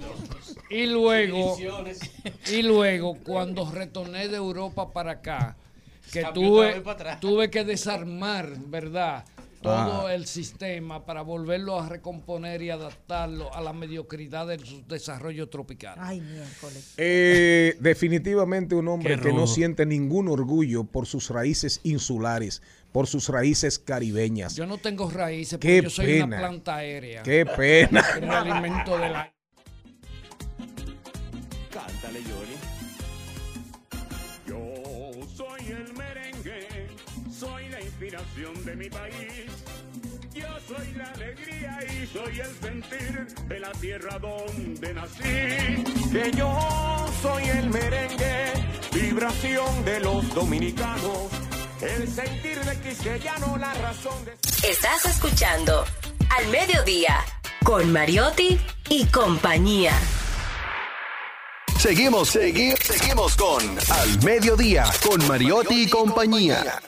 Y 0.71 0.87
luego, 0.87 1.57
y 2.51 2.63
luego 2.63 3.19
cuando 3.25 3.71
retorné 3.71 4.29
de 4.29 4.37
Europa 4.37 4.91
para 4.93 5.13
acá, 5.13 5.57
que 6.11 6.23
Cambió 6.23 6.43
tuve, 6.43 6.83
tuve 7.21 7.51
que 7.51 7.65
desarmar, 7.65 8.49
¿verdad? 8.67 9.25
Todo 9.63 10.09
Ah. 10.09 10.15
el 10.15 10.27
sistema 10.27 11.07
para 11.07 11.23
volverlo 11.23 11.79
a 11.79 11.89
recomponer 11.89 12.61
y 12.63 12.71
adaptarlo 12.71 13.55
a 13.55 13.61
la 13.61 13.73
mediocridad 13.73 14.47
de 14.49 14.59
su 14.59 14.85
desarrollo 14.87 15.49
tropical. 15.49 15.97
Ay, 16.01 16.21
miércoles. 16.21 16.95
Eh, 16.97 17.77
definitivamente 17.81 18.75
un 18.75 18.89
hombre 18.89 19.21
que 19.21 19.33
no 19.33 19.47
siente 19.47 19.87
ningún 19.87 20.29
orgullo 20.29 20.85
por 20.85 21.07
sus 21.07 21.31
raíces 21.31 21.81
insulares, 21.85 22.61
por 22.91 23.07
sus 23.07 23.29
raíces 23.29 23.79
caribeñas. 23.79 24.57
Yo 24.57 24.67
no 24.67 24.79
tengo 24.79 25.09
raíces, 25.09 25.59
Qué 25.61 25.77
porque 25.77 25.83
yo 25.85 25.91
soy 25.91 26.07
pena. 26.07 26.25
una 26.27 26.39
planta 26.39 26.77
aérea. 26.77 27.23
Qué 27.23 27.47
pena. 27.47 28.03
Que 28.15 28.21
me 28.27 28.35
alimento 28.35 28.99
de 28.99 29.09
la... 29.11 29.33
Cántale, 31.71 32.21
Johnny. 32.21 32.57
Yo 34.47 35.27
soy 35.37 35.61
el 35.73 35.93
merengue, 35.95 36.89
soy 37.33 37.69
la 37.71 37.81
inspiración 37.81 38.65
de 38.65 38.77
mi 38.77 38.91
país. 38.91 39.47
Soy 40.69 40.95
la 40.97 41.05
alegría 41.11 41.79
y 41.85 42.07
soy 42.07 42.41
el 42.41 42.55
sentir 42.61 43.27
de 43.49 43.61
la 43.61 43.73
tierra 43.73 44.19
donde 44.19 44.95
nací. 44.95 45.85
Que 46.13 46.31
yo 46.37 47.07
soy 47.21 47.45
el 47.49 47.71
merengue, 47.71 48.53
vibración 48.93 49.85
de 49.85 50.01
los 50.01 50.35
dominicanos. 50.35 51.29
El 51.81 52.09
sentir 52.09 52.61
de 52.61 52.81
quisqueyano, 52.81 53.57
la 53.57 53.75
razón 53.75 54.25
de... 54.25 54.33
Estás 54.69 55.05
escuchando 55.07 55.85
Al 56.31 56.47
Mediodía 56.49 57.25
con 57.65 57.93
Mariotti 57.93 58.59
y 58.89 59.05
compañía. 59.07 59.93
Seguimos, 61.79 62.29
seguimos, 62.29 62.79
seguimos 62.79 63.37
con 63.37 63.79
Al 63.91 64.23
Mediodía, 64.23 64.85
con 65.03 65.27
Mariotti 65.27 65.83
y 65.83 65.91
compañía. 65.91 66.81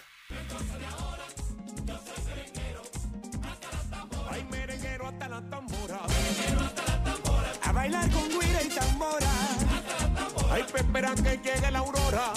Ay, 10.95 11.03
pe- 11.03 11.09
espera 11.09 11.15
que 11.15 11.49
llegue 11.51 11.71
la 11.71 11.79
aurora. 11.81 12.33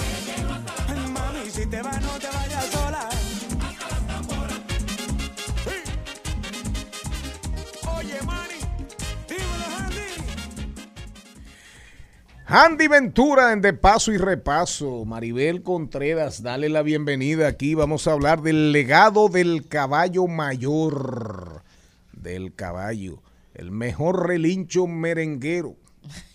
Mami, 1.14 1.50
si 1.50 1.66
te 1.68 1.82
vas, 1.82 2.02
no 2.02 2.12
te 2.20 2.28
vayas 2.28 2.66
sola. 2.72 3.10
Oye, 7.98 8.18
Andy. 8.20 8.56
Andy 12.48 12.88
Ventura 12.88 13.52
en 13.54 13.62
De 13.62 13.74
Paso 13.74 14.12
y 14.12 14.18
Repaso. 14.18 15.06
Maribel 15.06 15.62
Contreras, 15.64 16.42
dale 16.42 16.70
la 16.70 16.82
bienvenida 16.82 17.48
aquí. 17.48 17.76
Vamos 17.76 18.08
a 18.08 18.14
hablar 18.14 18.42
del 18.42 18.72
legado 18.72 19.30
del 19.30 19.68
caballo 19.68 20.28
mayor. 20.28 21.64
Del 22.14 22.56
caballo. 22.56 23.22
el 23.54 23.72
mejor 23.72 24.28
relincho 24.28 24.86
merenguero 24.88 25.76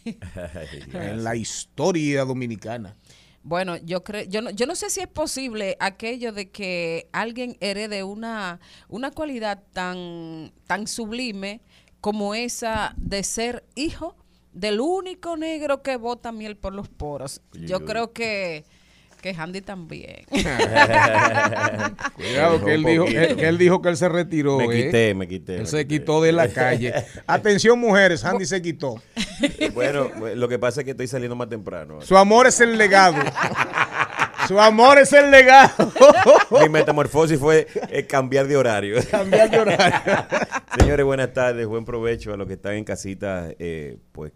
en 0.93 1.25
la 1.25 1.37
historia 1.37 2.25
dominicana. 2.25 2.97
Bueno, 3.45 3.77
yo 3.77 4.05
creo, 4.05 4.23
yo 4.25 4.41
no, 4.41 4.51
yo 4.51 4.67
no 4.67 4.77
sé 4.77 4.89
si 4.89 5.01
es 5.01 5.09
posible 5.09 5.77
aquello 5.81 6.33
de 6.33 6.51
que 6.51 7.09
alguien 7.13 7.57
herede 7.61 8.05
una, 8.05 8.61
una 8.89 9.11
cualidad 9.11 9.63
tan, 9.73 10.53
tan 10.67 10.87
sublime 10.87 11.61
como 12.01 12.35
esa 12.35 12.95
de 12.97 13.25
ser 13.25 13.65
hijo 13.75 14.17
del 14.53 14.81
único 14.81 15.37
negro 15.37 15.83
que 15.83 15.97
bota 15.97 16.31
miel 16.31 16.57
por 16.57 16.75
los 16.75 16.89
poros. 16.89 17.41
Yo 17.53 17.85
creo 17.85 18.13
que, 18.13 18.65
que 19.23 19.31
Handy 19.35 19.61
también. 19.63 20.25
Cuidado 22.17 22.65
que 22.65 22.75
él, 22.75 22.83
dijo, 22.85 23.05
él- 23.07 23.37
que 23.37 23.49
él 23.49 23.57
dijo 23.59 23.81
que 23.81 23.89
él 23.89 23.97
se 23.97 24.09
retiró. 24.09 24.59
Me 24.59 24.65
¿eh? 24.65 24.85
quité, 24.87 25.15
me 25.15 25.29
quité, 25.29 25.55
Él 25.55 25.61
me 25.61 25.67
se 25.67 25.87
quité. 25.87 26.01
quitó 26.01 26.21
de 26.23 26.33
la 26.33 26.49
calle. 26.49 26.93
Atención, 27.27 27.79
mujeres, 27.79 28.25
Andy 28.25 28.45
se 28.47 28.61
quitó. 28.61 28.97
Bueno, 29.75 30.09
lo 30.37 30.47
que 30.49 30.57
pasa 30.59 30.81
es 30.83 30.85
que 30.85 30.93
estoy 30.93 31.09
saliendo 31.09 31.35
más 31.35 31.49
temprano. 31.49 32.01
Su 32.03 32.17
amor 32.17 32.47
es 32.47 32.61
el 32.61 32.79
legado. 32.79 33.17
Su 34.47 34.61
amor 34.61 34.99
es 34.99 35.13
el 35.13 35.33
legado. 35.33 35.93
Mi 36.61 36.69
metamorfosis 36.69 37.41
fue 37.41 37.67
eh, 37.91 38.07
cambiar 38.07 38.47
de 38.47 38.57
horario. 38.57 38.97
Cambiar 39.11 39.51
de 39.51 39.59
horario. 39.59 40.01
Señores, 40.79 41.05
buenas 41.05 41.33
tardes, 41.33 41.67
buen 41.67 41.85
provecho 41.85 42.33
a 42.33 42.37
los 42.37 42.47
que 42.47 42.53
están 42.55 42.75
en 42.75 42.85
casita, 42.85 43.49
eh, 43.59 43.97
pues 44.13 44.33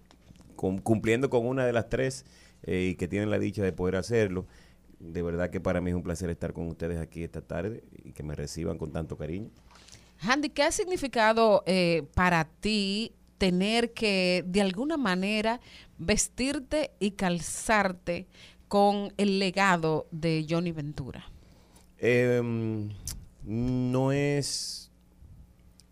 cum- 0.57 0.79
cumpliendo 0.81 1.31
con 1.31 1.47
una 1.47 1.65
de 1.65 1.73
las 1.73 1.89
tres 1.89 2.25
eh, 2.65 2.89
y 2.91 2.95
que 2.97 3.07
tienen 3.07 3.31
la 3.31 3.39
dicha 3.39 3.63
de 3.63 3.73
poder 3.73 3.95
hacerlo. 3.97 4.47
De 4.99 5.23
verdad 5.23 5.51
que 5.51 5.61
para 5.61 5.81
mí 5.81 5.91
es 5.91 5.97
un 5.97 6.03
placer 6.03 6.31
estar 6.31 6.53
con 6.53 6.69
ustedes 6.69 6.99
aquí 6.99 7.23
esta 7.23 7.43
tarde 7.43 7.85
y 8.03 8.13
que 8.13 8.23
me 8.23 8.35
reciban 8.35 8.79
con 8.79 8.93
tanto 8.93 9.17
cariño. 9.17 9.51
Handy, 10.21 10.49
¿qué 10.51 10.63
ha 10.63 10.73
significado 10.73 11.63
eh, 11.67 12.05
para 12.15 12.45
ti 12.45 13.13
tener 13.39 13.93
que, 13.93 14.45
de 14.47 14.63
alguna 14.63 14.97
manera, 14.97 15.61
vestirte 15.99 16.93
y 16.99 17.13
calzarte 17.13 18.27
con 18.69 19.13
el 19.19 19.39
legado 19.39 20.07
de 20.11 20.47
Johnny 20.49 20.73
Ventura? 20.73 21.25
Em, 21.99 22.91
no 23.45 24.13
es 24.13 24.91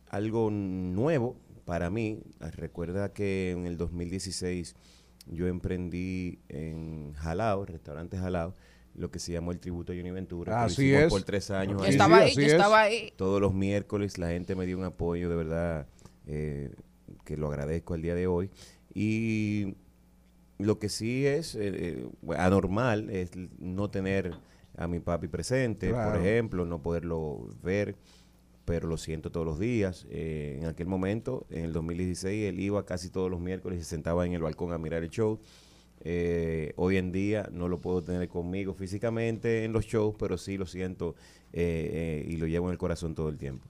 algo 0.08 0.50
nuevo 0.50 1.36
para 1.64 1.90
mí. 1.90 2.22
Recuerda 2.40 3.12
que 3.12 3.52
en 3.52 3.66
el 3.66 3.76
2016 3.76 4.74
yo 5.26 5.46
emprendí 5.46 6.38
en 6.48 7.14
Jalao, 7.14 7.64
restaurante 7.64 8.18
Jalao, 8.18 8.54
lo 8.96 9.10
que 9.10 9.18
se 9.18 9.32
llamó 9.32 9.50
el 9.52 9.58
tributo 9.58 9.92
a 9.92 9.96
Johnny 9.96 10.10
Ventura. 10.10 10.52
que 10.52 10.58
lo 10.58 10.64
Así 10.66 10.92
es. 10.94 11.08
por 11.10 11.22
tres 11.22 11.50
años. 11.50 11.80
Yo 11.82 11.88
estaba 11.88 12.18
ahí, 12.18 12.34
yo 12.34 12.42
estaba 12.42 12.80
ahí. 12.82 13.12
Todos 13.16 13.40
los 13.40 13.52
miércoles 13.54 14.18
la 14.18 14.28
gente 14.28 14.54
me 14.54 14.66
dio 14.66 14.78
un 14.78 14.84
apoyo, 14.84 15.28
de 15.28 15.36
verdad, 15.36 15.86
eh, 16.26 16.72
que 17.24 17.36
lo 17.36 17.48
agradezco 17.48 17.94
al 17.94 18.02
día 18.02 18.14
de 18.14 18.26
hoy. 18.26 18.50
Y 18.94 19.74
lo 20.58 20.78
que 20.78 20.88
sí 20.88 21.26
es 21.26 21.54
eh, 21.56 21.60
eh, 21.74 22.08
anormal 22.36 23.10
es 23.10 23.30
no 23.58 23.90
tener 23.90 24.32
a 24.76 24.86
mi 24.88 25.00
papi 25.00 25.28
presente, 25.28 25.90
Claro. 25.90 26.12
por 26.12 26.20
ejemplo, 26.20 26.64
no 26.64 26.80
poderlo 26.82 27.48
ver, 27.62 27.96
pero 28.64 28.88
lo 28.88 28.96
siento 28.96 29.30
todos 29.30 29.44
los 29.46 29.58
días. 29.58 30.06
Eh, 30.10 30.58
en 30.60 30.66
aquel 30.68 30.86
momento, 30.86 31.46
en 31.50 31.64
el 31.64 31.72
2016, 31.72 32.48
él 32.48 32.60
iba 32.60 32.84
casi 32.86 33.10
todos 33.10 33.30
los 33.30 33.40
miércoles 33.40 33.80
y 33.80 33.82
se 33.82 33.90
sentaba 33.90 34.24
en 34.26 34.32
el 34.32 34.42
balcón 34.42 34.72
a 34.72 34.78
mirar 34.78 35.02
el 35.02 35.10
show. 35.10 35.38
Eh, 36.00 36.72
hoy 36.76 36.98
en 36.98 37.12
día 37.12 37.48
no 37.50 37.68
lo 37.68 37.80
puedo 37.80 38.02
tener 38.02 38.28
conmigo 38.28 38.74
físicamente 38.74 39.64
en 39.64 39.72
los 39.72 39.86
shows, 39.86 40.14
pero 40.18 40.36
sí 40.36 40.58
lo 40.58 40.66
siento 40.66 41.14
eh, 41.52 42.22
eh, 42.24 42.26
y 42.28 42.36
lo 42.36 42.46
llevo 42.46 42.66
en 42.66 42.72
el 42.72 42.78
corazón 42.78 43.14
todo 43.14 43.28
el 43.28 43.38
tiempo. 43.38 43.68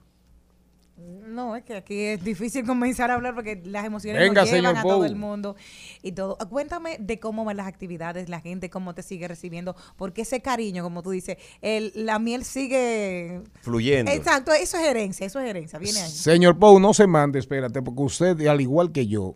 No, 0.97 1.57
es 1.57 1.63
que 1.63 1.75
aquí 1.75 1.99
es 1.99 2.23
difícil 2.23 2.65
comenzar 2.65 3.11
a 3.11 3.15
hablar 3.15 3.35
porque 3.35 3.61
las 3.65 3.85
emociones 3.85 4.21
Venga, 4.21 4.41
nos 4.41 4.51
llevan 4.51 4.77
a 4.77 4.81
todo 4.81 4.97
Pou. 4.97 5.03
el 5.03 5.15
mundo 5.15 5.55
y 6.01 6.13
todo. 6.13 6.37
Cuéntame 6.49 6.97
de 6.99 7.19
cómo 7.19 7.43
van 7.43 7.57
las 7.57 7.67
actividades, 7.67 8.29
la 8.29 8.39
gente, 8.39 8.69
cómo 8.69 8.95
te 8.95 9.03
sigue 9.03 9.27
recibiendo, 9.27 9.75
porque 9.97 10.21
ese 10.21 10.41
cariño, 10.41 10.83
como 10.83 11.03
tú 11.03 11.11
dices, 11.11 11.37
el, 11.61 11.91
la 11.95 12.19
miel 12.19 12.45
sigue... 12.45 13.41
Fluyendo. 13.61 14.11
Exacto, 14.11 14.53
eso 14.53 14.77
es 14.77 14.85
herencia, 14.85 15.25
eso 15.25 15.39
es 15.39 15.49
herencia, 15.49 15.79
viene 15.79 15.99
ahí. 15.99 16.09
Señor 16.09 16.57
Pou, 16.57 16.79
no 16.79 16.93
se 16.93 17.07
mande, 17.07 17.39
espérate, 17.39 17.81
porque 17.81 18.01
usted, 18.01 18.47
al 18.47 18.61
igual 18.61 18.91
que 18.91 19.05
yo, 19.05 19.35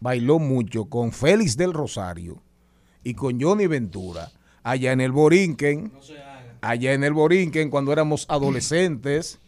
bailó 0.00 0.38
mucho 0.38 0.86
con 0.86 1.12
Félix 1.12 1.56
del 1.56 1.72
Rosario 1.72 2.42
y 3.04 3.14
con 3.14 3.40
Johnny 3.40 3.66
Ventura 3.66 4.30
allá 4.62 4.92
en 4.92 5.00
el 5.00 5.12
Borinquen. 5.12 5.92
Allá 6.62 6.92
en 6.92 7.04
el 7.04 7.14
Borinquen, 7.14 7.70
cuando 7.70 7.90
éramos 7.90 8.26
adolescentes, 8.28 9.38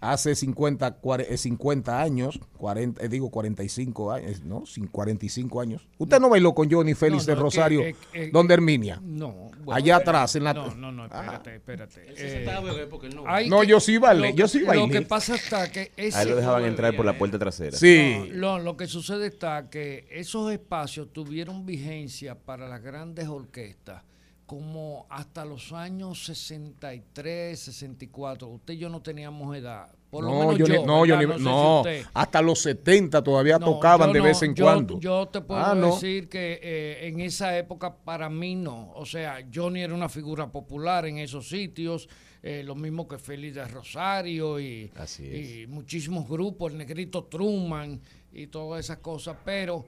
hace 0.00 0.34
50, 0.34 1.00
cuare- 1.00 1.26
eh, 1.30 1.36
50 1.38 2.00
años, 2.02 2.38
40, 2.58 3.02
eh, 3.04 3.08
digo 3.08 3.30
45 3.30 4.12
años, 4.12 4.42
¿no? 4.44 4.66
Sin 4.66 4.86
45 4.86 5.60
años. 5.60 5.88
¿Usted 5.98 6.20
no 6.20 6.28
bailó 6.28 6.54
con 6.54 6.70
Johnny 6.70 6.94
Félix 6.94 7.22
No, 7.22 7.26
del 7.26 7.34
no, 7.36 7.40
que- 7.40 7.44
Rosario, 7.44 7.80
eh, 7.82 7.96
eh, 8.12 8.30
donde 8.32 8.54
Herminia? 8.54 9.00
No. 9.02 9.32
bueno, 9.64 9.72
allá 9.72 9.96
atrás, 9.96 10.36
en 10.36 10.44
la... 10.44 10.54
No, 10.54 10.74
no, 10.74 10.92
no, 10.92 11.06
espérate, 11.06 11.54
espérate. 11.56 12.08
Él 12.08 12.16
se 12.16 12.30
sentaba 12.30 12.58
a 12.58 12.60
beber 12.60 12.88
porque 12.88 13.06
él 13.08 13.16
no 13.16 13.24
hay 13.26 13.48
No, 13.48 13.60
que- 13.62 13.66
yo 13.68 13.80
sí 13.80 13.98
bailé, 13.98 14.30
lo 14.30 14.36
yo 14.36 14.44
que- 14.44 14.48
sí 14.50 14.58
Lo 14.60 14.66
bailé. 14.66 14.90
que 14.90 15.02
pasa 15.02 15.34
está 15.34 15.70
que 15.72 15.90
ese, 15.96 16.16
A 16.18 16.22
él 16.22 16.30
lo 16.30 16.36
dejaban 16.36 16.64
entrar 16.64 16.94
por 16.94 17.04
la 17.06 17.16
puerta 17.18 17.38
trasera. 17.38 17.76
Sí. 17.76 18.28
No, 18.32 18.58
lo, 18.58 18.64
lo 18.64 18.76
que 18.76 18.86
sucede 18.86 19.26
está 19.26 19.70
que 19.70 20.06
esos 20.10 20.52
espacios 20.52 21.12
tuvieron 21.12 21.64
vigencia 21.66 22.34
para 22.34 22.68
las 22.68 22.82
grandes 22.82 23.28
orquestas 23.28 24.02
como 24.46 25.06
hasta 25.10 25.44
los 25.44 25.72
años 25.72 26.24
63, 26.24 27.58
64. 27.58 28.48
Usted 28.48 28.74
y 28.74 28.78
yo 28.78 28.88
no 28.88 29.02
teníamos 29.02 29.56
edad. 29.56 29.88
Por 30.10 30.22
lo 30.24 30.30
no, 30.30 30.38
menos 30.38 30.58
yo, 30.58 30.66
yo, 30.66 30.80
ni- 30.80 30.86
no, 30.86 31.04
yo 31.04 31.16
ni- 31.18 31.26
sé 31.32 31.38
si 31.38 31.44
no, 31.44 31.80
usted- 31.80 32.04
hasta 32.14 32.40
los 32.40 32.60
70 32.60 33.22
todavía 33.22 33.58
No, 33.58 33.66
tocaban 33.66 34.12
de 34.12 34.20
no, 34.20 34.24
vez 34.24 34.40
en 34.42 34.54
cuando. 34.54 35.00
Yo 35.00 35.26
te 35.26 35.40
puedo 35.40 35.60
Ah, 35.60 35.74
no. 35.74 35.94
decir 35.94 36.28
que 36.28 36.60
eh, 36.62 37.08
en 37.08 37.20
esa 37.20 37.58
época 37.58 37.94
para 37.96 38.30
mí 38.30 38.54
no. 38.54 38.92
O 38.94 39.04
sea, 39.04 39.44
Johnny 39.52 39.82
era 39.82 39.92
una 39.94 40.08
figura 40.08 40.46
popular 40.50 41.06
en 41.06 41.18
esos 41.18 41.48
sitios, 41.48 42.08
eh, 42.42 42.62
lo 42.64 42.76
mismo 42.76 43.08
que 43.08 43.18
Félix 43.18 43.56
de 43.56 43.64
Rosario 43.66 44.60
y, 44.60 44.90
y 45.20 45.66
muchísimos 45.66 46.28
grupos, 46.28 46.70
el 46.70 46.78
Negrito 46.78 47.24
Truman 47.24 48.00
y 48.32 48.46
todas 48.46 48.84
esas 48.84 48.98
cosas, 48.98 49.36
pero 49.44 49.84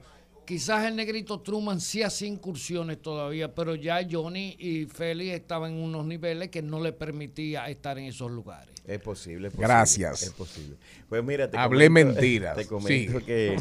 quizás 0.49 0.83
el 0.85 0.95
Negrito 0.95 1.39
Truman 1.41 1.79
sí 1.79 2.01
hacía 2.01 2.27
incursiones 2.27 2.99
todavía, 3.03 3.53
pero 3.53 3.75
ya 3.75 3.99
Johnny 4.09 4.55
y 4.57 4.85
Félix 4.87 5.35
estaban 5.35 5.73
en 5.73 5.77
unos 5.83 6.07
niveles 6.07 6.49
que 6.49 6.63
no 6.63 6.81
le 6.81 6.91
permitía 6.91 7.69
estar 7.69 7.99
en 7.99 8.05
esos 8.05 8.31
lugares. 8.31 8.73
Es 8.87 8.99
posible, 8.99 9.49
es 9.49 9.53
posible. 9.53 9.67
Gracias. 9.67 10.23
Es 10.23 10.31
posible. 10.31 10.77
Pues 11.07 11.23
mira, 11.23 11.51
te 11.51 11.55
Hablé 11.55 11.85
comento- 11.87 12.13
mentiras. 12.15 12.57
Te 12.57 12.65
comento 12.65 13.19
Sí. 13.19 13.25
que 13.27 13.57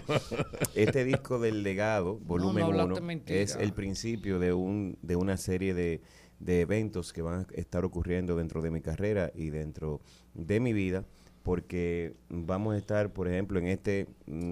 este 0.74 1.05
disco 1.05 1.39
del 1.39 1.62
legado, 1.62 2.16
volumen 2.20 2.62
no 2.65 2.70
1, 2.70 2.81
hablaste 2.81 3.05
mentira. 3.05 3.39
es 3.39 3.55
el 3.56 3.74
principio 3.74 4.39
de 4.39 4.55
un 4.55 4.97
de 5.02 5.16
una 5.16 5.36
serie 5.36 5.74
de, 5.74 6.01
de 6.39 6.62
eventos 6.62 7.12
que 7.12 7.20
van 7.20 7.40
a 7.40 7.47
estar 7.55 7.85
ocurriendo 7.85 8.35
dentro 8.36 8.62
de 8.62 8.70
mi 8.70 8.81
carrera 8.81 9.31
y 9.35 9.51
dentro 9.51 10.01
de 10.32 10.59
mi 10.60 10.73
vida, 10.73 11.05
porque 11.43 12.15
vamos 12.28 12.74
a 12.74 12.78
estar, 12.78 13.12
por 13.12 13.27
ejemplo, 13.28 13.59
en 13.59 13.66
esta 13.69 13.90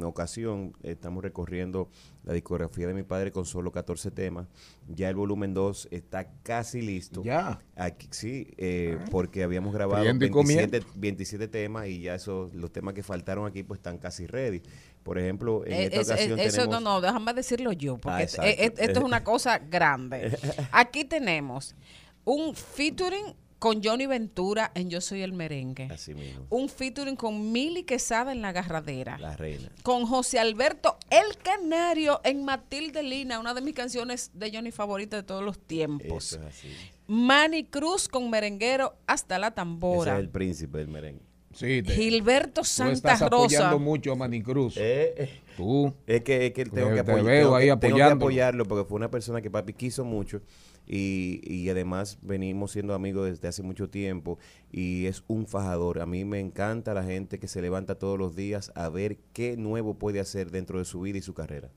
ocasión, 0.07 0.73
estamos 0.83 1.23
recorriendo 1.23 1.89
la 2.25 2.33
discografía 2.33 2.87
de 2.87 2.95
mi 2.95 3.03
padre 3.03 3.33
con 3.33 3.45
solo 3.45 3.71
14 3.71 4.11
temas. 4.11 4.47
Ya 4.89 5.09
el 5.09 5.15
volumen 5.17 5.53
2 5.55 5.89
está 5.91 6.29
casi 6.43 6.81
listo. 6.81 7.23
Ya. 7.23 7.61
Aquí, 7.77 8.09
sí, 8.11 8.49
eh, 8.57 8.99
porque 9.11 9.43
habíamos 9.43 9.75
grabado 9.75 10.03
Friendo 10.03 10.25
y 10.25 10.31
27, 10.31 10.83
27 10.95 11.49
temas 11.49 11.87
y 11.89 12.01
ya 12.01 12.15
esos, 12.15 12.55
los 12.55 12.73
temas 12.73 12.95
que 12.95 13.03
faltaron 13.03 13.47
aquí 13.47 13.63
pues 13.63 13.79
están 13.79 13.99
casi 13.99 14.27
ready. 14.27 14.63
Por 15.03 15.19
ejemplo, 15.19 15.65
en 15.67 15.73
Eh, 15.73 15.85
esta 15.85 16.01
es- 16.01 16.09
ocasión 16.11 16.39
es- 16.41 16.47
eso 16.47 16.63
tenemos... 16.63 16.83
no, 16.83 16.95
no, 16.95 17.01
déjame 17.01 17.35
decirlo 17.35 17.73
yo, 17.73 17.97
porque 17.99 18.17
Ah, 18.17 18.23
exacto. 18.23 18.51
es- 18.51 18.73
esto 18.79 18.99
es 19.01 19.05
una 19.05 19.23
cosa 19.23 19.59
grande. 19.59 20.31
Aquí 20.73 21.05
tenemos 21.05 21.77
un 22.25 22.55
featuring 22.55 23.35
con 23.59 23.83
Johnny 23.83 24.07
Ventura 24.07 24.71
en 24.75 24.91
Yo 24.91 25.01
Soy 25.01 25.23
el 25.23 25.33
Merengue. 25.33 25.89
Así 25.91 26.15
mismo, 26.15 26.47
Un 26.51 26.69
featuring 26.69 27.17
con 27.17 27.53
Mili 27.53 27.85
Quesada 27.85 28.33
en 28.33 28.43
La 28.43 28.53
Garradera. 28.53 29.19
la 29.19 29.37
reina. 29.37 29.71
Con 29.83 30.07
José 30.07 30.39
Alberto 30.39 30.99
El 31.11 31.37
Canario 31.43 32.21
en 32.25 32.45
Matilde 32.45 33.03
Lina, 33.03 33.39
una 33.41 33.55
de 33.55 33.61
mis 33.63 33.75
canciones 33.75 34.31
de 34.35 34.51
Johnny 34.53 34.71
favoritas 34.71 35.21
de 35.21 35.25
todos 35.27 35.43
los 35.43 35.59
tiempos. 35.59 36.33
Eso 36.33 36.41
es 36.43 36.47
así. 36.55 36.69
Manny 37.09 37.65
Cruz 37.65 38.09
con 38.09 38.29
Merenguero 38.31 38.97
hasta 39.07 39.39
la 39.39 39.49
Ese 39.49 39.55
tambora. 39.57 40.15
es 40.15 40.21
el 40.21 40.29
príncipe 40.29 40.79
del 40.79 40.89
merengue. 40.89 41.25
Sí, 41.57 41.83
te- 41.83 41.95
Gilberto 41.95 42.61
tú 42.61 42.67
Santa 42.67 42.93
estás 42.93 43.23
apoyando 43.23 43.71
Rosa. 43.71 43.79
mucho 43.85 44.13
a 44.13 44.17
Manny 44.17 44.43
Cruz. 44.43 44.77
Eh, 44.77 45.15
eh, 45.17 45.31
Tú. 45.57 45.93
es 46.07 46.21
que, 46.23 46.47
es 46.47 46.53
que 46.53 46.65
tengo 46.67 46.89
Te- 46.91 46.95
que, 46.97 47.03
te 47.05 47.13
apoy- 47.13 47.23
veo 47.25 47.43
tengo 47.45 47.57
ahí 47.57 47.65
que- 47.65 47.77
tengo 47.77 47.81
que 47.97 48.03
apoyándolo. 48.03 48.25
apoyarlo 48.27 48.65
porque 48.67 48.85
fue 48.89 48.97
una 48.97 49.11
persona 49.11 49.41
que 49.41 49.51
papi 49.51 49.73
quiso 49.73 50.05
mucho 50.05 50.43
y, 50.87 51.41
y 51.43 51.69
además 51.71 52.19
venimos 52.23 52.73
siendo 52.73 52.93
amigos 52.95 53.27
desde 53.31 53.49
hace 53.49 53.63
mucho 53.63 53.89
tiempo 53.89 54.39
y 54.71 55.07
es 55.07 55.25
un 55.29 55.47
fajador. 55.47 56.01
A 56.01 56.07
mí 56.07 56.25
me 56.27 56.41
encanta 56.41 56.93
la 56.95 57.03
gente 57.03 57.39
que 57.39 57.49
se 57.49 57.63
levanta 57.63 57.95
todos 57.97 58.19
los 58.19 58.37
días 58.37 58.71
a 58.75 58.89
ver 58.91 59.17
qué 59.33 59.57
nuevo 59.57 59.95
puede 59.95 60.21
hacer 60.21 60.51
dentro 60.51 60.79
de 60.79 60.85
su 60.85 61.01
vida 61.01 61.19
y 61.19 61.23
su 61.23 61.33
carrera. 61.35 61.71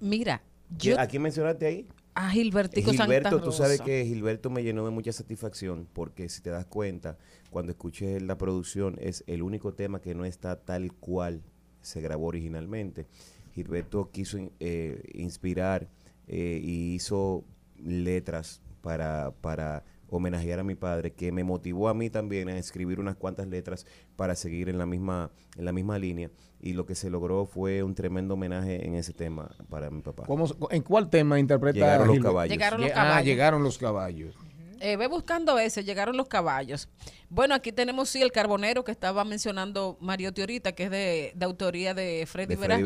Mira, 0.00 0.42
yo 0.78 0.98
¿A 0.98 1.06
quién 1.06 1.22
mencionaste 1.22 1.66
ahí? 1.66 1.86
a 2.16 2.30
Gilbertico 2.30 2.92
Gilberto, 2.92 3.28
Santa 3.30 3.44
tú 3.44 3.50
sabes 3.52 3.78
Rosa. 3.78 3.84
que 3.86 4.04
Gilberto 4.06 4.48
me 4.48 4.62
llenó 4.62 4.84
de 4.84 4.90
mucha 4.92 5.12
satisfacción 5.12 5.88
porque 5.92 6.28
si 6.28 6.42
te 6.42 6.50
das 6.50 6.64
cuenta, 6.66 7.18
cuando 7.54 7.70
escuché 7.70 8.20
la 8.20 8.36
producción 8.36 8.96
es 9.00 9.22
el 9.28 9.40
único 9.40 9.74
tema 9.74 10.00
que 10.00 10.12
no 10.12 10.24
está 10.24 10.56
tal 10.56 10.92
cual 10.92 11.40
se 11.82 12.00
grabó 12.00 12.26
originalmente. 12.26 13.06
Gilberto 13.52 14.10
quiso 14.10 14.38
eh, 14.58 15.00
inspirar 15.14 15.86
eh, 16.26 16.58
y 16.60 16.94
hizo 16.96 17.44
letras 17.76 18.60
para, 18.80 19.30
para 19.40 19.84
homenajear 20.10 20.58
a 20.58 20.64
mi 20.64 20.74
padre, 20.74 21.12
que 21.12 21.30
me 21.30 21.44
motivó 21.44 21.88
a 21.88 21.94
mí 21.94 22.10
también 22.10 22.48
a 22.48 22.58
escribir 22.58 22.98
unas 22.98 23.14
cuantas 23.14 23.46
letras 23.46 23.86
para 24.16 24.34
seguir 24.34 24.68
en 24.68 24.76
la 24.76 24.86
misma, 24.86 25.30
en 25.56 25.64
la 25.64 25.72
misma 25.72 25.96
línea. 25.96 26.32
Y 26.60 26.72
lo 26.72 26.86
que 26.86 26.96
se 26.96 27.08
logró 27.08 27.46
fue 27.46 27.84
un 27.84 27.94
tremendo 27.94 28.34
homenaje 28.34 28.84
en 28.84 28.96
ese 28.96 29.12
tema 29.12 29.48
para 29.70 29.90
mi 29.90 30.02
papá. 30.02 30.24
¿Cómo 30.26 30.46
¿En 30.70 30.82
cuál 30.82 31.08
tema 31.08 31.38
interpreta 31.38 31.78
Llegaron 31.78 32.08
los 32.08 32.18
caballos. 32.18 32.50
Llegaron 32.52 32.80
los 32.80 32.90
Lle- 32.90 32.92
Ah, 32.96 33.02
caballos. 33.04 33.24
llegaron 33.26 33.62
los 33.62 33.78
caballos. 33.78 34.36
Eh, 34.80 34.96
ve 34.96 35.06
buscando 35.06 35.58
ese, 35.58 35.84
llegaron 35.84 36.16
los 36.16 36.28
caballos. 36.28 36.88
Bueno, 37.28 37.54
aquí 37.54 37.72
tenemos 37.72 38.08
sí 38.08 38.22
el 38.22 38.32
carbonero 38.32 38.84
que 38.84 38.92
estaba 38.92 39.24
mencionando 39.24 39.96
Mariotti 40.00 40.40
ahorita, 40.42 40.72
que 40.72 40.84
es 40.84 40.90
de, 40.90 41.32
de 41.34 41.44
autoría 41.44 41.94
de 41.94 42.24
Freddy 42.26 42.54
De 42.54 42.64
Freddy 42.64 42.82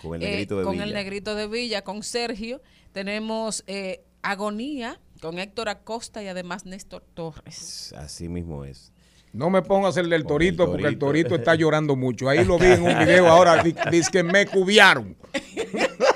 con 0.00 0.14
el 0.14 0.22
eh, 0.22 0.30
negrito 0.30 0.58
de 0.58 0.64
con 0.64 0.74
el 0.80 0.82
Villa. 0.84 0.94
negrito 0.94 1.34
de 1.34 1.46
Villa, 1.48 1.82
con 1.82 2.02
Sergio. 2.02 2.60
Tenemos 2.92 3.64
eh, 3.66 4.02
Agonía 4.22 5.00
con 5.20 5.38
Héctor 5.38 5.68
Acosta 5.68 6.22
y 6.22 6.28
además 6.28 6.64
Néstor 6.66 7.04
Torres. 7.14 7.92
Así 7.96 8.28
mismo 8.28 8.64
es. 8.64 8.92
No 9.32 9.50
me 9.50 9.60
pongas 9.62 9.96
el 9.98 10.08
del 10.08 10.24
Con 10.24 10.32
el 10.32 10.38
torito, 10.38 10.66
porque 10.66 10.86
el 10.86 10.98
torito. 10.98 11.28
torito 11.30 11.34
está 11.34 11.54
llorando 11.56 11.96
mucho. 11.96 12.28
Ahí 12.28 12.44
lo 12.44 12.58
vi 12.58 12.66
en 12.66 12.82
un 12.82 12.98
video 12.98 13.28
ahora, 13.28 13.62
di- 13.62 13.74
dice 13.90 14.10
que 14.10 14.22
me 14.22 14.46
cubiaron. 14.46 15.16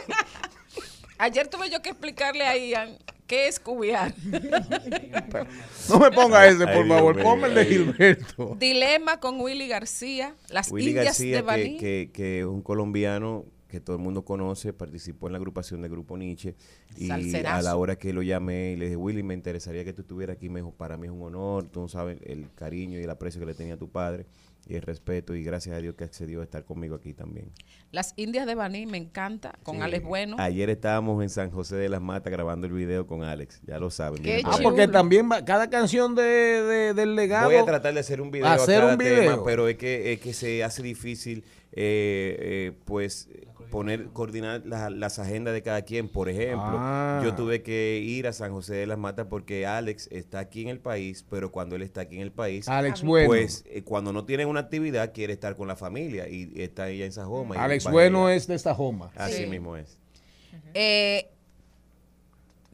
Ayer 1.23 1.47
tuve 1.47 1.71
yo 1.71 1.81
que 1.83 1.91
explicarle 1.91 2.45
a 2.45 2.57
Ian 2.57 2.99
qué 3.29 3.47
es 3.47 3.61
cubiar. 3.61 4.13
No 5.89 6.01
me 6.01 6.11
ponga 6.11 6.47
ese, 6.49 6.67
por 6.67 6.85
Dios 6.85 6.89
favor. 6.89 7.15
mío, 7.15 7.25
Ponme 7.25 7.47
el 7.47 7.55
de 7.55 7.61
ay. 7.61 7.67
Gilberto. 7.69 8.57
Dilema 8.59 9.21
con 9.21 9.41
Willy 9.41 9.69
García, 9.69 10.35
las 10.49 10.71
Willy 10.73 10.89
Indias 10.89 11.05
García, 11.07 11.37
de 11.37 11.43
que, 11.43 11.47
Baní. 11.47 11.77
que, 11.77 12.11
que 12.13 12.41
es 12.41 12.47
un 12.47 12.61
colombiano 12.61 13.45
que 13.69 13.79
todo 13.81 13.95
el 13.97 14.03
mundo 14.03 14.25
conoce, 14.25 14.73
participó 14.73 15.29
en 15.29 15.33
la 15.35 15.39
agrupación 15.39 15.81
de 15.81 15.89
Grupo 15.89 16.19
Nietzsche 16.19 16.57
y 16.97 17.09
a 17.11 17.63
la 17.63 17.77
hora 17.77 17.97
que 17.97 18.13
lo 18.13 18.23
llamé 18.23 18.73
y 18.73 18.77
le 18.77 18.87
dije, 18.87 18.97
Willy, 18.97 19.23
me 19.23 19.35
interesaría 19.35 19.85
que 19.85 19.93
tú 19.93 20.03
estuvieras 20.03 20.37
aquí, 20.37 20.49
me 20.49 20.59
dijo, 20.61 20.73
para 20.73 20.97
mí 20.97 21.07
es 21.07 21.13
un 21.13 21.23
honor, 21.23 21.69
tú 21.69 21.81
no 21.81 21.89
sabes 21.89 22.19
el 22.25 22.53
cariño 22.55 22.99
y 22.99 23.03
el 23.05 23.11
aprecio 23.11 23.39
que 23.41 23.47
le 23.47 23.55
tenía 23.55 23.75
a 23.75 23.79
tu 23.79 23.89
padre 23.89 24.27
y 24.73 24.77
el 24.77 24.83
respeto 24.83 25.35
y 25.35 25.45
gracias 25.45 25.77
a 25.77 25.79
Dios 25.79 25.95
que 25.95 26.05
accedió 26.05 26.41
a 26.41 26.45
estar 26.45 26.65
conmigo 26.65 26.95
aquí 26.95 27.13
también. 27.13 27.51
Las 27.91 28.15
Indias 28.17 28.47
de 28.47 28.55
Baní 28.55 28.87
me 28.87 28.97
encanta, 28.97 29.59
con 29.63 29.77
Sí. 29.77 29.83
Alex 29.83 30.05
Bueno. 30.05 30.37
Ayer 30.39 30.71
estábamos 30.71 31.23
en 31.23 31.29
San 31.29 31.51
José 31.51 31.77
de 31.77 31.89
las 31.91 32.01
Matas 32.01 32.33
grabando 32.33 32.67
el 32.67 32.73
video 32.73 33.07
con 33.07 33.23
Alex, 33.23 33.61
ya 33.67 33.79
lo 33.79 33.91
saben. 33.91 34.23
Ah, 34.45 34.59
porque 34.63 34.89
también 34.89 35.29
va- 35.31 35.45
cada 35.45 35.69
canción 35.69 36.15
de, 36.15 36.23
de- 36.23 36.95
del 36.95 37.15
legado. 37.15 37.47
Voy 37.51 37.57
a 37.57 37.65
tratar 37.65 37.93
de 37.93 38.01
hacer 38.01 38.21
un 38.23 38.31
video 38.31 38.47
Hacer 38.49 38.77
a 38.79 38.81
cada 38.81 38.93
un 38.95 38.99
tema, 38.99 39.21
video. 39.21 39.45
pero 39.45 39.69
es 39.69 39.77
que, 39.77 40.13
es 40.15 40.21
que 40.21 40.33
se 40.33 40.65
hace 40.65 40.83
difícil, 40.83 41.45
eh, 41.73 42.37
eh, 42.41 42.73
pues, 42.87 43.29
poner, 43.73 44.07
coordinar 44.13 44.63
la- 44.65 44.91
las 44.91 45.19
agendas 45.19 45.53
de 45.55 45.63
cada 45.63 45.83
quien. 45.83 46.09
Por 46.09 46.29
ejemplo, 46.29 46.61
Ah. 46.79 47.21
yo 47.25 47.35
tuve 47.35 47.63
que 47.63 47.99
ir 48.05 48.29
a 48.29 48.33
San 48.33 48.53
José 48.53 48.75
de 48.77 48.87
las 48.87 48.99
Matas 48.99 49.27
porque 49.29 49.67
Alex 49.67 50.09
está 50.13 50.39
aquí 50.39 50.63
en 50.63 50.69
el 50.69 50.79
país, 50.79 51.25
pero 51.29 51.51
cuando 51.51 51.75
él 51.75 51.83
está 51.83 52.03
aquí 52.03 52.17
en 52.17 52.23
el 52.23 52.31
país, 52.31 52.69
Alex 52.69 53.03
Bueno. 53.03 53.27
pues, 53.29 53.65
eh, 53.67 53.83
cuando 53.83 54.13
no 54.13 54.25
tiene 54.25 54.47
una 54.47 54.61
actividad, 54.61 55.13
quiere 55.13 55.33
estar 55.33 55.57
con 55.57 55.67
la 55.67 55.75
familia 55.75 56.29
y 56.29 56.53
está 56.55 56.89
ella 56.91 57.07
en 57.07 57.13
Sajoma. 57.13 57.57
y 57.57 57.59
Alex 57.59 57.91
Bueno 57.91 58.29
es 58.29 58.47
de 58.47 58.59
Sajoma. 58.59 59.11
Así 59.17 59.45
Sí. 59.45 59.47
mismo 59.47 59.77
es. 59.77 59.99
Eh, 60.75 61.29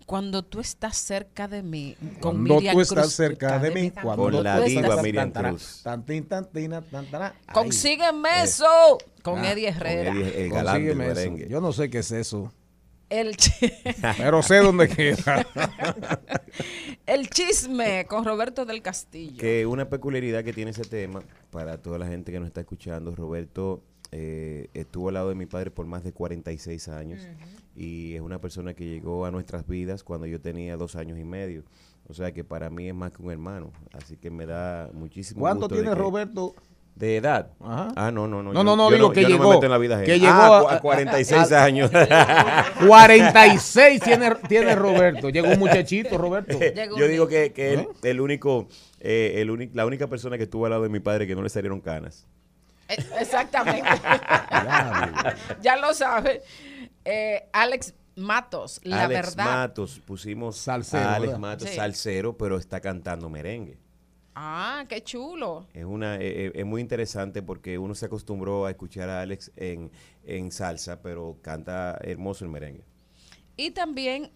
cuando 0.09 0.43
tú 0.43 0.59
estás 0.61 0.97
cerca 0.97 1.47
de 1.49 1.63
mí, 1.63 1.95
con 2.19 2.33
Cuando 2.37 2.55
Miriam 2.55 2.75
tú 2.75 2.81
estás 2.81 2.99
Cruz, 3.05 3.13
cerca 3.13 3.59
de 3.59 3.71
mí, 3.71 3.91
cuando 3.91 4.23
Con 4.23 4.43
la 4.43 4.59
diva 4.61 5.03
Miriam 5.03 5.31
Cruz. 5.31 5.83
tan, 5.85 6.03
tin, 6.07 6.27
tan, 6.27 6.51
tina, 6.51 6.81
tan, 6.81 7.05
tan, 7.11 7.23
ay. 7.25 7.31
Consígueme 7.53 8.43
eso 8.43 8.97
con 9.23 9.41
Ah, 9.41 9.53
Eddie 9.53 9.69
Herrera. 9.69 10.11
Con 10.11 10.23
Eddie, 10.23 10.45
el 10.45 10.51
galán 10.51 10.75
del 10.87 10.97
Consígueme 10.97 11.05
eso. 11.05 11.15
merengue. 11.15 11.49
Yo 11.51 11.61
no 11.61 11.73
sé 11.73 11.91
qué 11.91 11.99
es 11.99 12.11
eso, 12.11 12.51
El, 13.11 13.37
pero 14.17 14.43
sé 14.43 14.57
dónde 14.57 14.89
queda. 14.89 15.47
el 17.07 17.29
chisme 17.29 18.07
con 18.07 18.25
Roberto 18.25 18.65
del 18.65 18.81
Castillo. 18.81 19.37
Que 19.39 19.67
una 19.67 19.91
peculiaridad 19.91 20.43
que 20.43 20.55
tiene 20.55 20.71
ese 20.71 20.85
tema, 20.85 21.23
para 21.51 21.77
toda 21.83 21.99
la 21.99 22.07
gente 22.07 22.33
que 22.33 22.39
nos 22.41 22.47
está 22.49 22.61
escuchando, 22.61 23.15
Roberto 23.15 23.83
eh, 24.11 24.69
estuvo 24.73 25.09
al 25.09 25.15
lado 25.15 25.29
de 25.29 25.35
mi 25.35 25.45
padre 25.45 25.71
por 25.71 25.85
más 25.87 26.03
de 26.03 26.13
46 26.13 26.89
años 26.89 27.21
y 27.81 28.15
es 28.17 28.21
una 28.21 28.41
persona 28.41 28.75
que 28.75 28.85
llegó 28.85 29.25
a 29.25 29.31
nuestras 29.31 29.67
vidas 29.67 30.03
cuando 30.03 30.27
yo 30.27 30.41
tenía 30.41 30.77
dos 30.77 30.97
años 30.97 31.17
y 31.19 31.25
medio. 31.25 31.63
O 32.09 32.15
sea 32.15 32.33
que 32.33 32.43
para 32.43 32.71
mí 32.71 32.89
es 32.89 32.95
más 32.95 33.13
que 33.13 33.23
un 33.23 33.31
hermano. 33.31 33.71
Así 33.93 34.17
que 34.17 34.31
me 34.31 34.47
da 34.47 34.91
muchísimo 34.93 35.41
¿Cuánto 35.41 35.61
gusto 35.63 35.75
de 35.77 35.83
tiene 35.83 35.95
que- 35.97 36.01
Roberto? 36.03 36.55
De 36.97 37.17
edad. 37.19 37.53
Ajá. 37.61 37.89
Ah, 37.95 38.11
no, 38.11 38.27
no, 38.27 38.43
no. 38.43 38.53
No, 38.53 38.61
yo- 38.61 38.65
no, 38.65 38.75
no, 38.75 38.91
yo 38.91 38.97
digo 38.97 39.13
que 39.13 39.23
yo 39.23 39.29
llegó. 39.29 39.43
No 39.45 39.49
me 39.51 39.55
meto 39.55 39.67
en 39.67 39.71
la 39.71 39.79
vida 39.79 40.03
que 40.03 40.19
llegó 40.19 40.33
Ah, 40.33 40.65
a- 40.69 40.75
a 40.75 40.81
46 40.81 41.53
a- 41.53 41.63
años. 41.65 41.91
46 42.87 44.01
tiene, 44.03 44.35
tiene 44.49 44.75
Roberto. 44.75 45.29
Llegó 45.31 45.49
un 45.49 45.59
muchachito, 45.59 46.19
Roberto. 46.19 46.59
Llegó 46.75 46.97
Yo 46.99 47.07
digo 47.07 47.29
que, 47.29 47.53
que 47.53 47.75
él- 47.75 47.81
¿Eh? 48.03 48.11
el 48.11 48.21
único, 48.21 48.69
eh, 49.01 49.35
el 49.37 49.51
único, 49.51 49.77
la 49.77 49.87
única 49.87 50.07
persona 50.09 50.37
que 50.37 50.45
estuvo 50.45 50.65
al 50.67 50.71
lado 50.71 50.83
de 50.83 50.89
mi 50.89 51.01
padre 51.01 51.27
que 51.27 51.35
no 51.37 51.43
le 51.43 51.49
salieron 51.51 51.81
canas. 51.81 52.27
Eh, 52.89 52.97
Exactamente. 53.21 53.89
ya 55.63 55.77
lo 55.77 55.93
sabe. 55.95 56.43
Eh, 57.11 57.49
Alex 57.53 57.95
Matos, 58.17 58.81
la 58.83 59.05
Alex 59.05 59.37
verdad. 59.37 59.45
Matos, 59.45 60.01
pusimos 60.05 60.57
Salsero, 60.59 61.05
a 61.09 61.15
Alex 61.15 61.27
¿verdad? 61.29 61.39
Matos 61.41 61.69
Sí. 61.71 61.77
salsero, 61.77 62.37
pero 62.37 62.59
está 62.59 62.81
cantando 62.81 63.29
merengue. 63.31 63.79
Ah, 64.35 64.85
qué 64.89 65.03
chulo. 65.03 65.67
Es 65.73 65.85
una 65.85 66.17
eh, 66.17 66.47
eh, 66.47 66.53
es 66.55 66.67
muy 66.67 66.81
interesante 66.81 67.43
porque 67.43 67.79
uno 67.79 67.95
se 67.95 68.07
acostumbró 68.07 68.67
a 68.67 68.71
escuchar 68.71 69.09
a 69.09 69.21
Alex 69.23 69.51
en, 69.57 69.91
en 70.25 70.53
salsa, 70.53 71.01
pero 71.01 71.39
canta 71.43 71.99
hermoso 72.03 72.45
el 72.45 72.51
merengue. 72.51 72.85
Y 73.57 73.71
también 73.71 74.31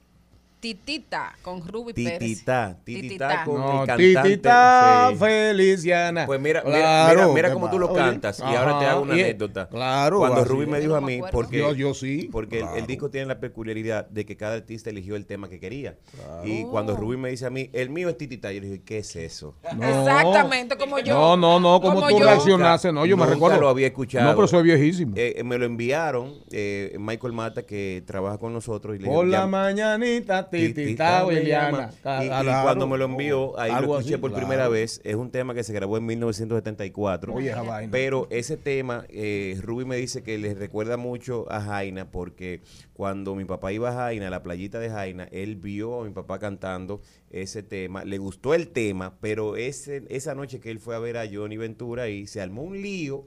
Titita 0.63 1.33
con 1.43 1.67
Ruby 1.67 1.93
Pérez. 1.93 2.21
Titita, 2.21 2.77
titita 2.85 3.03
Titita. 3.03 3.45
con 3.45 3.55
No, 3.61 3.81
el 3.81 3.87
cantante. 3.89 4.23
titita 4.23 5.09
sí. 5.11 5.17
Feliciana. 5.17 6.25
Pues 6.25 6.41
mira, 6.41 6.63
mira, 6.65 6.79
Claro, 6.79 7.19
mira, 7.21 7.35
mira 7.35 7.49
¿qué 7.49 7.55
cómo 7.55 7.69
tú 7.69 7.81
lo 7.81 7.89
Oye, 7.91 7.97
cantas. 7.99 8.39
y 8.39 8.43
ahora 8.55 8.79
te 8.79 8.87
hago 8.87 9.03
una 9.03 9.17
y- 9.17 9.23
anécdota. 9.23 9.69
Claro. 9.69 10.19
Cuando 10.19 10.43
así 10.43 10.49
Rubí 10.49 10.67
me 10.67 10.79
dijo 10.79 10.95
a 10.95 11.01
no 11.01 11.07
mí, 11.09 11.17
acuerdo. 11.17 11.33
porque, 11.37 11.59
Yo- 11.59 11.75
yo 11.75 11.95
sí, 11.95 12.29
porque 12.31 12.65
el- 12.77 12.87
disco 12.87 13.11
tiene 13.11 13.27
la 13.27 13.41
peculiaridad 13.41 14.09
de 14.09 14.25
que 14.25 14.37
cada 14.37 14.55
artista 14.55 14.91
eligió 14.91 15.17
el 15.17 15.27
tema 15.27 15.49
que 15.49 15.59
quería. 15.59 15.97
Y 16.45 16.63
cuando 16.67 16.93
Oh. 16.93 16.97
Rubí 16.97 17.17
me 17.17 17.31
dice 17.31 17.45
a 17.45 17.51
mí, 17.51 17.69
el 17.73 17.91
mío 17.91 18.09
es 18.09 18.17
Titita, 18.17 18.53
yo 18.53 18.61
le 18.61 18.69
dije, 18.69 18.83
¿qué 18.85 18.99
es 18.99 19.17
eso? 19.17 19.57
No. 19.77 19.89
Exactamente, 19.89 20.77
como 20.77 21.01
yo. 21.01 21.13
No, 21.13 21.37
no, 21.37 21.59
no, 21.59 21.81
como, 21.81 21.97
Como 21.97 22.09
tú 22.09 22.19
yo. 22.21 22.25
reaccionaste. 22.25 22.93
No, 22.93 23.05
yo 23.05 23.17
me 23.17 23.27
recuerdo. 23.27 23.61
lo 23.61 23.69
había 23.69 23.89
escuchado. 23.89 24.31
No, 24.31 24.37
pero 24.37 24.47
soy 24.47 24.63
viejísimo. 24.63 25.15
Eh, 25.17 25.35
eh, 25.39 25.43
me 25.43 25.59
lo 25.59 25.65
enviaron 25.65 26.35
eh, 26.53 26.95
Michael 27.01 27.33
Mata, 27.33 27.63
que 27.65 28.05
trabaja 28.07 28.39
con 28.39 28.53
nosotros. 28.53 28.95
Y 28.95 29.01
le 29.01 29.09
Por 29.09 29.25
dije, 29.27 29.33
la 29.37 29.41
"Ya- 29.41 29.47
mañanita, 29.49 30.49
Titita 30.59 30.83
titita, 30.83 31.27
me 31.27 31.39
Eliana. 31.39 31.91
llama". 32.05 32.25
Y, 32.25 32.63
cuando 32.63 32.87
me 32.87 32.99
lo 32.99 33.05
envió, 33.07 33.59
ahí 33.59 33.71
lo 33.73 33.97
escuché 33.97 34.15
así, 34.15 34.21
por 34.21 34.33
primera 34.33 34.69
vez. 34.69 35.01
Es 35.05 35.17
un 35.17 35.31
tema 35.31 35.55
que 35.55 35.65
se 35.65 35.73
grabó 35.73 35.97
en 35.97 36.07
1974. 36.07 37.35
Oye. 37.35 37.55
Pero 37.91 38.27
ese 38.31 38.57
tema, 38.57 39.05
eh, 39.09 39.59
Ruby 39.63 39.85
me 39.85 39.97
dice 39.97 40.23
que 40.23 40.39
le 40.39 40.55
recuerda 40.55 40.97
mucho 40.97 41.51
a 41.51 41.61
Jaina 41.61 42.11
porque 42.11 42.61
cuando 42.93 43.35
mi 43.35 43.45
papá 43.45 43.73
iba 43.73 43.91
a 43.91 43.95
Jaina, 43.95 44.29
a 44.29 44.31
la 44.31 44.43
playita 44.43 44.79
de 44.79 44.91
Jaina, 44.91 45.29
él 45.33 45.57
vio 45.57 46.01
a 46.01 46.05
mi 46.05 46.11
papá 46.11 46.39
cantando 46.39 47.01
ese 47.31 47.63
tema, 47.63 48.05
le 48.05 48.19
gustó 48.19 48.55
el 48.55 48.69
tema, 48.69 49.15
pero 49.21 49.57
ese, 49.57 50.05
esa 50.09 50.35
noche 50.35 50.61
que 50.61 50.71
él 50.71 50.79
fue 50.79 50.95
a 50.95 50.99
ver 50.99 51.17
a 51.17 51.25
Johnny 51.31 51.57
Ventura 51.57 52.09
y 52.09 52.27
se 52.27 52.41
armó 52.41 52.63
un 52.63 52.81
lío. 52.81 53.25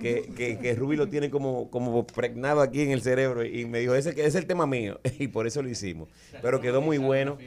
Que, 0.00 0.30
que, 0.36 0.58
que 0.58 0.74
Ruby 0.74 0.96
lo 0.96 1.08
tiene 1.08 1.30
como, 1.30 1.70
como 1.70 2.06
pregnado 2.06 2.60
aquí 2.60 2.82
en 2.82 2.90
el 2.90 3.00
cerebro 3.00 3.44
y 3.44 3.64
me 3.64 3.80
dijo, 3.80 3.94
ese 3.94 4.14
que 4.14 4.26
es 4.26 4.34
el 4.34 4.46
tema 4.46 4.66
mío 4.66 5.00
y 5.18 5.28
por 5.28 5.46
eso 5.46 5.62
lo 5.62 5.68
hicimos. 5.68 6.08
Pero 6.42 6.60
quedó 6.60 6.80
muy 6.80 6.98
bueno. 6.98 7.38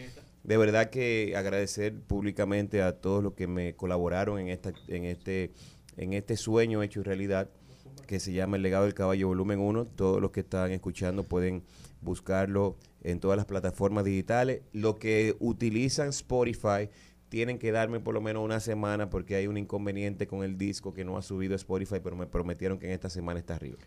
De 0.44 0.58
verdad 0.58 0.90
que 0.90 1.34
agradecer 1.36 1.94
públicamente 1.94 2.82
a 2.82 2.94
todos 2.94 3.24
los 3.24 3.34
que 3.34 3.46
me 3.46 3.76
colaboraron 3.76 4.40
en 4.40 4.48
esta, 4.48 4.74
en 4.88 5.06
este, 5.06 5.52
en 5.98 6.14
este 6.14 6.38
sueño 6.38 6.82
hecho 6.82 7.04
realidad 7.04 7.50
que 8.08 8.20
se 8.20 8.34
llama 8.34 8.56
El 8.56 8.64
legado 8.64 8.86
del 8.86 8.96
caballo 8.96 9.28
volumen 9.28 9.60
1. 9.60 9.86
Todos 9.86 10.20
los 10.20 10.32
que 10.32 10.40
están 10.40 10.72
escuchando 10.72 11.24
pueden 11.24 11.64
buscarlo 12.02 12.78
en 13.04 13.20
todas 13.20 13.38
las 13.38 13.46
plataformas 13.46 14.06
digitales. 14.06 14.62
Los 14.74 14.96
que 14.96 15.36
utilizan 15.40 16.10
Spotify 16.10 16.90
tienen 17.30 17.60
que 17.60 17.72
darme 17.72 18.00
por 18.00 18.14
lo 18.14 18.22
menos 18.22 18.44
una 18.44 18.60
semana 18.60 19.10
porque 19.10 19.36
hay 19.36 19.48
un 19.48 19.58
inconveniente 19.58 20.28
con 20.28 20.44
el 20.44 20.58
disco 20.58 20.94
que 20.94 21.06
no 21.06 21.18
ha 21.18 21.22
subido 21.22 21.54
a 21.54 21.56
Spotify, 21.56 21.98
pero 22.04 22.16
me 22.16 22.26
prometieron 22.28 22.80
que 22.80 22.88
en 22.88 22.94
esta 22.94 23.10
semana 23.10 23.40
está 23.40 23.56
arriba. 23.56 23.78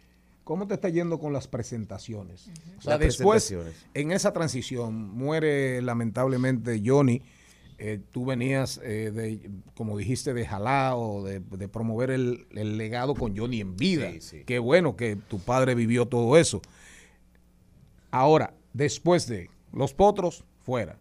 ¿Cómo 0.44 0.66
te 0.66 0.74
está 0.74 0.88
yendo 0.88 1.18
con 1.20 1.32
las 1.32 1.46
presentaciones? 1.48 2.48
O 2.78 2.82
sea, 2.82 2.92
Las 2.92 3.00
después, 3.00 3.44
presentaciones. 3.46 3.86
en 3.94 4.10
esa 4.12 4.32
transición, 4.32 4.94
muere 5.14 5.80
lamentablemente 5.82 6.80
Johnny. 6.84 7.22
Eh, 7.78 8.00
tú 8.12 8.26
venías, 8.26 8.80
eh, 8.84 9.10
de, 9.12 9.50
como 9.74 9.96
dijiste, 9.96 10.34
de 10.34 10.46
jalao, 10.46 11.24
de, 11.24 11.40
de 11.40 11.68
promover 11.68 12.10
el, 12.10 12.46
el 12.52 12.76
legado 12.76 13.14
con 13.14 13.36
Johnny 13.36 13.60
en 13.60 13.76
vida. 13.76 14.10
Sí, 14.12 14.20
sí. 14.20 14.42
Qué 14.46 14.58
bueno 14.60 14.94
que 14.96 15.16
tu 15.16 15.38
padre 15.40 15.74
vivió 15.74 16.06
todo 16.06 16.36
eso. 16.36 16.60
Ahora, 18.10 18.54
después 18.72 19.26
de 19.26 19.50
Los 19.72 19.94
Potros, 19.94 20.44
fuera. 20.60 20.98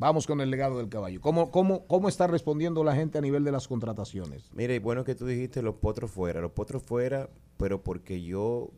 Vamos 0.00 0.26
con 0.26 0.40
el 0.40 0.50
legado 0.50 0.78
del 0.78 0.88
caballo. 0.88 1.20
¿Cómo, 1.20 1.50
cómo, 1.50 1.86
¿Cómo 1.86 2.08
está 2.08 2.26
respondiendo 2.26 2.82
la 2.82 2.94
gente 2.96 3.18
a 3.18 3.20
nivel 3.20 3.44
de 3.44 3.52
las 3.52 3.68
contrataciones? 3.68 4.50
Mira, 4.54 4.74
y 4.74 4.78
bueno 4.78 5.04
que 5.04 5.14
tú 5.14 5.26
dijiste 5.26 5.60
los 5.60 5.74
potros 5.74 6.10
fuera, 6.10 6.40
los 6.40 6.52
potros 6.52 6.82
fuera, 6.82 7.28
pero 7.58 7.82
porque 7.82 8.22
yo 8.22 8.70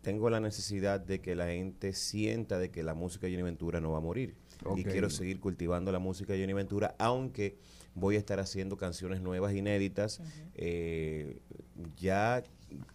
tengo 0.00 0.30
la 0.30 0.40
necesidad 0.40 0.98
de 0.98 1.20
que 1.20 1.34
la 1.34 1.48
gente 1.48 1.92
sienta 1.92 2.58
de 2.58 2.70
que 2.70 2.82
la 2.82 2.94
música 2.94 3.26
de 3.26 3.34
Johnny 3.34 3.42
Ventura 3.42 3.82
no 3.82 3.92
va 3.92 3.98
a 3.98 4.00
morir. 4.00 4.34
Y 4.76 4.84
quiero 4.84 5.10
seguir 5.10 5.40
cultivando 5.40 5.92
la 5.92 5.98
música 5.98 6.32
de 6.32 6.40
Johnny 6.40 6.54
Ventura, 6.54 6.94
aunque 6.98 7.58
voy 7.94 8.16
a 8.16 8.18
estar 8.18 8.40
haciendo 8.40 8.78
canciones 8.78 9.20
nuevas, 9.20 9.54
inéditas, 9.54 10.22
eh, 10.54 11.38
ya 11.98 12.42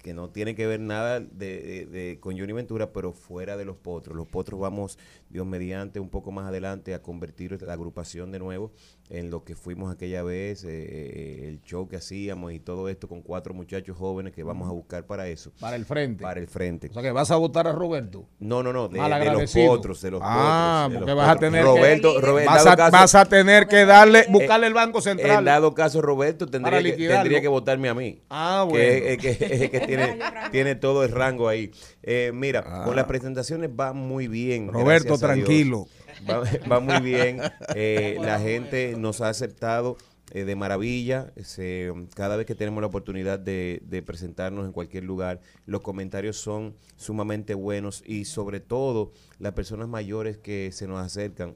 que 0.03 0.14
no 0.14 0.30
tiene 0.30 0.53
que 0.56 0.68
ver 0.68 0.80
nada 0.80 1.19
de, 1.19 1.27
de- 1.61 1.85
de- 1.85 2.19
con 2.19 2.38
Johnny 2.38 2.53
Ventura, 2.53 2.91
pero 2.91 3.14
fuera 3.14 3.57
de 3.57 3.65
los 3.65 3.77
potros. 3.77 4.15
Los 4.15 4.27
potros 4.27 4.60
vamos, 4.60 4.98
Dios 5.30 5.45
mediante, 5.45 5.99
un 5.99 6.10
poco 6.10 6.31
más 6.31 6.48
adelante 6.48 6.93
a 6.93 7.02
convertir 7.02 7.61
la 7.61 7.73
agrupación 7.73 8.31
de 8.31 8.39
nuevo 8.39 8.72
en 9.13 9.29
lo 9.29 9.43
que 9.43 9.55
fuimos 9.55 9.93
aquella 9.93 10.23
vez, 10.23 10.63
eh, 10.63 10.69
eh, 10.71 11.45
el 11.49 11.61
show 11.63 11.88
que 11.89 11.97
hacíamos 11.97 12.53
y 12.53 12.59
todo 12.59 12.88
esto 12.88 13.09
con 13.09 13.21
cuatro 13.21 13.53
muchachos 13.53 13.97
jóvenes 13.97 14.31
que 14.33 14.41
vamos 14.41 14.69
a 14.69 14.71
buscar 14.71 15.05
para 15.05 15.27
eso. 15.27 15.51
Para 15.59 15.75
el 15.75 15.85
frente. 15.85 16.23
Para 16.23 16.39
el 16.39 16.47
frente. 16.47 16.88
O 16.89 16.93
sea 16.93 17.03
que 17.03 17.11
vas 17.11 17.29
a 17.29 17.35
votar 17.35 17.67
a 17.67 17.73
Roberto. 17.73 18.25
No, 18.39 18.63
no, 18.63 18.71
no, 18.71 18.88
de, 18.88 18.99
de 19.01 19.25
los 19.31 19.51
potros, 19.53 20.01
de 20.01 20.11
los 20.11 20.21
Ah, 20.23 20.83
potros. 20.88 20.99
porque 21.01 21.11
los 21.11 21.17
vas 21.25 21.35
a 21.35 21.39
tener 21.39 21.63
Roberto, 21.65 22.15
que, 22.15 22.21
Roberto, 22.25 22.51
vas, 22.51 22.65
a, 22.67 22.75
caso- 22.77 22.91
vas 22.93 23.15
a 23.15 23.25
tener 23.25 23.67
que 23.67 23.85
darle, 23.85 24.19
Eh, 24.19 24.25
buscarle 24.29 24.67
el 24.67 24.73
Banco 24.73 25.01
Central. 25.01 25.39
En 25.39 25.45
dado 25.45 25.73
caso, 25.73 26.01
Roberto 26.01 26.47
tendría 26.47 26.81
que, 26.81 26.93
tendría 26.93 27.41
que 27.41 27.47
votarme 27.49 27.89
a 27.89 27.93
mí. 27.93 28.21
Ah, 28.29 28.65
que 28.67 28.71
bueno. 28.71 29.05
es- 29.07 29.17
que, 29.17 29.29
es 29.63 29.69
que 29.69 29.79
tiene, 29.88 30.19
tiene 30.51 30.75
todo 30.75 31.03
el 31.03 31.11
rango 31.11 31.49
ahí. 31.49 31.69
Eh, 32.01 32.31
mira, 32.33 32.63
Ah. 32.65 32.83
con 32.85 32.95
las 32.95 33.05
presentaciones 33.05 33.69
va 33.77 33.91
muy 33.91 34.27
bien. 34.27 34.69
Roberto, 34.71 35.17
Dios. 35.17 35.88
va 36.72 36.80
muy 36.80 36.99
bien. 37.02 37.39
Eh, 37.76 38.18
la 38.22 38.39
gente 38.39 38.95
nos 38.98 39.22
ha 39.22 39.30
aceptado 39.30 39.98
eh, 40.31 40.43
de 40.45 40.56
maravilla. 40.56 41.34
Se- 41.43 41.91
cada 42.15 42.35
vez 42.35 42.45
que 42.45 42.56
tenemos 42.56 42.81
la 42.81 42.88
oportunidad 42.88 43.39
de, 43.39 43.81
de 43.85 44.02
presentarnos 44.02 44.65
en 44.65 44.72
cualquier 44.72 45.03
lugar, 45.03 45.41
los 45.65 45.81
comentarios 45.81 46.38
son 46.38 46.76
sumamente 46.95 47.53
buenos 47.53 48.03
y 48.06 48.26
sobre 48.26 48.60
todo 48.60 49.11
las 49.39 49.53
personas 49.53 49.88
mayores 49.88 50.38
que 50.38 50.72
se 50.72 50.88
nos 50.88 50.99
acercan 50.99 51.56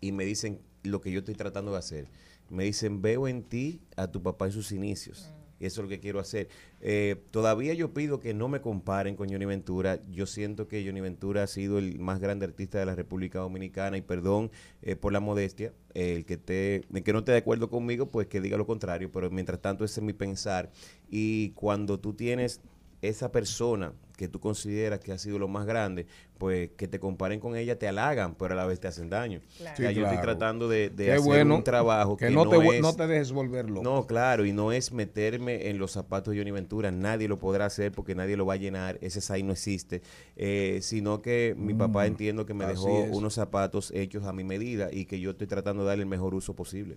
y 0.00 0.12
me 0.12 0.24
dicen 0.24 0.60
lo 0.84 1.00
que 1.00 1.10
yo 1.10 1.20
estoy 1.20 1.34
tratando 1.34 1.72
de 1.72 1.78
hacer. 1.78 2.08
Me 2.50 2.64
dicen, 2.64 3.02
veo 3.02 3.28
en 3.28 3.42
ti 3.42 3.82
a 3.96 4.06
tu 4.10 4.22
papá 4.22 4.46
en 4.46 4.52
sus 4.52 4.72
inicios. 4.72 5.30
Eso 5.60 5.80
es 5.80 5.84
lo 5.84 5.88
que 5.88 6.00
quiero 6.00 6.20
hacer. 6.20 6.48
Eh, 6.80 7.16
todavía 7.30 7.74
yo 7.74 7.92
pido 7.92 8.20
que 8.20 8.34
no 8.34 8.48
me 8.48 8.60
comparen 8.60 9.16
con 9.16 9.28
Johnny 9.28 9.44
Ventura. 9.44 10.00
Yo 10.10 10.26
siento 10.26 10.68
que 10.68 10.84
Johnny 10.84 11.00
Ventura 11.00 11.42
ha 11.42 11.46
sido 11.46 11.78
el 11.78 11.98
más 11.98 12.20
grande 12.20 12.46
artista 12.46 12.78
de 12.78 12.86
la 12.86 12.94
República 12.94 13.40
Dominicana 13.40 13.96
y 13.96 14.02
perdón 14.02 14.50
eh, 14.82 14.96
por 14.96 15.12
la 15.12 15.20
modestia. 15.20 15.72
eh, 15.94 16.14
el 16.16 16.24
que, 16.24 16.36
te, 16.36 16.84
el 16.92 17.02
que 17.02 17.12
no 17.12 17.20
esté 17.20 17.32
de 17.32 17.38
acuerdo 17.38 17.70
conmigo, 17.70 18.10
pues 18.10 18.28
que 18.28 18.40
diga 18.40 18.56
lo 18.56 18.66
contrario. 18.66 19.10
Pero 19.12 19.30
mientras 19.30 19.60
tanto, 19.60 19.84
ese 19.84 20.00
es 20.00 20.04
mi 20.04 20.12
pensar. 20.12 20.70
Y 21.10 21.50
cuando 21.50 21.98
tú 21.98 22.14
tienes 22.14 22.60
esa 23.02 23.32
persona 23.32 23.92
que 24.18 24.26
tú 24.28 24.40
consideras 24.40 24.98
que 24.98 25.12
ha 25.12 25.18
sido 25.18 25.38
lo 25.38 25.46
más 25.46 25.64
grande, 25.64 26.06
pues 26.38 26.70
que 26.76 26.88
te 26.88 26.98
comparen 26.98 27.38
con 27.38 27.56
ella 27.56 27.78
te 27.78 27.86
halagan, 27.86 28.34
pero 28.34 28.54
a 28.54 28.56
la 28.56 28.66
vez 28.66 28.80
te 28.80 28.88
hacen 28.88 29.08
daño. 29.08 29.40
Claro. 29.56 29.74
O 29.74 29.76
sea, 29.76 29.88
Sí, 29.90 29.94
yo 29.94 30.02
estoy 30.02 30.20
tratando 30.20 30.68
de, 30.68 30.92
hacer 30.98 31.20
bueno 31.20 31.54
un 31.54 31.62
trabajo 31.64 32.16
que 32.16 32.26
que, 32.26 32.32
no 32.32 32.44
no, 32.44 32.50
te 32.50 32.76
es- 32.76 32.82
no 32.82 32.94
te 32.96 33.06
dejes 33.06 33.30
volver 33.30 33.70
loco. 33.70 33.82
No, 33.84 34.06
claro, 34.08 34.44
y 34.44 34.52
no 34.52 34.72
es 34.72 34.90
meterme 34.92 35.68
en 35.70 35.78
los 35.78 35.92
zapatos 35.92 36.34
de 36.34 36.40
Johnny 36.40 36.50
Ventura. 36.50 36.90
Nadie 36.90 37.28
lo 37.28 37.38
podrá 37.38 37.66
hacer 37.66 37.92
porque 37.92 38.16
nadie 38.16 38.36
lo 38.36 38.44
va 38.44 38.54
a 38.54 38.56
llenar. 38.56 38.98
Ese 39.02 39.20
size 39.20 39.44
no 39.44 39.52
existe. 39.52 40.02
Eh, 40.36 40.80
sino 40.82 41.22
que 41.22 41.54
mi 41.56 41.72
papá 41.74 42.02
Mm, 42.02 42.06
entiendo 42.08 42.44
que 42.44 42.54
me 42.54 42.66
dejó 42.66 43.04
es. 43.04 43.16
unos 43.16 43.34
zapatos 43.34 43.92
hechos 43.94 44.24
a 44.24 44.32
mi 44.32 44.42
medida 44.42 44.88
y 44.92 45.04
que 45.04 45.20
yo 45.20 45.30
estoy 45.30 45.46
tratando 45.46 45.84
de 45.84 45.90
darle 45.90 46.02
el 46.02 46.08
mejor 46.08 46.34
uso 46.34 46.54
posible. 46.56 46.96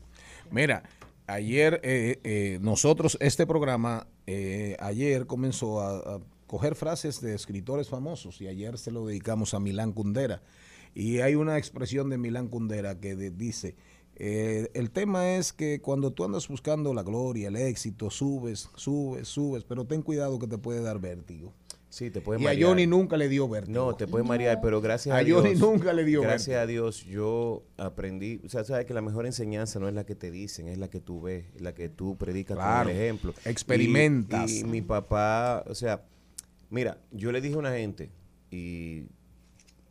Mira, 0.50 0.82
ayer 1.28 1.80
eh, 1.84 2.20
eh, 2.24 2.58
nosotros, 2.62 3.18
este 3.22 3.46
programa, 3.46 4.08
eh, 4.28 4.76
ayer 4.80 5.26
comenzó 5.28 5.82
a, 5.82 6.16
a 6.16 6.20
coger 6.52 6.76
frases 6.76 7.22
de 7.22 7.34
escritores 7.34 7.88
famosos 7.88 8.42
y 8.42 8.48
ayer 8.48 8.78
se 8.78 8.92
lo 8.92 9.06
dedicamos 9.08 9.54
a 9.54 9.62
Milán 9.62 9.94
Kundera. 9.94 10.42
Y 10.94 11.20
hay 11.20 11.36
una 11.36 11.58
expresión 11.58 12.10
de 12.10 12.18
Milán 12.18 12.50
Kundera 12.50 13.00
que 13.00 13.16
de- 13.16 13.32
dice, 13.32 13.78
eh, 14.18 14.70
el 14.74 14.92
tema 14.92 15.36
es 15.38 15.54
que 15.54 15.80
cuando 15.80 16.12
tú 16.12 16.26
andas 16.26 16.50
buscando 16.50 16.94
la 16.94 17.04
gloria, 17.04 17.48
el 17.48 17.56
éxito, 17.56 18.10
subes, 18.10 18.68
subes, 18.76 19.30
subes, 19.30 19.64
pero 19.64 19.86
ten 19.86 20.02
cuidado 20.02 20.38
que 20.40 20.48
te 20.48 20.58
puede 20.58 20.82
dar 20.82 21.00
vértigo. 21.00 21.54
Sí, 21.88 22.10
te 22.10 22.22
puede 22.22 22.40
y 22.40 22.44
marear. 22.46 22.64
a 22.64 22.68
Johnny 22.70 22.88
nunca 22.88 23.18
le 23.18 23.28
dio 23.28 23.50
vértigo. 23.50 23.78
No, 23.78 23.96
te 23.96 24.08
puede 24.08 24.24
marear, 24.24 24.60
pero 24.62 24.80
gracias 24.80 25.14
a, 25.14 25.20
A 25.20 25.24
Dios. 25.26 25.42
Johnny 25.42 25.56
nunca 25.60 25.92
le 25.92 26.06
dio 26.06 26.22
Gracias 26.22 26.48
vértigo. 26.48 26.62
a 26.62 26.66
Dios 26.68 27.04
yo 27.06 27.64
aprendí. 27.78 28.40
O 28.46 28.50
sea, 28.50 28.64
sabes 28.64 28.86
que 28.86 28.94
la 28.94 29.02
mejor 29.02 29.26
enseñanza 29.26 29.78
no 29.80 29.90
es 29.90 29.94
la 29.94 30.06
que 30.06 30.16
te 30.16 30.32
dicen, 30.32 30.68
es 30.70 30.78
la 30.78 30.90
que 30.90 31.00
tú 31.02 31.20
ves, 31.22 31.46
la 31.60 31.74
que 31.74 31.90
tú 31.90 32.16
predicas 32.18 32.56
Claro. 32.58 32.90
con 32.90 32.96
el 32.98 33.02
ejemplo. 33.02 33.34
Experimentas. 33.46 34.52
Y, 34.52 34.60
y 34.60 34.64
mi 34.64 34.82
papá, 34.82 35.66
o 35.68 35.76
sea, 35.76 36.04
mira, 36.72 36.98
yo 37.12 37.32
le 37.32 37.42
dije 37.42 37.54
a 37.56 37.60
una 37.60 37.72
gente, 37.72 38.10
y 38.50 39.04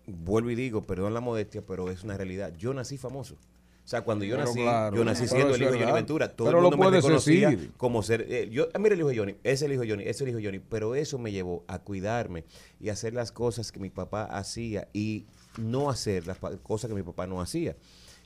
vuelvo 0.06 0.50
y 0.50 0.56
digo, 0.56 0.86
perdón 0.86 1.14
la 1.14 1.20
modestia, 1.20 1.62
pero 1.64 1.90
es 1.90 2.02
una 2.02 2.16
realidad. 2.16 2.52
Yo 2.56 2.74
nací 2.74 2.96
famoso. 2.96 3.36
O 3.84 3.88
sea, 3.90 4.02
cuando 4.02 4.24
yo 4.24 4.36
Pero 4.36 4.46
nací, 4.46 4.60
claro. 4.60 4.96
yo 4.96 5.04
nací 5.04 5.26
siendo 5.26 5.54
el 5.54 5.62
hijo 5.62 5.72
de 5.72 5.80
Johnny. 5.80 5.92
Ventura. 5.92 6.28
Todo 6.30 6.46
Pero 6.46 6.58
el 6.58 6.62
mundo 6.62 6.76
me 6.76 6.90
reconocía 6.90 7.50
decir. 7.50 7.72
como 7.76 8.04
ser 8.04 8.24
eh, 8.28 8.48
yo 8.48 8.68
ah, 8.72 8.78
mira 8.78 8.94
el 8.94 9.00
hijo 9.00 9.08
de 9.08 9.18
Johnny 9.18 9.32
ese 9.42 9.52
es 9.52 9.62
el 9.62 9.72
hijo 9.72 9.82
de 9.82 9.90
Johnny 9.90 10.02
ese 10.04 10.10
es 10.10 10.20
el 10.20 10.28
hijo 10.28 10.38
de 10.38 10.44
Johnny 10.44 10.58
pero 10.60 10.94
eso 10.94 11.18
me 11.18 11.32
llevó 11.32 11.64
a 11.66 11.80
cuidarme 11.80 12.44
y 12.78 12.90
hacer 12.90 13.14
las 13.14 13.32
cosas 13.32 13.72
que 13.72 13.80
mi 13.80 13.90
papá 13.90 14.24
hacía 14.26 14.86
y 14.92 15.26
no 15.58 15.90
hacer 15.90 16.28
las 16.28 16.38
cosas 16.62 16.88
que 16.88 16.94
mi 16.94 17.02
papá 17.02 17.26
no 17.26 17.40
hacía 17.40 17.74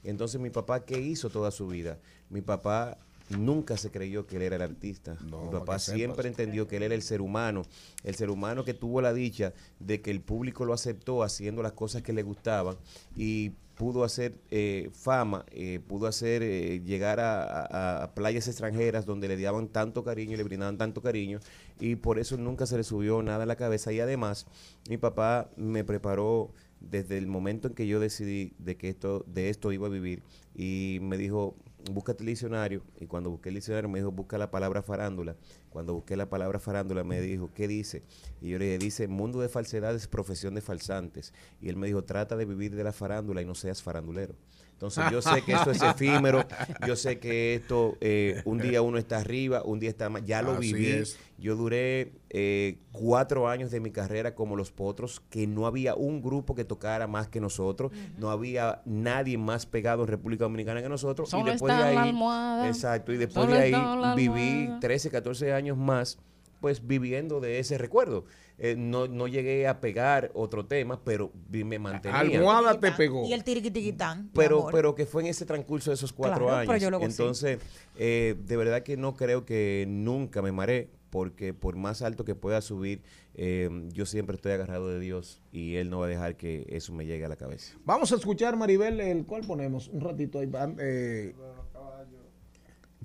entonces 0.02 0.38
mi 0.38 0.50
papá 0.50 0.84
qué 0.84 1.00
hizo 1.00 1.30
toda 1.30 1.50
su 1.50 1.66
vida 1.66 1.98
mi 2.28 2.42
papá 2.42 2.98
nunca 3.30 3.76
se 3.76 3.90
creyó 3.90 4.26
que 4.26 4.36
él 4.36 4.42
era 4.42 4.56
el 4.56 4.62
artista 4.62 5.16
mi 5.24 5.30
papá 5.50 5.78
sepas. 5.78 5.96
siempre 5.96 6.28
entendió 6.28 6.68
que 6.68 6.76
él 6.76 6.82
era 6.82 6.94
el 6.94 7.02
ser 7.02 7.20
humano 7.20 7.62
el 8.02 8.14
ser 8.14 8.30
humano 8.30 8.64
que 8.64 8.74
tuvo 8.74 9.00
la 9.00 9.12
dicha 9.14 9.52
de 9.80 10.00
que 10.02 10.10
el 10.10 10.20
público 10.20 10.64
lo 10.64 10.72
aceptó 10.74 11.22
haciendo 11.22 11.62
las 11.62 11.72
cosas 11.72 12.02
que 12.02 12.12
le 12.12 12.22
gustaban 12.22 12.76
y 13.16 13.52
pudo 13.74 14.04
hacer 14.04 14.36
eh, 14.52 14.88
fama, 14.92 15.44
eh, 15.50 15.80
pudo 15.84 16.06
hacer 16.06 16.44
eh, 16.44 16.80
llegar 16.84 17.18
a, 17.18 17.42
a- 17.42 18.04
a 18.04 18.14
playas 18.14 18.46
extranjeras 18.46 19.04
donde 19.04 19.26
le 19.26 19.40
daban 19.40 19.66
tanto 19.66 20.04
cariño 20.04 20.34
y 20.34 20.36
le 20.36 20.44
brindaban 20.44 20.78
tanto 20.78 21.02
cariño 21.02 21.40
y 21.80 21.96
por 21.96 22.20
eso 22.20 22.36
nunca 22.36 22.66
se 22.66 22.76
le 22.76 22.84
subió 22.84 23.20
nada 23.22 23.42
a 23.42 23.46
la 23.46 23.56
cabeza 23.56 23.90
y 23.92 23.98
además 23.98 24.46
mi 24.88 24.96
papá 24.96 25.50
me 25.56 25.82
preparó 25.82 26.52
desde 26.80 27.18
el 27.18 27.26
momento 27.26 27.66
en 27.66 27.74
que 27.74 27.88
yo 27.88 27.98
decidí 27.98 28.52
de 28.58 28.76
que 28.76 28.90
esto 28.90 29.24
de 29.26 29.48
esto 29.48 29.72
iba 29.72 29.88
a 29.88 29.90
vivir 29.90 30.22
y 30.54 30.98
me 31.02 31.16
dijo 31.16 31.56
búscate 31.90 32.22
el 32.22 32.28
diccionario 32.28 32.82
y 32.98 33.06
cuando 33.06 33.30
busqué 33.30 33.50
el 33.50 33.56
diccionario 33.56 33.88
me 33.88 33.98
dijo 33.98 34.10
busca 34.10 34.38
la 34.38 34.50
palabra 34.50 34.82
farándula 34.82 35.36
cuando 35.70 35.94
busqué 35.94 36.16
la 36.16 36.28
palabra 36.28 36.58
farándula 36.58 37.04
me 37.04 37.20
dijo 37.20 37.50
¿qué 37.54 37.68
dice? 37.68 38.02
y 38.40 38.50
yo 38.50 38.58
le 38.58 38.66
dije 38.66 38.78
dice 38.78 39.08
mundo 39.08 39.40
de 39.40 39.48
falsedades 39.48 40.06
profesión 40.08 40.54
de 40.54 40.60
falsantes 40.60 41.32
y 41.60 41.68
él 41.68 41.76
me 41.76 41.86
dijo 41.86 42.04
trata 42.04 42.36
de 42.36 42.44
vivir 42.44 42.74
de 42.74 42.84
la 42.84 42.92
farándula 42.92 43.42
y 43.42 43.44
no 43.44 43.54
seas 43.54 43.82
farandulero 43.82 44.34
entonces 44.74 45.04
yo 45.10 45.22
sé 45.22 45.42
que 45.42 45.52
esto 45.52 45.70
es 45.70 45.80
efímero, 45.82 46.44
yo 46.86 46.94
sé 46.96 47.18
que 47.18 47.54
esto 47.54 47.96
eh, 48.00 48.42
un 48.44 48.58
día 48.58 48.82
uno 48.82 48.98
está 48.98 49.18
arriba, 49.18 49.62
un 49.64 49.78
día 49.80 49.88
está 49.88 50.10
más, 50.10 50.24
ya 50.24 50.42
lo 50.42 50.52
Así 50.52 50.74
viví. 50.74 50.90
es. 50.90 51.18
Yo 51.38 51.56
duré 51.56 52.12
eh, 52.30 52.78
cuatro 52.92 53.48
años 53.48 53.70
de 53.70 53.80
mi 53.80 53.90
carrera 53.90 54.34
como 54.34 54.56
los 54.56 54.72
potros, 54.72 55.20
que 55.30 55.46
no 55.46 55.66
había 55.66 55.94
un 55.94 56.20
grupo 56.22 56.54
que 56.54 56.64
tocara 56.64 57.06
más 57.06 57.28
que 57.28 57.40
nosotros, 57.40 57.92
no 58.18 58.30
había 58.30 58.82
nadie 58.84 59.38
más 59.38 59.64
pegado 59.66 60.02
en 60.02 60.08
República 60.08 60.44
Dominicana 60.44 60.82
que 60.82 60.88
nosotros. 60.88 61.30
Solo 61.30 61.48
y 61.48 61.50
después 61.52 61.72
está 61.72 61.86
de 61.86 61.90
ahí, 61.98 62.08
almohada. 62.08 62.68
exacto, 62.68 63.12
y 63.12 63.16
después 63.16 63.46
Solo 63.46 63.56
de 63.56 63.62
ahí 63.62 63.74
viví 64.16 64.60
almohada. 64.62 64.80
13, 64.80 65.10
14 65.10 65.52
años 65.52 65.76
más, 65.78 66.18
pues 66.60 66.86
viviendo 66.86 67.40
de 67.40 67.58
ese 67.58 67.78
recuerdo. 67.78 68.24
Eh, 68.56 68.76
no, 68.78 69.08
no 69.08 69.26
llegué 69.26 69.66
a 69.66 69.80
pegar 69.80 70.30
otro 70.34 70.64
tema, 70.64 71.00
pero 71.02 71.32
me 71.50 71.78
mantenía. 71.78 72.20
Almohada 72.20 72.78
te 72.78 72.92
pegó. 72.92 73.26
Y 73.26 73.32
el 73.32 73.42
tiriquitiquitán. 73.42 74.30
Pero, 74.32 74.68
pero 74.70 74.94
que 74.94 75.06
fue 75.06 75.22
en 75.22 75.28
ese 75.28 75.44
transcurso 75.44 75.90
de 75.90 75.94
esos 75.94 76.12
cuatro 76.12 76.46
Claro, 76.46 76.60
pero 76.60 76.72
años. 76.72 76.82
yo 76.82 76.90
lo 76.90 76.98
gocé. 77.00 77.10
Entonces, 77.10 77.58
eh, 77.96 78.36
de 78.38 78.56
verdad 78.56 78.82
que 78.84 78.96
no 78.96 79.16
creo 79.16 79.44
que 79.44 79.86
nunca 79.88 80.40
me 80.40 80.52
maré, 80.52 80.88
porque 81.10 81.52
por 81.52 81.74
más 81.76 82.02
alto 82.02 82.24
que 82.24 82.36
pueda 82.36 82.60
subir, 82.60 83.02
eh, 83.34 83.68
yo 83.92 84.06
siempre 84.06 84.36
estoy 84.36 84.52
agarrado 84.52 84.88
de 84.88 85.00
Dios 85.00 85.42
y 85.50 85.74
Él 85.76 85.90
no 85.90 85.98
va 85.98 86.06
a 86.06 86.08
dejar 86.08 86.36
que 86.36 86.64
eso 86.68 86.92
me 86.92 87.06
llegue 87.06 87.24
a 87.24 87.28
la 87.28 87.36
cabeza. 87.36 87.74
Vamos 87.84 88.12
a 88.12 88.16
escuchar, 88.16 88.56
Maribel, 88.56 89.00
el 89.00 89.26
cual 89.26 89.42
ponemos 89.46 89.88
un 89.88 90.00
ratito 90.00 90.38
ahí. 90.38 90.46
van, 90.46 90.76
eh, 90.80 91.34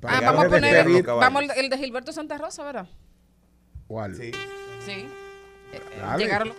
Ah, 0.03 0.21
vamos 0.21 0.45
a 0.45 0.49
poner 0.49 1.03
vamos 1.03 1.43
el 1.57 1.69
de 1.69 1.77
Gilberto 1.77 2.13
Santa 2.13 2.37
Rosa, 2.37 2.63
¿verdad? 2.63 2.87
¿Cuál? 3.87 4.15
Sí. 4.15 4.31
Sí. 4.85 5.05
Eh. 5.73 5.81
Llegaron. 6.17 6.53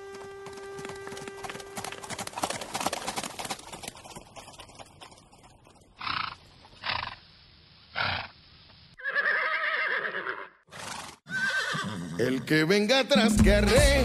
El 12.18 12.44
que 12.44 12.64
venga 12.64 13.00
atrás 13.00 13.32
que 13.42 13.54
arre, 13.54 14.04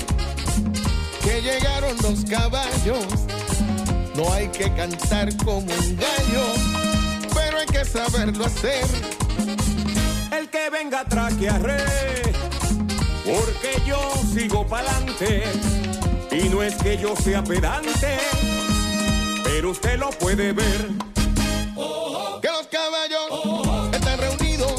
que 1.22 1.42
llegaron 1.42 1.98
los 2.02 2.24
caballos, 2.26 3.06
No 4.16 4.32
hay 4.32 4.48
que 4.48 4.74
cantar 4.74 5.36
como 5.44 5.60
un 5.60 5.98
gallo, 5.98 6.46
pero 7.34 7.58
hay 7.58 7.66
que 7.66 7.84
saberlo 7.84 8.46
hacer. 8.46 8.86
El 10.32 10.50
que 10.50 10.70
venga 10.70 11.02
atrás 11.02 11.34
que 11.34 11.50
arre, 11.50 11.84
porque 13.26 13.82
yo 13.86 14.00
sigo 14.34 14.66
pa'lante. 14.68 15.44
Y 16.32 16.50
no 16.50 16.62
es 16.64 16.76
que 16.76 16.98
yo 16.98 17.16
sea 17.16 17.44
pedante, 17.44 18.18
pero 19.44 19.72
usted 19.72 19.98
lo 19.98 20.10
puede 20.12 20.52
ver. 20.54 20.90
Que 22.42 22.48
los 22.50 22.68
caballos 22.68 23.92
están 23.94 24.20
reunidos 24.20 24.74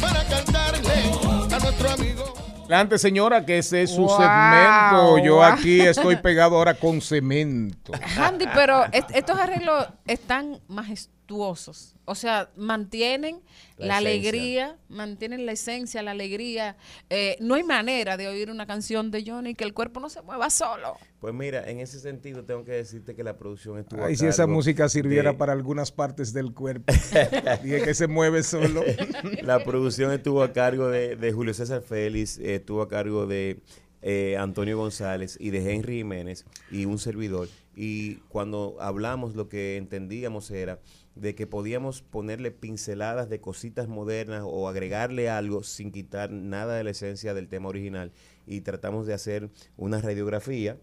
para 0.00 0.24
cantarle 0.24 1.10
a 1.54 1.58
nuestro 1.58 1.90
amigo. 1.90 2.34
Adelante, 2.64 2.98
señora, 2.98 3.44
que 3.44 3.58
ese 3.58 3.82
es 3.82 3.90
su 3.94 4.02
Wow, 4.02 4.16
segmento. 4.18 5.18
Yo 5.24 5.34
wow. 5.36 5.44
aquí 5.44 5.80
estoy 5.80 6.16
pegado 6.16 6.56
ahora 6.56 6.74
con 6.74 7.00
cemento. 7.00 7.92
Handy, 8.18 8.46
pero 8.54 8.84
est- 8.92 9.10
estos 9.14 9.38
arreglos 9.38 9.86
están 10.06 10.60
majestuosos. 10.68 11.10
O 12.04 12.14
sea, 12.14 12.50
mantienen 12.56 13.40
La 13.78 13.96
alegría, 13.98 14.76
mantienen 14.88 15.46
la 15.46 15.52
esencia, 15.52 16.02
la 16.02 16.10
alegría. 16.12 16.76
Eh, 17.10 17.36
no 17.40 17.54
hay 17.54 17.62
manera 17.64 18.16
de 18.16 18.28
oír 18.28 18.50
una 18.50 18.66
canción 18.66 19.10
de 19.10 19.24
Johnny 19.26 19.54
que 19.54 19.64
el 19.64 19.72
cuerpo 19.74 20.00
no 20.00 20.08
se 20.08 20.22
mueva 20.22 20.50
solo. 20.50 20.96
Pues 21.20 21.32
mira, 21.34 21.68
en 21.70 21.80
ese 21.80 22.00
sentido 22.00 22.44
tengo 22.44 22.64
que 22.64 22.72
decirte 22.72 23.14
que 23.14 23.22
la 23.22 23.36
producción 23.36 23.78
estuvo 23.78 24.02
a 24.02 24.06
Ay, 24.06 24.16
si 24.16 24.26
esa 24.26 24.42
cargo 24.42 24.54
música 24.54 24.88
sirviera 24.88 25.32
de- 25.32 25.36
para 25.38 25.52
algunas 25.52 25.92
partes 25.92 26.32
del 26.32 26.52
cuerpo. 26.52 26.92
Dije 27.62 27.82
que 27.82 27.94
se 27.94 28.06
mueve 28.08 28.42
solo. 28.42 28.82
La 29.42 29.62
producción 29.64 30.12
estuvo 30.12 30.42
a 30.42 30.52
cargo 30.52 30.88
de, 30.88 31.16
de 31.16 31.32
Julio 31.32 31.54
César 31.54 31.82
Félix, 31.82 32.38
eh, 32.38 32.56
estuvo 32.56 32.82
a 32.82 32.88
cargo 32.88 33.26
de 33.26 33.60
eh, 34.02 34.36
Antonio 34.36 34.76
González 34.76 35.36
y 35.40 35.50
de 35.50 35.72
Henry 35.72 35.98
Jiménez 35.98 36.44
y 36.70 36.84
un 36.86 36.98
servidor. 36.98 37.48
Y 37.74 38.16
cuando 38.28 38.76
hablamos 38.80 39.34
lo 39.34 39.48
que 39.48 39.76
entendíamos 39.76 40.50
era 40.50 40.80
de 41.14 41.34
que 41.34 41.46
podíamos 41.46 42.02
ponerle 42.02 42.50
pinceladas 42.50 43.28
de 43.28 43.40
cositas 43.40 43.88
modernas 43.88 44.42
o 44.44 44.68
agregarle 44.68 45.28
algo 45.28 45.62
sin 45.62 45.92
quitar 45.92 46.30
nada 46.30 46.74
de 46.76 46.84
la 46.84 46.90
esencia 46.90 47.34
del 47.34 47.48
tema 47.48 47.68
original. 47.68 48.12
Y 48.46 48.62
tratamos 48.62 49.06
de 49.06 49.14
hacer 49.14 49.50
una 49.76 50.00
radiografía. 50.00 50.78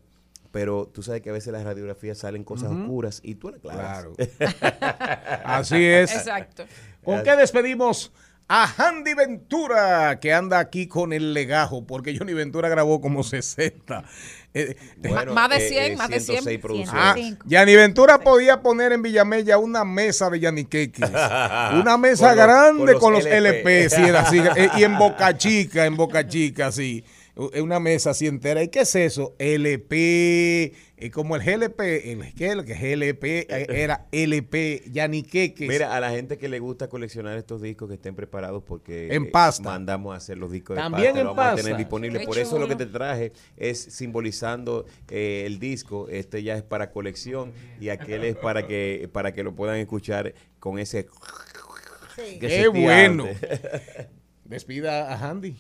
Pero 0.51 0.87
tú 0.87 1.03
sabes 1.03 1.21
que 1.21 1.29
a 1.29 1.33
veces 1.33 1.53
las 1.53 1.63
radiografías 1.63 2.17
salen 2.17 2.43
cosas 2.43 2.71
oscuras 2.71 3.19
y 3.23 3.35
tú 3.35 3.49
la 3.49 3.59
Claro. 3.59 4.13
claras. 4.15 4.55
Así 5.45 5.85
es. 5.85 6.11
Exacto. 6.15 6.65
¿Con 7.03 7.21
qué 7.23 7.35
despedimos? 7.35 8.11
A 8.47 8.65
Handy 8.65 9.13
Ventura, 9.13 10.19
que 10.19 10.33
anda 10.33 10.57
aquí 10.57 10.87
con 10.87 11.13
el 11.13 11.35
legajo, 11.35 11.85
porque 11.85 12.17
Johnny 12.17 12.33
Ventura 12.33 12.67
grabó 12.67 12.99
como 12.99 13.21
60. 13.23 14.03
Eh, 14.53 14.75
Bueno, 14.97 15.33
más 15.35 15.49
de 15.49 15.57
eh, 15.57 15.69
100, 15.69 15.83
eh, 15.91 15.95
más 15.95 16.09
de 16.09 16.19
100. 16.19 16.37
106 16.43 16.59
producciones. 16.59 16.93
Ah, 17.03 17.15
Yanni 17.45 17.75
Ventura 17.75 18.19
podía 18.19 18.61
poner 18.61 18.91
en 18.93 19.01
Villamella 19.01 19.57
una 19.57 19.83
mesa 19.85 20.29
de 20.29 20.39
Yaniqueques. 20.39 21.09
Una 21.73 21.97
mesa 21.97 22.29
Con 22.29 22.37
los- 22.37 22.45
grande 22.45 22.91
con 22.93 23.01
con 23.01 23.13
los 23.13 23.23
los, 23.25 23.33
LP, 23.33 23.89
sí, 23.89 24.01
era 24.01 24.21
así, 24.21 24.39
eh, 24.55 24.69
y 24.77 24.83
en 24.83 24.97
Boca 24.97 25.37
Chica, 25.37 25.85
en 25.85 25.95
Boca 25.95 26.27
Chica, 26.27 26.71
sí. 26.71 27.03
Una 27.39 27.79
mesa 27.79 28.09
así 28.09 28.27
entera. 28.27 28.61
¿Y 28.61 28.67
qué 28.67 28.81
es 28.81 28.93
eso? 28.95 29.33
LP, 29.39 30.73
eh, 30.97 31.09
como 31.09 31.37
el 31.37 31.41
GLP, 31.41 31.79
el, 31.79 32.33
¿qué? 32.33 32.49
el 32.49 32.65
que 32.65 32.73
GLP 32.73 33.23
eh, 33.23 33.65
era 33.69 34.07
LP, 34.11 34.83
Yaniqueques. 34.91 35.69
Mira, 35.69 35.95
a 35.95 36.01
la 36.01 36.09
gente 36.09 36.37
que 36.37 36.49
le 36.49 36.59
gusta 36.59 36.89
coleccionar 36.89 37.37
estos 37.37 37.61
discos 37.61 37.87
que 37.87 37.95
estén 37.95 38.13
preparados 38.13 38.61
porque 38.63 39.15
En 39.15 39.23
eh, 39.23 39.29
pasta. 39.31 39.63
mandamos 39.63 40.13
a 40.13 40.17
hacer 40.17 40.37
los 40.37 40.51
discos 40.51 40.75
de 40.75 40.81
También 40.81 41.13
pasta, 41.13 41.19
en 41.21 41.25
lo 41.27 41.33
vamos 41.33 41.53
a 41.53 41.63
tener 41.63 41.77
disponible. 41.77 42.19
Qué 42.19 42.25
Por 42.25 42.37
eso 42.37 42.59
lo 42.59 42.67
que 42.67 42.75
te 42.75 42.87
traje 42.87 43.31
es 43.55 43.79
simbolizando 43.79 44.85
eh, 45.09 45.43
el 45.45 45.59
disco. 45.59 46.09
Este 46.09 46.43
ya 46.43 46.57
es 46.57 46.63
para 46.63 46.91
colección 46.91 47.53
y 47.79 47.87
aquel 47.87 48.25
es 48.25 48.35
para 48.35 48.67
que 48.67 49.09
para 49.13 49.33
que 49.33 49.45
lo 49.45 49.55
puedan 49.55 49.77
escuchar 49.77 50.33
con 50.59 50.77
ese 50.77 51.07
que 52.17 52.39
Qué 52.39 52.67
bueno. 52.67 53.27
Despida 54.43 55.13
a 55.13 55.29
Handy. 55.29 55.55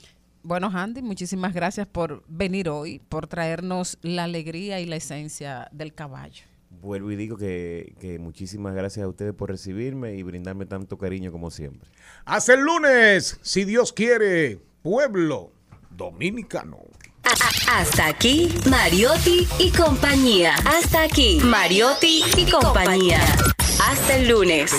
Bueno, 0.49 0.71
Handy, 0.73 1.03
muchísimas 1.03 1.53
gracias 1.53 1.85
por 1.85 2.23
venir 2.27 2.69
hoy, 2.69 2.97
por 3.07 3.27
traernos 3.27 3.99
la 4.01 4.23
alegría 4.23 4.79
y 4.79 4.87
la 4.87 4.95
esencia 4.95 5.69
del 5.71 5.93
caballo. 5.93 6.41
Vuelvo 6.81 7.11
y 7.11 7.15
digo 7.15 7.37
que, 7.37 7.93
que 7.99 8.17
muchísimas 8.17 8.73
gracias 8.73 9.05
a 9.05 9.07
ustedes 9.07 9.35
por 9.35 9.51
recibirme 9.51 10.15
y 10.15 10.23
brindarme 10.23 10.65
tanto 10.65 10.97
cariño 10.97 11.31
como 11.31 11.51
siempre. 11.51 11.91
Hasta 12.25 12.55
el 12.55 12.61
lunes, 12.61 13.37
si 13.43 13.63
Dios 13.63 13.93
quiere, 13.93 14.57
pueblo 14.81 15.51
dominicano. 15.91 16.79
Hasta 17.71 18.07
aquí, 18.07 18.51
Mariotti 18.67 19.47
y 19.59 19.69
compañía. 19.69 20.55
Hasta 20.65 21.03
aquí, 21.03 21.39
Mariotti 21.43 22.23
y 22.35 22.49
compañía. 22.49 23.21
Hasta 23.87 24.15
el 24.15 24.29
lunes. 24.29 24.71